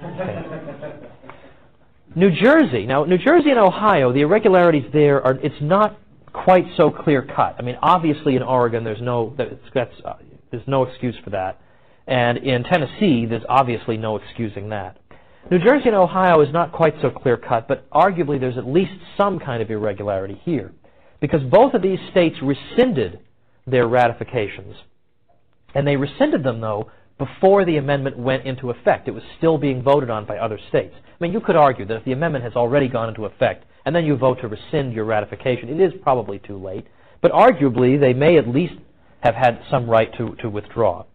Okay. 0.04 1.00
New 2.16 2.30
Jersey. 2.30 2.86
Now, 2.86 3.06
New 3.06 3.18
Jersey 3.18 3.50
and 3.50 3.60
Ohio, 3.60 4.14
the 4.14 4.22
irregularities 4.22 4.86
there 4.94 5.26
are, 5.26 5.34
it's 5.42 5.56
not 5.62 5.98
quite 6.32 6.66
so 6.78 6.92
clear 6.92 7.24
cut. 7.24 7.56
I 7.58 7.64
mean, 7.64 7.78
obviously 7.82 8.36
in 8.36 8.44
Oregon, 8.44 8.84
there's 8.84 9.02
no, 9.02 9.36
that's, 9.38 9.92
uh, 10.06 10.14
there's 10.52 10.68
no 10.68 10.84
excuse 10.84 11.16
for 11.24 11.32
that. 11.32 11.60
And 12.06 12.38
in 12.40 12.64
Tennessee, 12.64 13.26
there's 13.26 13.44
obviously 13.50 13.98
no 13.98 14.18
excusing 14.18 14.70
that. 14.70 14.98
New 15.52 15.60
Jersey 15.60 15.88
and 15.88 15.96
Ohio 15.96 16.42
is 16.42 16.54
not 16.54 16.72
quite 16.72 16.96
so 17.02 17.10
clear 17.10 17.36
cut, 17.38 17.68
but 17.68 17.90
arguably 17.92 18.40
there's 18.40 18.58
at 18.58 18.66
least 18.68 18.94
some 19.18 19.40
kind 19.40 19.62
of 19.62 19.70
irregularity 19.70 20.40
here. 20.46 20.72
Because 21.20 21.42
both 21.44 21.74
of 21.74 21.82
these 21.82 22.00
states 22.12 22.38
rescinded 22.42 23.20
their 23.66 23.88
ratifications 23.88 24.76
And 25.76 25.88
they 25.88 25.96
rescinded 25.96 26.44
them, 26.44 26.62
though, 26.62 26.92
before 27.18 27.66
the 27.66 27.78
amendment 27.78 28.18
went 28.18 28.46
into 28.46 28.70
effect. 28.70 29.08
It 29.08 29.12
was 29.12 29.24
still 29.38 29.58
being 29.58 29.82
voted 29.82 30.10
on 30.10 30.26
by 30.26 30.38
other 30.38 30.60
states. 30.70 30.94
I 30.98 31.24
mean, 31.24 31.34
you 31.34 31.40
could 31.40 31.56
argue 31.56 31.86
that 31.86 31.98
if 31.98 32.06
the 32.06 32.12
amendment 32.12 32.44
has 32.44 32.54
already 32.54 32.88
gone 32.88 33.10
into 33.10 33.26
effect 33.26 33.66
and 33.86 33.96
then 33.96 34.06
you 34.06 34.16
vote 34.16 34.40
to 34.42 34.48
rescind 34.48 34.94
your 34.94 35.06
ratification, 35.06 35.70
it 35.70 35.82
is 35.82 35.94
probably 36.02 36.40
too 36.40 36.58
late. 36.58 36.86
But 37.22 37.32
arguably, 37.32 38.00
they 38.00 38.14
may 38.14 38.38
at 38.38 38.48
least 38.48 38.76
have 39.22 39.36
had 39.36 39.60
some 39.70 39.90
right 39.90 40.12
to, 40.18 40.36
to 40.42 40.50
withdraw. 40.50 41.06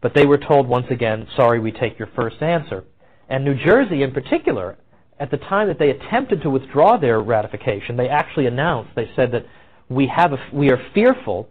But 0.00 0.14
they 0.14 0.26
were 0.26 0.38
told 0.38 0.68
once 0.68 0.86
again, 0.90 1.26
sorry, 1.36 1.60
we 1.60 1.72
take 1.72 1.98
your 1.98 2.08
first 2.14 2.42
answer. 2.42 2.84
And 3.28 3.44
New 3.44 3.54
Jersey, 3.54 4.02
in 4.02 4.12
particular, 4.12 4.78
at 5.20 5.30
the 5.30 5.36
time 5.36 5.68
that 5.68 5.78
they 5.78 5.90
attempted 5.90 6.42
to 6.42 6.50
withdraw 6.50 6.96
their 6.96 7.20
ratification, 7.20 7.96
they 7.96 8.08
actually 8.08 8.46
announced, 8.46 8.90
they 8.94 9.10
said 9.16 9.32
that 9.32 9.46
we, 9.88 10.06
have 10.06 10.32
a, 10.32 10.38
we 10.52 10.70
are 10.70 10.80
fearful 10.94 11.48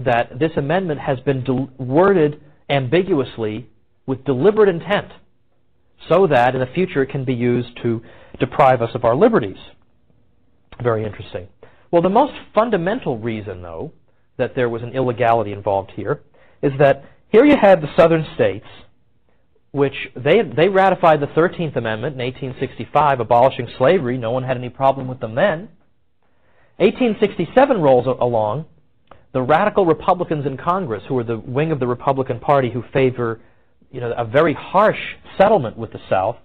that 0.00 0.38
this 0.38 0.52
amendment 0.56 1.00
has 1.00 1.18
been 1.20 1.44
worded 1.78 2.40
ambiguously 2.68 3.68
with 4.06 4.24
deliberate 4.24 4.68
intent 4.68 5.08
so 6.08 6.26
that 6.26 6.54
in 6.54 6.60
the 6.60 6.66
future 6.66 7.02
it 7.02 7.10
can 7.10 7.24
be 7.24 7.34
used 7.34 7.76
to 7.82 8.02
deprive 8.38 8.82
us 8.82 8.90
of 8.94 9.04
our 9.04 9.16
liberties. 9.16 9.56
Very 10.82 11.04
interesting. 11.04 11.48
Well, 11.90 12.02
the 12.02 12.08
most 12.08 12.34
fundamental 12.54 13.18
reason, 13.18 13.62
though, 13.62 13.92
that 14.36 14.54
there 14.54 14.68
was 14.68 14.82
an 14.82 14.92
illegality 14.92 15.52
involved 15.52 15.90
here 15.96 16.20
is 16.62 16.72
that 16.78 17.04
here 17.30 17.44
you 17.44 17.56
had 17.60 17.80
the 17.80 17.88
southern 17.96 18.26
states, 18.34 18.66
which 19.70 19.94
they, 20.16 20.42
they 20.42 20.68
ratified 20.68 21.20
the 21.20 21.26
13th 21.26 21.76
Amendment 21.76 22.14
in 22.14 22.24
1865, 22.24 23.20
abolishing 23.20 23.68
slavery. 23.76 24.16
No 24.16 24.30
one 24.30 24.42
had 24.42 24.56
any 24.56 24.70
problem 24.70 25.08
with 25.08 25.20
them 25.20 25.34
then. 25.34 25.68
1867 26.78 27.80
rolls 27.80 28.06
along. 28.06 28.66
The 29.32 29.42
radical 29.42 29.84
Republicans 29.84 30.46
in 30.46 30.56
Congress, 30.56 31.02
who 31.06 31.18
are 31.18 31.24
the 31.24 31.38
wing 31.38 31.70
of 31.70 31.80
the 31.80 31.86
Republican 31.86 32.40
Party 32.40 32.70
who 32.70 32.82
favor 32.92 33.40
you 33.90 34.00
know, 34.00 34.12
a 34.16 34.24
very 34.24 34.54
harsh 34.54 34.98
settlement 35.36 35.76
with 35.76 35.92
the 35.92 36.00
South, 36.08 36.36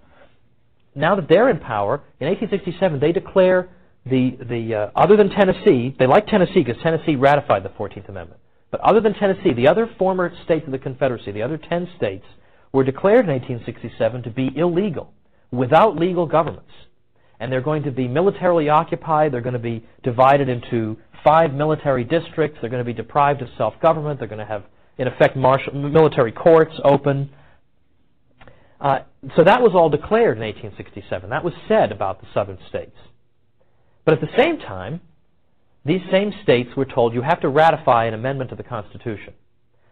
now 0.94 1.16
that 1.16 1.28
they're 1.28 1.48
in 1.48 1.58
power, 1.58 2.02
in 2.20 2.28
1867 2.28 3.00
they 3.00 3.12
declare 3.12 3.68
the, 4.06 4.36
the 4.48 4.74
uh, 4.74 4.90
other 4.94 5.16
than 5.16 5.30
Tennessee, 5.30 5.94
they 5.98 6.06
like 6.06 6.26
Tennessee 6.26 6.62
because 6.62 6.80
Tennessee 6.82 7.16
ratified 7.16 7.62
the 7.62 7.70
14th 7.70 8.08
Amendment. 8.08 8.40
But 8.70 8.80
other 8.80 9.00
than 9.00 9.14
Tennessee, 9.14 9.54
the 9.54 9.68
other 9.68 9.88
former 9.98 10.32
states 10.44 10.66
of 10.66 10.72
the 10.72 10.78
Confederacy, 10.78 11.32
the 11.32 11.42
other 11.42 11.56
10 11.56 11.88
states, 11.96 12.24
were 12.74 12.82
declared 12.82 13.24
in 13.26 13.30
1867 13.30 14.24
to 14.24 14.30
be 14.30 14.50
illegal, 14.56 15.12
without 15.52 15.96
legal 15.96 16.26
governments. 16.26 16.72
And 17.38 17.50
they're 17.50 17.60
going 17.60 17.84
to 17.84 17.92
be 17.92 18.08
militarily 18.08 18.68
occupied, 18.68 19.32
they're 19.32 19.40
going 19.40 19.52
to 19.52 19.60
be 19.60 19.86
divided 20.02 20.48
into 20.48 20.98
five 21.22 21.54
military 21.54 22.02
districts, 22.02 22.58
they're 22.60 22.70
going 22.70 22.84
to 22.84 22.84
be 22.84 22.92
deprived 22.92 23.42
of 23.42 23.48
self-government, 23.56 24.18
they're 24.18 24.26
going 24.26 24.40
to 24.40 24.44
have, 24.44 24.64
in 24.98 25.06
effect, 25.06 25.36
martial, 25.36 25.72
military 25.72 26.32
courts 26.32 26.74
open. 26.82 27.30
Uh, 28.80 28.98
so 29.36 29.44
that 29.44 29.62
was 29.62 29.70
all 29.72 29.88
declared 29.88 30.36
in 30.36 30.42
1867. 30.42 31.30
That 31.30 31.44
was 31.44 31.54
said 31.68 31.92
about 31.92 32.20
the 32.20 32.26
southern 32.34 32.58
states. 32.68 32.96
But 34.04 34.14
at 34.14 34.20
the 34.20 34.36
same 34.36 34.58
time, 34.58 35.00
these 35.84 36.02
same 36.10 36.32
states 36.42 36.70
were 36.76 36.86
told 36.86 37.14
you 37.14 37.22
have 37.22 37.40
to 37.42 37.48
ratify 37.48 38.06
an 38.06 38.14
amendment 38.14 38.50
to 38.50 38.56
the 38.56 38.64
Constitution. 38.64 39.34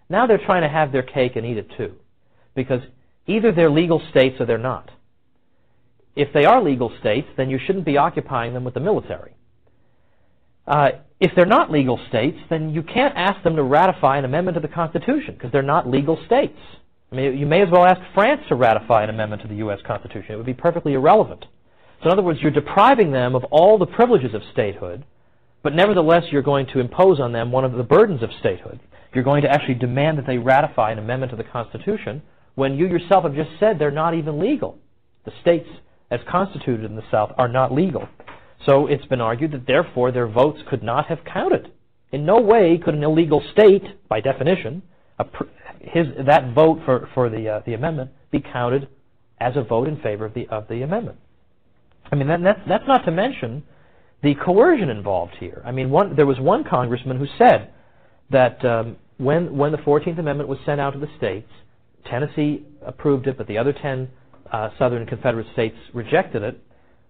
Now 0.09 0.27
they're 0.27 0.45
trying 0.45 0.63
to 0.63 0.69
have 0.69 0.91
their 0.91 1.05
cake 1.05 1.37
and 1.37 1.47
eat 1.47 1.59
it 1.59 1.71
too, 1.77 1.95
because 2.55 2.81
either 3.27 3.53
they're 3.53 3.71
legal 3.71 4.03
states 4.11 4.37
or 4.41 4.47
they're 4.47 4.59
not. 4.59 4.91
If 6.15 6.33
they 6.33 6.45
are 6.45 6.63
legal 6.63 6.93
states, 7.01 7.29
then 7.37 7.49
you 7.49 7.59
shouldn't 7.65 7.87
be 7.87 7.97
occupying 7.97 8.53
them 8.53 8.65
with 8.65 8.75
the 8.75 8.81
military. 8.81 9.35
Uh, 10.67 10.91
if 11.19 11.33
they're 11.35 11.47
not 11.47 11.71
legal 11.71 11.99
states, 12.09 12.39
then 12.51 12.71
you 12.71 12.83
can't 12.83 13.17
ask 13.17 13.43
them 13.43 13.57
to 13.57 13.63
ratify 13.63 14.19
an 14.19 14.25
amendment 14.25 14.57
to 14.57 14.61
the 14.61 14.73
Constitution 14.73 15.35
because 15.35 15.51
they're 15.53 15.63
not 15.63 15.89
legal 15.89 16.19
states. 16.27 16.59
I 17.11 17.15
mean, 17.15 17.37
you 17.37 17.47
may 17.47 17.63
as 17.63 17.69
well 17.71 17.85
ask 17.85 18.01
France 18.15 18.43
to 18.49 18.55
ratify 18.55 19.05
an 19.05 19.11
amendment 19.11 19.43
to 19.43 19.49
the 19.49 19.57
U.S. 19.57 19.81
Constitution. 19.87 20.33
It 20.33 20.37
would 20.37 20.47
be 20.47 20.55
perfectly 20.55 20.95
irrelevant. 20.95 21.45
So, 22.03 22.07
in 22.07 22.13
other 22.13 22.23
words, 22.23 22.41
you're 22.41 22.51
depriving 22.51 23.13
them 23.13 23.35
of 23.35 23.45
all 23.45 23.79
the 23.79 23.87
privileges 23.87 24.35
of 24.35 24.43
statehood, 24.53 25.05
but 25.63 25.75
nevertheless, 25.75 26.25
you're 26.33 26.43
going 26.43 26.67
to 26.69 26.81
impose 26.81 27.21
on 27.21 27.33
them 27.33 27.53
one 27.53 27.65
of 27.65 27.73
the 27.73 27.83
burdens 27.85 28.23
of 28.23 28.31
statehood. 28.41 28.81
You're 29.15 29.25
going 29.25 29.43
to 29.43 29.51
actually 29.51 29.75
demand 29.75 30.19
that 30.19 30.27
they 30.27 30.39
ratify 30.39 30.91
an 30.91 30.99
amendment 30.99 31.31
to 31.31 31.37
the 31.37 31.45
Constitution 31.45 32.23
when 32.55 32.75
you 32.75 32.87
yourself 32.87 33.25
have 33.25 33.35
just 33.35 33.51
said 33.59 33.79
they're 33.79 33.91
not 33.91 34.15
even 34.15 34.39
legal. 34.39 34.79
The 35.25 35.33
states, 35.41 35.69
as 36.11 36.21
constituted 36.31 36.85
in 36.85 36.97
the 36.97 37.05
South, 37.11 37.33
are 37.39 37.49
not 37.49 37.73
legal. 37.73 38.09
So 38.67 38.87
it's 38.87 39.05
been 39.07 39.21
argued 39.21 39.53
that 39.53 39.67
therefore 39.67 40.13
their 40.13 40.29
votes 40.29 40.61
could 40.69 40.83
not 40.83 41.07
have 41.07 41.25
counted. 41.25 41.73
In 42.11 42.27
no 42.27 42.41
way 42.41 42.79
could 42.83 42.95
an 42.95 43.03
illegal 43.03 43.43
state, 43.53 43.83
by 44.09 44.21
definition, 44.21 44.83
his, 45.81 46.07
that 46.27 46.55
vote 46.55 46.81
for, 46.85 47.09
for 47.15 47.29
the, 47.29 47.49
uh, 47.49 47.61
the 47.67 47.75
amendment 47.75 48.11
be 48.31 48.41
counted 48.41 48.89
as 49.41 49.57
a 49.57 49.63
vote 49.63 49.89
in 49.89 50.01
favor 50.01 50.25
of 50.25 50.35
the, 50.35 50.47
of 50.49 50.69
the 50.69 50.83
amendment. 50.83 51.19
I 52.11 52.17
mean, 52.17 52.29
that, 52.29 52.43
that's, 52.43 52.61
that's 52.69 52.87
not 52.87 53.05
to 53.07 53.11
mention 53.11 53.65
the 54.23 54.35
coercion 54.35 54.91
involved 54.91 55.35
here. 55.41 55.63
I 55.65 55.73
mean, 55.73 55.91
one, 55.91 56.15
there 56.15 56.27
was 56.27 56.39
one 56.39 56.65
congressman 56.65 57.19
who 57.19 57.27
said 57.39 57.71
that 58.31 58.65
um, 58.65 58.97
when, 59.19 59.57
when 59.57 59.73
the 59.73 59.79
14th 59.79 60.19
Amendment 60.19 60.49
was 60.49 60.59
sent 60.65 60.81
out 60.81 60.93
to 60.93 60.99
the 60.99 61.09
states, 61.17 61.51
Tennessee 62.09 62.65
approved 62.85 63.27
it, 63.27 63.39
but 63.39 63.47
the 63.47 63.59
other 63.59 63.73
10 63.73 64.09
uh, 64.51 64.71
southern 64.79 65.07
Confederate 65.07 65.47
states 65.53 65.77
rejected 65.93 66.43
it. 66.43 66.63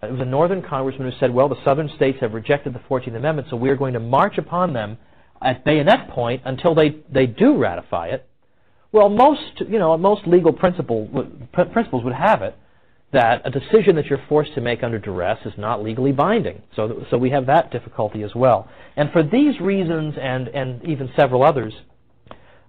It 0.02 0.10
was 0.10 0.20
a 0.20 0.24
northern 0.24 0.62
congressman 0.62 1.10
who 1.10 1.16
said, 1.18 1.32
well, 1.32 1.48
the 1.48 1.62
southern 1.64 1.88
states 1.96 2.18
have 2.20 2.34
rejected 2.34 2.74
the 2.74 2.80
14th 2.80 3.16
Amendment, 3.16 3.48
so 3.50 3.56
we 3.56 3.70
are 3.70 3.76
going 3.76 3.94
to 3.94 4.00
march 4.00 4.38
upon 4.38 4.72
them 4.72 4.98
at 5.40 5.64
bayonet 5.64 6.10
point 6.10 6.42
until 6.44 6.74
they, 6.74 6.96
they 7.12 7.26
do 7.26 7.56
ratify 7.56 8.08
it. 8.08 8.28
Well, 8.90 9.08
most, 9.08 9.60
you 9.60 9.78
know, 9.78 9.96
most 9.96 10.26
legal 10.26 10.52
principle, 10.52 11.26
principles 11.52 12.04
would 12.04 12.14
have 12.14 12.42
it 12.42 12.56
that 13.12 13.42
a 13.44 13.50
decision 13.50 13.94
that 13.96 14.06
you're 14.06 14.22
forced 14.28 14.54
to 14.54 14.60
make 14.60 14.82
under 14.82 14.98
duress 14.98 15.38
is 15.44 15.52
not 15.58 15.82
legally 15.82 16.12
binding. 16.12 16.62
So, 16.74 17.04
so 17.10 17.18
we 17.18 17.30
have 17.30 17.46
that 17.46 17.70
difficulty 17.70 18.22
as 18.22 18.34
well. 18.34 18.68
And 18.96 19.10
for 19.12 19.22
these 19.22 19.60
reasons 19.60 20.14
and, 20.20 20.48
and 20.48 20.82
even 20.84 21.10
several 21.14 21.42
others, 21.42 21.74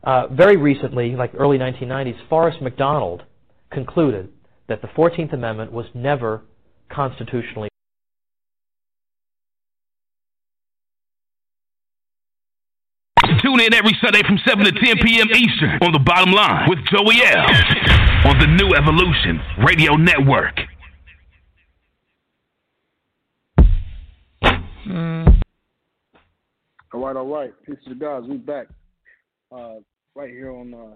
uh, 0.04 0.28
very 0.28 0.58
recently, 0.58 1.16
like 1.16 1.32
early 1.38 1.58
1990s, 1.58 2.28
Forrest 2.30 2.62
McDonald 2.62 3.24
concluded 3.72 4.30
that 4.68 4.82
the 4.82 4.88
14th 4.90 5.34
Amendment 5.34 5.72
was 5.72 5.86
never 5.94 6.42
constitutionally 6.92 7.70
Tune 13.42 13.60
in 13.60 13.74
every 13.74 13.92
Sunday 14.02 14.22
from 14.26 14.38
7 14.48 14.64
to 14.64 14.72
10 14.72 14.82
p.m. 15.04 15.28
Eastern 15.36 15.78
on 15.82 15.92
the 15.92 16.00
bottom 16.00 16.34
line 16.34 16.70
with 16.70 16.80
Joey 16.86 17.22
L. 17.26 17.46
on 18.30 18.40
the 18.40 18.48
New 18.48 18.74
Evolution 18.74 19.42
Radio 19.66 19.96
Network. 19.96 20.56
Mm. 24.88 25.42
All 26.94 27.02
right, 27.02 27.16
all 27.18 27.28
right. 27.28 27.54
Peace 27.66 27.76
to 27.84 27.90
the 27.90 27.96
guys. 27.96 28.24
We 28.30 28.38
back 28.38 28.68
uh, 29.52 29.76
right 30.16 30.30
here 30.30 30.52
on 30.52 30.72
the 30.72 30.94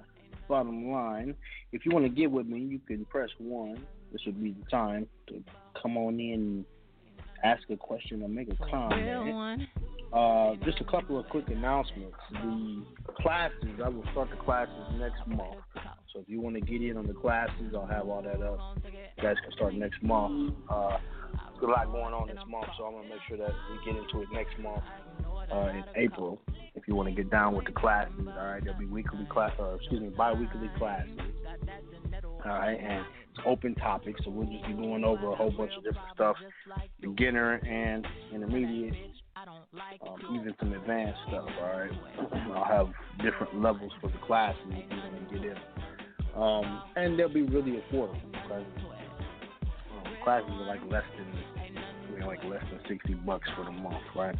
bottom 0.47 0.91
line. 0.91 1.35
If 1.71 1.85
you 1.85 1.91
want 1.91 2.05
to 2.05 2.09
get 2.09 2.29
with 2.29 2.45
me, 2.45 2.59
you 2.59 2.79
can 2.79 3.05
press 3.05 3.29
one. 3.39 3.85
This 4.11 4.21
would 4.25 4.41
be 4.41 4.51
the 4.51 4.69
time 4.69 5.07
to 5.27 5.43
come 5.81 5.97
on 5.97 6.19
in 6.19 6.33
and 6.33 6.65
ask 7.43 7.63
a 7.69 7.77
question 7.77 8.21
or 8.21 8.29
make 8.29 8.49
a 8.49 8.55
comment. 8.69 9.05
Uh, 10.13 10.53
just 10.63 10.79
a 10.79 10.85
couple 10.85 11.19
of 11.19 11.27
quick 11.29 11.49
announcements. 11.49 12.15
The 12.31 13.13
classes, 13.21 13.79
I 13.83 13.89
will 13.89 14.05
start 14.11 14.29
the 14.29 14.37
classes 14.37 14.73
next 14.97 15.27
month. 15.27 15.57
So 16.13 16.21
if 16.21 16.29
you 16.29 16.39
want 16.39 16.55
to 16.55 16.61
get 16.61 16.81
in 16.81 16.95
on 16.95 17.05
the 17.07 17.13
classes, 17.13 17.73
I'll 17.75 17.87
have 17.87 18.07
all 18.07 18.21
that 18.21 18.41
up. 18.41 18.77
You 19.17 19.23
guys 19.23 19.35
can 19.43 19.51
start 19.53 19.73
next 19.73 20.01
month. 20.01 20.53
Uh, 20.69 20.97
there's 21.59 21.63
a 21.63 21.71
lot 21.71 21.91
going 21.91 22.13
on 22.13 22.27
this 22.27 22.37
month, 22.47 22.67
so 22.77 22.85
I'm 22.85 23.03
to 23.03 23.09
make 23.09 23.19
sure 23.27 23.37
that 23.37 23.53
we 23.71 23.91
get 23.91 24.01
into 24.01 24.21
it 24.21 24.27
next 24.31 24.59
month 24.59 24.83
uh, 25.51 25.69
in 25.69 25.83
April. 25.95 26.41
If 26.75 26.87
you 26.87 26.95
want 26.95 27.09
to 27.09 27.15
get 27.15 27.31
down 27.31 27.55
with 27.55 27.65
the 27.65 27.71
classes, 27.71 28.13
all 28.19 28.25
right, 28.25 28.63
there'll 28.63 28.79
be 28.79 28.85
weekly 28.85 29.27
class, 29.31 29.51
or 29.57 29.75
excuse 29.75 30.01
me, 30.01 30.09
bi-weekly 30.09 30.69
classes. 30.77 31.19
All 32.45 32.51
right, 32.51 32.79
and 32.79 33.05
it's 33.31 33.39
open 33.45 33.75
topics, 33.75 34.21
so 34.23 34.29
we'll 34.29 34.47
just 34.47 34.65
be 34.67 34.73
going 34.73 35.03
over 35.03 35.31
a 35.31 35.35
whole 35.35 35.51
bunch 35.51 35.71
of 35.75 35.83
different 35.83 36.07
stuff, 36.13 36.35
beginner 37.01 37.53
and 37.53 38.05
intermediate, 38.33 38.93
um, 39.35 40.19
even 40.33 40.53
some 40.59 40.73
advanced 40.73 41.19
stuff. 41.27 41.47
All 41.59 41.67
right, 41.67 41.91
I'll 42.55 42.65
have 42.65 42.87
different 43.23 43.61
levels 43.61 43.91
for 43.99 44.09
the 44.09 44.17
classes 44.19 44.61
if 44.69 44.89
you 44.89 44.97
want 44.97 45.29
to 45.29 45.35
get 45.35 45.45
in, 45.45 45.57
um, 46.41 46.83
and 46.95 47.17
they'll 47.17 47.29
be 47.29 47.41
really 47.41 47.81
affordable. 47.91 48.21
Okay? 48.45 48.65
Classes 50.27 50.49
are 50.51 50.65
like 50.65 50.81
less 50.91 51.05
than, 51.17 51.25
you 52.11 52.19
know, 52.19 52.27
like 52.27 52.43
less 52.43 52.61
than 52.69 52.81
sixty 52.89 53.13
bucks 53.13 53.47
for 53.55 53.63
the 53.63 53.71
month, 53.71 54.03
right? 54.13 54.35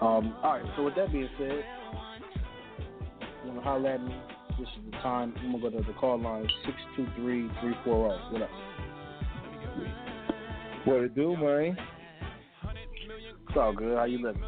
Um, 0.00 0.36
all 0.44 0.52
right. 0.52 0.62
So 0.76 0.84
with 0.84 0.94
that 0.94 1.10
being 1.10 1.28
said, 1.36 1.64
you 3.44 3.50
want 3.50 3.58
to 3.58 3.62
holler 3.62 3.90
at 3.90 4.00
me? 4.00 4.14
This 4.60 4.68
is 4.68 4.92
the 4.92 4.96
time. 4.98 5.34
I'm 5.38 5.50
gonna 5.50 5.70
go 5.70 5.76
to 5.76 5.84
the 5.84 5.92
call 5.94 6.20
line 6.20 6.48
six 6.64 6.76
two 6.94 7.04
three 7.16 7.50
three 7.60 7.74
four 7.84 8.10
zero. 8.10 8.30
What 8.30 8.42
up? 8.42 8.50
What 10.84 11.02
it 11.02 11.16
do, 11.16 11.36
man? 11.36 11.76
It's 13.48 13.56
all 13.56 13.72
good. 13.72 13.96
How 13.96 14.04
you 14.04 14.24
living? 14.24 14.44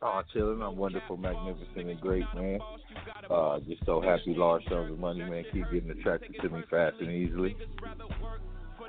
Oh, 0.00 0.22
chilling. 0.32 0.62
I'm 0.62 0.76
wonderful, 0.76 1.16
magnificent, 1.16 1.88
and 1.88 2.00
great, 2.00 2.24
man. 2.36 2.60
Uh, 3.28 3.58
just 3.66 3.84
so 3.84 4.00
happy 4.00 4.34
large 4.36 4.62
sums 4.68 4.92
of 4.92 4.98
money, 5.00 5.24
man. 5.24 5.42
Keep 5.52 5.72
getting 5.72 5.90
attracted 5.90 6.36
to 6.40 6.48
me 6.50 6.62
fast 6.70 6.94
and 7.00 7.10
easily. 7.10 7.56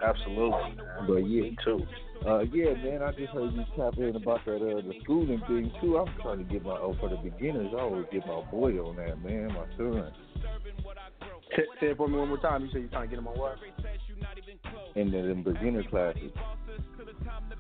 Absolutely. 0.04 0.78
But 1.08 1.18
yeah, 1.28 1.50
too. 1.64 1.86
Uh, 2.28 2.40
yeah, 2.52 2.74
man. 2.84 3.02
I 3.02 3.12
just 3.12 3.32
heard 3.32 3.54
you 3.54 3.64
tap 3.78 3.98
in 3.98 4.16
about 4.16 4.44
that 4.46 4.56
uh, 4.56 4.82
the 4.82 4.94
schooling 5.04 5.42
thing 5.48 5.72
too. 5.82 5.98
I'm 5.98 6.14
trying 6.22 6.40
to 6.40 6.44
get 6.44 6.64
my 6.64 6.72
oh 6.72 6.96
for 7.00 7.10
the 7.10 7.16
beginners. 7.18 7.72
I 7.74 7.82
always 7.82 8.06
get 8.12 8.26
my 8.28 8.42
boy 8.52 8.74
on 8.80 8.98
that, 8.98 9.24
man. 9.24 9.48
My 9.54 9.66
son. 9.78 10.12
Say 11.56 11.64
say 11.80 11.88
it 11.88 11.98
for 11.98 12.08
me 12.08 12.18
one 12.18 12.28
more 12.28 12.38
time. 12.38 12.64
You 12.66 12.70
said 12.72 12.82
you're 12.82 12.90
trying 12.90 13.10
to 13.10 13.16
get 13.16 13.20
him 13.20 13.28
on 13.28 13.38
what? 13.38 13.58
In 14.96 15.12
the 15.12 15.22
them 15.22 15.44
beginner 15.44 15.84
classes. 15.84 16.32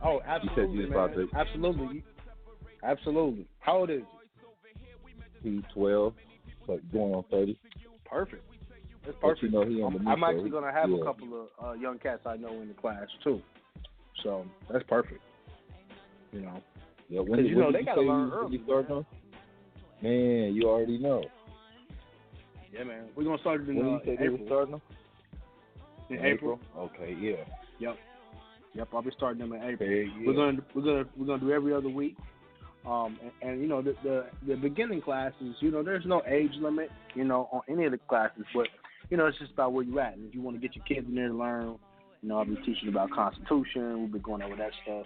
Oh, 0.04 0.16
You 0.16 0.22
absolutely, 0.28 0.64
said 0.64 0.72
you 0.74 0.80
was 0.82 0.90
man. 0.90 1.00
about 1.00 1.14
to. 1.16 1.28
Absolutely. 1.36 2.04
Absolutely. 2.84 3.48
How 3.60 3.78
old 3.80 3.90
is 3.90 4.02
he? 5.44 5.50
He's 5.50 5.64
12, 5.74 6.14
but 6.68 6.92
going 6.92 7.14
on 7.14 7.24
30. 7.32 7.58
Perfect. 8.06 8.44
That's 9.10 9.18
perfect. 9.22 9.44
you 9.54 9.80
know 9.82 9.88
I'm, 9.88 10.08
I'm 10.08 10.24
actually 10.24 10.50
going 10.50 10.64
to 10.66 10.72
have 10.72 10.90
Yeah. 10.90 10.98
a 11.02 11.04
couple 11.04 11.28
of 11.42 11.66
uh, 11.66 11.74
young 11.74 11.98
cats 12.00 12.22
I 12.26 12.38
know 12.38 12.62
in 12.62 12.68
the 12.68 12.74
class 12.74 13.06
too. 13.24 13.42
So 14.24 14.46
that's 14.72 14.84
perfect. 14.88 15.22
You 16.32 16.42
know, 16.42 16.62
Yeah, 17.10 17.22
because 17.24 17.46
you 17.46 17.56
know 17.56 17.72
they 17.72 17.84
got 17.84 17.96
to 17.96 18.02
learn 18.02 18.32
early. 18.32 18.62
On? 18.68 19.06
Man, 20.02 20.54
you 20.54 20.64
already 20.70 20.98
know. 20.98 21.24
Yeah, 22.72 22.84
man. 22.84 23.06
We're 23.16 23.24
gonna 23.24 23.40
start 23.40 23.62
it 23.62 23.70
in, 23.70 23.78
When 23.78 23.86
uh, 23.86 24.00
you 24.06 24.12
in 24.14 24.22
April. 24.22 24.40
starting 24.46 24.72
them? 24.74 24.82
In 26.10 26.26
April. 26.26 26.60
Okay, 26.78 27.16
yeah. 27.20 27.44
Yep. 27.80 27.98
Yep. 28.76 28.88
I'll 28.94 29.02
be 29.02 29.12
starting 29.18 29.40
them 29.40 29.54
in 29.54 29.64
April. 29.64 29.90
Yeah. 29.90 30.06
We're 30.28 30.34
gonna 30.36 30.60
we're 30.76 30.84
gonna 30.84 31.06
we're 31.18 31.26
gonna 31.26 31.40
do 31.42 31.52
every 31.52 31.74
other 31.74 31.90
week. 31.90 32.16
Um, 32.86 33.20
and, 33.22 33.32
and 33.52 33.62
you 33.62 33.68
know 33.68 33.82
the, 33.82 33.96
the 34.04 34.26
the 34.48 34.56
beginning 34.56 35.02
classes, 35.02 35.56
you 35.60 35.72
know, 35.72 35.84
there's 35.84 36.06
no 36.06 36.22
age 36.28 36.52
limit, 36.62 36.90
you 37.16 37.24
know, 37.26 37.50
on 37.52 37.62
any 37.68 37.86
of 37.86 37.92
the 37.92 37.98
classes, 37.98 38.46
but 38.54 38.68
you 39.10 39.18
know, 39.18 39.26
it's 39.28 39.38
just 39.40 39.52
about 39.54 39.74
where 39.74 39.84
you're 39.84 40.00
at. 40.00 40.16
And 40.18 40.28
if 40.28 40.36
you 40.36 40.42
want 40.42 40.60
to 40.60 40.62
get 40.66 40.76
your 40.76 40.86
kids 40.86 41.08
in 41.08 41.16
there 41.16 41.28
to 41.30 41.34
learn, 41.34 41.76
you 42.22 42.30
know, 42.30 42.38
I'll 42.38 42.46
be 42.46 42.56
teaching 42.58 42.90
about 42.90 43.12
Constitution. 43.12 44.00
We'll 44.00 44.08
be 44.08 44.20
going 44.20 44.42
over 44.42 44.56
that 44.58 44.72
stuff, 44.84 45.06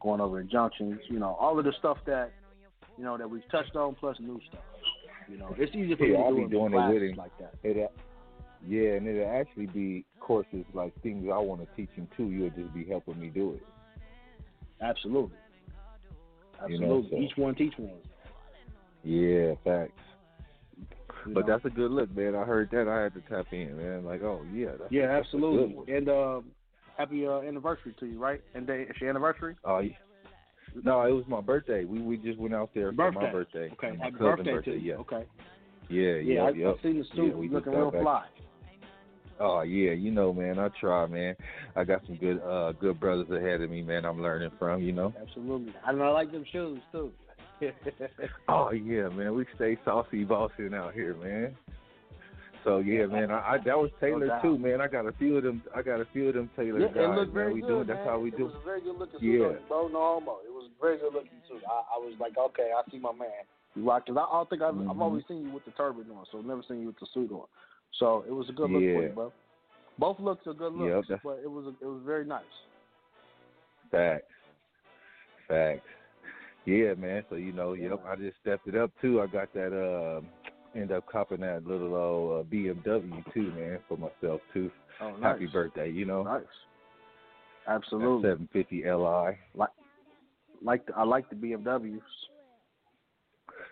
going 0.00 0.20
over 0.20 0.40
injunctions, 0.40 1.00
you 1.08 1.18
know, 1.18 1.36
all 1.40 1.58
of 1.58 1.64
the 1.64 1.72
stuff 1.78 1.98
that 2.06 2.32
you 2.96 3.04
know 3.04 3.18
that 3.18 3.28
we've 3.28 3.46
touched 3.50 3.74
on, 3.76 3.94
plus 3.96 4.16
new 4.20 4.40
stuff. 4.48 4.62
You 5.28 5.38
know, 5.38 5.54
it's 5.58 5.74
easy 5.74 5.94
for 5.96 6.04
Yeah, 6.06 6.18
me 6.18 6.24
I'll 6.24 6.30
to 6.30 6.36
be 6.36 6.42
do 6.44 6.48
doing 6.50 6.72
it 6.72 6.76
classes 6.76 6.94
with 7.00 7.10
him. 7.10 7.16
like 7.16 7.38
that. 7.38 7.54
It, 7.62 7.76
uh, 7.84 7.88
yeah, 8.66 8.90
and 8.92 9.06
it'll 9.08 9.30
actually 9.40 9.66
be 9.66 10.04
courses 10.20 10.64
like 10.74 10.92
things 11.02 11.26
I 11.32 11.38
want 11.38 11.60
to 11.60 11.66
teach 11.76 11.90
him 11.96 12.08
too. 12.16 12.30
You'll 12.30 12.50
just 12.50 12.72
be 12.72 12.84
helping 12.84 13.18
me 13.20 13.28
do 13.28 13.54
it. 13.54 13.66
Absolutely. 14.80 15.36
You 16.68 16.76
Absolutely. 16.76 16.86
know, 16.86 17.06
so- 17.10 17.16
Each 17.18 17.36
one 17.36 17.54
teach 17.56 17.74
one. 17.78 17.90
Yeah, 19.02 19.54
facts. 19.64 19.92
You 21.26 21.34
But 21.34 21.46
know? 21.46 21.52
that's 21.54 21.64
a 21.64 21.70
good 21.70 21.90
look, 21.90 22.14
man. 22.14 22.34
I 22.34 22.44
heard 22.44 22.70
that. 22.72 22.88
I 22.88 23.02
had 23.02 23.14
to 23.14 23.20
tap 23.22 23.46
in, 23.52 23.76
man. 23.76 24.04
Like, 24.04 24.22
oh 24.22 24.44
yeah, 24.52 24.72
Yeah, 24.90 25.06
that's 25.06 25.28
a 25.32 25.36
good 25.36 25.42
absolutely. 25.42 25.94
And 25.94 26.08
uh, 26.08 26.40
happy 26.96 27.26
uh, 27.26 27.40
anniversary 27.40 27.94
to 28.00 28.06
you, 28.06 28.18
right? 28.18 28.40
And 28.54 28.66
day, 28.66 28.86
it's 28.88 29.00
your 29.00 29.10
anniversary. 29.10 29.56
Oh, 29.64 29.78
yeah. 29.78 29.92
No, 30.82 31.02
it 31.02 31.12
was 31.12 31.24
my 31.28 31.40
birthday. 31.40 31.84
We 31.84 32.00
we 32.00 32.16
just 32.16 32.38
went 32.38 32.54
out 32.54 32.70
there 32.74 32.92
for 32.92 33.12
my 33.12 33.30
birthday. 33.30 33.70
Okay, 33.72 33.88
and 33.88 33.98
my 33.98 34.04
happy 34.06 34.18
birthday, 34.18 34.52
birthday. 34.52 34.70
to 34.72 34.78
you. 34.78 34.92
Yeah. 34.92 34.96
Okay. 34.96 35.24
Yeah, 35.88 36.02
Yeah, 36.02 36.50
yeah, 36.50 36.50
yep. 36.50 36.74
I've 36.74 36.82
seen 36.82 36.98
the 36.98 37.04
suit. 37.14 37.34
Yeah, 37.38 37.54
looking 37.54 37.72
real 37.72 37.90
back. 37.90 38.02
fly. 38.02 38.24
Oh 39.40 39.62
yeah, 39.62 39.92
you 39.92 40.10
know, 40.10 40.32
man. 40.32 40.58
I 40.58 40.68
try, 40.80 41.06
man. 41.06 41.34
I 41.76 41.84
got 41.84 42.02
some 42.06 42.16
good 42.16 42.40
uh 42.42 42.72
good 42.72 42.98
brothers 43.00 43.30
ahead 43.30 43.60
of 43.60 43.70
me, 43.70 43.82
man. 43.82 44.04
I'm 44.04 44.22
learning 44.22 44.50
from, 44.58 44.82
you 44.82 44.92
know. 44.92 45.12
Absolutely. 45.20 45.74
And 45.86 46.02
I 46.02 46.08
like 46.08 46.32
them 46.32 46.44
shoes 46.50 46.80
too. 46.92 47.12
Oh 48.48 48.70
yeah, 48.72 49.08
man. 49.08 49.34
We 49.34 49.46
stay 49.56 49.76
saucy 49.84 50.24
bossing 50.24 50.74
out 50.74 50.94
here, 50.94 51.14
man. 51.14 51.56
So 52.64 52.78
yeah, 52.78 53.06
man. 53.06 53.30
I, 53.30 53.54
I 53.54 53.58
that 53.64 53.76
was 53.78 53.90
Taylor 54.00 54.26
doubt. 54.26 54.42
too, 54.42 54.56
man. 54.58 54.80
I 54.80 54.86
got 54.88 55.06
a 55.06 55.12
few 55.12 55.36
of 55.36 55.42
them. 55.44 55.62
I 55.74 55.82
got 55.82 56.00
a 56.00 56.06
few 56.12 56.28
of 56.28 56.34
them 56.34 56.48
Taylor 56.56 56.80
Yeah, 56.80 56.88
guys. 56.88 56.96
it 56.96 57.08
looked 57.18 57.34
man. 57.34 57.52
we 57.52 57.60
good, 57.60 57.68
do 57.68 57.80
it. 57.82 57.86
That's 57.88 58.06
how 58.06 58.18
we 58.18 58.28
It 58.30 58.36
do. 58.38 58.44
was 58.46 58.54
very 58.64 58.80
good 58.80 58.96
looking 58.96 59.20
Yeah. 59.20 59.30
you, 59.30 59.58
bro. 59.68 59.88
No 59.88 59.98
homo. 60.20 60.38
It 60.46 60.50
was 60.52 60.70
very 60.80 60.96
good 60.98 61.12
looking 61.12 61.40
too. 61.48 61.58
I, 61.68 61.96
I 61.96 61.98
was 61.98 62.14
like, 62.18 62.36
okay, 62.38 62.70
I 62.76 62.90
see 62.90 62.98
my 62.98 63.12
man. 63.12 63.28
You 63.74 63.86
rock. 63.88 64.06
Cause 64.06 64.16
I, 64.16 64.44
think 64.48 64.62
I've, 64.62 64.74
I've 64.74 64.96
Mhm. 64.96 65.00
always 65.00 65.24
seen 65.28 65.42
you 65.42 65.50
with 65.50 65.64
the 65.64 65.72
turban 65.72 66.06
on, 66.16 66.24
so 66.32 66.38
I've 66.38 66.44
never 66.46 66.62
seen 66.66 66.80
you 66.80 66.86
with 66.86 67.00
the 67.00 67.06
suit 67.12 67.30
on. 67.32 67.46
So 67.98 68.24
it 68.26 68.32
was 68.32 68.48
a 68.48 68.52
good 68.52 68.70
look 68.70 68.80
for 68.80 69.02
you, 69.02 69.12
bro. 69.14 69.32
Both 69.98 70.18
looks 70.20 70.46
are 70.46 70.54
good 70.54 70.72
Yep, 70.72 70.94
looks, 70.94 71.08
that's- 71.08 71.20
but 71.24 71.40
it 71.44 71.50
was 71.50 71.66
a, 71.66 71.84
it 71.84 71.88
was 71.88 72.00
very 72.06 72.24
nice. 72.24 72.42
Facts. 73.90 74.24
Facts. 75.48 75.86
Yeah, 76.64 76.94
man. 76.94 77.24
So 77.28 77.36
you 77.36 77.52
know, 77.52 77.74
yep. 77.74 78.04
I 78.06 78.16
just 78.16 78.36
stepped 78.40 78.66
it 78.66 78.76
up 78.76 78.90
too. 79.00 79.20
I 79.20 79.26
got 79.26 79.52
that. 79.54 79.72
uh 79.72 80.24
End 80.76 80.90
up 80.90 81.06
copping 81.06 81.40
that 81.40 81.64
little 81.64 81.94
old 81.94 82.40
uh, 82.40 82.48
BMW 82.50 83.22
too, 83.32 83.52
man, 83.52 83.78
for 83.88 83.96
myself 83.96 84.40
too. 84.52 84.72
Oh, 85.00 85.10
nice. 85.12 85.22
Happy 85.22 85.46
birthday, 85.46 85.88
you 85.88 86.04
know. 86.04 86.24
Nice. 86.24 86.42
Absolutely. 87.68 88.28
Seven 88.28 88.48
fifty 88.52 88.82
Li. 88.84 89.38
Like, 89.54 89.70
like 90.62 90.84
the, 90.86 90.96
I 90.96 91.04
like 91.04 91.30
the 91.30 91.36
BMWs. 91.36 92.00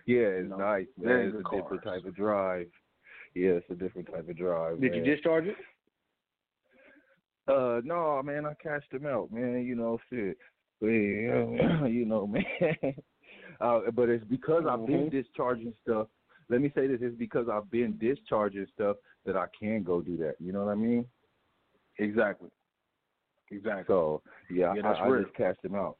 Yeah, 0.06 0.18
it's 0.18 0.50
know, 0.50 0.58
nice, 0.58 0.86
man. 0.96 1.18
It's 1.18 1.36
a 1.38 1.42
good 1.42 1.62
different 1.62 1.82
type 1.82 2.04
of 2.04 2.14
drive. 2.14 2.68
Yeah, 3.34 3.50
it's 3.50 3.70
a 3.70 3.74
different 3.74 4.08
type 4.08 4.28
of 4.28 4.36
drive. 4.36 4.80
Did 4.80 4.92
man. 4.92 5.04
you 5.04 5.14
discharge 5.14 5.46
it? 5.46 5.56
Uh, 7.48 7.80
no, 7.84 8.22
man, 8.22 8.46
I 8.46 8.54
cashed 8.62 8.92
them 8.92 9.06
out, 9.06 9.32
man. 9.32 9.64
You 9.66 9.74
know, 9.74 9.98
shit. 10.08 10.36
Yeah, 10.82 11.86
you 11.86 12.04
know, 12.04 12.26
man. 12.26 12.94
Uh, 13.60 13.80
but 13.94 14.08
it's 14.08 14.24
because 14.24 14.64
I've 14.68 14.86
been 14.86 15.06
Mhm. 15.06 15.10
discharging 15.10 15.74
stuff. 15.82 16.08
Let 16.48 16.60
me 16.60 16.70
say 16.74 16.86
this: 16.86 16.98
it's 17.00 17.16
because 17.16 17.48
I've 17.48 17.70
been 17.70 17.96
discharging 17.98 18.66
stuff 18.74 18.96
that 19.24 19.36
I 19.36 19.46
can 19.58 19.82
go 19.82 20.00
do 20.02 20.16
that. 20.18 20.34
You 20.40 20.52
know 20.52 20.64
what 20.64 20.72
I 20.72 20.74
mean? 20.74 21.06
Exactly. 21.98 22.50
Exactly. 23.50 23.84
So 23.86 24.22
yeah, 24.50 24.74
Yeah, 24.74 24.82
I, 24.84 24.88
that's 24.88 25.00
I 25.02 25.20
just 25.22 25.34
cashed 25.34 25.62
them 25.62 25.74
out. 25.74 25.96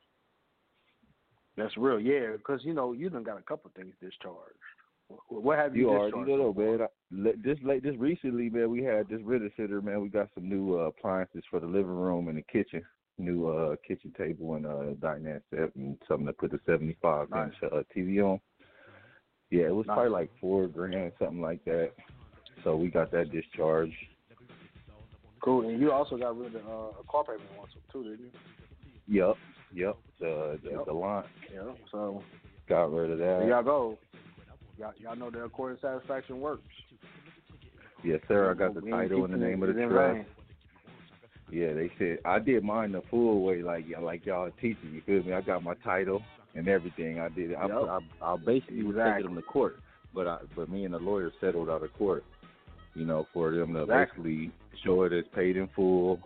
That's 1.57 1.77
real, 1.77 2.01
yeah. 2.01 2.33
Because 2.33 2.65
you 2.65 2.73
know 2.75 2.93
you 2.93 3.11
done 3.11 3.23
got 3.23 3.39
a 3.39 3.43
couple 3.43 3.71
things 3.77 3.95
discharged. 4.01 4.57
Wh- 5.09 5.31
What 5.33 5.59
have 5.59 5.77
you, 5.77 5.83
You 5.83 5.91
already 5.91 6.17
discharged? 6.17 6.31
know, 6.31 6.55
man. 6.57 6.81
I, 6.83 7.33
just 7.45 7.63
late, 7.63 7.83
just 7.83 7.99
recently, 7.99 8.49
man, 8.49 8.71
we 8.71 8.83
had 8.83 9.09
this 9.09 9.21
ritter 9.23 9.51
sitter, 9.57 9.83
man. 9.83 10.01
We 10.01 10.09
got 10.09 10.31
some 10.35 10.49
new 10.49 10.79
uh, 10.79 10.85
appliances 10.89 11.45
for 11.51 11.61
the 11.61 11.67
living 11.67 11.95
room 11.95 12.29
and 12.29 12.39
the 12.39 12.43
kitchen. 12.43 12.83
New 13.19 13.47
uh, 13.49 13.77
kitchen 13.87 14.13
table 14.17 14.55
and 14.55 14.67
uh, 14.67 14.95
dinette 15.01 15.43
set 15.51 15.75
and 15.77 15.97
something 16.09 16.27
to 16.27 16.33
put 16.33 16.51
the 16.51 16.59
75 16.67 17.29
inch 17.37 17.55
uh, 17.63 17.83
TV 17.95 18.23
on. 18.25 18.41
Yeah, 19.51 19.65
it 19.65 19.75
was 19.75 19.87
Nice. 19.87 19.95
probably 19.95 20.11
like 20.13 20.31
four 20.41 20.67
grand, 20.67 21.13
something 21.19 21.41
like 21.43 21.63
that. 21.67 21.91
So 22.65 22.75
we 22.77 22.89
got 22.89 23.11
that 23.13 23.31
discharged. 23.31 23.93
Cool. 25.43 25.69
And 25.69 25.81
you 25.81 25.93
also 25.93 26.17
got 26.17 26.39
rid 26.39 26.55
of 26.55 26.67
uh, 26.67 27.01
a 27.01 27.05
car 27.11 27.25
payment 27.25 27.43
once 27.59 27.73
too, 27.93 28.03
didn't 28.05 28.21
you? 28.21 28.31
Yep, 29.09 29.37
yep. 29.75 29.97
The 30.21 30.59
the, 30.63 30.71
Yep. 30.71 30.85
the 30.87 30.93
line 30.93 31.25
Yeah. 31.53 31.73
So 31.91 32.23
got 32.69 32.93
rid 32.93 33.11
of 33.11 33.19
that. 33.19 33.41
there 33.41 33.49
y'all 33.49 33.63
go. 33.63 33.99
Y'all, 34.79 34.93
y'all 34.99 35.17
know 35.17 35.31
that 35.31 35.43
accord 35.45 35.73
and 35.73 35.81
satisfaction 35.81 36.41
works. 36.41 36.63
Yes, 38.05 38.21
sir. 38.27 38.51
I 38.51 38.55
got 38.55 38.75
the 38.75 38.81
title 38.91 39.25
and 39.25 39.35
the 39.35 39.39
name 39.39 39.63
of 39.63 39.75
the 39.75 39.83
trust. 39.87 40.27
Yeah, 41.53 41.75
they 41.75 41.91
said 41.99 42.19
I 42.25 42.39
did 42.39 42.65
mine 42.65 42.93
the 42.93 43.03
full 43.11 43.43
way, 43.43 43.63
like 43.63 43.85
like 44.01 44.25
y'all 44.25 44.51
teaching. 44.61 44.91
You 44.95 45.03
feel 45.05 45.23
me? 45.23 45.35
I 45.35 45.43
got 45.43 45.63
my 45.63 45.75
title 45.85 46.23
and 46.55 46.67
everything. 46.67 47.21
I 47.21 47.29
did. 47.29 47.51
it. 47.51 47.57
I, 47.57 47.67
Yep. 47.67 48.01
I, 48.23 48.33
I 48.33 48.37
basically 48.39 48.83
was 48.83 48.97
taking 48.97 49.25
them 49.25 49.35
to 49.37 49.43
court, 49.43 49.79
but 50.15 50.27
I, 50.27 50.39
but 50.57 50.71
me 50.71 50.87
and 50.87 50.95
the 50.95 50.99
lawyer 50.99 51.31
settled 51.43 51.69
out 51.69 51.83
of 51.83 51.93
court. 51.93 52.25
You 52.95 53.05
know, 53.05 53.27
for 53.35 53.51
them 53.55 53.75
to 53.75 53.83
Exactly. 53.83 54.23
basically 54.49 54.53
show 54.83 55.03
it 55.03 55.13
as 55.13 55.25
paid 55.35 55.57
in 55.59 55.69
full. 55.77 56.21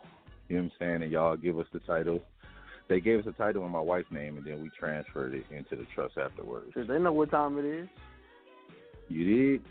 You 0.48 0.57
know 0.59 0.62
what 0.62 0.73
I'm 0.73 0.73
saying? 0.78 1.03
And 1.03 1.11
y'all 1.12 1.36
give 1.36 1.59
us 1.59 1.66
the 1.73 1.81
title. 1.81 2.23
They 2.89 3.01
gave 3.01 3.19
us 3.19 3.24
the 3.24 3.32
title 3.32 3.66
in 3.66 3.73
my 3.73 3.81
wife's 3.81 4.11
name, 4.12 4.36
and 4.36 4.47
then 4.47 4.62
we 4.62 4.70
transferred 4.78 5.35
it 5.35 5.44
into 5.51 5.74
the 5.74 5.86
trust 5.93 6.16
afterwards. 6.19 6.70
Shit, 6.73 6.86
they 6.86 7.01
know 7.01 7.12
what 7.12 7.32
time 7.32 7.59
it 7.59 7.65
is. 7.65 7.89
You 9.09 9.59
did? 9.59 9.62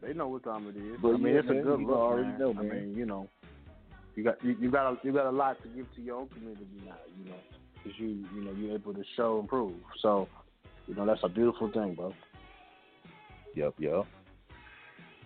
They 0.00 0.12
know 0.14 0.28
what 0.28 0.44
time 0.44 0.68
it 0.68 0.76
is. 0.76 0.98
But 1.00 1.14
I 1.14 1.16
mean, 1.16 1.34
yeah, 1.34 1.40
it's 1.40 1.50
a 1.50 1.54
good 1.54 1.80
look, 1.80 1.96
already 1.96 2.28
man. 2.28 2.38
know, 2.38 2.54
I 2.58 2.62
mean, 2.62 2.94
you 2.96 3.06
know, 3.06 3.28
you 4.14 4.24
got 4.24 4.44
you, 4.44 4.56
you 4.60 4.70
got 4.70 4.92
a, 4.92 4.96
you 5.02 5.12
got 5.12 5.26
a 5.26 5.30
lot 5.30 5.62
to 5.62 5.68
give 5.68 5.86
to 5.96 6.02
your 6.02 6.16
own 6.16 6.28
community 6.28 6.66
now. 6.84 6.94
You 7.18 7.30
know, 7.30 7.38
because 7.82 7.98
you 7.98 8.08
you 8.34 8.44
know 8.44 8.52
you're 8.52 8.74
able 8.74 8.94
to 8.94 9.04
show 9.16 9.38
and 9.40 9.48
prove. 9.48 9.74
So, 10.00 10.28
you 10.86 10.94
know, 10.94 11.06
that's 11.06 11.20
a 11.22 11.28
beautiful 11.28 11.70
thing, 11.72 11.94
bro. 11.94 12.12
Yep, 13.54 13.74
yep. 13.78 14.06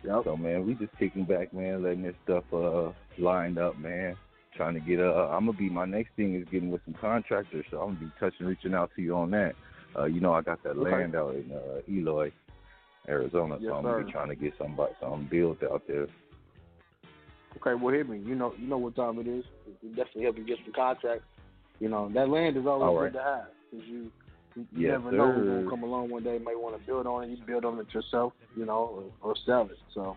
Yep. 0.04 0.22
So 0.24 0.36
man, 0.36 0.66
we 0.66 0.74
just 0.74 0.96
kicking 0.98 1.24
back, 1.24 1.52
man, 1.52 1.82
letting 1.82 2.02
this 2.02 2.14
stuff 2.24 2.44
uh 2.52 2.92
lined 3.18 3.58
up, 3.58 3.78
man. 3.78 4.16
Trying 4.56 4.74
to 4.74 4.80
get 4.80 5.00
uh 5.00 5.28
I'm 5.30 5.46
gonna 5.46 5.58
be 5.58 5.68
my 5.68 5.84
next 5.84 6.10
thing 6.16 6.34
is 6.34 6.46
getting 6.50 6.70
with 6.70 6.82
some 6.84 6.94
contractors, 7.00 7.64
so 7.70 7.80
I'm 7.80 7.94
gonna 7.94 8.06
be 8.06 8.12
touching 8.20 8.46
reaching 8.46 8.74
out 8.74 8.90
to 8.96 9.02
you 9.02 9.14
on 9.16 9.30
that. 9.32 9.54
Uh 9.98 10.04
you 10.04 10.20
know 10.20 10.32
I 10.32 10.42
got 10.42 10.62
that 10.62 10.76
Okay. 10.76 10.90
land 10.90 11.14
out 11.14 11.34
in 11.34 11.50
uh 11.52 11.80
Eloy, 11.90 12.30
Arizona, 13.08 13.56
Yes, 13.60 13.70
so 13.70 13.76
I'm 13.76 13.84
gonna 13.84 14.04
be 14.04 14.12
trying 14.12 14.28
to 14.28 14.36
get 14.36 14.54
somebody 14.58 14.92
something 15.00 15.28
built 15.30 15.62
out 15.62 15.82
there. 15.88 16.06
Okay, 17.56 17.74
well, 17.74 17.94
hear 17.94 18.04
me. 18.04 18.18
You 18.18 18.34
know, 18.34 18.54
you 18.58 18.68
know 18.68 18.78
what 18.78 18.96
time 18.96 19.18
it 19.18 19.26
is. 19.26 19.44
We 19.82 19.88
definitely 19.90 20.24
help 20.24 20.38
you 20.38 20.46
get 20.46 20.58
some 20.64 20.74
contracts. 20.74 21.24
You 21.80 21.88
know, 21.88 22.10
that 22.14 22.28
land 22.28 22.56
is 22.56 22.66
always 22.66 22.96
right. 22.96 23.12
good 23.12 23.18
to 23.18 23.24
have 23.24 23.46
because 23.70 23.86
you 23.86 24.10
You 24.56 24.66
Yes, 24.72 24.92
never 24.92 25.12
know 25.12 25.32
who's 25.32 25.46
gonna 25.48 25.70
come 25.70 25.82
along 25.82 26.08
one 26.10 26.22
day. 26.22 26.38
May 26.38 26.54
want 26.54 26.80
to 26.80 26.86
build 26.86 27.06
on 27.06 27.24
it. 27.24 27.30
You 27.30 27.36
build 27.46 27.64
on 27.66 27.78
it 27.78 27.86
yourself, 27.92 28.32
you 28.56 28.64
know, 28.64 29.12
or, 29.22 29.30
or 29.30 29.34
sell 29.44 29.68
it. 29.70 29.78
So, 29.92 30.16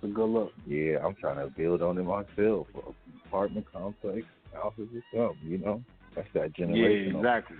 good 0.00 0.16
look. 0.16 0.52
Yeah, 0.66 0.98
I'm 1.04 1.16
trying 1.16 1.38
to 1.38 1.52
build 1.52 1.82
on 1.82 1.98
it 1.98 2.04
myself. 2.04 2.68
Apartment 3.26 3.66
complex, 3.72 4.24
houses 4.54 4.88
or 4.94 5.28
something, 5.28 5.50
you 5.50 5.58
know? 5.58 5.82
That's 6.14 6.28
that 6.34 6.54
generational. 6.54 6.74
Yeah, 6.76 7.18
exactly. 7.18 7.56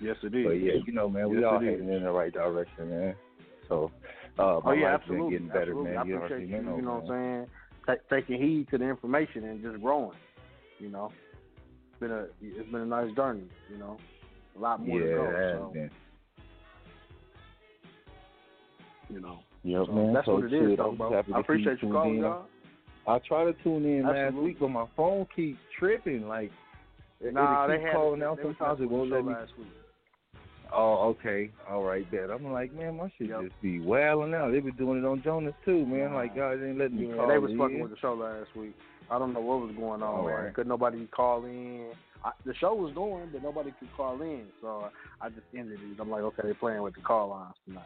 Yes, 0.00 0.16
it 0.22 0.34
is. 0.34 0.44
But 0.44 0.50
yeah, 0.52 0.72
you 0.86 0.92
know, 0.92 1.08
man, 1.08 1.30
we 1.30 1.36
Yes, 1.36 1.44
all 1.46 1.62
it 1.62 1.66
is. 1.66 1.70
heading 1.72 1.92
in 1.92 2.02
the 2.02 2.10
right 2.10 2.32
direction, 2.32 2.90
man. 2.90 3.14
So, 3.68 3.92
uh, 4.38 4.60
my 4.64 4.70
oh 4.70 4.72
yeah, 4.72 4.92
life's 4.92 5.02
absolutely. 5.02 5.22
been 5.22 5.30
getting 5.30 5.48
better, 5.48 5.60
absolutely. 5.72 5.90
man. 5.90 5.98
I 5.98 6.04
you 6.04 6.16
appreciate 6.16 6.36
already 6.36 6.46
you. 6.52 6.62
know, 6.62 6.76
You 6.76 6.82
know 6.82 6.94
what. 7.04 7.14
I'm 7.14 7.46
saying? 7.46 7.46
Ta 7.86 7.94
taking 8.16 8.40
heed 8.42 8.68
to 8.70 8.78
the 8.78 8.84
information 8.84 9.44
and 9.44 9.62
just 9.62 9.80
growing. 9.82 10.16
You 10.78 10.88
know, 10.90 11.12
it's 11.92 12.00
been 12.00 12.10
a 12.10 12.26
it's 12.40 12.70
been 12.70 12.80
a 12.82 12.86
nice 12.86 13.14
journey. 13.14 13.44
You 13.70 13.78
know, 13.78 13.96
a 14.56 14.60
lot 14.60 14.84
more 14.84 14.98
yeah, 15.00 15.06
to 15.06 15.14
go. 15.14 15.24
it 15.24 15.52
so, 15.58 15.70
been. 15.74 15.90
you 19.10 19.20
know, 19.20 19.38
Yep, 19.64 19.86
so 19.86 19.92
man. 19.92 20.12
that's 20.14 20.26
so 20.26 20.34
what 20.34 20.44
it 20.44 20.52
is, 20.52 20.68
shit, 20.70 20.78
though, 20.78 20.90
I'm 20.90 20.96
bro. 20.96 21.22
I 21.34 21.40
appreciate 21.40 21.72
you 21.74 21.78
tuned 21.78 21.92
calling, 21.92 22.14
in. 22.16 22.20
y'all. 22.22 22.46
I 23.06 23.18
try 23.26 23.44
to 23.44 23.52
tune 23.62 23.84
in 23.84 24.02
last 24.04 24.34
week, 24.34 24.56
but 24.60 24.68
my 24.68 24.86
phone 24.96 25.26
keeps 25.34 25.58
tripping. 25.78 26.26
Like, 26.26 26.50
it, 27.20 27.32
Nah, 27.34 27.64
it 27.64 27.68
they 27.68 27.74
keeps 27.76 27.86
had 27.86 27.94
calling 27.94 28.22
out. 28.22 28.38
Sometimes 28.42 28.80
it 28.80 28.90
won't 28.90 29.10
let 29.10 29.24
me. 29.24 29.32
last 29.32 29.52
week. 29.58 29.68
Oh, 30.72 31.08
okay. 31.10 31.50
All 31.68 31.82
right, 31.82 32.08
bet. 32.10 32.30
I'm 32.30 32.52
like, 32.52 32.72
man, 32.72 32.96
my 32.96 33.10
shit 33.18 33.28
just 33.28 33.60
be 33.62 33.80
wailing 33.80 34.34
out. 34.34 34.50
They 34.50 34.60
been 34.60 34.76
doing 34.76 34.98
it 34.98 35.06
on 35.06 35.22
Jonas 35.22 35.54
too, 35.64 35.86
man. 35.86 36.14
Like, 36.14 36.34
God 36.34 36.52
ain't 36.52 36.78
letting 36.78 36.98
me 36.98 37.06
Yeah, 37.06 37.16
call 37.16 37.28
they 37.28 37.38
was 37.38 37.50
in. 37.52 37.58
fucking 37.58 37.80
with 37.80 37.90
the 37.90 37.98
show 37.98 38.14
last 38.14 38.54
week. 38.56 38.74
I 39.10 39.18
don't 39.18 39.32
know 39.34 39.40
what 39.40 39.60
was 39.60 39.74
going 39.76 40.02
on, 40.02 40.14
All 40.14 40.24
man. 40.24 40.44
right. 40.44 40.54
Could 40.54 40.66
nobody 40.66 41.06
call 41.14 41.44
in? 41.44 41.92
I, 42.24 42.30
the 42.46 42.54
show 42.54 42.74
was 42.74 42.94
going, 42.94 43.28
but 43.30 43.42
nobody 43.42 43.72
could 43.78 43.92
call 43.94 44.20
in, 44.22 44.46
so 44.62 44.88
I 45.20 45.28
just 45.28 45.42
ended 45.54 45.78
it. 45.80 46.00
I'm 46.00 46.10
like, 46.10 46.22
okay, 46.22 46.42
they're 46.44 46.54
playing 46.54 46.82
with 46.82 46.94
the 46.94 47.02
call 47.02 47.28
lines 47.28 47.54
tonight. 47.66 47.84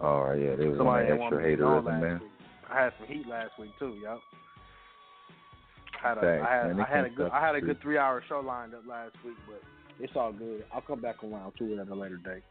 All 0.00 0.24
right, 0.24 0.38
yeah, 0.38 0.56
they 0.56 0.66
was 0.66 0.78
on 0.78 0.86
Somebody 0.86 1.08
that 1.08 1.20
extra 1.20 1.38
be 1.38 1.62
haterism, 1.62 2.00
man. 2.00 2.20
week. 2.20 2.30
I 2.70 2.84
had 2.84 2.92
some 2.98 3.08
heat 3.08 3.26
last 3.26 3.52
week 3.58 3.70
too, 3.78 3.96
yo. 4.02 4.18
I 6.04 6.08
had 6.08 6.18
a, 6.18 6.20
Thanks, 6.20 6.46
I 6.46 6.54
had, 6.54 6.76
man. 6.76 6.86
I 6.86 6.96
had 6.96 7.04
a 7.04 7.10
good, 7.10 7.30
I 7.30 7.40
had 7.46 7.54
a 7.54 7.60
good 7.60 7.80
three 7.80 7.98
hour 7.98 8.22
show 8.28 8.40
lined 8.40 8.74
up 8.74 8.82
last 8.86 9.14
week, 9.24 9.36
but 9.46 9.62
it's 10.00 10.12
all 10.16 10.32
good. 10.32 10.64
I'll 10.72 10.80
come 10.80 11.00
back 11.00 11.22
around 11.22 11.52
to 11.58 11.72
it 11.72 11.78
at 11.78 11.88
a 11.88 11.94
later 11.94 12.16
date. 12.16 12.42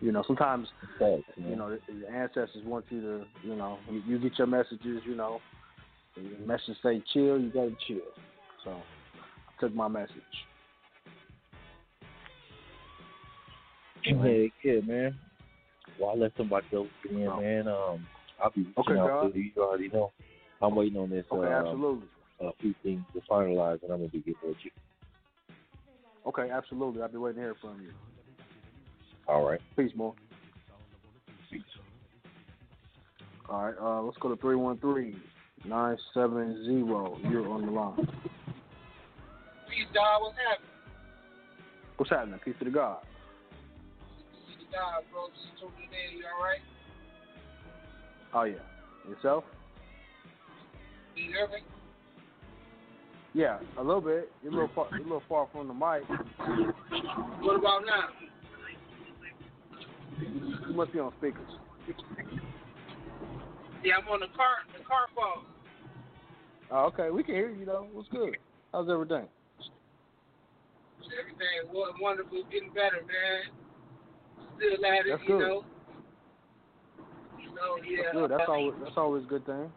You 0.00 0.12
know, 0.12 0.24
sometimes 0.26 0.68
Thanks, 0.98 1.26
you 1.36 1.56
know 1.56 1.70
the, 1.70 1.80
the 2.00 2.10
ancestors 2.10 2.62
want 2.64 2.84
you 2.90 3.00
to, 3.00 3.24
you 3.42 3.56
know, 3.56 3.78
you, 3.90 4.02
you 4.06 4.18
get 4.18 4.36
your 4.38 4.46
messages. 4.46 5.02
You 5.06 5.14
know, 5.14 5.40
the 6.16 6.46
message 6.46 6.76
say 6.82 7.02
chill, 7.12 7.40
you 7.40 7.50
gotta 7.54 7.76
chill. 7.86 7.98
So 8.64 8.70
I 8.70 9.60
took 9.60 9.74
my 9.74 9.88
message. 9.88 10.10
Yeah, 14.04 14.46
yeah, 14.62 14.80
man. 14.84 15.18
Well, 15.98 16.10
I 16.10 16.14
let 16.14 16.32
somebody 16.36 16.66
else 16.74 16.88
in, 17.08 17.24
man. 17.24 17.68
Um, 17.68 18.06
I'll 18.42 18.50
be 18.50 18.62
reaching 18.62 18.74
Okay, 18.78 18.98
out 18.98 19.06
God. 19.08 19.32
to 19.32 19.38
you. 19.38 19.50
You 19.54 19.62
already 19.62 19.88
know. 19.88 20.12
I'm 20.60 20.74
waiting 20.74 20.98
on 20.98 21.10
this. 21.10 21.24
Okay, 21.32 21.46
um, 21.46 21.52
absolutely. 21.52 22.08
A 22.40 22.50
few 22.60 22.74
things 22.82 23.02
to 23.14 23.20
finalize, 23.30 23.82
and 23.82 23.92
I'm 23.92 23.98
gonna 23.98 24.08
be 24.08 24.18
getting 24.18 24.34
with 24.42 24.56
you. 24.62 24.70
Okay, 26.26 26.50
absolutely. 26.50 27.02
I'll 27.02 27.08
be 27.08 27.18
waiting 27.18 27.36
to 27.36 27.42
hear 27.42 27.54
from 27.60 27.80
you. 27.82 27.90
All 29.28 29.46
right. 29.46 29.60
Peace, 29.76 29.92
more. 29.94 30.14
All 33.48 33.62
right, 33.62 33.74
uh, 33.78 34.00
let's 34.02 34.16
go 34.18 34.30
to 34.30 34.36
313 34.40 35.20
970. 35.66 36.64
You're 37.30 37.48
on 37.48 37.66
the 37.66 37.72
line. 37.72 37.96
Peace, 39.68 39.86
dog. 39.92 40.22
What's 40.22 40.36
happening? 40.38 40.70
What's 41.96 42.10
happening? 42.10 42.40
Peace 42.44 42.54
to 42.58 42.64
the 42.64 42.70
God. 42.70 42.98
Peace 44.48 44.56
to 44.60 44.64
God, 44.72 45.04
bro. 45.12 45.28
Just 45.28 45.60
tuning 45.60 45.88
in. 45.92 46.18
You 46.18 46.24
all 46.24 46.42
right? 46.42 46.60
Oh, 48.32 48.44
yeah. 48.44 49.10
Yourself? 49.10 49.44
Do 51.14 51.20
you 51.20 51.28
hear 51.30 51.46
me? 51.48 51.58
Yeah, 53.34 53.58
a 53.78 53.82
little 53.82 54.00
bit. 54.00 54.30
You're 54.42 54.52
a 54.52 54.54
little 54.54 54.70
far, 54.74 54.86
you're 54.92 55.00
a 55.00 55.02
little 55.02 55.22
far 55.28 55.48
from 55.52 55.66
the 55.66 55.74
mic. 55.74 56.04
What 57.40 57.56
about 57.56 57.82
now? 57.84 58.08
You 60.68 60.74
must 60.74 60.92
be 60.92 61.00
on 61.00 61.12
speakers. 61.18 61.50
Yeah, 63.82 63.94
I'm 64.00 64.08
on 64.08 64.20
the 64.20 64.26
car, 64.28 64.62
the 64.78 64.84
car 64.84 65.06
phone. 65.14 65.44
Oh, 66.70 66.84
okay. 66.86 67.10
We 67.10 67.22
can 67.24 67.34
hear 67.34 67.50
you, 67.50 67.66
though. 67.66 67.88
What's 67.92 68.08
good? 68.08 68.36
How's 68.72 68.88
everything? 68.88 69.26
Everything 71.20 72.00
wonderful, 72.00 72.44
getting 72.50 72.70
better, 72.70 73.02
man. 73.06 73.52
Still 74.56 74.86
at 74.86 75.06
it, 75.06 75.10
That's 75.10 75.22
you 75.22 75.28
good. 75.28 75.38
know. 75.40 75.64
You 77.38 77.48
know, 77.48 77.76
yeah. 77.86 78.02
That's 78.04 78.16
good. 78.16 78.30
That's 78.30 78.48
always, 78.48 78.74
that's 78.82 78.96
always 78.96 79.24
a 79.24 79.26
good 79.26 79.46
thing. 79.46 79.72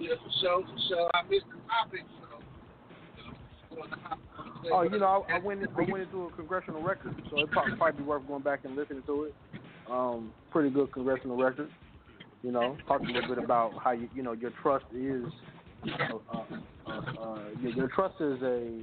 Yeah, 0.00 0.14
for 0.22 0.30
sure, 0.40 0.62
for 0.62 0.78
sure. 0.88 1.10
I 1.14 1.22
missed 1.28 1.46
the 1.50 1.58
topic, 1.68 2.04
so. 2.20 2.26
Oh, 4.72 4.82
you 4.82 4.98
know, 4.98 5.24
I, 5.28 5.36
I 5.36 5.38
went 5.38 5.62
I 5.62 5.90
went 5.90 6.04
into 6.04 6.24
a 6.24 6.30
congressional 6.32 6.82
record, 6.82 7.14
so 7.30 7.38
it 7.38 7.50
probably, 7.50 7.76
probably 7.76 8.02
be 8.02 8.08
worth 8.08 8.26
going 8.26 8.42
back 8.42 8.64
and 8.64 8.76
listening 8.76 9.02
to 9.06 9.24
it. 9.24 9.34
Um, 9.90 10.32
pretty 10.50 10.70
good 10.70 10.92
congressional 10.92 11.36
record. 11.36 11.70
You 12.42 12.52
know, 12.52 12.76
talk 12.86 13.00
a 13.00 13.04
little 13.04 13.34
bit 13.34 13.42
about 13.42 13.72
how 13.82 13.92
you, 13.92 14.08
you 14.14 14.22
know, 14.22 14.32
your 14.32 14.52
trust 14.62 14.84
is, 14.94 15.24
uh, 15.84 16.18
uh, 16.32 16.44
uh, 16.86 16.92
uh, 17.20 17.38
your, 17.60 17.72
your 17.72 17.88
trust 17.88 18.14
is 18.20 18.40
a 18.42 18.82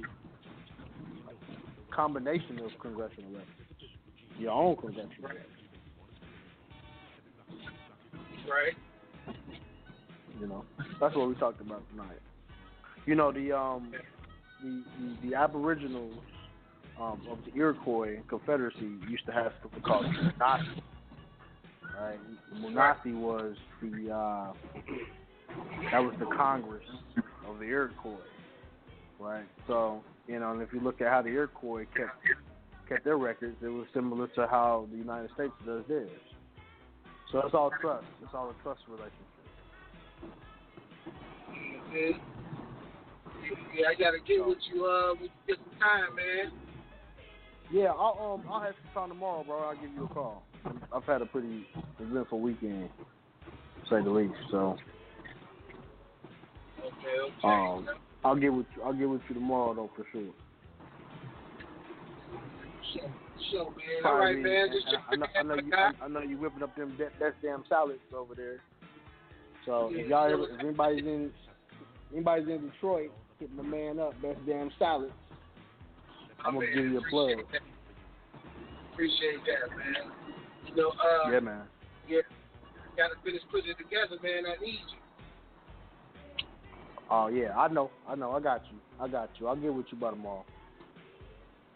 combination 1.94 2.58
of 2.58 2.70
congressional 2.80 3.30
records, 3.30 3.50
your 4.38 4.52
own 4.52 4.76
congressional 4.76 5.22
record. 5.22 5.46
Right. 8.48 8.74
You 10.40 10.46
know, 10.46 10.64
that's 11.00 11.14
what 11.14 11.28
we 11.28 11.34
talked 11.36 11.60
about 11.60 11.82
tonight. 11.90 12.18
You 13.06 13.14
know, 13.14 13.32
the 13.32 13.52
um, 13.52 13.92
the 14.62 14.82
the, 14.98 15.30
the 15.30 15.34
Aboriginals 15.34 16.14
um, 17.00 17.20
of 17.30 17.38
the 17.44 17.58
Iroquois 17.58 18.20
Confederacy 18.28 18.90
used 19.08 19.26
to 19.26 19.32
have 19.32 19.52
something 19.62 19.82
called 19.82 20.06
Munasi. 20.06 20.82
Right, 21.98 22.18
Munasi 22.54 23.18
was 23.18 23.56
the 23.80 24.12
uh, 24.12 24.52
that 25.90 26.00
was 26.00 26.14
the 26.18 26.26
Congress 26.26 26.84
of 27.48 27.58
the 27.58 27.64
Iroquois. 27.64 28.16
Right, 29.18 29.46
so 29.66 30.02
you 30.26 30.38
know, 30.40 30.52
and 30.52 30.62
if 30.62 30.72
you 30.72 30.80
look 30.80 31.00
at 31.00 31.08
how 31.08 31.22
the 31.22 31.30
Iroquois 31.30 31.86
kept 31.96 32.18
kept 32.88 33.04
their 33.04 33.16
records, 33.16 33.56
it 33.62 33.68
was 33.68 33.86
similar 33.94 34.26
to 34.28 34.46
how 34.46 34.86
the 34.90 34.98
United 34.98 35.30
States 35.34 35.52
does 35.64 35.82
theirs. 35.88 36.10
So 37.32 37.40
it's 37.40 37.54
all 37.54 37.70
trust. 37.80 38.06
It's 38.22 38.32
all 38.34 38.50
a 38.50 38.62
trust 38.62 38.80
relationship. 38.88 39.35
Yeah, 41.96 42.16
yeah 43.74 43.86
I 43.88 43.94
gotta 43.94 44.18
get 44.26 44.46
with 44.46 44.58
you 44.72 44.84
uh 44.84 45.14
when 45.14 45.24
you 45.24 45.30
get 45.46 45.56
some 45.56 45.80
time, 45.80 46.16
man. 46.16 46.52
Yeah, 47.70 47.88
I'll 47.88 48.34
um 48.34 48.52
I'll 48.52 48.60
have 48.60 48.74
some 48.84 49.02
time 49.02 49.08
tomorrow, 49.08 49.44
bro. 49.44 49.68
I'll 49.68 49.74
give 49.74 49.90
you 49.92 50.04
a 50.04 50.08
call. 50.08 50.44
I've 50.92 51.04
had 51.04 51.22
a 51.22 51.26
pretty 51.26 51.64
eventful 52.00 52.40
weekend, 52.40 52.90
to 52.98 53.88
say 53.90 54.02
the 54.02 54.10
least. 54.10 54.34
So 54.50 54.76
Okay, 56.78 57.18
okay. 57.22 57.48
um 57.48 57.88
I'll 58.24 58.36
get 58.36 58.52
with 58.52 58.66
you. 58.76 58.82
I'll 58.82 58.92
get 58.92 59.08
with 59.08 59.22
you 59.28 59.34
tomorrow 59.34 59.74
though 59.74 59.90
for 59.96 60.04
sure. 60.12 60.32
Sure, 62.92 63.10
sure, 63.50 63.64
man. 63.64 64.04
All 64.04 64.18
right, 64.18 64.34
man. 64.34 64.42
man. 64.42 64.68
Just 64.72 64.86
I, 65.08 65.16
know, 65.16 65.26
I 65.38 65.42
know 65.42 65.54
you. 65.54 65.72
I, 65.74 65.90
I 66.04 66.08
know 66.08 66.20
you 66.20 66.38
whipping 66.38 66.62
up 66.62 66.74
them 66.76 66.96
de- 66.96 67.10
best 67.18 67.36
damn 67.42 67.64
salads 67.68 68.00
over 68.14 68.34
there. 68.34 68.60
So 69.64 69.90
if 69.92 70.08
y'all 70.08 70.32
ever, 70.32 70.44
if 70.44 70.60
anybody's 70.60 71.04
in 71.04 71.32
anybody's 72.12 72.48
in 72.48 72.70
Detroit, 72.70 73.10
hit 73.38 73.54
my 73.54 73.62
man 73.62 73.98
up. 73.98 74.20
Best 74.22 74.38
damn 74.46 74.70
salads. 74.78 75.12
I'm 76.44 76.54
gonna 76.54 76.66
give 76.66 76.84
you 76.84 76.98
a 76.98 77.10
plug. 77.10 77.38
Appreciate 78.92 79.40
that, 79.46 79.76
man. 79.76 80.12
You 80.66 80.76
know, 80.76 80.88
uh, 80.90 81.30
Yeah, 81.30 81.40
man. 81.40 81.62
yeah, 82.08 82.20
gotta 82.96 83.14
finish 83.24 83.42
putting 83.50 83.70
it 83.70 83.78
together, 83.78 84.16
man. 84.22 84.44
I 84.46 84.62
need 84.62 84.80
you. 84.90 86.44
Oh 87.10 87.28
yeah, 87.28 87.56
I 87.56 87.68
know. 87.68 87.90
I 88.08 88.14
know. 88.14 88.32
I 88.32 88.40
got 88.40 88.62
you. 88.70 88.78
I 89.00 89.08
got 89.08 89.30
you. 89.38 89.46
I'll 89.48 89.56
get 89.56 89.72
with 89.72 89.86
you 89.90 89.98
by 89.98 90.10
tomorrow. 90.10 90.44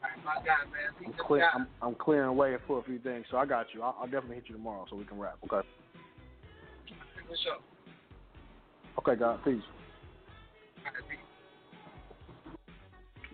All 0.02 0.08
right, 0.08 0.24
my 0.24 0.34
guy, 0.44 0.64
man. 0.70 1.06
I'm, 1.06 1.26
clear, 1.26 1.48
I'm, 1.54 1.66
I'm 1.82 1.94
clearing 1.94 2.28
away 2.28 2.56
for 2.66 2.78
a 2.80 2.82
few 2.82 2.98
things, 2.98 3.26
so 3.30 3.36
I 3.36 3.44
got 3.44 3.66
you. 3.74 3.82
I'll, 3.82 3.96
I'll 4.00 4.06
definitely 4.06 4.36
hit 4.36 4.44
you 4.48 4.56
tomorrow 4.56 4.86
so 4.88 4.96
we 4.96 5.04
can 5.04 5.18
wrap. 5.18 5.36
Okay. 5.44 5.66
Sure. 7.44 7.58
Okay, 8.98 9.18
God. 9.18 9.44
Peace. 9.44 9.62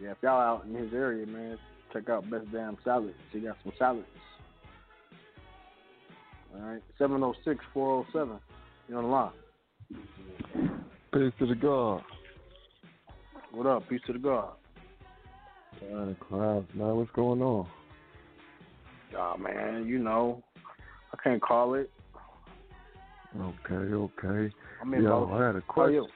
Yeah, 0.01 0.11
if 0.11 0.19
y'all 0.23 0.41
out 0.41 0.65
in 0.67 0.75
his 0.75 0.93
area, 0.93 1.27
man, 1.27 1.59
check 1.93 2.09
out 2.09 2.29
Best 2.31 2.51
Damn 2.53 2.77
Salads. 2.85 3.15
He 3.33 3.41
got 3.41 3.57
some 3.63 3.73
salads. 3.79 4.07
All 6.55 6.61
right, 6.61 6.83
706 6.99 7.65
407. 7.73 8.39
You're 8.89 8.99
on 8.99 9.05
the 9.05 9.11
line. 9.11 9.33
Peace 11.13 11.33
to 11.39 11.47
the 11.47 11.55
God. 11.55 12.03
What 13.53 13.67
up? 13.67 13.89
Peace 13.89 14.01
to 14.07 14.13
the 14.13 14.19
God. 14.19 14.51
Of 15.91 16.21
crowds, 16.21 16.69
man. 16.75 16.97
What's 16.97 17.11
going 17.13 17.43
on? 17.43 17.67
Oh 19.17 19.37
man, 19.39 19.87
you 19.87 19.99
know, 19.99 20.43
I 21.13 21.23
can't 21.23 21.41
call 21.41 21.75
it. 21.75 21.91
Okay, 23.39 23.75
okay. 23.75 24.55
I'm 24.81 24.95
in 24.95 25.03
Yo. 25.03 25.31
I 25.33 25.47
had 25.47 25.57
a 25.57 25.63
How 25.69 25.83
are 25.83 25.91
you? 25.91 26.03
question. 26.03 26.16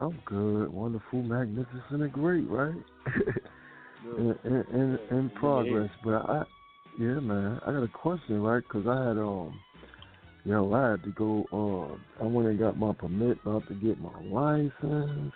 I'm 0.00 0.18
good, 0.24 0.72
wonderful, 0.72 1.22
magnificent, 1.22 2.02
and 2.02 2.12
great, 2.12 2.48
right? 2.48 2.74
in, 4.16 4.38
in, 4.44 4.64
in, 4.72 4.98
in 5.10 5.30
progress, 5.30 5.90
but 6.04 6.14
I, 6.14 6.44
yeah, 6.98 7.20
man, 7.20 7.60
I 7.66 7.72
got 7.72 7.82
a 7.82 7.88
question, 7.88 8.40
right? 8.40 8.62
Because 8.62 8.86
I 8.86 9.08
had 9.08 9.18
um, 9.18 9.58
yo, 10.44 10.72
I 10.72 10.90
had 10.90 11.02
to 11.04 11.10
go. 11.10 11.46
Uh, 11.52 12.24
I 12.24 12.26
went 12.26 12.48
and 12.48 12.58
got 12.58 12.78
my 12.78 12.92
permit, 12.92 13.38
about 13.42 13.66
to 13.68 13.74
get 13.74 13.98
my 14.00 14.20
license. 14.22 15.32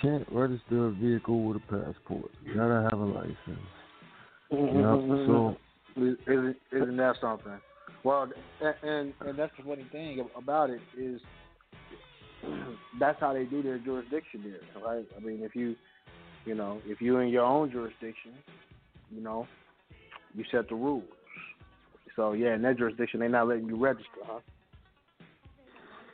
Can't 0.00 0.26
register 0.30 0.86
a 0.86 0.90
vehicle 0.92 1.44
with 1.44 1.58
a 1.58 1.60
passport. 1.60 2.30
Gotta 2.54 2.88
have 2.90 3.00
a 3.00 3.04
license. 3.04 3.36
Yep. 4.50 5.26
So 5.26 5.56
isn't, 5.96 6.56
isn't 6.72 6.96
that 6.96 7.16
something? 7.20 7.60
Well, 8.04 8.30
and, 8.62 8.74
and 8.82 9.14
and 9.20 9.38
that's 9.38 9.52
the 9.56 9.64
funny 9.64 9.86
thing 9.90 10.26
about 10.36 10.70
it 10.70 10.80
is 10.96 11.20
that's 13.00 13.20
how 13.20 13.32
they 13.32 13.44
do 13.44 13.62
their 13.62 13.78
jurisdiction 13.78 14.42
there, 14.44 14.82
right? 14.82 15.06
I 15.16 15.20
mean, 15.20 15.42
if 15.42 15.54
you, 15.54 15.76
you 16.44 16.54
know, 16.54 16.80
if 16.86 17.00
you're 17.00 17.22
in 17.22 17.30
your 17.30 17.44
own 17.44 17.70
jurisdiction, 17.70 18.32
you 19.10 19.22
know, 19.22 19.46
you 20.34 20.44
set 20.50 20.68
the 20.68 20.74
rules. 20.74 21.04
So 22.16 22.32
yeah, 22.32 22.54
in 22.54 22.62
that 22.62 22.78
jurisdiction, 22.78 23.20
they're 23.20 23.28
not 23.28 23.48
letting 23.48 23.68
you 23.68 23.76
register, 23.76 24.08
huh? 24.24 24.40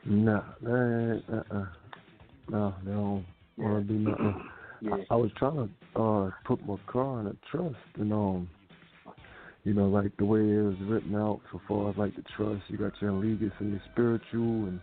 Nah, 0.04 0.42
that 0.62 1.22
ain't, 1.28 1.38
uh-uh. 1.38 1.64
No, 2.50 2.74
they 2.84 2.90
don't 2.90 3.24
want 3.56 3.88
to 3.88 3.92
do 3.92 3.98
nothing. 3.98 4.48
I, 4.92 5.14
I 5.14 5.16
was 5.16 5.30
trying 5.38 5.56
to 5.56 6.00
uh 6.00 6.30
put 6.44 6.64
my 6.66 6.76
car 6.86 7.20
in 7.20 7.28
a 7.28 7.36
trust, 7.50 7.76
and 7.96 8.12
um, 8.12 8.50
you 9.64 9.72
know, 9.72 9.88
like 9.88 10.14
the 10.18 10.26
way 10.26 10.40
it 10.40 10.62
was 10.62 10.76
written 10.82 11.14
out 11.14 11.40
so 11.50 11.60
far 11.66 11.90
as 11.90 11.96
like 11.96 12.14
the 12.16 12.22
trust, 12.36 12.62
you 12.68 12.76
got 12.76 12.92
your 13.00 13.10
allegiance 13.10 13.54
and 13.60 13.70
your 13.70 13.80
spiritual, 13.92 14.66
and 14.66 14.80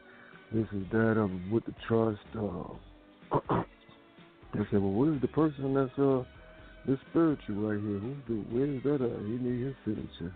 this 0.54 0.68
is 0.74 0.84
that 0.92 1.18
of 1.18 1.32
with 1.52 1.66
the 1.66 1.74
trust. 1.88 2.20
Uh, 2.38 2.74
they 4.54 4.60
said, 4.70 4.82
well, 4.82 4.92
what 4.92 5.10
is 5.10 5.22
the 5.22 5.28
person 5.28 5.74
that's 5.74 5.98
uh 5.98 6.24
the 6.86 6.98
spiritual 7.10 7.56
right 7.56 7.80
here? 7.80 8.00
Who's 8.00 8.18
the 8.28 8.34
where's 8.52 8.84
that 8.84 9.02
at? 9.06 9.20
He 9.26 9.38
need 9.38 9.66
his 9.66 9.76
signature. 9.86 10.34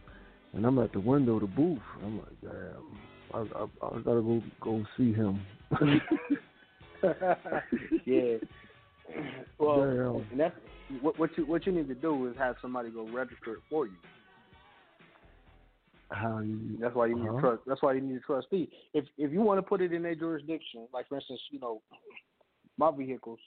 And 0.54 0.66
I'm 0.66 0.80
at 0.80 0.94
the 0.94 1.00
window 1.00 1.36
of 1.36 1.42
the 1.42 1.48
booth. 1.48 1.80
I'm 2.04 2.20
like, 2.20 2.42
damn, 2.42 2.98
I 3.34 3.40
I, 3.40 3.64
I 3.88 4.00
gotta 4.02 4.22
go 4.22 4.42
go 4.62 4.86
see 4.98 5.14
him. 5.14 5.42
yeah. 8.06 8.38
Well, 9.58 9.78
Damn. 9.78 10.32
and 10.32 10.40
that's 10.40 10.56
what, 11.02 11.18
what 11.18 11.30
you 11.38 11.46
what 11.46 11.66
you 11.66 11.72
need 11.72 11.88
to 11.88 11.96
do 11.96 12.28
is 12.28 12.36
have 12.38 12.56
somebody 12.62 12.90
go 12.90 13.08
register 13.08 13.54
it 13.54 13.60
for 13.70 13.86
you. 13.86 13.94
That's 16.12 16.96
why 16.96 17.08
you 17.08 17.16
need 17.16 17.28
huh? 17.28 17.38
a 17.38 17.42
trust. 17.42 17.62
That's 17.66 17.82
why 17.82 17.94
you 17.94 18.02
need 18.02 18.18
a 18.18 18.20
trustee. 18.20 18.70
If 18.94 19.06
if 19.18 19.32
you 19.32 19.42
want 19.42 19.58
to 19.58 19.64
put 19.64 19.82
it 19.82 19.92
in 19.92 20.04
their 20.04 20.16
jurisdiction, 20.16 20.88
like 20.94 21.08
for 21.08 21.16
instance, 21.16 21.42
you 21.52 21.60
know, 21.60 21.82
my 22.78 22.92
vehicles, 22.96 23.40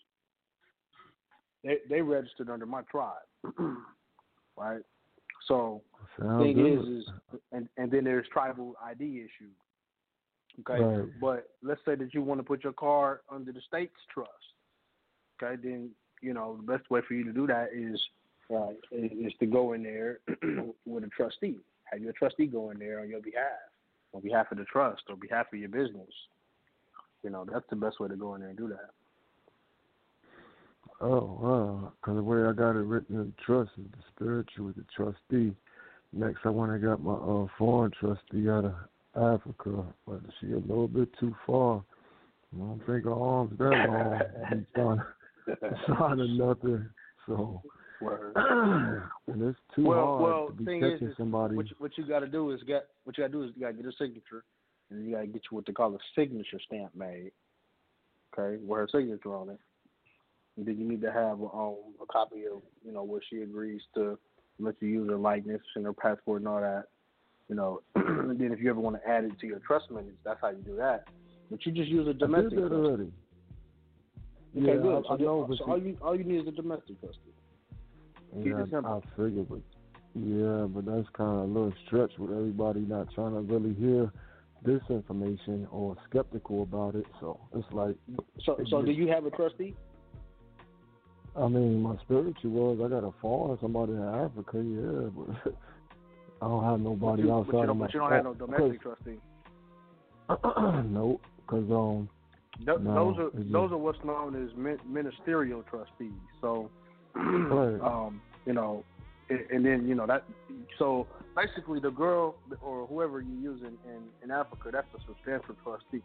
they 1.65 1.79
they 1.89 2.03
registered 2.03 2.51
under 2.51 2.67
my 2.67 2.83
tribe, 2.91 3.15
right? 4.57 4.83
So 5.47 5.83
Sounds 6.19 6.43
thing 6.43 6.57
good. 6.57 6.81
is, 6.81 7.05
is 7.05 7.41
and 7.53 7.69
and 7.77 7.91
then 7.91 8.05
there's 8.05 8.27
tribal 8.33 8.75
ID 8.85 9.05
issues. 9.05 9.55
Okay, 10.61 10.83
Right. 10.83 11.21
but 11.21 11.51
let's 11.63 11.81
say 11.85 11.95
that 11.95 12.13
you 12.13 12.23
want 12.23 12.41
to 12.41 12.45
put 12.45 12.65
your 12.65 12.73
car 12.73 13.21
under 13.31 13.53
the 13.53 13.61
state's 13.69 13.95
trust. 14.13 14.33
Okay, 15.41 15.61
then 15.63 15.91
you 16.21 16.35
know 16.35 16.57
the 16.57 16.73
best 16.77 16.91
way 16.91 17.01
for 17.07 17.15
you 17.15 17.25
to 17.25 17.33
do 17.33 17.47
that 17.47 17.69
is 17.73 18.01
uh, 18.53 18.73
is 18.91 19.33
to 19.39 19.47
go 19.47 19.75
in 19.75 19.85
there 19.85 20.19
with 20.85 21.05
a 21.05 21.09
trustee. 21.09 21.59
Have 21.93 22.01
your 22.01 22.13
trustee 22.13 22.47
go 22.47 22.71
in 22.71 22.79
there 22.79 23.01
on 23.01 23.09
your 23.09 23.21
behalf, 23.21 23.45
on 24.13 24.21
behalf 24.23 24.47
of 24.53 24.59
the 24.59 24.65
trust, 24.65 25.03
or 25.09 25.17
behalf 25.17 25.47
of 25.53 25.59
your 25.59 25.69
business. 25.69 26.11
You 27.23 27.31
know 27.31 27.45
that's 27.51 27.65
the 27.71 27.77
best 27.77 28.01
way 28.01 28.09
to 28.09 28.17
go 28.17 28.35
in 28.35 28.41
there 28.41 28.51
and 28.51 28.59
do 28.59 28.69
that. 28.69 28.91
Oh, 31.01 31.39
wow. 31.41 31.93
Because 32.01 32.17
the 32.17 32.23
way 32.23 32.43
I 32.43 32.53
got 32.53 32.71
it 32.71 32.85
written 32.85 33.17
in 33.17 33.27
the 33.27 33.43
trust 33.45 33.71
is 33.79 33.87
the 33.93 34.03
spiritual 34.15 34.67
with 34.67 34.77
the 34.77 34.85
trustee. 34.97 35.55
Next, 36.13 36.41
I 36.45 36.51
went 36.51 36.73
and 36.73 36.83
got 36.83 37.03
my 37.03 37.13
uh, 37.13 37.47
foreign 37.57 37.93
trustee 38.01 38.49
out 38.49 38.65
of 38.65 38.75
Africa, 39.15 39.85
but 40.07 40.21
she 40.41 40.53
a 40.53 40.59
little 40.59 40.89
bit 40.89 41.09
too 41.21 41.35
far. 41.47 41.85
I 42.55 42.59
don't 42.59 42.81
think 42.87 43.05
her 43.05 43.13
arms 43.13 43.53
that 43.59 44.69
long. 44.77 45.03
I'm 45.63 45.77
trying 45.97 46.17
to 46.19 46.29
nothing. 46.29 46.89
So, 47.27 47.63
it's 49.29 49.59
too 49.75 49.85
well, 49.85 50.07
hard 50.07 50.23
well, 50.23 50.47
to 50.49 50.53
be 50.53 50.65
thing 50.65 50.83
is, 50.83 50.93
catching 50.93 51.09
is 51.09 51.17
somebody. 51.17 51.57
what 51.57 51.69
you, 51.69 51.77
what 51.79 51.99
you 51.99 52.07
got 52.07 52.21
to 52.21 52.29
do 52.29 52.51
is 52.53 52.63
get 52.63 52.89
what 53.05 53.19
you 53.19 53.25
got 53.25 53.29
to 53.29 53.33
do 53.33 53.43
is 53.45 53.51
you 53.55 53.63
got 53.63 53.69
to 53.69 53.75
get 53.75 53.87
a 53.87 53.93
signature, 53.99 54.45
and 54.91 55.05
you 55.05 55.13
got 55.15 55.21
to 55.23 55.27
get 55.27 55.43
you 55.51 55.57
what 55.57 55.67
they 55.67 55.73
call 55.73 55.95
a 55.95 55.99
signature 56.15 56.61
stamp 56.67 56.95
made. 56.95 57.33
Okay, 58.39 58.63
with 58.63 58.79
her 58.79 58.89
signature 58.91 59.35
on 59.35 59.51
it. 59.51 59.59
And 60.57 60.67
then 60.67 60.77
you 60.79 60.89
need 60.89 61.01
to 61.03 61.13
have 61.13 61.41
um, 61.41 61.77
a 62.03 62.07
copy 62.11 62.45
of 62.47 62.63
you 62.85 62.93
know 62.93 63.03
where 63.03 63.21
she 63.29 63.39
agrees 63.39 63.81
to 63.95 64.19
let 64.59 64.75
you 64.81 64.89
use 64.89 65.09
her 65.09 65.17
likeness 65.17 65.63
and 65.77 65.85
her 65.85 65.93
passport 65.93 66.41
and 66.43 66.49
all 66.49 66.61
that. 66.61 66.85
You 67.49 67.55
know, 67.57 67.81
and 67.95 68.39
then 68.39 68.53
if 68.53 68.61
you 68.61 68.71
ever 68.71 68.81
want 68.81 69.01
to 69.03 69.09
add 69.09 69.25
it 69.25 69.39
to 69.41 69.47
your 69.47 69.61
trust 69.61 69.91
minutes, 69.91 70.19
that's 70.25 70.41
how 70.41 70.51
you 70.51 70.63
do 70.65 70.77
that. 70.77 71.05
But 71.51 71.65
you 71.65 71.73
just 71.73 71.89
use 71.89 72.07
a 72.07 72.11
I 72.11 72.13
did 72.13 72.19
domestic. 72.19 72.59
that 72.59 72.73
already. 72.73 73.13
Okay, 74.57 74.67
yeah, 74.67 74.77
good. 74.77 75.05
I, 75.09 75.15
I 75.15 75.17
So, 75.19 75.25
know, 75.25 75.55
so 75.59 75.65
all 75.65 75.79
you 75.79 75.97
all 76.03 76.17
you 76.17 76.25
need 76.25 76.41
is 76.43 76.49
a 76.49 76.53
domestic 76.53 77.01
trustee. 77.01 77.33
Yeah. 78.37 78.65
I 78.85 79.01
figured, 79.17 79.49
but 79.49 79.61
yeah, 80.15 80.67
but 80.69 80.85
that's 80.85 81.09
kind 81.15 81.39
of 81.39 81.45
a 81.45 81.53
little 81.53 81.73
stretch 81.87 82.13
with 82.19 82.31
everybody 82.31 82.81
not 82.81 83.13
trying 83.15 83.33
to 83.35 83.41
really 83.41 83.75
hear 83.75 84.11
this 84.65 84.83
information 84.91 85.67
or 85.71 85.97
skeptical 86.09 86.63
about 86.63 86.95
it. 86.95 87.07
So 87.21 87.39
it's 87.55 87.67
like, 87.73 87.97
So, 88.45 88.59
so 88.69 88.83
do 88.83 88.91
you 88.93 89.09
have 89.09 89.25
a 89.27 89.31
trustee? 89.31 89.75
I 91.37 91.47
mean, 91.47 91.83
my 91.83 91.97
spiritual 92.03 92.51
was 92.51 92.79
I 92.85 92.89
got 92.89 93.07
a 93.07 93.13
foreign 93.21 93.59
somebody 93.61 93.93
in 93.93 94.03
Africa, 94.03 94.57
yeah, 94.57 95.09
but 95.15 95.55
I 96.43 96.49
don't 96.49 96.65
have 96.65 96.81
nobody 96.81 97.23
but 97.23 97.29
you, 97.29 97.35
outside 97.35 97.53
but 97.53 97.57
you 97.57 97.61
of 97.63 97.67
don't, 97.69 97.79
my. 97.79 97.87
but 97.87 97.95
you 97.95 98.01
don't 98.01 98.13
have 98.13 98.25
no 98.25 98.35
domestic 98.35 98.83
trustee. 98.83 99.19
nope, 100.89 101.23
because 101.37 101.71
um, 101.71 102.09
Th- 102.67 102.79
no, 102.81 102.95
those 102.95 103.19
are 103.19 103.39
just- 103.39 103.53
those 103.53 103.71
are 103.73 103.77
what's 103.79 104.03
known 104.05 104.35
as 104.43 104.51
ministerial 104.87 105.63
trustees. 105.63 106.13
So, 106.41 106.71
Right. 107.49 107.81
um, 107.81 108.21
you 108.47 108.53
know, 108.53 108.85
and, 109.29 109.41
and 109.51 109.67
then 109.67 109.89
you 109.89 109.95
know 109.95 110.07
that. 110.07 110.25
So 110.79 111.07
basically, 111.37 111.81
the 111.81 111.91
girl 111.91 112.37
or 112.63 112.87
whoever 112.87 113.21
you 113.21 113.35
use 113.41 113.61
in, 113.61 113.77
in, 113.91 114.03
in 114.23 114.31
Africa, 114.31 114.71
that's 114.73 114.87
a 114.95 114.99
substantial 115.07 115.55
trustee. 115.65 116.03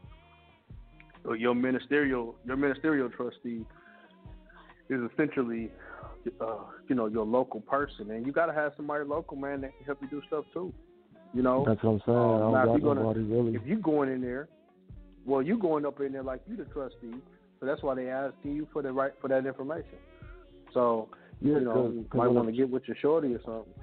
So 1.23 1.33
your 1.33 1.55
ministerial 1.55 2.35
your 2.45 2.57
ministerial 2.57 3.09
trustee 3.09 3.65
is 4.89 4.99
essentially, 5.13 5.71
uh, 6.41 6.55
you 6.87 6.95
know, 6.95 7.07
your 7.07 7.25
local 7.25 7.61
person, 7.61 8.11
and 8.11 8.25
you 8.25 8.31
got 8.31 8.47
to 8.47 8.53
have 8.53 8.73
somebody 8.75 9.05
local, 9.05 9.37
man, 9.37 9.61
that 9.61 9.75
can 9.77 9.85
help 9.85 9.99
you 10.01 10.07
do 10.09 10.21
stuff 10.27 10.45
too. 10.53 10.73
You 11.33 11.41
know, 11.41 11.63
that's 11.65 11.81
what 11.81 11.93
I'm 11.93 12.01
saying. 12.05 12.17
Um, 12.17 12.51
now, 12.51 12.73
if 12.73 12.81
you're 12.81 12.93
gonna- 12.95 13.19
really. 13.19 13.55
if 13.55 13.65
you 13.65 13.77
going 13.77 14.09
in 14.09 14.21
there, 14.21 14.49
well, 15.25 15.41
you 15.41 15.57
going 15.57 15.85
up 15.85 15.99
in 16.01 16.11
there 16.11 16.23
like 16.23 16.41
you 16.47 16.55
the 16.57 16.65
trustee, 16.65 17.15
so 17.59 17.65
that's 17.65 17.81
why 17.81 17.95
they 17.95 18.09
asking 18.09 18.55
you 18.55 18.67
for 18.73 18.81
the 18.81 18.91
right 18.91 19.13
for 19.21 19.29
that 19.29 19.45
information. 19.45 19.97
So 20.73 21.09
Yeah, 21.41 21.59
you 21.59 21.65
know, 21.65 21.73
'cause- 21.73 21.93
you 21.93 22.05
'cause 22.09 22.17
might 22.19 22.27
want 22.27 22.47
to 22.47 22.51
get 22.53 22.69
with 22.69 22.87
your 22.87 22.95
shorty 22.97 23.33
or 23.33 23.41
something. 23.41 23.73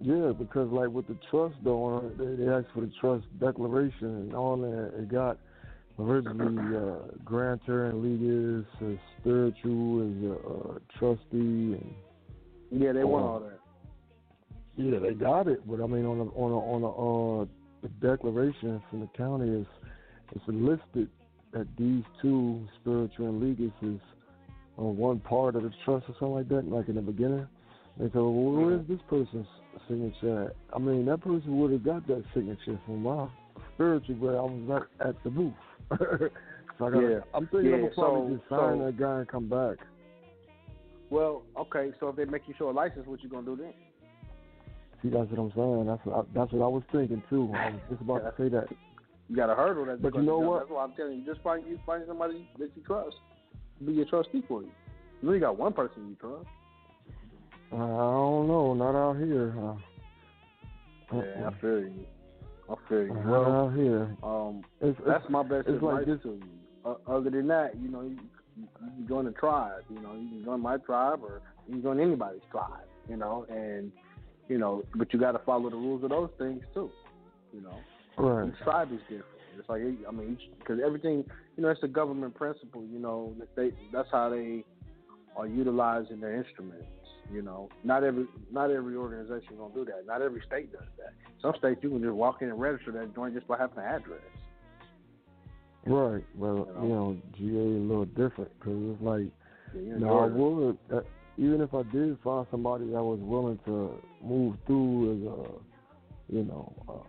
Yeah, 0.00 0.32
because 0.32 0.70
like 0.70 0.88
with 0.90 1.06
the 1.06 1.16
trust 1.30 1.56
though, 1.62 1.98
uh, 1.98 2.08
they, 2.16 2.34
they 2.36 2.48
asked 2.48 2.70
for 2.72 2.80
the 2.80 2.92
trust 3.00 3.26
declaration 3.38 4.08
and 4.08 4.34
all 4.34 4.56
that. 4.56 4.94
It 4.98 5.08
got 5.08 5.38
originally 5.98 6.74
uh, 6.76 7.00
grantor 7.24 7.86
and 7.86 8.02
legis, 8.02 8.66
uh, 8.80 8.96
spiritual 9.18 10.02
as 10.02 10.22
a 10.30 10.34
uh, 10.48 10.78
trustee, 10.98 11.74
and 11.74 11.94
Yeah, 12.70 12.92
they 12.92 13.04
want 13.04 13.24
all 13.24 13.40
that. 13.40 13.60
yeah, 14.76 14.98
they 14.98 15.12
got 15.12 15.48
it. 15.48 15.66
But 15.68 15.82
I 15.82 15.86
mean, 15.86 16.06
on 16.06 16.18
a 16.20 16.24
on 16.24 16.52
a 16.52 16.58
on 16.58 16.82
a 16.82 17.42
uh, 17.42 17.46
the 17.82 17.88
declaration 18.06 18.82
from 18.88 19.00
the 19.00 19.08
county 19.08 19.50
is 19.50 19.66
it's 20.34 20.48
listed 20.48 21.08
that 21.52 21.66
these 21.76 22.04
two 22.22 22.66
spiritual 22.80 23.28
and 23.28 23.40
legis 23.40 23.72
is 23.82 24.00
on 24.80 24.96
one 24.96 25.20
part 25.20 25.54
of 25.54 25.62
the 25.62 25.70
trust 25.84 26.06
or 26.08 26.14
something 26.18 26.34
like 26.34 26.48
that. 26.48 26.68
Like 26.68 26.88
in 26.88 26.96
the 26.96 27.02
beginning, 27.02 27.46
they 27.98 28.06
said, 28.06 28.14
"Well, 28.14 28.32
where's 28.32 28.86
this 28.88 29.00
person's 29.08 29.46
signature 29.86 30.46
at?" 30.46 30.56
I 30.74 30.78
mean, 30.78 31.04
that 31.06 31.20
person 31.20 31.58
would 31.58 31.72
have 31.72 31.84
got 31.84 32.06
that 32.08 32.24
signature 32.34 32.80
from 32.86 33.02
my 33.02 33.28
spiritual, 33.74 34.16
but 34.16 34.30
I 34.30 34.42
was 34.42 34.62
not 34.66 34.86
at 35.06 35.22
the 35.22 35.30
booth. 35.30 35.52
so 36.78 36.86
I 36.86 36.90
gotta, 36.90 37.00
Yeah. 37.00 37.18
I'm 37.34 37.46
thinking 37.48 37.74
I'm 37.74 37.80
gonna 37.82 37.94
probably 37.94 38.32
so- 38.32 38.36
just 38.38 38.48
sign 38.48 38.78
so- 38.78 38.86
that 38.86 38.98
guy 38.98 39.18
and 39.18 39.28
come 39.28 39.48
back. 39.48 39.76
Well, 41.10 41.42
okay, 41.58 41.90
so 41.98 42.08
if 42.08 42.16
they 42.16 42.24
make 42.24 42.42
you 42.46 42.54
show 42.56 42.70
a 42.70 42.72
license, 42.72 43.06
what 43.06 43.22
you 43.22 43.28
gonna 43.28 43.44
do 43.44 43.56
then? 43.56 43.74
See, 45.02 45.08
that's 45.08 45.30
what 45.30 45.40
I'm 45.40 45.52
saying. 45.56 45.86
That's 45.86 46.06
what 46.06 46.16
I, 46.16 46.22
that's 46.34 46.52
what 46.52 46.64
I 46.64 46.68
was 46.68 46.82
thinking 46.92 47.22
too. 47.28 47.52
I 47.54 47.70
was 47.70 47.80
just 47.90 48.02
about 48.02 48.18
to 48.18 48.32
say 48.38 48.48
that. 48.50 48.68
You 49.28 49.36
got 49.36 49.46
to 49.46 49.54
hurdle 49.54 49.86
that. 49.86 50.02
But 50.02 50.14
you 50.14 50.22
know 50.22 50.38
what? 50.38 50.60
That's 50.60 50.70
why 50.70 50.84
I'm 50.84 50.92
telling 50.92 51.18
you. 51.20 51.24
Just 51.24 51.40
find 51.42 51.64
you 51.66 51.78
find 51.86 52.04
somebody 52.06 52.46
that 52.58 52.70
you 52.76 52.82
trust, 52.82 53.16
to 53.16 53.29
be 53.84 53.92
your 53.92 54.06
trustee 54.06 54.42
for 54.46 54.62
you. 54.62 54.70
You 55.22 55.28
only 55.28 55.40
got 55.40 55.58
one 55.58 55.72
person 55.72 56.08
you 56.08 56.16
trust. 56.20 56.48
I 57.72 57.76
don't 57.76 58.48
know, 58.48 58.74
not 58.74 58.94
out 58.96 59.16
here. 59.16 59.54
Uh, 59.58 59.74
Yeah, 61.16 61.48
I 61.48 61.60
feel 61.60 61.78
you. 61.80 62.06
I 62.68 62.74
feel 62.88 63.02
you. 63.02 63.14
Not 63.14 63.26
Well, 63.26 63.44
out 63.52 63.74
here. 63.74 64.16
um, 64.22 64.62
It's, 64.80 64.98
that's 65.06 65.24
it's, 65.24 65.30
my 65.30 65.42
best 65.42 65.68
it's 65.68 65.76
advice 65.76 65.94
like 65.98 66.06
this. 66.06 66.22
to 66.22 66.28
you. 66.30 66.42
Uh, 66.84 66.94
other 67.06 67.30
than 67.30 67.46
that, 67.48 67.76
you 67.80 67.88
know, 67.88 68.02
you, 68.02 68.16
you, 68.56 68.62
you 68.62 68.68
can 68.96 69.08
join 69.08 69.26
a 69.26 69.32
tribe. 69.32 69.82
You 69.90 70.00
know, 70.00 70.14
you 70.14 70.28
can 70.28 70.44
join 70.44 70.60
my 70.60 70.78
tribe 70.78 71.20
or 71.22 71.42
you 71.66 71.74
can 71.74 71.82
join 71.82 72.00
anybody's 72.00 72.40
tribe. 72.50 72.84
You 73.08 73.16
know, 73.16 73.44
and 73.50 73.92
you 74.48 74.58
know, 74.58 74.82
but 74.96 75.12
you 75.12 75.18
got 75.20 75.32
to 75.32 75.38
follow 75.40 75.68
the 75.70 75.76
rules 75.76 76.02
of 76.04 76.10
those 76.10 76.30
things 76.38 76.62
too. 76.74 76.90
You 77.52 77.60
know, 77.62 77.76
Right. 78.18 78.48
each 78.48 78.58
tribe 78.62 78.92
is 78.92 79.00
different. 79.02 79.24
It's 79.60 79.68
like 79.68 79.82
I 79.82 80.10
mean, 80.10 80.38
because 80.58 80.80
everything, 80.84 81.24
you 81.56 81.62
know, 81.62 81.68
it's 81.68 81.82
a 81.82 81.88
government 81.88 82.34
principle. 82.34 82.84
You 82.90 82.98
know, 82.98 83.34
that 83.38 83.54
they 83.54 83.72
that's 83.92 84.08
how 84.10 84.30
they 84.30 84.64
are 85.36 85.46
utilizing 85.46 86.20
their 86.20 86.34
instruments. 86.36 86.86
You 87.32 87.42
know, 87.42 87.68
not 87.84 88.02
every 88.02 88.26
not 88.50 88.70
every 88.70 88.96
organization 88.96 89.56
gonna 89.58 89.74
do 89.74 89.84
that. 89.84 90.06
Not 90.06 90.22
every 90.22 90.42
state 90.46 90.72
does 90.72 90.88
that. 90.98 91.12
Some 91.40 91.52
states 91.58 91.80
you 91.82 91.90
can 91.90 92.02
just 92.02 92.14
walk 92.14 92.42
in 92.42 92.48
and 92.48 92.60
register 92.60 92.90
that 92.92 93.14
joint 93.14 93.34
just 93.34 93.46
by 93.46 93.58
having 93.58 93.78
an 93.78 93.84
address. 93.84 94.20
Right. 95.86 96.24
Well, 96.34 96.68
You 96.82 96.82
you 96.82 96.88
know, 96.88 97.16
GA 97.36 97.46
is 97.46 97.76
a 97.76 97.86
little 97.86 98.04
different 98.04 98.50
because 98.58 98.94
it's 98.94 99.02
like, 99.02 99.26
Yeah, 99.74 99.94
in 99.94 100.00
no, 100.00 100.18
I 100.18 100.26
would. 100.26 100.78
Uh, 100.92 101.00
even 101.38 101.60
if 101.60 101.72
I 101.72 101.82
did 101.84 102.18
find 102.22 102.46
somebody 102.50 102.86
that 102.86 103.02
was 103.02 103.18
willing 103.22 103.58
to 103.64 103.94
move 104.22 104.56
through 104.66 105.12
as 105.12 106.34
a, 106.34 106.36
you 106.36 106.44
know, 106.44 107.06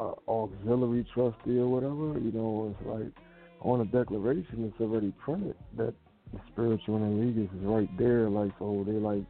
a 0.00 0.30
auxiliary 0.30 1.06
trustee 1.14 1.58
or 1.58 1.68
whatever, 1.68 2.18
you 2.18 2.32
know, 2.32 2.74
it's 2.74 2.88
like 2.88 3.12
on 3.60 3.80
a 3.80 3.84
declaration 3.84 4.64
it's 4.64 4.80
already 4.80 5.12
printed 5.22 5.54
that 5.76 5.94
the 6.32 6.40
spiritual 6.52 6.96
and 6.96 7.20
legal 7.20 7.44
is 7.44 7.66
right 7.66 7.98
there. 7.98 8.28
Like, 8.28 8.52
so 8.58 8.84
they 8.86 8.92
like 8.92 9.24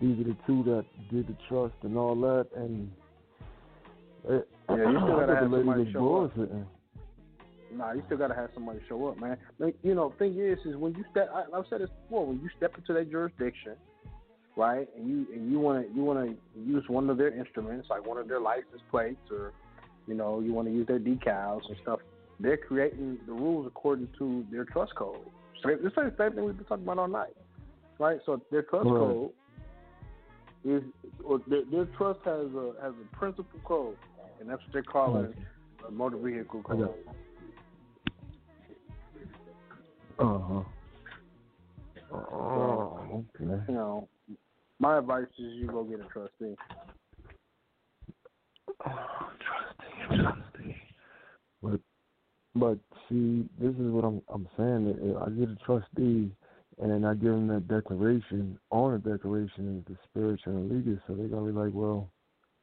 these 0.00 0.18
are 0.20 0.24
the 0.24 0.36
two 0.46 0.62
that 0.64 0.84
did 1.10 1.28
the 1.28 1.36
trust 1.48 1.74
and 1.82 1.96
all 1.96 2.14
that, 2.16 2.48
and 2.56 2.90
it, 4.28 4.48
Yeah, 4.68 4.76
you 4.76 4.98
still 4.98 5.16
gotta 5.20 5.36
have 5.36 5.50
somebody 5.50 5.92
show 5.92 6.24
up. 6.24 6.32
Nah, 7.72 7.92
you 7.92 8.02
still 8.06 8.18
gotta 8.18 8.34
have 8.34 8.50
somebody 8.54 8.80
show 8.88 9.08
up, 9.08 9.18
man. 9.20 9.36
Like, 9.58 9.76
you 9.82 9.94
know, 9.94 10.12
thing 10.18 10.38
is, 10.38 10.58
is 10.64 10.76
when 10.76 10.94
you 10.94 11.04
step. 11.10 11.30
I, 11.34 11.56
I've 11.56 11.64
said 11.70 11.80
this 11.80 11.90
before. 12.02 12.26
When 12.26 12.40
you 12.40 12.48
step 12.56 12.76
into 12.76 12.92
their 12.92 13.04
jurisdiction, 13.04 13.74
right, 14.56 14.88
and 14.96 15.08
you 15.08 15.26
and 15.32 15.50
you 15.50 15.58
want 15.58 15.86
to 15.86 15.94
you 15.94 16.02
want 16.02 16.28
to 16.28 16.60
use 16.60 16.84
one 16.88 17.08
of 17.10 17.16
their 17.16 17.36
instruments, 17.36 17.88
like 17.90 18.06
one 18.06 18.18
of 18.18 18.28
their 18.28 18.40
license 18.40 18.82
plates, 18.90 19.30
or 19.30 19.52
you 20.06 20.14
know, 20.14 20.40
you 20.40 20.52
want 20.52 20.68
to 20.68 20.74
use 20.74 20.86
their 20.86 20.98
decals 20.98 21.66
and 21.68 21.76
stuff. 21.82 22.00
They're 22.40 22.56
creating 22.56 23.18
the 23.26 23.32
rules 23.32 23.66
according 23.66 24.08
to 24.18 24.44
their 24.50 24.64
trust 24.64 24.94
code. 24.96 25.16
So 25.62 25.70
it's 25.70 25.82
the 25.82 25.92
same 25.96 26.10
thing 26.32 26.44
we've 26.44 26.56
been 26.56 26.66
talking 26.66 26.84
about 26.84 26.98
all 26.98 27.08
night, 27.08 27.36
right? 27.98 28.18
So 28.26 28.40
their 28.50 28.62
trust 28.62 28.86
Right. 28.86 28.98
code 28.98 29.30
is, 30.64 30.82
or 31.24 31.40
their, 31.46 31.64
their 31.70 31.84
trust 31.96 32.20
has 32.24 32.46
a 32.54 32.72
has 32.82 32.92
a 33.00 33.16
principal 33.16 33.60
code, 33.64 33.96
and 34.40 34.48
that's 34.48 34.60
what 34.62 34.72
they're 34.72 34.82
calling 34.82 35.34
a 35.86 35.90
motor 35.90 36.16
vehicle 36.16 36.62
code. 36.62 36.80
got- 36.80 36.94
Uh-huh. 40.26 40.62
Oh, 42.12 43.24
okay. 43.40 43.62
You 43.68 43.74
know, 43.74 44.08
my 44.78 44.98
advice 44.98 45.26
is 45.38 45.54
you 45.54 45.66
go 45.66 45.84
get 45.84 46.00
a 46.00 46.04
trustee. 46.04 46.56
Trustee, 48.84 50.22
trustee, 50.22 50.76
but 51.62 51.80
but 52.54 52.78
see, 53.08 53.48
this 53.58 53.74
is 53.74 53.90
what 53.90 54.04
I'm 54.04 54.22
I'm 54.32 54.48
saying. 54.56 55.16
I 55.20 55.30
get 55.30 55.48
a 55.48 55.56
trustee 55.64 56.30
and 56.80 56.90
then 56.90 57.04
I 57.04 57.14
give 57.14 57.32
them 57.32 57.48
that 57.48 57.68
declaration. 57.68 58.58
On 58.70 58.92
the 58.92 58.98
declaration 58.98 59.78
is 59.78 59.84
the 59.94 59.98
spiritual 60.10 60.56
and 60.56 60.70
legal, 60.70 60.98
so 61.06 61.14
they're 61.14 61.28
gonna 61.28 61.46
be 61.46 61.58
like, 61.58 61.72
well, 61.72 62.10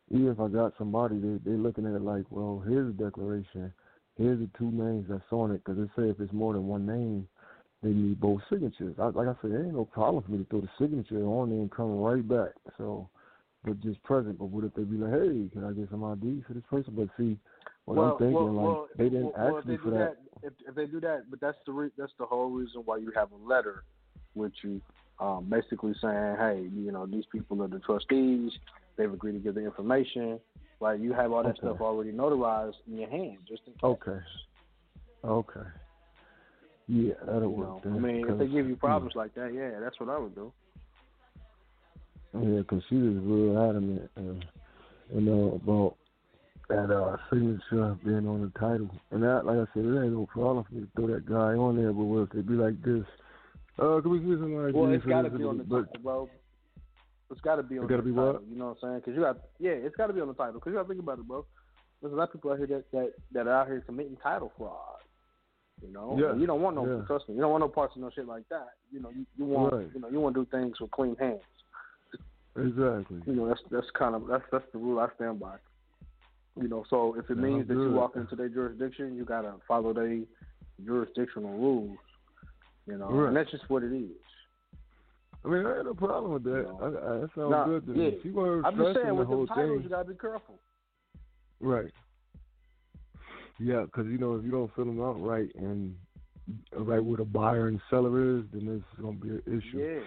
even 0.10 0.28
if 0.28 0.40
I 0.40 0.48
got 0.48 0.74
somebody, 0.78 1.20
they 1.20 1.40
they 1.44 1.58
looking 1.58 1.86
at 1.86 1.94
it 1.94 2.02
like, 2.02 2.26
well, 2.30 2.64
here's 2.68 2.96
the 2.96 3.04
declaration. 3.04 3.74
Here's 4.18 4.40
the 4.40 4.50
two 4.58 4.70
names 4.70 5.08
that's 5.10 5.24
on 5.32 5.52
it, 5.52 5.64
because 5.64 5.78
they 5.78 6.02
say 6.02 6.10
if 6.10 6.20
it's 6.20 6.34
more 6.34 6.54
than 6.54 6.68
one 6.68 6.86
name, 6.86 7.28
they 7.82 7.90
need 7.90 8.20
both 8.20 8.42
signatures. 8.50 8.96
I, 9.00 9.06
like 9.08 9.28
I 9.28 9.36
said, 9.42 9.52
there 9.52 9.66
ain't 9.66 9.74
no 9.74 9.86
problem 9.86 10.24
for 10.24 10.32
me 10.32 10.38
to 10.40 10.46
throw 10.46 10.62
the 10.62 10.70
signature 10.78 11.24
on 11.26 11.50
there 11.50 11.60
and 11.60 11.72
come 11.72 11.98
right 11.98 12.28
back. 12.28 12.52
So, 12.78 13.10
but 13.64 13.80
just 13.82 14.02
present. 14.04 14.40
But 14.40 14.46
what 14.46 14.64
if 14.64 14.74
they 14.74 14.84
be 14.84 14.98
like, 14.98 15.12
hey, 15.12 15.50
can 15.52 15.64
I 15.64 15.72
get 15.74 15.90
some 15.90 16.04
ID 16.04 16.44
for 16.48 16.54
this 16.54 16.64
person? 16.70 16.94
But 16.96 17.10
see, 17.18 17.38
what 17.86 17.98
well, 17.98 18.12
I'm 18.14 18.18
thinking, 18.18 18.36
well, 18.36 18.54
like 18.54 18.66
well, 18.66 18.88
they 18.98 19.04
didn't 19.06 19.34
well, 19.38 19.58
ask 19.58 19.68
me 19.68 19.78
for 19.78 19.92
do 19.92 19.98
that. 19.98 20.18
If, 20.44 20.54
if 20.68 20.76
they 20.76 20.86
do 20.86 21.00
that, 21.02 21.30
but 21.30 21.40
that's 21.40 21.58
the 21.66 21.72
re- 21.72 21.92
that's 21.98 22.14
the 22.20 22.26
whole 22.26 22.50
reason 22.50 22.82
why 22.86 22.98
you 22.98 23.12
have 23.16 23.30
a 23.32 23.48
letter 23.48 23.84
with 24.36 24.54
you, 24.64 24.82
um, 25.20 25.48
basically 25.50 25.94
saying, 26.02 26.36
hey, 26.40 26.68
you 26.74 26.92
know, 26.92 27.06
these 27.06 27.26
people 27.32 27.62
are 27.62 27.68
the 27.68 27.80
trustees. 27.80 28.52
They've 28.98 29.12
agreed 29.12 29.34
to 29.34 29.40
give 29.40 29.56
the 29.56 29.66
information. 29.66 30.40
Like 30.80 31.00
You 31.00 31.14
have 31.14 31.32
all 31.32 31.44
that 31.44 31.50
Okay. 31.50 31.60
stuff 31.60 31.82
already 31.82 32.12
notarized 32.12 32.76
in 32.88 32.98
your 32.98 33.10
hand, 33.10 33.38
just 33.48 33.62
in 33.68 33.74
case. 33.74 33.82
Okay. 33.84 34.20
Okay. 35.24 35.70
Yeah, 36.88 37.14
that'll 37.26 37.44
You 37.44 37.58
work. 37.58 37.68
know, 37.68 37.82
then, 37.84 37.94
I 37.94 37.98
mean, 38.00 38.28
if 38.28 38.38
they 38.38 38.48
give 38.48 38.68
you 38.68 38.76
problems 38.76 39.16
like 39.16 39.34
that, 39.36 39.54
yeah, 39.54 39.80
that's 39.80 40.00
what 40.00 40.10
I 40.10 40.18
would 40.18 40.34
do. 40.34 40.52
Yeah, 42.34 42.62
'cause 42.64 42.82
she 42.90 42.96
was 42.96 43.16
real 43.18 43.58
adamant, 43.70 44.10
uh, 44.18 44.22
you 45.14 45.22
know, 45.22 45.60
about 45.64 45.96
that 46.70 46.90
uh, 46.90 47.18
signature 47.30 47.98
being 48.06 48.26
on 48.28 48.42
the 48.42 48.60
title. 48.60 48.90
And 49.12 49.22
that, 49.24 49.46
like 49.46 49.58
I 49.58 49.66
said, 49.74 49.84
it 49.84 50.00
ain't 50.04 50.14
no 50.14 50.26
problem 50.32 50.64
for 50.64 50.74
me 50.74 50.82
to 50.82 50.88
throw 50.96 51.08
that 51.08 51.26
guy 51.26 51.56
on 51.60 51.76
there. 51.76 51.92
But 51.92 52.04
what 52.06 52.22
if 52.24 52.30
they 52.30 52.42
be 52.42 52.54
like 52.54 52.82
this? 52.82 53.04
Uh, 53.78 54.00
can 54.00 54.12
we 54.12 54.20
get 54.20 54.40
some 54.40 54.56
ID 54.66 54.72
Well, 54.78 54.92
it's 54.94 55.06
got 55.06 55.24
to 55.24 55.30
be 55.30 55.44
on 55.44 55.58
the 55.58 55.64
But- 55.66 55.88
title, 55.88 56.02
bro. 56.04 56.30
It's 57.32 57.42
got 57.42 57.56
to 57.56 57.64
be 57.64 57.80
on 57.80 57.88
gotta 57.88 58.02
the 58.02 58.10
be 58.10 58.16
title. 58.16 58.34
what? 58.34 58.44
You 58.48 58.58
know 58.58 58.66
what 58.68 58.78
I'm 58.84 58.90
saying? 58.90 59.00
Because 59.00 59.16
you 59.16 59.22
got, 59.22 59.38
yeah, 59.60 59.72
it's 59.72 59.96
got 59.96 60.08
to 60.08 60.14
be 60.14 60.20
on 60.22 60.28
the 60.28 60.34
title. 60.34 60.54
Because 60.56 60.72
you 60.72 60.76
got 60.78 60.84
to 60.84 60.88
think 60.90 61.00
about 61.02 61.20
it, 61.20 61.28
bro. 61.28 61.46
There's 62.02 62.12
a 62.14 62.16
lot 62.16 62.24
of 62.30 62.34
people 62.34 62.52
out 62.52 62.58
here 62.58 62.68
that 62.68 62.92
that, 62.92 63.14
that 63.32 63.48
are 63.48 63.54
out 63.62 63.68
here 63.68 63.82
committing 63.86 64.18
title 64.24 64.52
fraud. 64.58 65.00
You 65.82 65.92
know, 65.94 66.18
Yeah, 66.20 66.36
you 66.36 66.46
don't 66.46 66.62
want 66.62 66.76
no 66.76 66.86
yeah. 66.86 67.06
trust 67.06 67.28
me. 67.30 67.36
You 67.36 67.42
don't 67.42 67.52
want 67.52 67.62
no 67.64 67.70
parts 67.70 67.96
of 67.96 68.02
no 68.02 68.10
shit 68.10 68.28
like 68.28 68.48
that. 68.50 68.70
You 68.92 69.02
know, 69.02 69.10
you, 69.12 69.26
you 69.38 69.46
want 69.46 69.74
Right. 69.74 69.88
you 69.94 70.00
know 70.02 70.10
you 70.10 70.20
want 70.20 70.36
to 70.36 70.44
do 70.44 70.50
things 70.52 70.80
with 70.80 70.92
clean 70.92 71.16
hands. 71.18 71.42
Exactly. 72.58 73.22
You 73.26 73.34
know, 73.34 73.48
that's 73.48 73.62
that's 73.72 73.88
kind 73.98 74.16
of 74.16 74.28
that's 74.28 74.44
that's 74.52 74.66
the 74.74 74.80
rule 74.80 75.00
I 75.00 75.08
stand 75.16 75.40
by. 75.40 75.56
You 76.60 76.68
know, 76.68 76.84
so 76.90 77.16
if 77.18 77.30
it 77.30 77.38
Yeah, 77.38 77.44
means 77.44 77.68
that 77.70 77.76
you 77.76 77.92
walk 77.92 78.18
into 78.18 78.36
their 78.36 78.50
jurisdiction, 78.50 79.16
you 79.16 79.24
gotta 79.24 79.54
follow 79.68 79.94
their 79.94 80.20
jurisdictional 80.84 81.58
rules. 81.58 81.98
You 82.88 82.98
know, 82.98 83.08
Right. 83.08 83.28
and 83.28 83.38
that's 83.38 83.52
just 83.52 83.70
what 83.70 83.84
it 83.84 83.94
is. 83.96 84.10
I 85.46 85.48
mean, 85.48 85.66
I 85.66 85.78
ain't 85.78 85.86
no 85.86 85.94
problem 85.94 86.34
with 86.34 86.44
that. 86.44 86.68
I, 86.82 86.86
I, 86.88 87.20
that 87.22 87.30
sounds 87.36 87.52
Nah, 87.52 87.66
good 87.66 87.86
to 87.88 87.94
yeah. 87.94 88.10
me. 88.12 88.20
She 88.22 88.30
wasn't 88.32 88.66
I'm 88.66 88.78
just 88.78 88.94
saying 88.96 89.08
the 89.08 89.14
with 89.16 89.28
whole 89.28 89.46
them 89.46 89.48
titles, 89.48 89.78
thing. 89.78 89.84
you 89.84 89.90
gotta 89.90 90.10
be 90.10 90.16
careful. 90.16 90.60
Right. 91.62 91.92
Yeah, 93.60 93.84
because 93.86 94.08
you 94.08 94.18
know 94.18 94.36
if 94.36 94.44
you 94.44 94.52
don't 94.52 94.72
fill 94.76 94.86
them 94.86 95.02
out 95.02 95.22
right 95.22 95.50
and 95.56 95.96
right 96.76 97.04
where 97.04 97.18
the 97.18 97.26
buyer 97.26 97.68
and 97.68 97.80
seller 97.90 98.40
is, 98.40 98.44
then 98.52 98.66
there's 98.66 98.82
gonna 99.02 99.18
be 99.18 99.30
an 99.30 99.42
issue. 99.48 99.80
Yeah. 99.80 100.00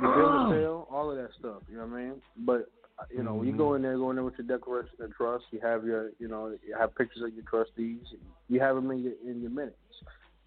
Your 0.00 0.14
bill 0.14 0.50
sale, 0.50 0.88
all 0.90 1.10
of 1.10 1.16
that 1.16 1.30
stuff. 1.38 1.62
You 1.70 1.78
know 1.78 1.86
what 1.86 1.96
I 1.96 2.02
mean? 2.02 2.22
But 2.38 2.70
you 3.10 3.22
know, 3.22 3.34
when 3.34 3.48
you 3.48 3.56
go 3.56 3.74
in 3.74 3.82
there, 3.82 3.96
go 3.96 4.10
in 4.10 4.16
there 4.16 4.24
with 4.24 4.34
your 4.38 4.46
declaration 4.46 4.94
of 5.00 5.14
trust. 5.14 5.44
You 5.50 5.60
have 5.60 5.84
your, 5.84 6.10
you 6.18 6.28
know, 6.28 6.56
you 6.66 6.76
have 6.78 6.94
pictures 6.94 7.22
of 7.22 7.34
your 7.34 7.44
trustees. 7.44 8.02
You 8.48 8.60
have 8.60 8.76
them 8.76 8.90
in 8.90 9.02
your 9.02 9.12
in 9.28 9.40
your 9.40 9.50
minutes. 9.50 9.76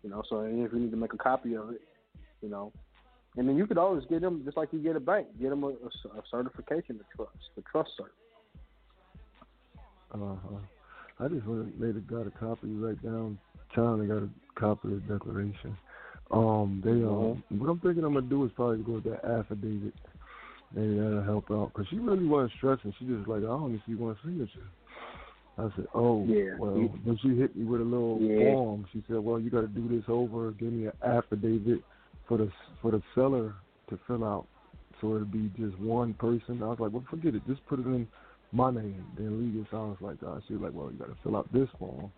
You 0.03 0.09
know, 0.09 0.23
so 0.29 0.41
if 0.41 0.71
you 0.71 0.79
need 0.79 0.91
to 0.91 0.97
make 0.97 1.13
a 1.13 1.17
copy 1.17 1.55
of 1.55 1.71
it, 1.71 1.81
you 2.41 2.49
know, 2.49 2.71
and 3.35 3.47
then 3.47 3.57
you 3.57 3.67
could 3.67 3.77
always 3.77 4.03
get 4.09 4.21
them 4.21 4.41
just 4.45 4.57
like 4.57 4.69
you 4.71 4.79
get 4.79 4.95
a 4.95 4.99
bank. 4.99 5.27
Get 5.39 5.49
them 5.49 5.63
a, 5.63 5.67
a 5.67 6.23
certification 6.31 6.99
of 6.99 7.05
trust, 7.15 7.37
the 7.55 7.63
trust 7.69 7.91
cert. 7.99 8.09
Uh 10.13 10.35
huh. 10.43 10.57
I 11.19 11.27
just 11.27 11.45
went 11.45 11.79
made 11.79 11.95
a 11.95 11.99
got 11.99 12.27
a 12.27 12.31
copy 12.31 12.67
right 12.67 13.01
down 13.03 13.37
town. 13.75 14.01
I 14.01 14.05
got 14.05 14.23
a 14.23 14.29
copy 14.55 14.93
of 14.93 15.07
the 15.07 15.13
declaration. 15.13 15.77
Um, 16.31 16.81
they 16.83 16.91
um, 16.91 17.43
what 17.59 17.69
I'm 17.69 17.79
thinking 17.79 18.03
I'm 18.03 18.13
gonna 18.13 18.25
do 18.27 18.45
is 18.45 18.51
probably 18.55 18.83
go 18.83 18.93
with 18.93 19.05
that 19.05 19.23
affidavit. 19.23 19.93
Maybe 20.73 20.95
that'll 20.95 21.23
help 21.23 21.49
out 21.51 21.71
because 21.73 21.87
she 21.89 21.97
really 21.97 22.25
wasn't 22.25 22.51
stressing. 22.57 22.93
She 22.99 23.05
just 23.05 23.27
like 23.27 23.43
I 23.43 23.47
only 23.47 23.81
see 23.87 23.95
one 23.95 24.17
signature. 24.23 24.67
I 25.57 25.69
said, 25.75 25.87
oh, 25.95 26.25
Yeah. 26.27 26.55
well. 26.59 26.93
Then 27.03 27.17
she 27.21 27.35
hit 27.35 27.55
me 27.55 27.63
with 27.65 27.81
a 27.81 27.83
little 27.83 28.19
Yeah. 28.21 28.53
form. 28.53 28.85
She 28.93 29.03
said, 29.07 29.17
well, 29.17 29.39
you 29.39 29.49
got 29.49 29.61
to 29.61 29.67
do 29.67 29.87
this 29.87 30.07
over. 30.07 30.51
Give 30.51 30.71
me 30.71 30.85
an 30.85 30.93
affidavit 31.01 31.83
for 32.27 32.37
the 32.37 32.51
for 32.81 32.91
the 32.91 33.01
seller 33.15 33.55
to 33.89 33.97
fill 34.05 34.23
out, 34.23 34.47
so 34.99 35.15
it'll 35.15 35.25
be 35.25 35.49
just 35.57 35.79
one 35.79 36.13
person. 36.15 36.61
I 36.61 36.67
was 36.67 36.79
like, 36.79 36.91
well, 36.91 37.05
forget 37.09 37.33
it. 37.33 37.47
Just 37.47 37.65
put 37.67 37.79
it 37.79 37.85
in 37.85 38.07
my 38.51 38.69
name. 38.69 39.05
Then 39.17 39.39
legal 39.39 39.65
sounds 39.71 39.99
like 40.01 40.19
that. 40.19 40.43
She 40.47 40.53
was 40.53 40.61
like, 40.63 40.73
well, 40.73 40.91
you 40.91 40.97
got 40.97 41.07
to 41.07 41.17
fill 41.23 41.37
out 41.37 41.51
this 41.53 41.69
form. 41.79 42.11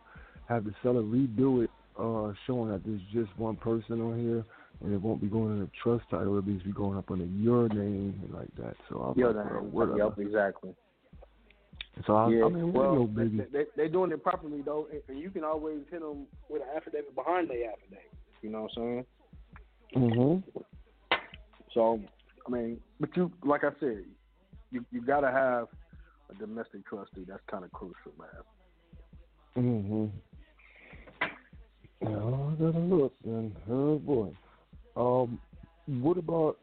Have 0.47 0.65
the 0.65 0.73
seller 0.81 1.03
redo 1.03 1.63
it, 1.63 1.69
uh, 1.99 2.33
showing 2.47 2.71
that 2.71 2.81
there's 2.85 3.01
just 3.11 3.37
one 3.37 3.55
person 3.57 4.01
on 4.01 4.19
here, 4.19 4.45
and 4.81 4.93
it 4.93 5.01
won't 5.01 5.21
be 5.21 5.27
going 5.27 5.57
in 5.57 5.63
a 5.63 5.69
trust 5.83 6.05
title. 6.09 6.27
It'll 6.27 6.41
be 6.41 6.53
just 6.53 6.65
be 6.65 6.71
going 6.71 6.97
up 6.97 7.11
under 7.11 7.25
your 7.25 7.67
name 7.69 8.19
and 8.23 8.33
like 8.33 8.53
that. 8.57 8.75
So 8.89 8.95
I 9.01 9.07
was 9.09 9.17
Your 9.17 9.33
like, 9.33 9.51
well, 9.51 9.61
name. 9.61 9.71
whatever. 9.71 9.97
Yep, 9.97 10.19
exactly. 10.19 10.75
So 12.07 12.15
I, 12.15 12.29
yeah. 12.29 12.45
I 12.45 12.49
mean, 12.49 12.71
we 12.71 12.79
well, 12.79 12.95
know, 12.95 13.07
baby. 13.07 13.41
they 13.51 13.65
they 13.75 13.87
doing 13.89 14.11
it 14.11 14.23
properly 14.23 14.61
though, 14.61 14.87
and- 15.07 15.19
you 15.19 15.29
can 15.29 15.43
always 15.43 15.79
hit 15.91 15.99
them 15.99 16.27
with 16.49 16.61
an 16.61 16.67
affidavit 16.75 17.13
behind 17.13 17.49
the 17.49 17.65
affidavit. 17.65 18.11
You 18.41 18.49
know 18.51 18.61
what 18.63 18.71
I'm 18.77 18.83
saying? 18.83 19.05
Mhm. 19.95 20.43
So, 21.73 21.99
I 22.47 22.49
mean, 22.49 22.79
but 22.99 23.15
you, 23.17 23.31
like 23.43 23.63
I 23.63 23.71
said, 23.79 24.05
you 24.71 24.85
you 24.91 25.01
gotta 25.01 25.29
have 25.31 25.67
a 26.29 26.35
domestic 26.35 26.87
trustee. 26.87 27.25
That's 27.27 27.43
kind 27.51 27.65
of 27.65 27.71
crucial, 27.71 28.13
man. 28.17 28.29
Mm-hmm. 29.57 30.05
Yeah, 32.01 32.09
I 32.09 32.53
gotta 32.59 32.79
look, 32.79 33.13
then. 33.25 33.55
Oh 33.69 33.97
boy. 33.99 34.31
Um, 34.95 35.39
what 36.01 36.17
about 36.17 36.57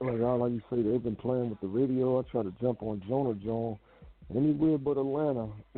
like 0.00 0.20
I 0.20 0.32
like 0.32 0.52
you 0.52 0.62
say 0.70 0.82
they've 0.82 1.02
been 1.02 1.16
playing 1.16 1.50
with 1.50 1.60
the 1.60 1.66
radio. 1.66 2.18
I 2.18 2.22
try 2.30 2.42
to 2.42 2.52
jump 2.60 2.82
on 2.82 3.02
Jonah 3.08 3.34
John 3.34 3.78
anywhere 4.34 4.78
but 4.78 4.98
Atlanta. 4.98 5.48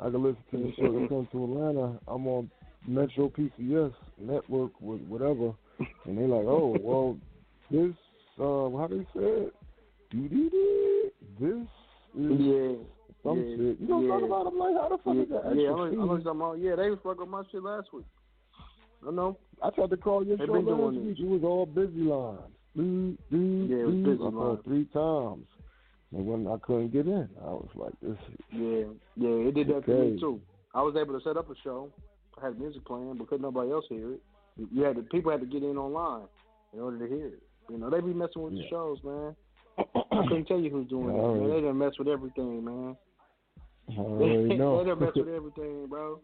I 0.00 0.10
can 0.10 0.22
listen 0.22 0.42
to 0.52 0.56
the 0.58 0.72
show 0.76 0.92
that 1.00 1.08
comes 1.08 1.28
to 1.32 1.44
Atlanta. 1.44 1.98
I'm 2.06 2.26
on 2.26 2.50
Metro 2.86 3.28
PCS 3.28 3.92
network 4.18 4.72
with 4.80 5.02
whatever, 5.02 5.52
and 6.06 6.18
they're 6.18 6.28
like, 6.28 6.46
oh 6.46 6.76
well, 6.80 7.16
this 7.70 7.94
uh, 8.38 8.70
how 8.78 8.88
they 8.88 9.04
say 9.14 9.46
it, 9.46 9.54
doo-doo-doo, 10.10 11.10
this 11.40 11.66
is 12.18 12.40
Yeah. 12.40 12.97
Some 13.22 13.38
yeah, 13.38 13.56
shit. 13.56 13.80
You 13.80 13.86
don't 13.86 14.04
yeah. 14.04 14.12
talk 14.12 14.22
about 14.22 14.44
them 14.44 14.58
like 14.58 14.74
how 14.74 14.88
the 14.88 14.98
fuck 14.98 15.14
yeah, 15.14 15.22
is 15.22 15.28
that? 15.28 15.56
yeah, 15.56 15.72
I'm, 15.72 15.90
cheese? 15.90 16.24
talking 16.24 16.40
about, 16.40 16.58
yeah, 16.58 16.76
they 16.76 16.90
was 16.90 16.98
fucking 17.02 17.28
my 17.28 17.42
shit 17.50 17.62
last 17.62 17.88
week. 17.92 18.06
I 19.06 19.10
know. 19.10 19.38
I 19.62 19.70
tried 19.70 19.90
to 19.90 19.96
call 19.96 20.24
your 20.24 20.36
They 20.36 20.46
show 20.46 20.52
last 20.52 20.94
this. 20.94 21.04
week. 21.04 21.20
It 21.20 21.28
was 21.28 21.42
all 21.44 21.66
busy 21.66 22.02
lines. 22.02 22.54
Yeah, 22.74 23.82
it 23.82 23.86
was 23.86 23.94
busy 24.04 24.22
I 24.22 24.30
called 24.30 24.64
three 24.64 24.84
times. 24.92 25.46
And 26.12 26.26
when 26.26 26.46
I 26.46 26.56
couldn't 26.62 26.92
get 26.92 27.06
in, 27.06 27.28
I 27.42 27.50
was 27.50 27.68
like, 27.74 27.92
"This." 28.00 28.16
Yeah, 28.50 28.88
yeah, 29.16 29.48
it 29.48 29.54
did 29.54 29.68
that 29.68 29.84
to 29.86 29.92
me 29.92 30.18
too. 30.18 30.40
I 30.74 30.80
was 30.82 30.96
able 30.96 31.18
to 31.18 31.24
set 31.24 31.36
up 31.36 31.50
a 31.50 31.54
show. 31.62 31.90
I 32.40 32.46
had 32.46 32.58
music 32.58 32.84
playing, 32.86 33.16
but 33.18 33.28
couldn't 33.28 33.42
nobody 33.42 33.72
else 33.72 33.84
hear 33.88 34.12
it. 34.12 34.22
You 34.72 34.82
had 34.84 34.96
to, 34.96 35.02
people 35.02 35.30
had 35.30 35.40
to 35.40 35.46
get 35.46 35.62
in 35.62 35.76
online 35.76 36.26
in 36.72 36.80
order 36.80 36.98
to 36.98 37.14
hear 37.14 37.26
it. 37.26 37.42
You 37.68 37.78
know, 37.78 37.90
they 37.90 38.00
be 38.00 38.14
messing 38.14 38.42
with 38.42 38.54
the 38.54 38.64
shows, 38.70 38.98
man. 39.04 39.36
I 39.78 40.22
couldn't 40.28 40.46
tell 40.46 40.58
you 40.58 40.70
who's 40.70 40.88
doing 40.88 41.14
Yeah, 41.14 41.20
that, 41.22 41.28
I 41.28 41.34
man. 41.34 41.50
They 41.50 41.60
done 41.60 41.78
mess 41.78 41.92
with 41.98 42.08
everything, 42.08 42.64
man. 42.64 42.96
I 43.90 43.92
already 44.00 44.56
know. 44.56 44.78
they 44.78 44.90
done 44.90 45.00
mess 45.00 45.12
with 45.14 45.28
everything, 45.28 45.86
bro. 45.86 46.20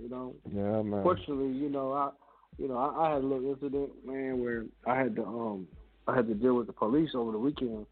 You 0.00 0.08
know. 0.08 0.34
yeah, 0.52 0.82
man. 0.82 1.02
Fortunately, 1.02 1.52
you 1.52 1.70
know, 1.70 1.92
I 1.92 2.10
you 2.58 2.68
know, 2.68 2.76
I, 2.76 3.06
I 3.06 3.14
had 3.14 3.22
a 3.22 3.26
little 3.26 3.50
incident, 3.50 3.90
man, 4.06 4.40
where 4.40 4.64
I 4.86 4.96
had 4.96 5.16
to 5.16 5.24
um 5.24 5.68
I 6.06 6.14
had 6.14 6.26
to 6.28 6.34
deal 6.34 6.54
with 6.54 6.66
the 6.66 6.72
police 6.72 7.10
over 7.14 7.32
the 7.32 7.38
weekend 7.38 7.86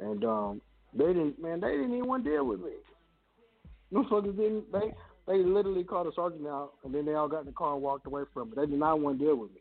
and 0.00 0.24
um 0.24 0.60
they 0.94 1.06
didn't 1.06 1.40
man, 1.40 1.60
they 1.60 1.72
didn't 1.72 1.94
even 1.94 2.06
want 2.06 2.24
to 2.24 2.30
deal 2.30 2.44
with 2.44 2.60
me. 2.60 2.72
Motherfuckers 3.92 4.36
didn't 4.36 4.70
they 4.72 4.94
they 5.26 5.38
literally 5.38 5.84
called 5.84 6.06
a 6.06 6.14
sergeant 6.14 6.46
out 6.46 6.72
and 6.84 6.94
then 6.94 7.04
they 7.04 7.14
all 7.14 7.28
got 7.28 7.40
in 7.40 7.46
the 7.46 7.52
car 7.52 7.74
and 7.74 7.82
walked 7.82 8.06
away 8.06 8.22
from 8.32 8.52
it. 8.52 8.56
They 8.56 8.66
did 8.66 8.78
not 8.78 9.00
want 9.00 9.18
to 9.18 9.24
deal 9.24 9.36
with 9.36 9.50
me. 9.52 9.60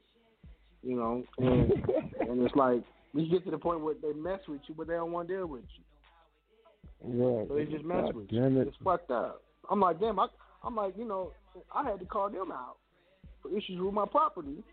You 0.83 0.95
know, 0.97 1.23
and 1.37 1.71
and 2.19 2.41
it's 2.41 2.55
like 2.55 2.83
you 3.13 3.29
get 3.29 3.45
to 3.45 3.51
the 3.51 3.57
point 3.57 3.81
where 3.81 3.95
they 4.01 4.13
mess 4.13 4.39
with 4.47 4.61
you 4.67 4.75
but 4.77 4.87
they 4.87 4.93
don't 4.93 5.11
want 5.11 5.27
to 5.27 5.35
deal 5.35 5.47
with 5.47 5.63
you. 5.77 5.83
Right. 7.07 7.47
So 7.47 7.55
they 7.55 7.65
just 7.65 7.85
mess 7.85 8.03
God 8.05 8.15
with 8.15 8.31
you. 8.31 8.43
it. 8.43 8.67
It's 8.67 8.77
fucked 8.83 9.11
up. 9.11 9.43
I'm 9.69 9.79
like, 9.79 9.99
damn, 9.99 10.19
I, 10.19 10.27
I'm 10.63 10.75
like, 10.75 10.93
you 10.97 11.05
know, 11.05 11.31
I 11.73 11.83
had 11.83 11.99
to 11.99 12.05
call 12.05 12.29
them 12.29 12.51
out 12.51 12.77
for 13.41 13.49
issues 13.49 13.79
with 13.79 13.93
my 13.93 14.05
property, 14.05 14.63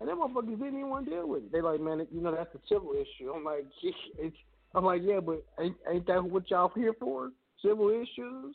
and 0.00 0.08
them 0.08 0.18
motherfuckers 0.18 0.50
didn't 0.50 0.68
even 0.68 0.90
want 0.90 1.06
to 1.06 1.10
deal 1.10 1.28
with 1.28 1.44
it. 1.44 1.52
They 1.52 1.60
like, 1.60 1.80
man, 1.80 2.06
you 2.12 2.20
know, 2.20 2.34
that's 2.34 2.54
a 2.54 2.58
civil 2.68 2.92
issue. 2.92 3.30
I'm 3.30 3.44
like, 3.44 3.66
it's, 4.18 4.36
I'm 4.74 4.84
like, 4.84 5.02
yeah, 5.04 5.20
but 5.20 5.44
ain't, 5.60 5.76
ain't 5.90 6.06
that 6.06 6.24
what 6.24 6.50
y'all 6.50 6.72
here 6.74 6.94
for? 6.98 7.30
Civil 7.62 7.90
issues, 7.90 8.54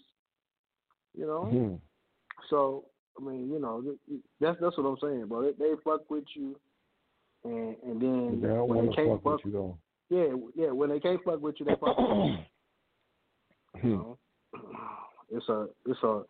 you 1.15 1.25
know. 1.25 1.45
Hmm. 1.45 1.75
So 2.49 2.85
I 3.19 3.23
mean, 3.23 3.49
you 3.51 3.59
know, 3.59 3.83
that's 4.39 4.57
that's 4.59 4.77
what 4.77 4.85
I'm 4.85 4.97
saying, 5.01 5.27
bro. 5.27 5.43
They, 5.43 5.51
they 5.57 5.71
fuck 5.83 6.09
with 6.09 6.23
you, 6.35 6.55
and 7.43 7.75
and 7.83 8.01
then 8.01 8.41
They 8.41 8.47
when 8.47 8.87
they 8.87 8.93
can't 8.93 9.23
fuck 9.23 9.25
with 9.25 9.41
you 9.45 9.51
though. 9.51 9.77
yeah, 10.09 10.33
yeah, 10.55 10.71
when 10.71 10.89
they 10.89 10.99
can't 10.99 11.23
fuck 11.23 11.41
with 11.41 11.55
you, 11.59 11.65
they 11.65 11.75
fuck 11.79 11.97
with 11.97 12.07
you. 12.07 12.35
Hmm. 13.83 13.89
You 13.89 13.95
know, 13.97 14.17
it's 15.31 15.49
a 15.49 15.67
it's 15.85 16.03
a 16.03 16.21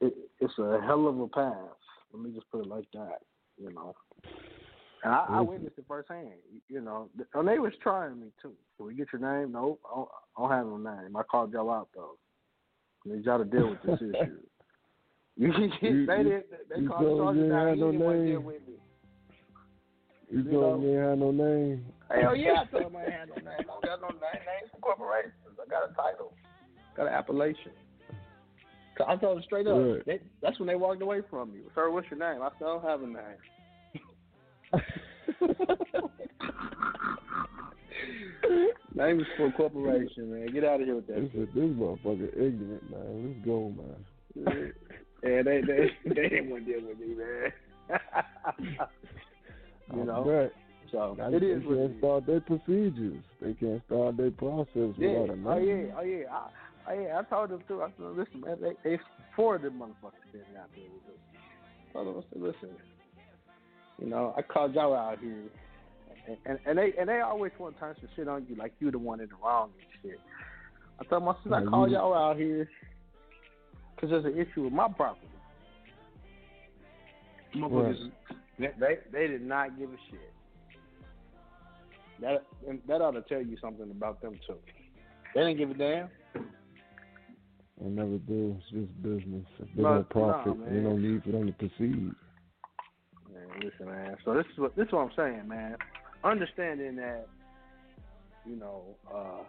it, 0.00 0.14
it's 0.40 0.58
a 0.58 0.80
hell 0.84 1.06
of 1.06 1.18
a 1.20 1.28
path. 1.28 1.54
Let 2.12 2.22
me 2.22 2.30
just 2.34 2.50
put 2.50 2.62
it 2.62 2.66
like 2.66 2.86
that. 2.94 3.18
You 3.58 3.72
know, 3.72 3.94
and 5.04 5.14
I, 5.14 5.26
I 5.28 5.40
witnessed 5.40 5.78
it 5.78 5.84
firsthand. 5.86 6.32
You 6.68 6.80
know, 6.80 7.08
and 7.34 7.46
they 7.48 7.58
was 7.58 7.72
trying 7.82 8.20
me 8.20 8.28
too. 8.42 8.54
Can 8.76 8.86
we 8.86 8.94
get 8.94 9.08
your 9.12 9.20
name? 9.22 9.52
Nope, 9.52 9.80
I 9.90 9.94
don't, 9.94 10.08
I 10.36 10.40
don't 10.40 10.50
have 10.50 10.66
no 10.66 10.76
name. 10.78 11.16
I 11.16 11.22
called 11.22 11.52
y'all 11.52 11.70
out 11.70 11.88
though. 11.94 12.16
I 13.06 13.14
need 13.14 13.24
y'all 13.24 13.38
to 13.38 13.44
deal 13.44 13.70
with 13.70 13.82
this 13.82 14.00
issue. 14.14 14.36
You, 15.34 15.50
You- 15.80 16.06
they 16.06 16.22
did. 16.22 16.42
They 16.68 16.80
you 16.82 16.88
called 16.88 17.06
the 17.06 17.16
sergeant 17.16 17.46
you 17.46 17.54
out. 17.54 17.74
He 17.74 17.80
no 17.80 17.90
didn't 17.90 18.04
want 18.04 18.16
to 18.16 18.20
name. 18.20 18.32
deal 18.32 18.40
with 18.40 18.62
me. 18.68 18.74
You 20.30 20.38
You 20.42 20.50
told 20.50 20.82
know? 20.82 20.86
me 20.86 20.98
I 20.98 21.08
had 21.08 21.18
no 21.20 21.30
name. 21.30 21.86
Hell 22.10 22.36
yeah, 22.36 22.60
I 22.60 22.64
told 22.66 22.92
him 22.92 22.96
I 22.96 23.10
had 23.10 23.28
no 23.30 23.36
name. 23.36 23.46
I 23.48 23.62
don't 23.62 23.82
got 23.82 24.00
no 24.02 24.08
name. 24.08 24.44
Name 24.44 24.68
for 24.70 24.78
corporations. 24.80 25.32
I 25.72 25.80
got 25.80 25.90
a 25.90 25.94
title. 25.94 26.34
Got 26.96 27.06
an 27.06 27.12
appellation. 27.14 27.72
So 28.98 29.04
I 29.08 29.16
told 29.16 29.38
them 29.38 29.44
straight 29.44 29.66
up. 29.66 29.78
Right. 29.78 30.04
They, 30.04 30.20
that's 30.42 30.58
when 30.58 30.66
they 30.68 30.74
walked 30.74 31.00
away 31.00 31.22
from 31.30 31.50
me. 31.52 31.60
Sir, 31.74 31.88
what's 31.90 32.06
your 32.10 32.18
name? 32.20 32.42
I 32.42 32.50
said, 32.58 32.66
I 32.66 32.68
don't 32.68 32.84
have 32.84 33.02
a 33.02 33.06
name. 33.06 33.38
name 38.94 39.20
is 39.20 39.26
for 39.36 39.50
corporation, 39.52 40.32
man. 40.32 40.46
Get 40.52 40.64
out 40.64 40.80
of 40.80 40.86
here 40.86 40.96
with 40.96 41.06
that. 41.06 41.16
This, 41.16 41.30
is- 41.34 41.48
this 41.54 41.64
motherfucker 41.64 42.28
ignorant, 42.36 42.90
man. 42.90 43.34
Let's 43.34 43.44
go, 43.46 43.70
man. 43.70 43.96
Yeah, 45.22 45.42
they 45.42 45.60
they 45.60 45.90
they 46.14 46.28
didn't 46.28 46.50
want 46.50 46.66
to 46.66 46.72
deal 46.72 46.82
with 46.88 46.98
me, 46.98 47.14
man. 47.14 47.52
you 49.94 50.02
I 50.02 50.04
know. 50.04 50.50
So 50.92 51.16
it 51.18 51.40
they 51.40 51.40
can't 51.40 51.98
start 51.98 52.26
their 52.26 52.40
procedures. 52.40 53.24
They 53.40 53.54
can't 53.54 53.82
start 53.86 54.16
their 54.18 54.30
process 54.30 54.92
Yeah. 54.98 55.20
without 55.20 55.30
a 55.30 55.36
name. 55.36 55.46
Oh 55.46 55.58
yeah. 55.58 55.84
Oh 55.98 56.02
yeah. 56.02 56.24
I, 56.30 56.92
oh 56.92 57.00
yeah. 57.00 57.18
I 57.18 57.22
told 57.22 57.48
them 57.50 57.64
too. 57.66 57.82
I 57.82 57.86
said, 57.96 58.06
listen, 58.14 58.40
man. 58.42 58.58
They, 58.60 58.90
they 58.90 59.00
four 59.34 59.56
of 59.56 59.62
them 59.62 59.80
motherfuckers 59.80 60.20
standing 60.28 60.56
out 60.60 60.68
there 60.76 60.84
with 60.92 61.14
us. 61.14 61.20
I 61.88 61.92
told 61.94 62.06
them, 62.08 62.22
I 62.22 62.32
said, 62.32 62.42
listen. 62.42 62.76
You 63.98 64.08
know, 64.08 64.34
I 64.36 64.42
called 64.42 64.74
y'all 64.74 64.94
out 64.94 65.18
here, 65.18 65.44
and, 66.28 66.36
and 66.44 66.58
and 66.66 66.78
they 66.78 66.92
and 66.98 67.08
they 67.08 67.20
always 67.20 67.52
want 67.58 67.74
to 67.76 67.80
turn 67.80 67.94
some 67.98 68.08
shit 68.14 68.28
on 68.28 68.46
you 68.48 68.56
like 68.56 68.74
you 68.78 68.90
the 68.90 68.98
one 68.98 69.20
in 69.20 69.28
the 69.28 69.34
wrong 69.42 69.70
and 69.78 70.12
shit. 70.12 70.20
I 71.00 71.04
told 71.04 71.24
my 71.24 71.34
said, 71.42 71.52
I 71.54 71.64
called 71.64 71.90
y'all 71.90 72.14
out 72.14 72.36
here 72.36 72.68
because 73.94 74.10
there's 74.10 74.24
an 74.26 74.38
issue 74.38 74.64
with 74.64 74.72
my 74.74 74.88
property. 74.88 75.26
Motherfuckers, 77.56 78.10
they, 78.58 78.70
they 78.78 78.98
they 79.10 79.26
did 79.26 79.42
not 79.42 79.78
give 79.78 79.88
a 79.88 79.96
shit. 80.10 80.31
That 82.20 82.44
and 82.68 82.80
that 82.86 83.00
ought 83.00 83.12
to 83.12 83.22
tell 83.22 83.42
you 83.42 83.56
something 83.60 83.90
about 83.90 84.20
them 84.22 84.38
too. 84.46 84.56
They 85.34 85.40
didn't 85.40 85.58
give 85.58 85.70
a 85.70 85.74
damn. 85.74 86.08
I 87.84 87.88
never 87.88 88.18
do. 88.18 88.56
It's 88.58 88.70
just 88.70 89.02
business. 89.02 89.44
If 89.58 89.68
they 89.76 89.82
don't 89.82 90.08
profit, 90.08 90.58
nah, 90.58 90.64
they 90.66 90.80
don't 90.80 91.02
need 91.02 91.22
for 91.24 91.32
them 91.32 91.46
to 91.46 91.52
proceed. 91.52 92.12
Man, 93.32 93.48
listen, 93.56 93.86
man. 93.86 94.16
So 94.24 94.34
this 94.34 94.44
is 94.52 94.58
what 94.58 94.76
this 94.76 94.86
is 94.86 94.92
what 94.92 95.00
I'm 95.00 95.10
saying, 95.16 95.48
man. 95.48 95.76
Understanding 96.22 96.96
that, 96.96 97.26
you 98.46 98.56
know, 98.56 98.82
uh, 99.12 99.42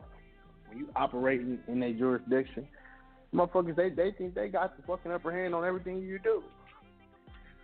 when 0.68 0.80
you 0.80 0.88
operating 0.96 1.60
in 1.68 1.80
their 1.80 1.94
jurisdiction, 1.94 2.68
motherfuckers 3.36 3.76
they 3.76 3.90
they 3.90 4.12
think 4.18 4.34
they 4.34 4.48
got 4.48 4.78
the 4.78 4.84
fucking 4.84 5.12
upper 5.12 5.32
hand 5.32 5.54
on 5.54 5.64
everything 5.64 6.02
you 6.02 6.18
do. 6.20 6.42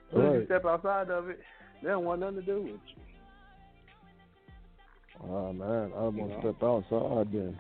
As 0.10 0.16
soon 0.16 0.26
as 0.28 0.34
you 0.42 0.46
step 0.46 0.66
outside 0.66 1.10
of 1.10 1.30
it, 1.30 1.40
they 1.82 1.90
don't 1.90 2.04
want 2.04 2.20
nothing 2.20 2.38
to 2.38 2.42
do 2.42 2.62
with 2.62 2.72
you. 2.72 3.09
Oh 5.28 5.52
man, 5.54 5.92
I 5.96 6.02
want 6.04 6.32
to 6.32 6.40
step 6.40 6.64
outside 6.64 7.32
then. 7.34 7.60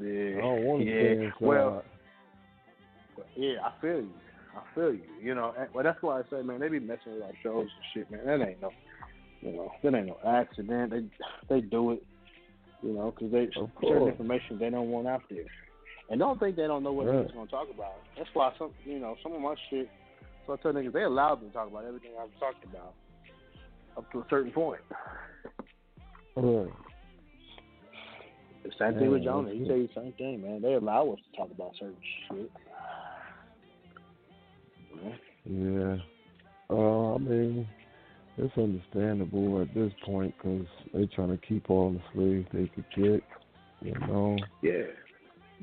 Yeah. 0.00 0.38
I 0.38 0.40
don't 0.40 0.64
want 0.64 0.82
to 0.82 0.86
yeah. 0.86 1.00
stay 1.00 1.24
inside. 1.24 1.32
Well, 1.40 1.84
yeah, 3.36 3.54
I 3.64 3.80
feel 3.80 4.00
you. 4.00 4.10
I 4.54 4.74
feel 4.74 4.92
you. 4.92 5.02
You 5.22 5.34
know, 5.34 5.54
and- 5.58 5.68
well, 5.72 5.84
that's 5.84 6.00
why 6.02 6.18
I 6.20 6.22
say, 6.30 6.42
man, 6.42 6.60
they 6.60 6.68
be 6.68 6.78
messing 6.80 7.14
with 7.14 7.22
our 7.22 7.32
shows 7.42 7.66
and 7.66 7.84
shit, 7.94 8.10
man. 8.10 8.26
That 8.26 8.46
ain't 8.46 8.60
no, 8.60 8.70
you 9.40 9.52
know, 9.52 9.72
that 9.82 9.94
ain't 9.94 10.06
no 10.08 10.18
accident. 10.26 10.90
They 10.90 11.04
they 11.48 11.60
do 11.62 11.92
it, 11.92 12.02
you 12.82 12.92
know, 12.92 13.12
because 13.12 13.32
they 13.32 13.48
certain 13.82 14.08
information 14.08 14.58
they 14.58 14.70
don't 14.70 14.90
want 14.90 15.08
out 15.08 15.22
there, 15.30 15.44
and 16.10 16.18
don't 16.20 16.38
think 16.38 16.56
they 16.56 16.66
don't 16.66 16.82
know 16.82 16.92
what 16.92 17.06
Right. 17.06 17.24
they're 17.24 17.34
going 17.34 17.46
to 17.46 17.50
talk 17.52 17.68
about. 17.74 17.94
That's 18.16 18.28
why 18.34 18.52
some, 18.58 18.72
you 18.84 18.98
know, 18.98 19.16
some 19.22 19.32
of 19.32 19.40
my 19.40 19.54
shit. 19.70 19.88
So 20.46 20.52
I 20.54 20.56
tell 20.56 20.72
niggas 20.72 20.92
they 20.92 21.02
allowed 21.04 21.40
me 21.42 21.48
to 21.48 21.54
talk 21.54 21.68
about 21.68 21.84
everything 21.86 22.10
I've 22.20 22.38
talked 22.40 22.64
about 22.64 22.94
up 23.96 24.10
to 24.12 24.18
a 24.20 24.26
certain 24.30 24.52
point. 24.52 24.80
The 28.64 28.70
same 28.78 28.98
thing 28.98 29.10
with 29.10 29.24
Jonah. 29.24 29.50
He 29.50 29.58
you 29.58 29.66
the 29.66 29.88
same 29.94 30.12
thing, 30.18 30.42
man. 30.42 30.60
They 30.62 30.74
allow 30.74 31.10
us 31.10 31.18
to 31.30 31.36
talk 31.36 31.50
about 31.50 31.72
certain 31.78 31.96
shit. 32.28 32.50
Yeah. 35.44 35.96
Uh, 36.70 37.14
I 37.14 37.18
mean, 37.18 37.66
it's 38.36 38.56
understandable 38.58 39.62
at 39.62 39.72
this 39.74 39.92
point 40.04 40.34
because 40.36 40.66
they're 40.92 41.06
trying 41.14 41.30
to 41.30 41.46
keep 41.46 41.70
all 41.70 41.92
the 41.92 42.00
slaves 42.12 42.46
they 42.52 42.70
could 42.74 42.84
get. 42.94 43.22
You 43.80 43.94
know. 44.06 44.36
Yeah. 44.62 44.82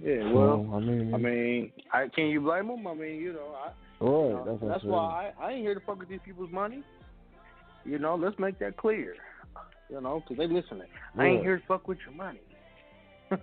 Yeah, 0.02 0.24
So, 0.24 0.34
well, 0.34 0.76
I 0.76 0.80
mean, 0.80 1.14
I 1.14 1.18
mean, 1.18 1.72
I 1.94 2.08
can 2.14 2.26
you 2.26 2.42
blame 2.42 2.68
them? 2.68 2.86
I 2.86 2.94
mean, 2.94 3.16
you 3.16 3.32
know, 3.32 3.56
I, 3.56 3.68
right. 4.04 4.28
you 4.28 4.34
know, 4.34 4.46
that's 4.46 4.74
that's 4.74 4.84
why 4.84 5.32
I, 5.40 5.46
I 5.46 5.52
ain't 5.52 5.62
here 5.62 5.74
to 5.74 5.80
fuck 5.80 6.00
with 6.00 6.10
these 6.10 6.20
people's 6.26 6.52
money. 6.52 6.84
You 7.86 8.00
know, 8.00 8.16
let's 8.16 8.38
make 8.38 8.60
that 8.60 8.76
clear. 8.76 9.16
You 9.90 10.02
know, 10.02 10.22
because 10.22 10.38
they 10.38 10.48
listening. 10.48 10.88
I 11.18 11.26
ain't 11.26 11.44
here 11.44 11.58
to 11.58 11.64
fuck 11.68 11.88
with 11.88 12.00
your 12.06 12.16
money. 12.16 12.42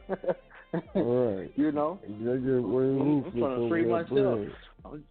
Right. 0.94 1.52
You 1.55 1.70
know, 1.70 2.01
I'm, 2.02 3.24
I'm 3.27 3.32
trying 3.39 3.60
to 3.60 3.69
free 3.69 3.85
myself. 3.85 4.09
bread. 4.09 5.02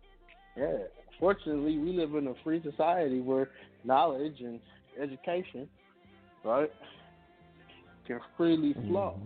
Yeah. 0.57 0.77
Fortunately, 1.19 1.77
we 1.77 1.91
live 1.91 2.15
in 2.15 2.27
a 2.27 2.33
free 2.43 2.63
society 2.63 3.21
where 3.21 3.49
knowledge 3.83 4.39
and 4.39 4.59
education, 4.99 5.69
right, 6.43 6.71
can 8.07 8.19
freely 8.37 8.73
mm-hmm. 8.73 8.89
flow. 8.89 9.19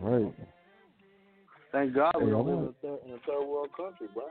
Right. 0.00 0.34
Thank 1.72 1.94
God 1.94 2.12
we 2.18 2.26
Hey, 2.26 2.28
I 2.28 2.30
don't 2.30 2.46
live 2.46 2.58
in 2.58 2.64
a, 2.64 2.72
third, 2.82 2.98
in 3.06 3.14
a 3.14 3.18
third 3.26 3.46
world 3.46 3.70
country, 3.76 4.06
bro. 4.14 4.24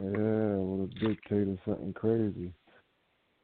Yeah, 0.00 0.58
with 0.58 0.90
a 0.90 1.08
dictator, 1.08 1.56
something 1.64 1.92
crazy. 1.94 2.52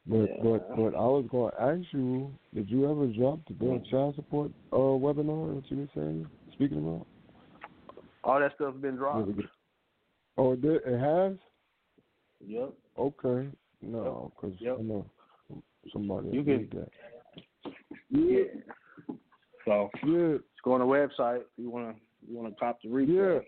But 0.08 0.16
Yeah. 0.30 0.42
but 0.42 0.76
but 0.76 0.94
I 0.94 1.04
was 1.06 1.26
going 1.30 1.52
to 1.52 1.60
ask 1.62 1.92
you, 1.92 2.32
did 2.54 2.70
you 2.70 2.90
ever 2.90 3.06
drop 3.08 3.40
the 3.46 3.54
damn 3.54 3.84
child 3.84 4.14
support 4.16 4.50
uh 4.72 4.76
webinar 4.76 5.54
that 5.56 5.70
you 5.70 5.76
were 5.82 5.88
saying, 5.94 6.26
speaking 6.54 6.78
about? 6.78 7.06
All 8.24 8.40
that 8.40 8.54
stuff's 8.54 8.78
been 8.78 8.96
dropped. 8.96 9.30
Oh, 10.38 10.52
it, 10.52 10.62
did, 10.62 10.80
it 10.86 10.98
has. 10.98 11.36
Yep. 12.46 12.72
Okay. 12.98 13.48
No, 13.82 14.32
because 14.40 14.56
I 14.62 14.80
know 14.82 15.04
somebody 15.92 16.28
You 16.30 16.42
can- 16.42 16.68
that. 16.70 16.90
Yeah. 18.10 18.44
So 19.64 19.90
yeah, 20.06 20.38
just 20.38 20.62
go 20.64 20.72
on 20.72 20.80
the 20.80 20.86
website. 20.86 21.40
If 21.40 21.46
you 21.58 21.68
wanna 21.70 21.94
you 22.26 22.36
wanna 22.36 22.54
cop 22.58 22.80
the 22.82 22.88
replay. 22.88 23.08
Yeah. 23.08 23.40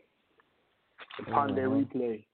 The 1.18 1.30
Ponde 1.30 1.58
Uh-huh. 1.58 1.98
replay 1.98 2.24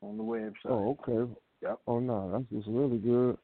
on 0.00 0.16
the 0.16 0.22
website. 0.22 0.52
Oh, 0.66 0.96
okay. 1.08 1.32
Yep. 1.64 1.80
Oh 1.86 1.98
no, 1.98 2.30
that's 2.30 2.44
just 2.52 2.68
really 2.68 2.98
good. 2.98 3.38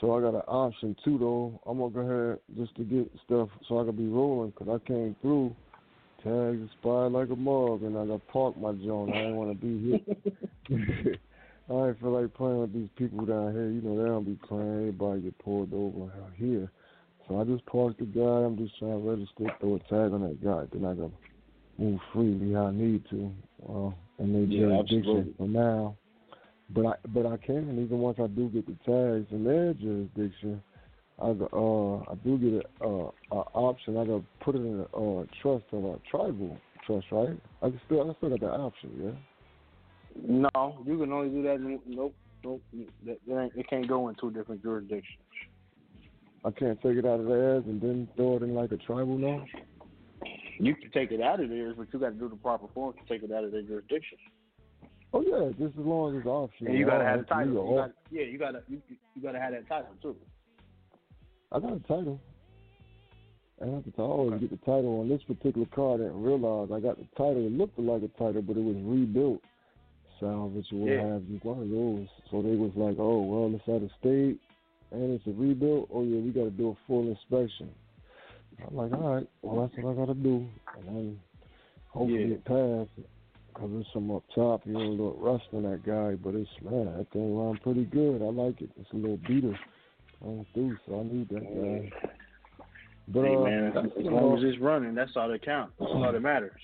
So 0.00 0.16
I 0.16 0.20
got 0.20 0.34
an 0.34 0.42
option 0.48 0.96
too, 1.04 1.18
though. 1.18 1.60
I'm 1.66 1.78
gonna 1.78 1.90
go 1.90 2.00
ahead 2.00 2.38
just 2.56 2.74
to 2.76 2.84
get 2.84 3.10
stuff 3.24 3.48
so 3.68 3.80
I 3.80 3.84
can 3.84 3.96
be 3.96 4.08
rolling 4.08 4.52
'cause 4.52 4.68
I 4.68 4.78
came 4.86 5.14
through. 5.20 5.54
Tags 6.22 6.62
expired 6.62 7.12
like 7.12 7.30
a 7.30 7.36
mug, 7.36 7.82
and 7.82 7.96
I 7.96 8.06
got 8.06 8.26
parked 8.28 8.58
my 8.58 8.72
joint. 8.72 9.10
I 9.10 9.18
didn't 9.18 9.36
want 9.36 9.60
to 9.60 9.66
be 9.66 9.78
here. 9.78 10.00
I 11.68 11.88
ain't 11.88 12.00
feel 12.00 12.10
like 12.10 12.32
playing 12.34 12.60
with 12.60 12.72
these 12.72 12.88
people 12.96 13.26
down 13.26 13.52
here. 13.52 13.68
You 13.68 13.82
know 13.82 13.96
they 13.98 14.08
don't 14.08 14.24
be 14.24 14.38
playing. 14.46 14.78
Everybody 14.78 15.20
get 15.22 15.38
pulled 15.38 15.74
over 15.74 16.10
out 16.12 16.32
here. 16.36 16.70
So 17.28 17.40
I 17.40 17.44
just 17.44 17.66
parked 17.66 17.98
the 17.98 18.06
guy. 18.06 18.22
I'm 18.22 18.56
just 18.56 18.78
trying 18.78 19.02
to 19.02 19.10
register, 19.10 19.54
throw 19.60 19.74
a 19.74 19.78
tag 19.80 20.12
on 20.12 20.22
that 20.22 20.42
guy. 20.42 20.64
Then 20.72 20.84
I 20.84 20.94
can 20.94 21.12
move 21.78 22.00
freely 22.12 22.52
how 22.54 22.66
I 22.68 22.70
need 22.72 23.04
to. 23.10 23.32
Uh, 23.68 23.90
in 24.18 24.32
their 24.32 24.42
Yeah, 24.44 24.82
jurisdiction 24.82 25.34
for 25.36 25.48
now. 25.48 25.96
But 26.70 26.86
I 26.86 26.94
but 27.08 27.26
I 27.26 27.36
can 27.36 27.82
even 27.82 27.98
once 27.98 28.18
I 28.20 28.26
do 28.26 28.48
get 28.48 28.66
the 28.66 28.74
tags 28.84 29.26
in 29.30 29.44
their 29.44 29.72
jurisdiction, 29.74 30.62
I 31.20 31.26
uh 31.26 31.98
I 32.10 32.14
do 32.24 32.38
get 32.38 32.66
a 32.80 32.84
uh 32.84 33.10
a 33.32 33.36
option. 33.54 33.96
I 33.96 34.04
got 34.04 34.22
put 34.40 34.56
it 34.56 34.58
in 34.58 34.84
a 34.92 34.96
uh 34.96 35.24
trust 35.42 35.64
of 35.72 35.84
a 35.84 35.98
tribal 36.10 36.58
trust, 36.86 37.06
right? 37.12 37.38
I 37.62 37.68
can 37.70 37.80
still 37.86 38.10
I 38.10 38.14
still 38.16 38.30
got 38.30 38.40
the 38.40 38.50
option, 38.50 38.90
yeah. 39.00 39.12
No, 40.26 40.82
you 40.86 40.98
can 40.98 41.12
only 41.12 41.28
do 41.28 41.42
that. 41.42 41.56
In, 41.56 41.78
nope, 41.86 42.14
nope. 42.44 42.62
That, 43.04 43.18
that 43.28 43.50
it 43.54 43.68
can't 43.68 43.86
go 43.86 44.08
in 44.08 44.16
two 44.16 44.30
different 44.30 44.62
jurisdictions. 44.62 45.18
I 46.44 46.50
can't 46.50 46.80
take 46.80 46.96
it 46.96 47.04
out 47.04 47.20
of 47.20 47.26
theirs 47.26 47.64
and 47.66 47.80
then 47.80 48.08
throw 48.16 48.36
it 48.36 48.42
in 48.42 48.54
like 48.54 48.72
a 48.72 48.76
tribal 48.76 49.18
now. 49.18 49.44
You 50.58 50.74
can 50.74 50.90
take 50.90 51.10
it 51.10 51.20
out 51.20 51.40
of 51.40 51.50
theirs, 51.50 51.74
but 51.76 51.88
you 51.92 51.98
got 51.98 52.10
to 52.10 52.14
do 52.14 52.28
the 52.28 52.36
proper 52.36 52.66
form 52.72 52.94
to 52.94 53.12
take 53.12 53.22
it 53.22 53.32
out 53.32 53.44
of 53.44 53.52
their 53.52 53.62
jurisdiction. 53.62 54.18
Oh 55.12 55.22
yeah, 55.22 55.50
just 55.58 55.78
as 55.78 55.84
long 55.84 56.14
as 56.14 56.20
it's 56.20 56.26
optional. 56.26 56.70
And 56.70 56.78
you 56.78 56.86
gotta 56.86 57.04
have 57.04 57.20
the 57.20 57.26
title. 57.26 57.52
You 57.52 57.58
off. 57.60 57.88
got, 57.88 57.96
yeah, 58.10 58.22
you 58.24 58.38
gotta 58.38 58.62
you, 58.68 58.82
you 59.14 59.22
gotta 59.22 59.40
have 59.40 59.52
that 59.52 59.68
title 59.68 59.94
too. 60.02 60.16
I 61.52 61.60
got 61.60 61.72
a 61.72 61.80
title. 61.80 62.20
I 63.62 63.66
have 63.68 63.84
to 63.84 64.02
always 64.02 64.40
get 64.40 64.50
the 64.50 64.58
title 64.58 65.00
on 65.00 65.08
this 65.08 65.22
particular 65.22 65.66
car. 65.74 65.94
I 65.94 65.96
didn't 65.98 66.22
realize 66.22 66.68
I 66.70 66.80
got 66.80 66.98
the 66.98 67.06
title. 67.16 67.46
It 67.46 67.52
looked 67.52 67.78
like 67.78 68.02
a 68.02 68.08
title, 68.18 68.42
but 68.42 68.56
it 68.56 68.62
was 68.62 68.76
rebuilt. 68.84 69.40
Salvage 70.20 70.66
or 70.72 70.78
what 70.78 70.90
Yeah. 70.90 71.12
have 71.12 71.24
you, 71.28 71.38
one 71.42 71.62
of 71.62 71.70
those. 71.70 72.08
So 72.30 72.42
they 72.42 72.56
was 72.56 72.72
like, 72.76 72.96
oh 72.98 73.20
well, 73.22 73.54
it's 73.54 73.68
out 73.68 73.82
of 73.82 73.90
state 73.98 74.38
and 74.90 75.12
it's 75.14 75.26
a 75.26 75.30
rebuild. 75.30 75.88
Oh 75.92 76.02
yeah, 76.04 76.20
we 76.20 76.30
got 76.30 76.44
to 76.44 76.50
do 76.50 76.70
a 76.70 76.76
full 76.86 77.08
inspection. 77.08 77.70
I'm 78.66 78.76
like, 78.76 78.92
all 78.92 79.14
right, 79.16 79.28
well 79.42 79.66
that's 79.66 79.82
what 79.84 79.92
I 79.92 79.94
got 79.94 80.06
to 80.06 80.14
do, 80.14 80.46
and 80.78 80.86
then 80.86 81.20
hopefully 81.88 82.28
Yeah. 82.28 82.34
it 82.36 82.44
passed. 82.44 83.06
Cause 83.58 83.70
there's 83.72 83.86
some 83.94 84.10
up 84.10 84.22
top, 84.34 84.66
you 84.66 84.74
know, 84.74 84.80
a 84.80 84.90
little 84.90 85.18
rust 85.18 85.44
on 85.54 85.62
that 85.62 85.82
guy, 85.82 86.14
but 86.14 86.34
it's 86.34 86.50
man, 86.62 86.84
that 86.94 87.06
thing 87.10 87.34
run 87.34 87.58
pretty 87.62 87.84
good. 87.86 88.20
I 88.20 88.26
like 88.26 88.60
it. 88.60 88.68
It's 88.78 88.92
a 88.92 88.96
little 88.96 89.16
beater 89.26 89.58
on 90.20 90.44
through, 90.52 90.76
so 90.86 91.00
I 91.00 91.02
need 91.04 91.30
that 91.30 91.40
guy. 91.40 91.90
But 93.08 93.24
hey 93.24 93.34
uh, 93.34 93.40
man, 93.40 93.72
that's, 93.74 93.86
as 93.98 94.04
long 94.04 94.14
know, 94.14 94.36
as 94.36 94.42
it's 94.44 94.60
running, 94.60 94.94
that's 94.94 95.12
all 95.16 95.28
that 95.30 95.42
counts. 95.42 95.72
That's 95.78 95.90
all 95.90 96.12
that 96.12 96.20
matters. 96.20 96.60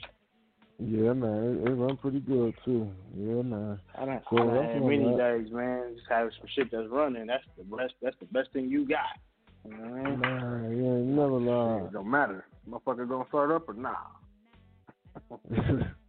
yeah, 0.79 1.15
man, 1.15 1.63
it, 1.65 1.71
it 1.71 1.75
run 1.75 1.97
pretty 1.97 2.21
good 2.21 2.53
too. 2.63 2.91
Yeah, 3.17 3.41
man. 3.41 3.81
I 3.97 4.05
done, 4.05 4.21
So 4.29 4.37
I 4.39 4.55
done 4.55 4.65
had 4.65 4.83
many 4.83 5.05
that. 5.05 5.17
days, 5.17 5.51
man. 5.51 5.95
Just 5.97 6.09
having 6.11 6.33
some 6.39 6.49
shit 6.55 6.71
that's 6.71 6.89
running. 6.91 7.27
That's 7.27 7.45
the 7.57 7.65
best. 7.65 7.95
That's 8.03 8.17
the 8.21 8.27
best 8.27 8.53
thing 8.53 8.69
you 8.69 8.87
got. 8.87 9.17
You 9.65 9.73
ain't 9.73 10.21
never 11.07 11.39
lied. 11.39 11.85
it 11.85 11.93
don't 11.93 12.11
matter. 12.11 12.45
Motherfucker 12.69 13.09
gonna 13.09 13.25
start 13.29 13.51
up 13.51 13.67
or 13.69 13.75
nah. 13.75 13.95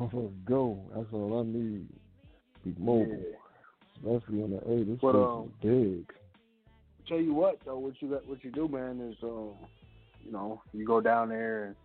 Let's 0.00 0.12
go. 0.44 0.78
That's 0.94 1.06
all 1.12 1.40
I 1.40 1.42
need. 1.44 1.86
Be 2.64 2.74
mobile, 2.78 3.22
especially 3.96 4.42
on 4.42 4.50
the 4.50 4.58
A. 4.58 4.84
This 4.84 4.98
But, 5.00 5.14
um, 5.14 5.52
is 5.62 5.70
big. 5.70 6.12
Tell 7.06 7.20
you 7.20 7.32
what 7.32 7.58
though, 7.64 7.78
what 7.78 7.94
you 8.00 8.08
got, 8.10 8.26
what 8.28 8.44
you 8.44 8.50
do, 8.50 8.68
man, 8.68 9.00
is 9.00 9.16
um, 9.22 9.54
you 10.24 10.32
know, 10.32 10.60
you 10.74 10.84
go 10.84 11.00
down 11.00 11.30
there 11.30 11.66
and 11.66 11.76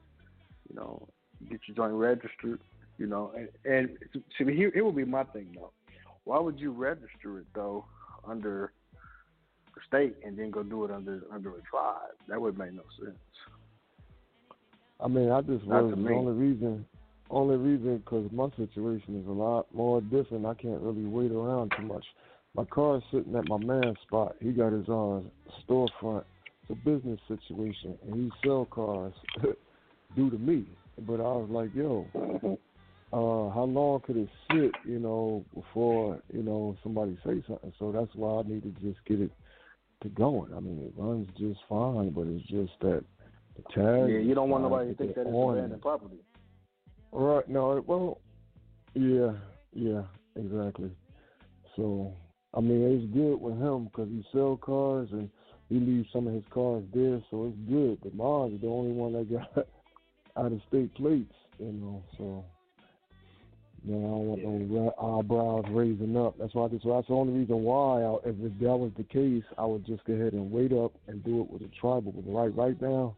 you 0.69 0.75
know, 0.75 1.07
get 1.49 1.61
your 1.67 1.75
joint 1.75 1.93
registered. 1.93 2.59
You 2.97 3.07
know, 3.07 3.33
and, 3.35 3.49
and 3.65 3.97
see, 4.37 4.43
here, 4.53 4.71
here 4.73 4.85
would 4.85 4.95
be 4.95 5.05
my 5.05 5.23
thing 5.23 5.47
though. 5.55 5.71
Why 6.25 6.39
would 6.39 6.59
you 6.59 6.71
register 6.71 7.39
it 7.39 7.45
though 7.55 7.85
under 8.27 8.73
the 9.75 9.81
state 9.87 10.15
and 10.25 10.37
then 10.37 10.51
go 10.51 10.63
do 10.63 10.85
it 10.85 10.91
under 10.91 11.21
under 11.31 11.51
a 11.51 11.61
tribe? 11.61 12.15
That 12.27 12.39
would 12.39 12.57
make 12.57 12.73
no 12.73 12.83
sense. 13.03 13.17
I 14.99 15.07
mean, 15.07 15.31
I 15.31 15.41
just 15.41 15.65
was 15.65 15.93
the 15.95 16.09
only 16.13 16.33
reason. 16.33 16.85
Only 17.33 17.55
reason 17.55 17.97
because 17.97 18.29
my 18.31 18.47
situation 18.57 19.19
is 19.19 19.27
a 19.27 19.31
lot 19.31 19.65
more 19.73 20.01
different. 20.01 20.45
I 20.45 20.53
can't 20.53 20.79
really 20.81 21.05
wait 21.05 21.31
around 21.31 21.73
too 21.75 21.83
much. 21.83 22.05
My 22.55 22.63
car 22.65 22.97
is 22.97 23.03
sitting 23.11 23.35
at 23.35 23.49
my 23.49 23.57
man's 23.57 23.97
spot. 24.03 24.35
He 24.39 24.51
got 24.51 24.71
his 24.71 24.87
uh, 24.87 25.21
storefront. 25.67 26.25
It's 26.61 26.69
a 26.69 26.75
business 26.75 27.19
situation, 27.27 27.97
and 28.05 28.13
he 28.13 28.31
sell 28.45 28.65
cars 28.65 29.13
due 30.15 30.29
to 30.29 30.37
me. 30.37 30.65
But 31.07 31.15
I 31.15 31.23
was 31.23 31.49
like, 31.49 31.73
yo, 31.73 32.05
uh, 33.11 33.51
how 33.51 33.63
long 33.63 34.01
could 34.01 34.17
it 34.17 34.29
sit, 34.51 34.71
you 34.85 34.99
know, 34.99 35.43
before 35.55 36.21
you 36.31 36.43
know 36.43 36.77
somebody 36.83 37.17
say 37.25 37.43
something? 37.47 37.73
So 37.79 37.91
that's 37.91 38.13
why 38.13 38.41
I 38.41 38.43
need 38.43 38.61
to 38.61 38.69
just 38.79 39.03
get 39.07 39.19
it 39.19 39.31
to 40.03 40.09
going. 40.09 40.53
I 40.55 40.59
mean, 40.59 40.83
it 40.83 40.93
runs 40.95 41.27
just 41.39 41.61
fine, 41.67 42.11
but 42.11 42.27
it's 42.27 42.45
just 42.47 42.79
that 42.81 43.03
the 43.55 43.63
tag. 43.73 44.11
yeah, 44.11 44.19
you 44.19 44.35
don't 44.35 44.51
want 44.51 44.63
nobody 44.63 44.91
to 44.91 44.95
think 44.95 45.15
that 45.15 45.21
it's 45.21 45.29
abandoned 45.29 45.81
property. 45.81 46.17
Right. 47.13 47.47
No. 47.47 47.83
Well. 47.85 48.19
Yeah. 48.93 49.33
Yeah. 49.73 50.03
Exactly. 50.35 50.91
So 51.75 52.13
I 52.53 52.59
mean, 52.59 52.81
it's 52.83 53.13
good 53.13 53.41
with 53.41 53.57
him 53.57 53.85
because 53.85 54.09
he 54.09 54.25
sell 54.31 54.57
cars 54.57 55.09
and 55.11 55.29
he 55.69 55.79
leaves 55.79 56.09
some 56.13 56.27
of 56.27 56.33
his 56.33 56.43
cars 56.51 56.83
there, 56.93 57.21
so 57.31 57.47
it's 57.47 57.69
good. 57.69 57.99
But 58.03 58.15
mine's 58.15 58.61
the 58.61 58.67
only 58.67 58.91
one 58.91 59.13
that 59.13 59.31
got 59.31 59.65
out 60.37 60.51
of 60.51 60.61
state 60.67 60.93
plates, 60.95 61.33
you 61.59 61.71
know. 61.71 62.03
So 62.17 62.45
you 63.85 63.95
know, 63.95 63.97
I 63.97 64.09
don't 64.09 64.27
want 64.27 64.69
no 64.69 64.93
ra- 64.97 65.19
eyebrows 65.19 65.65
raising 65.71 66.15
up. 66.15 66.35
That's 66.37 66.53
why. 66.53 66.65
I 66.65 66.69
so 66.83 66.93
that's 66.95 67.07
the 67.07 67.13
only 67.13 67.33
reason 67.33 67.63
why. 67.63 68.03
I, 68.03 68.15
if 68.25 68.37
that 68.59 68.77
was 68.77 68.91
the 68.97 69.03
case, 69.03 69.43
I 69.57 69.65
would 69.65 69.85
just 69.85 70.03
go 70.05 70.13
ahead 70.13 70.33
and 70.33 70.51
wait 70.51 70.73
up 70.73 70.93
and 71.07 71.23
do 71.23 71.41
it 71.41 71.49
with 71.49 71.63
a 71.63 71.71
tribal. 71.79 72.11
But 72.11 72.31
right, 72.31 72.55
right 72.55 72.81
now, 72.81 73.15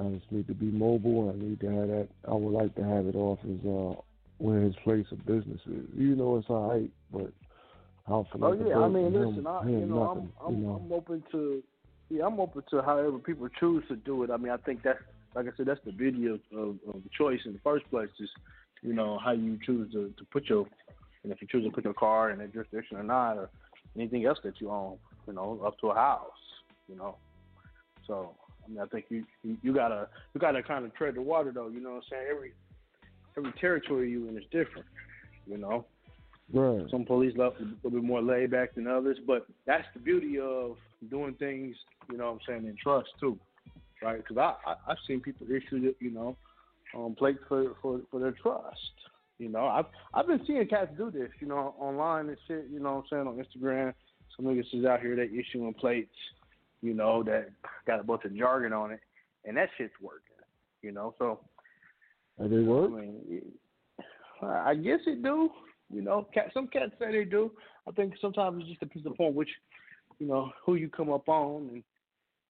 I 0.00 0.10
just 0.10 0.30
need 0.32 0.46
to 0.48 0.54
be 0.54 0.66
mobile. 0.66 1.30
and 1.30 1.42
I 1.42 1.46
need 1.46 1.60
to 1.60 1.66
have 1.66 1.88
that. 1.88 2.08
I 2.28 2.34
would 2.34 2.52
like 2.52 2.74
to 2.76 2.84
have 2.84 3.06
it 3.06 3.16
off 3.16 3.38
his 3.40 3.60
uh 3.64 4.00
where 4.38 4.60
his 4.60 4.74
place 4.84 5.06
of 5.12 5.24
business 5.26 5.60
is. 5.66 5.84
You 5.94 6.16
know, 6.16 6.38
it's 6.38 6.48
all 6.48 6.70
right, 6.70 6.90
but 7.12 7.30
don't 8.10 8.30
feel 8.32 8.44
Oh 8.44 8.52
yeah, 8.52 8.78
I 8.78 8.88
mean, 8.88 9.06
on 9.06 9.14
him 9.14 9.28
listen, 9.28 9.46
I, 9.46 9.64
you 9.64 9.86
know, 9.86 10.06
nothing. 10.06 10.32
I'm, 10.40 10.46
I'm, 10.46 10.54
you 10.54 10.66
know, 10.66 10.82
I'm 10.84 10.92
open 10.92 11.22
to, 11.32 11.62
yeah, 12.10 12.26
I'm 12.26 12.40
open 12.40 12.62
to 12.70 12.82
however 12.82 13.18
people 13.18 13.48
choose 13.60 13.84
to 13.88 13.96
do 13.96 14.24
it. 14.24 14.30
I 14.30 14.36
mean, 14.36 14.50
I 14.52 14.56
think 14.58 14.82
that's, 14.82 14.98
like 15.34 15.46
I 15.46 15.50
said, 15.56 15.66
that's 15.66 15.80
the 15.84 15.92
beauty 15.92 16.26
of, 16.26 16.40
of, 16.52 16.76
of 16.88 17.02
the 17.02 17.10
choice 17.16 17.40
in 17.46 17.52
the 17.52 17.60
first 17.60 17.88
place 17.90 18.08
is, 18.18 18.28
you 18.82 18.92
know, 18.92 19.18
how 19.24 19.32
you 19.32 19.58
choose 19.64 19.92
to, 19.92 20.12
to 20.18 20.24
put 20.32 20.46
your, 20.46 20.66
and 21.22 21.32
if 21.32 21.40
you 21.40 21.48
choose 21.50 21.64
to 21.64 21.70
put 21.70 21.84
your 21.84 21.94
car 21.94 22.30
in 22.30 22.40
a 22.40 22.48
jurisdiction 22.48 22.96
or 22.96 23.04
not, 23.04 23.36
or 23.36 23.50
anything 23.96 24.24
else 24.26 24.38
that 24.42 24.60
you 24.60 24.70
own, 24.70 24.98
you 25.26 25.32
know, 25.32 25.60
up 25.64 25.78
to 25.78 25.88
a 25.88 25.94
house, 25.94 26.30
you 26.88 26.96
know. 26.96 27.16
So, 28.06 28.34
I 28.70 28.74
mean, 28.74 28.82
I 28.82 28.86
think 28.86 29.06
you, 29.08 29.24
you, 29.42 29.56
you 29.62 29.74
gotta, 29.74 30.08
you 30.34 30.40
gotta 30.40 30.62
kind 30.62 30.84
of 30.84 30.94
tread 30.94 31.14
the 31.16 31.22
water 31.22 31.50
though. 31.52 31.68
You 31.68 31.80
know 31.80 31.90
what 31.90 31.96
I'm 31.96 32.02
saying? 32.10 32.26
Every, 32.30 32.52
every 33.36 33.52
territory 33.60 34.10
you 34.10 34.28
in 34.28 34.36
is 34.36 34.44
different, 34.52 34.86
you 35.46 35.58
know. 35.58 35.84
Right. 36.52 36.84
Some 36.90 37.04
police 37.04 37.36
love 37.36 37.54
a 37.60 37.62
little 37.62 37.90
bit 37.90 38.02
more 38.02 38.22
laid 38.22 38.50
back 38.50 38.74
than 38.74 38.86
others, 38.88 39.18
but 39.26 39.46
that's 39.66 39.86
the 39.94 40.00
beauty 40.00 40.38
of 40.40 40.76
doing 41.08 41.34
things, 41.34 41.76
you 42.10 42.18
know 42.18 42.26
what 42.26 42.32
I'm 42.32 42.40
saying, 42.46 42.66
in 42.66 42.76
trust 42.82 43.08
too, 43.20 43.38
right? 44.02 44.16
Because 44.16 44.36
I, 44.36 44.70
I 44.70 44.74
I've 44.88 44.96
seen 45.06 45.20
people 45.20 45.46
issue, 45.46 45.92
you 46.00 46.10
know, 46.10 46.36
um, 46.96 47.14
plates 47.16 47.38
for, 47.48 47.76
for 47.80 48.00
for 48.10 48.18
their 48.18 48.32
trust. 48.32 48.78
You 49.38 49.48
know, 49.48 49.66
I've 49.66 49.86
I've 50.12 50.26
been 50.26 50.40
seeing 50.46 50.66
cats 50.66 50.90
do 50.98 51.10
this, 51.10 51.30
you 51.40 51.46
know, 51.46 51.74
online 51.78 52.28
and 52.28 52.36
shit. 52.48 52.66
You 52.70 52.80
know 52.80 52.96
what 52.96 53.04
I'm 53.18 53.26
saying 53.26 53.26
on 53.28 53.62
Instagram. 53.62 53.94
Some 54.36 54.46
niggas 54.46 54.74
is 54.74 54.84
out 54.84 55.00
here 55.00 55.14
they 55.14 55.30
issuing 55.32 55.74
plates, 55.74 56.14
you 56.82 56.94
know, 56.94 57.22
that 57.22 57.50
got 57.90 58.00
a 58.00 58.04
bunch 58.04 58.24
of 58.24 58.36
jargon 58.36 58.72
on 58.72 58.92
it, 58.92 59.00
and 59.44 59.56
that 59.56 59.68
shit's 59.76 59.92
working. 60.00 60.22
You 60.82 60.92
know, 60.92 61.14
so 61.18 61.40
And 62.38 62.52
they 62.52 62.60
work? 62.60 62.90
I 62.90 62.94
mean, 63.00 63.42
I 64.42 64.74
guess 64.74 65.00
it 65.06 65.22
do. 65.22 65.50
You 65.92 66.02
know, 66.02 66.26
cat, 66.32 66.50
some 66.54 66.68
cats 66.68 66.92
say 66.98 67.10
they 67.12 67.24
do. 67.24 67.50
I 67.88 67.90
think 67.90 68.14
sometimes 68.20 68.62
it 68.62 68.68
just 68.68 68.80
depends 68.80 69.06
upon 69.06 69.34
which, 69.34 69.48
you 70.18 70.26
know, 70.28 70.50
who 70.64 70.76
you 70.76 70.88
come 70.88 71.10
up 71.10 71.28
on 71.28 71.68
and, 71.68 71.82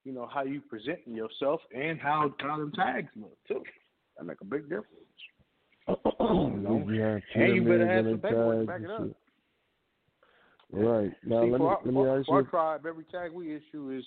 you 0.05 0.13
know, 0.13 0.29
how 0.33 0.43
you 0.45 0.61
presenting 0.61 1.15
yourself 1.15 1.61
and 1.75 1.99
how 1.99 2.35
them 2.39 2.71
tags 2.77 3.09
look 3.17 3.37
too. 3.49 3.63
That 4.19 4.25
make 4.25 4.41
a 4.43 4.45
big 4.45 4.65
difference. 4.65 4.87
you 5.89 5.97
know? 6.63 6.85
You 6.87 7.01
have 7.01 7.23
And 7.35 7.57
you 7.57 7.63
better 7.63 7.89
have 7.89 8.05
some 8.05 8.19
paperwork 8.19 8.61
to 8.61 8.67
back 8.67 8.81
it 8.83 8.91
up. 8.91 9.03
shit. 9.03 9.17
Right. 10.73 11.11
Now 11.25 11.43
See, 11.43 11.51
let 11.51 11.61
me 11.61 11.67
our, 11.67 11.79
let 11.85 11.95
me 11.95 12.07
ask 12.07 12.27
for 12.27 12.35
our 12.37 12.41
you. 12.43 12.47
tribe, 12.49 12.87
every 12.87 13.05
tag 13.05 13.33
we 13.33 13.57
issue 13.57 13.91
is 13.91 14.05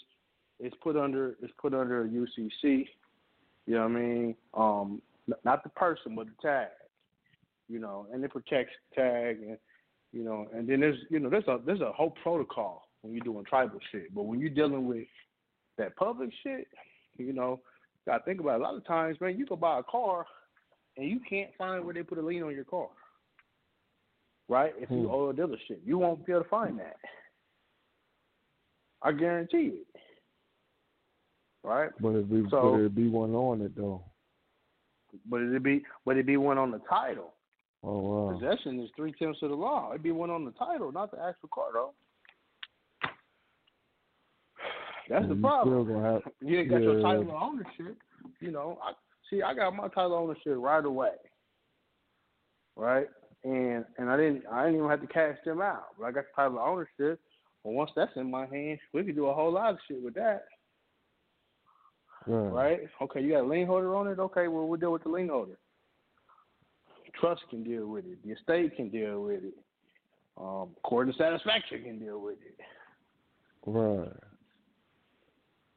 is 0.60 0.74
put 0.82 0.96
under 0.96 1.36
is 1.42 1.50
put 1.60 1.74
under 1.74 2.04
a 2.04 2.08
UCC. 2.08 2.88
You 3.66 3.76
know 3.76 3.82
what 3.82 3.92
I 3.92 4.00
mean? 4.00 4.36
Um, 4.54 5.02
not 5.46 5.64
the 5.64 5.70
person, 5.70 6.16
but 6.16 6.28
the 6.28 6.34
tag. 6.42 6.68
You 7.70 7.80
know, 7.80 8.08
and 8.14 8.24
it 8.24 8.32
protects 8.32 8.74
the 8.90 9.02
tag, 9.02 9.38
and 9.42 9.58
you 10.12 10.24
know, 10.24 10.48
and 10.54 10.68
then 10.68 10.82
there's 10.82 10.98
you 11.10 11.20
know 11.20 11.30
there's 11.30 11.48
a 11.48 11.60
there's 11.66 11.82
a 11.82 11.92
whole 11.92 12.12
protocol 12.22 12.88
when 13.02 13.14
you're 13.14 13.24
doing 13.24 13.46
tribal 13.46 13.80
shit, 13.92 14.14
but 14.14 14.24
when 14.24 14.40
you're 14.40 14.50
dealing 14.50 14.88
with 14.88 15.08
that 15.78 15.96
public 15.96 16.30
shit, 16.44 16.68
you 17.18 17.34
know, 17.34 17.60
gotta 18.06 18.24
think 18.24 18.40
about 18.40 18.56
it. 18.56 18.62
a 18.62 18.64
lot 18.64 18.76
of 18.76 18.86
times, 18.86 19.20
man. 19.20 19.38
You 19.38 19.46
go 19.46 19.56
buy 19.56 19.80
a 19.80 19.84
car, 19.84 20.26
and 20.98 21.10
you 21.10 21.20
can't 21.28 21.52
find 21.58 21.84
where 21.84 21.94
they 21.94 22.04
put 22.04 22.18
a 22.18 22.22
lien 22.22 22.44
on 22.44 22.54
your 22.54 22.64
car. 22.66 22.90
Right? 24.50 24.74
If 24.78 24.90
you 24.90 25.08
Hmm. 25.08 25.14
owe 25.14 25.30
a 25.30 25.34
dealership, 25.34 25.80
you 25.86 25.98
won't 25.98 26.26
be 26.26 26.34
able 26.34 26.44
to 26.44 26.50
find 26.50 26.78
that. 26.80 26.98
I 29.02 29.12
guarantee 29.14 29.72
it. 29.82 29.88
Right? 31.64 31.92
But 32.00 32.16
it 32.16 32.30
be 32.30 32.50
So- 32.50 32.72
but 32.74 32.82
it 32.82 32.96
be 32.96 33.10
one 33.10 33.34
on 33.34 33.62
it 33.62 33.76
though. 33.76 34.04
But 35.26 35.42
it'd 35.42 35.64
be 35.64 35.86
but 36.06 36.12
it'd 36.12 36.26
be 36.26 36.38
one 36.38 36.58
on 36.58 36.72
the 36.72 36.80
title. 36.80 37.34
Oh 37.84 38.00
wow. 38.00 38.34
Possession 38.34 38.80
is 38.80 38.90
three 38.96 39.14
tenths 39.14 39.42
of 39.42 39.50
the 39.50 39.56
law. 39.56 39.90
It'd 39.92 40.04
be 40.04 40.12
one 40.12 40.30
on 40.30 40.46
the 40.46 40.52
title, 40.52 40.92
not 40.92 41.12
the 41.12 41.22
actual 41.22 41.50
car 41.50 41.68
though. 41.74 41.94
That's 45.10 45.28
the 45.28 45.36
problem. 45.36 46.02
have 46.02 46.22
You 46.42 46.60
ain't 46.60 46.70
got 46.70 46.82
your 46.82 47.02
title 47.02 47.24
of 47.24 47.42
ownership. 47.42 47.98
You 48.40 48.52
know, 48.52 48.80
I 48.82 48.94
see 49.30 49.42
I 49.42 49.54
got 49.54 49.76
my 49.76 49.88
title 49.90 50.16
of 50.16 50.24
ownership 50.24 50.56
right 50.58 50.84
away. 50.84 51.16
Right? 52.76 53.08
And 53.44 53.86
and 53.98 54.10
I 54.10 54.18
didn't 54.18 54.44
I 54.52 54.66
didn't 54.66 54.80
even 54.80 54.90
have 54.90 55.02
to 55.02 55.08
cash 55.08 55.38
them 55.46 55.62
out. 55.62 55.88
But 56.00 56.06
I 56.06 56.12
got 56.12 56.24
the 56.24 56.42
title 56.42 56.60
of 56.60 56.68
ownership. 56.68 57.20
Well 57.64 57.76
once 57.76 57.92
that's 57.96 58.16
in 58.16 58.32
my 58.32 58.46
hands, 58.46 58.80
we 58.94 59.04
could 59.04 59.16
do 59.16 59.28
a 59.28 59.34
whole 59.34 59.52
lot 59.52 59.72
of 59.72 59.80
shit 59.88 60.02
with 60.02 60.16
that. 60.16 60.46
Right. 62.28 62.52
Right? 62.52 62.80
Okay, 63.02 63.22
you 63.22 63.32
got 63.32 63.44
a 63.44 63.48
lien 63.48 63.68
holder 63.68 63.96
on 63.96 64.08
it? 64.08 64.20
Okay, 64.20 64.48
well 64.48 64.68
we'll 64.68 64.80
deal 64.80 64.92
with 64.92 65.04
the 65.04 65.10
lien 65.10 65.30
holder. 65.30 65.58
Trust 67.20 67.42
can 67.50 67.64
deal 67.64 67.88
with 67.88 68.06
it. 68.06 68.18
The 68.26 68.32
estate 68.32 68.76
can 68.76 68.90
deal 68.90 69.22
with 69.24 69.44
it. 69.44 69.54
Um, 70.38 70.70
accord 70.78 71.08
and 71.08 71.16
satisfaction 71.16 71.84
can 71.84 72.00
deal 72.00 72.20
with 72.20 72.38
it. 72.42 72.58
Right. 73.66 74.10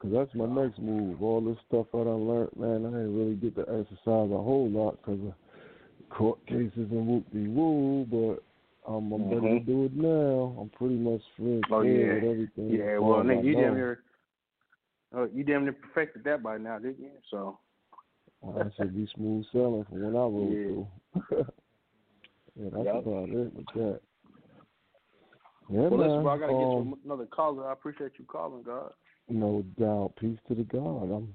Cause 0.01 0.11
that's 0.13 0.35
my 0.35 0.47
next 0.47 0.79
move. 0.79 1.23
All 1.23 1.41
this 1.41 1.57
stuff 1.69 1.87
I 1.95 2.05
done 2.05 2.29
learned, 2.29 2.51
man, 2.57 2.87
I 2.87 2.99
didn't 2.99 3.19
really 3.19 3.35
get 3.35 3.55
to 3.57 3.63
exercise 3.63 4.31
a 4.31 4.43
whole 4.43 4.69
lot 4.71 4.99
because 5.01 5.21
of 5.27 5.33
court 6.11 6.45
cases 6.47 6.71
and 6.91 7.07
whoop 7.07 7.25
de 7.33 7.49
woo. 7.49 8.05
But 8.05 8.43
um, 8.91 9.11
I'm 9.13 9.31
ready 9.31 9.59
to 9.59 9.65
do 9.65 9.85
it 9.87 9.97
now. 9.97 10.55
I'm 10.61 10.69
pretty 10.71 10.97
much 10.97 11.23
free 11.37 11.63
Oh 11.71 11.81
yeah. 11.81 12.15
with 12.15 12.25
everything. 12.25 12.71
Yeah, 12.71 12.99
well 12.99 13.23
nigga, 13.23 13.45
you 13.45 13.55
damn 13.55 13.75
near 13.75 14.01
uh, 15.15 15.29
you 15.29 15.45
damn 15.45 15.65
near 15.65 15.73
perfected 15.73 16.25
that 16.25 16.43
by 16.43 16.59
now, 16.59 16.79
didn't 16.79 17.01
you? 17.01 17.11
So 17.31 17.59
I 18.57 18.65
should 18.77 18.95
be 18.95 19.09
smooth 19.15 19.45
sailing 19.53 19.85
from 19.85 20.03
when 20.03 20.15
I 20.15 20.19
roll 20.19 20.57
Yeah. 20.59 20.67
through. 20.67 20.89
yeah, 22.57 22.69
that's 22.73 22.87
Yep. 22.87 22.95
about 22.95 23.29
it 23.29 23.55
with 23.55 23.67
that. 23.75 24.01
Yeah, 25.69 25.89
well 25.89 25.99
listen, 25.99 26.23
bro, 26.23 26.33
I 26.33 26.39
gotta 26.39 26.53
um, 26.53 26.59
get 26.59 26.69
you 26.71 26.99
another 27.05 27.27
caller. 27.27 27.69
I 27.69 27.73
appreciate 27.73 28.13
you 28.19 28.25
calling, 28.25 28.63
God. 28.63 28.93
No 29.29 29.65
doubt. 29.79 30.13
Peace 30.21 30.39
to 30.49 30.55
the 30.55 30.63
God. 30.63 31.11
I'm 31.11 31.35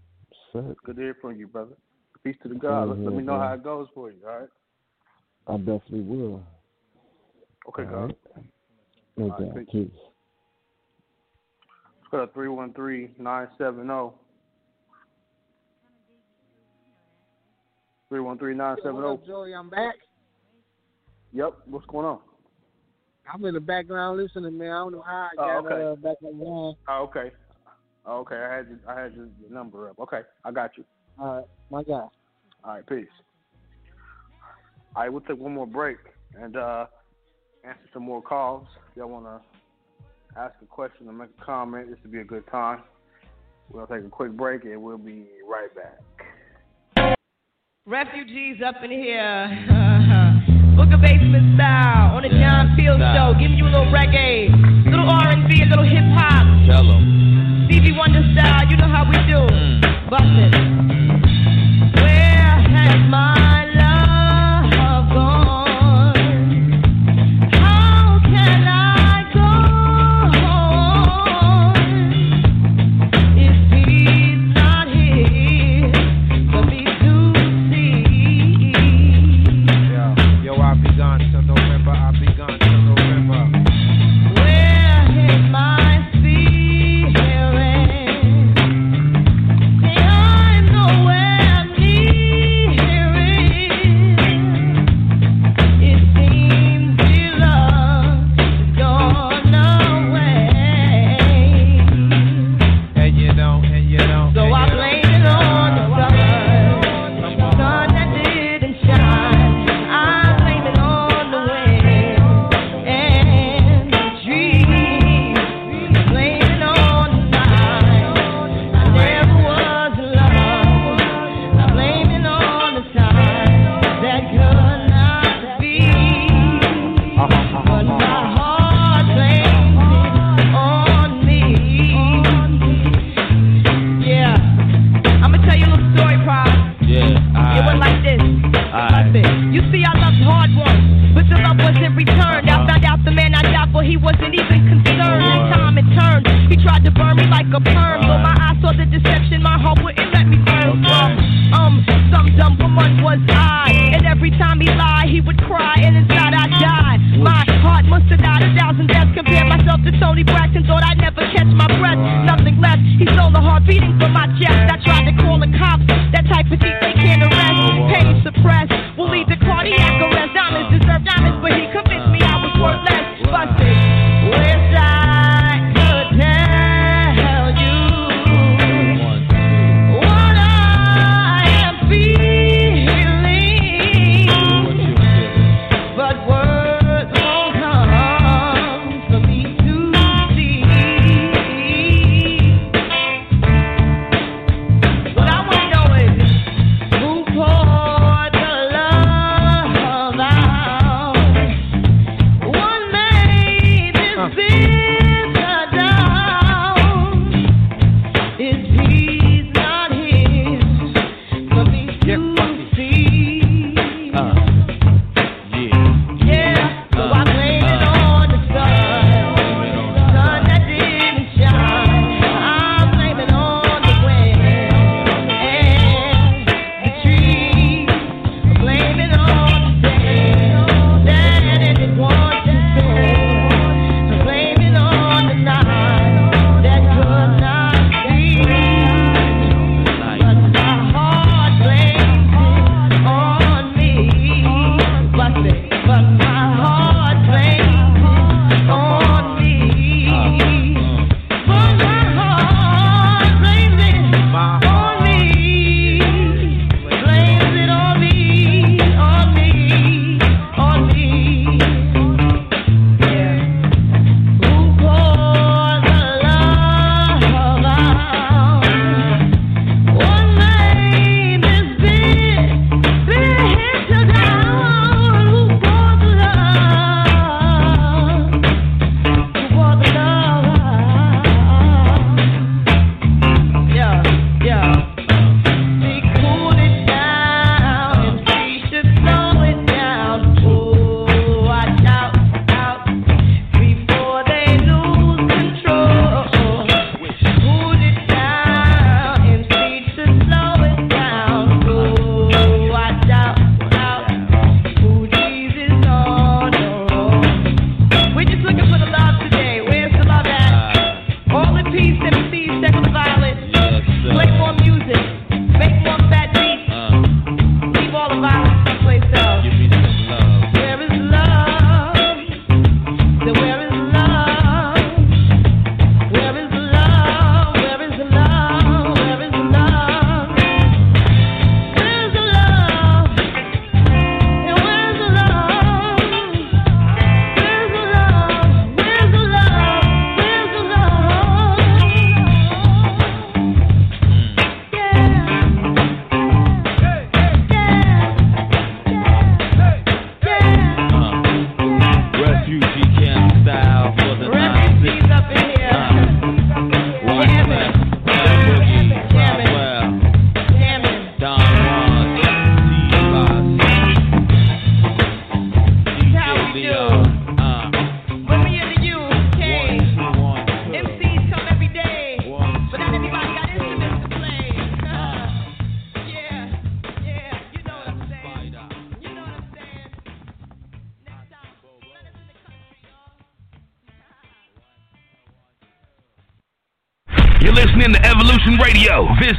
set. 0.53 0.77
Good 0.83 0.95
to 0.95 1.01
hear 1.01 1.17
from 1.19 1.37
you, 1.37 1.47
brother. 1.47 1.75
Peace 2.23 2.37
to 2.43 2.49
the 2.49 2.55
God. 2.55 2.89
Let, 2.89 2.99
let 2.99 3.13
me 3.13 3.23
know 3.23 3.37
how 3.37 3.53
it 3.53 3.63
goes 3.63 3.87
for 3.93 4.09
you, 4.11 4.19
all 4.25 4.39
right? 4.39 4.49
I 5.47 5.57
definitely 5.57 6.01
will. 6.01 6.43
Okay, 7.67 7.83
All 7.83 7.89
God. 7.89 8.05
right. 8.05 8.17
No 9.17 9.25
All 9.25 9.39
right, 9.39 9.53
doubt. 9.53 9.65
peace. 9.65 9.67
Peace. 9.71 10.10
Let's 12.11 12.19
go 12.19 12.25
to 12.25 12.33
three 12.33 12.49
one 12.49 12.73
three 12.73 13.11
nine 13.17 13.47
seven 13.57 13.85
zero. 13.85 14.13
Three 18.09 18.19
one 18.19 18.37
three 18.37 18.53
nine 18.53 18.75
seven 18.83 18.95
What 18.95 19.05
up, 19.05 19.25
Joey? 19.25 19.53
I'm 19.53 19.69
back. 19.69 19.95
Yep. 21.31 21.53
What's 21.67 21.85
going 21.85 22.05
on? 22.05 22.19
I'm 23.33 23.45
in 23.45 23.53
the 23.53 23.61
background 23.61 24.17
listening, 24.17 24.57
man. 24.57 24.71
I 24.71 24.79
don't 24.79 24.91
know 24.91 25.03
how 25.05 25.13
I 25.13 25.29
Oh, 25.37 25.61
got 25.61 25.71
okay. 25.71 25.83
uh, 25.83 25.95
back 25.95 26.17
online. 26.21 26.75
Oh, 26.89 27.03
okay. 27.03 27.31
Oh, 28.05 28.19
okay. 28.19 28.35
I 28.35 28.55
had 28.57 28.67
your, 28.67 28.79
I 28.89 29.01
had 29.01 29.13
your, 29.13 29.27
your 29.39 29.49
number 29.49 29.89
up. 29.89 29.99
Okay, 29.99 30.21
I 30.43 30.51
got 30.51 30.71
you. 30.77 30.83
All 31.17 31.37
right, 31.37 31.45
my 31.69 31.83
guy. 31.83 31.93
All 31.93 32.11
right, 32.65 32.85
peace. 32.85 33.05
All 34.95 35.03
right, 35.03 35.09
we'll 35.09 35.21
take 35.21 35.37
one 35.37 35.53
more 35.53 35.67
break 35.67 35.97
and 36.37 36.57
uh, 36.57 36.87
answer 37.63 37.79
some 37.93 38.03
more 38.03 38.21
calls. 38.21 38.67
Y'all 38.97 39.07
want 39.07 39.25
to 39.25 39.39
ask 40.37 40.55
a 40.61 40.65
question 40.65 41.07
or 41.07 41.13
make 41.13 41.29
a 41.39 41.45
comment, 41.45 41.89
this 41.89 41.97
would 42.03 42.11
be 42.11 42.19
a 42.19 42.23
good 42.23 42.47
time. 42.51 42.81
We'll 43.71 43.87
take 43.87 44.03
a 44.03 44.09
quick 44.09 44.31
break 44.33 44.63
and 44.65 44.81
we'll 44.81 44.97
be 44.97 45.27
right 45.47 45.69
back. 45.75 47.17
Refugees 47.85 48.57
up 48.65 48.75
in 48.83 48.91
here. 48.91 49.47
Book 50.75 50.93
of 50.93 51.01
basement 51.01 51.55
style 51.55 52.15
on 52.15 52.23
the 52.23 52.29
John 52.29 52.75
Field 52.75 52.99
show. 52.99 53.33
Giving 53.39 53.57
you 53.57 53.65
a 53.65 53.71
little 53.71 53.91
reggae, 53.91 54.49
little 54.85 55.05
mm. 55.05 55.25
R&B, 55.25 55.63
a 55.63 55.65
little 55.65 55.83
hip 55.83 56.05
hop. 56.15 56.45
Tell 56.69 56.91
'em. 56.91 57.67
Stevie 57.67 57.97
Wonder 57.97 58.21
style. 58.33 58.69
You 58.69 58.77
know 58.77 58.87
how 58.87 59.03
we 59.09 59.17
do. 59.27 59.39
Mm. 59.49 60.09
Bust 60.09 60.23
it. 60.23 60.53
Mm. 60.53 62.01
Where 62.01 62.53
has 62.69 63.09
my 63.09 63.50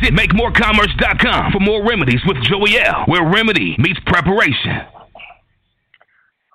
Visit 0.01 0.15
MakeMoreCommerce.com 0.15 1.53
for 1.53 1.61
more 1.61 1.87
remedies 1.87 2.21
with 2.27 2.39
Joey 2.45 2.79
L, 2.79 3.05
where 3.07 3.25
remedy 3.25 3.77
meets 3.79 4.01
preparation. 4.07 4.81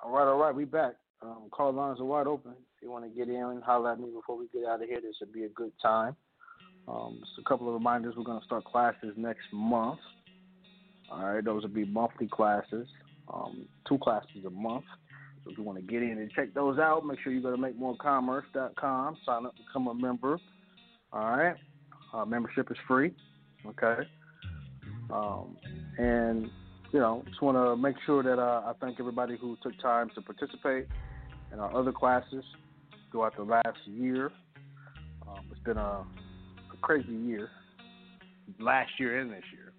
All 0.02 0.10
right, 0.10 0.26
all 0.26 0.38
right, 0.38 0.52
we 0.52 0.64
back. 0.64 0.94
Um, 1.22 1.44
call 1.52 1.72
lines 1.72 2.00
are 2.00 2.04
wide 2.04 2.26
open. 2.26 2.50
If 2.50 2.82
you 2.82 2.90
want 2.90 3.04
to 3.04 3.10
get 3.10 3.28
in, 3.28 3.62
holler 3.64 3.92
at 3.92 4.00
me 4.00 4.08
before 4.12 4.36
we 4.36 4.48
get 4.52 4.68
out 4.68 4.82
of 4.82 4.88
here. 4.88 5.00
This 5.00 5.14
would 5.20 5.32
be 5.32 5.44
a 5.44 5.48
good 5.50 5.70
time. 5.80 6.16
Um, 6.88 7.18
just 7.20 7.38
a 7.38 7.48
couple 7.48 7.68
of 7.68 7.74
reminders. 7.74 8.14
We're 8.16 8.24
going 8.24 8.40
to 8.40 8.44
start 8.44 8.64
classes 8.64 9.14
next 9.16 9.44
month. 9.52 10.00
All 11.12 11.24
right, 11.24 11.44
those 11.44 11.62
will 11.62 11.70
be 11.70 11.84
monthly 11.84 12.26
classes, 12.26 12.88
um, 13.32 13.66
two 13.86 13.98
classes 13.98 14.44
a 14.46 14.50
month. 14.50 14.84
So 15.44 15.52
if 15.52 15.58
you 15.58 15.62
want 15.62 15.78
to 15.78 15.84
get 15.84 16.02
in 16.02 16.18
and 16.18 16.30
check 16.32 16.54
those 16.54 16.80
out, 16.80 17.06
make 17.06 17.20
sure 17.20 17.32
you 17.32 17.40
go 17.40 17.54
to 17.54 17.56
makemorecommerce.com, 17.56 19.16
sign 19.24 19.46
up, 19.46 19.54
become 19.56 19.86
a 19.86 19.94
member. 19.94 20.40
All 21.12 21.36
right, 21.36 21.56
uh, 22.12 22.24
membership 22.24 22.68
is 22.72 22.76
free. 22.88 23.12
Okay. 23.66 24.08
Um, 25.10 25.56
and 25.98 26.50
you 26.92 27.00
know, 27.00 27.22
just 27.26 27.42
want 27.42 27.56
to 27.56 27.76
make 27.76 27.96
sure 28.06 28.22
that 28.22 28.38
uh, 28.38 28.62
I 28.66 28.72
thank 28.80 28.98
everybody 28.98 29.36
who 29.36 29.56
took 29.62 29.78
time 29.80 30.10
to 30.14 30.22
participate 30.22 30.86
in 31.52 31.60
our 31.60 31.74
other 31.74 31.92
classes 31.92 32.44
throughout 33.10 33.36
the 33.36 33.42
last 33.42 33.78
year. 33.86 34.30
Um, 35.26 35.44
it's 35.50 35.60
been 35.60 35.76
a, 35.76 36.04
a, 36.04 36.76
crazy 36.80 37.12
year, 37.12 37.50
last 38.58 38.90
year 38.98 39.18
and 39.18 39.30
this 39.30 39.42
year. 39.52 39.72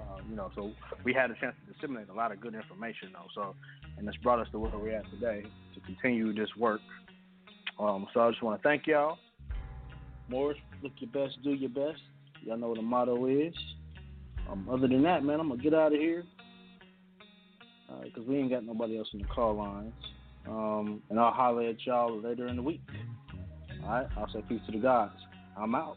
Uh, 0.00 0.18
you 0.28 0.34
know, 0.34 0.50
so 0.56 0.72
we 1.04 1.12
had 1.12 1.30
a 1.30 1.34
chance 1.34 1.54
to 1.66 1.72
disseminate 1.72 2.08
a 2.08 2.14
lot 2.14 2.32
of 2.32 2.40
good 2.40 2.54
information, 2.54 3.10
though. 3.12 3.28
So, 3.34 3.54
and 3.96 4.08
it's 4.08 4.16
brought 4.18 4.40
us 4.40 4.48
to 4.52 4.58
where 4.58 4.72
we're 4.76 4.96
at 4.96 5.08
today 5.10 5.42
to 5.74 5.80
continue 5.80 6.32
this 6.32 6.48
work. 6.58 6.80
Um, 7.78 8.06
so 8.12 8.20
I 8.20 8.30
just 8.30 8.42
want 8.42 8.60
to 8.60 8.68
thank 8.68 8.86
y'all. 8.86 9.18
Morris, 10.28 10.58
look 10.82 10.92
your 10.98 11.10
best, 11.10 11.38
do 11.44 11.50
your 11.50 11.70
best. 11.70 12.00
Y'all 12.44 12.56
know 12.56 12.68
what 12.68 12.76
the 12.76 12.82
motto 12.82 13.26
is. 13.26 13.54
Um, 14.50 14.68
other 14.70 14.88
than 14.88 15.02
that, 15.02 15.24
man, 15.24 15.40
I'm 15.40 15.48
gonna 15.48 15.62
get 15.62 15.74
out 15.74 15.92
of 15.92 15.98
here 15.98 16.24
because 18.04 18.26
we 18.26 18.38
ain't 18.38 18.50
got 18.50 18.64
nobody 18.64 18.98
else 18.98 19.08
in 19.12 19.20
the 19.20 19.26
call 19.26 19.54
lines. 19.54 19.92
Um, 20.46 21.02
and 21.08 21.20
I'll 21.20 21.32
holler 21.32 21.68
at 21.68 21.84
y'all 21.86 22.20
later 22.20 22.48
in 22.48 22.56
the 22.56 22.62
week. 22.62 22.80
All 23.84 23.90
right, 23.90 24.06
I'll 24.16 24.30
say 24.32 24.42
peace 24.48 24.60
to 24.66 24.72
the 24.72 24.78
gods. 24.78 25.14
I'm 25.56 25.74
out. 25.74 25.96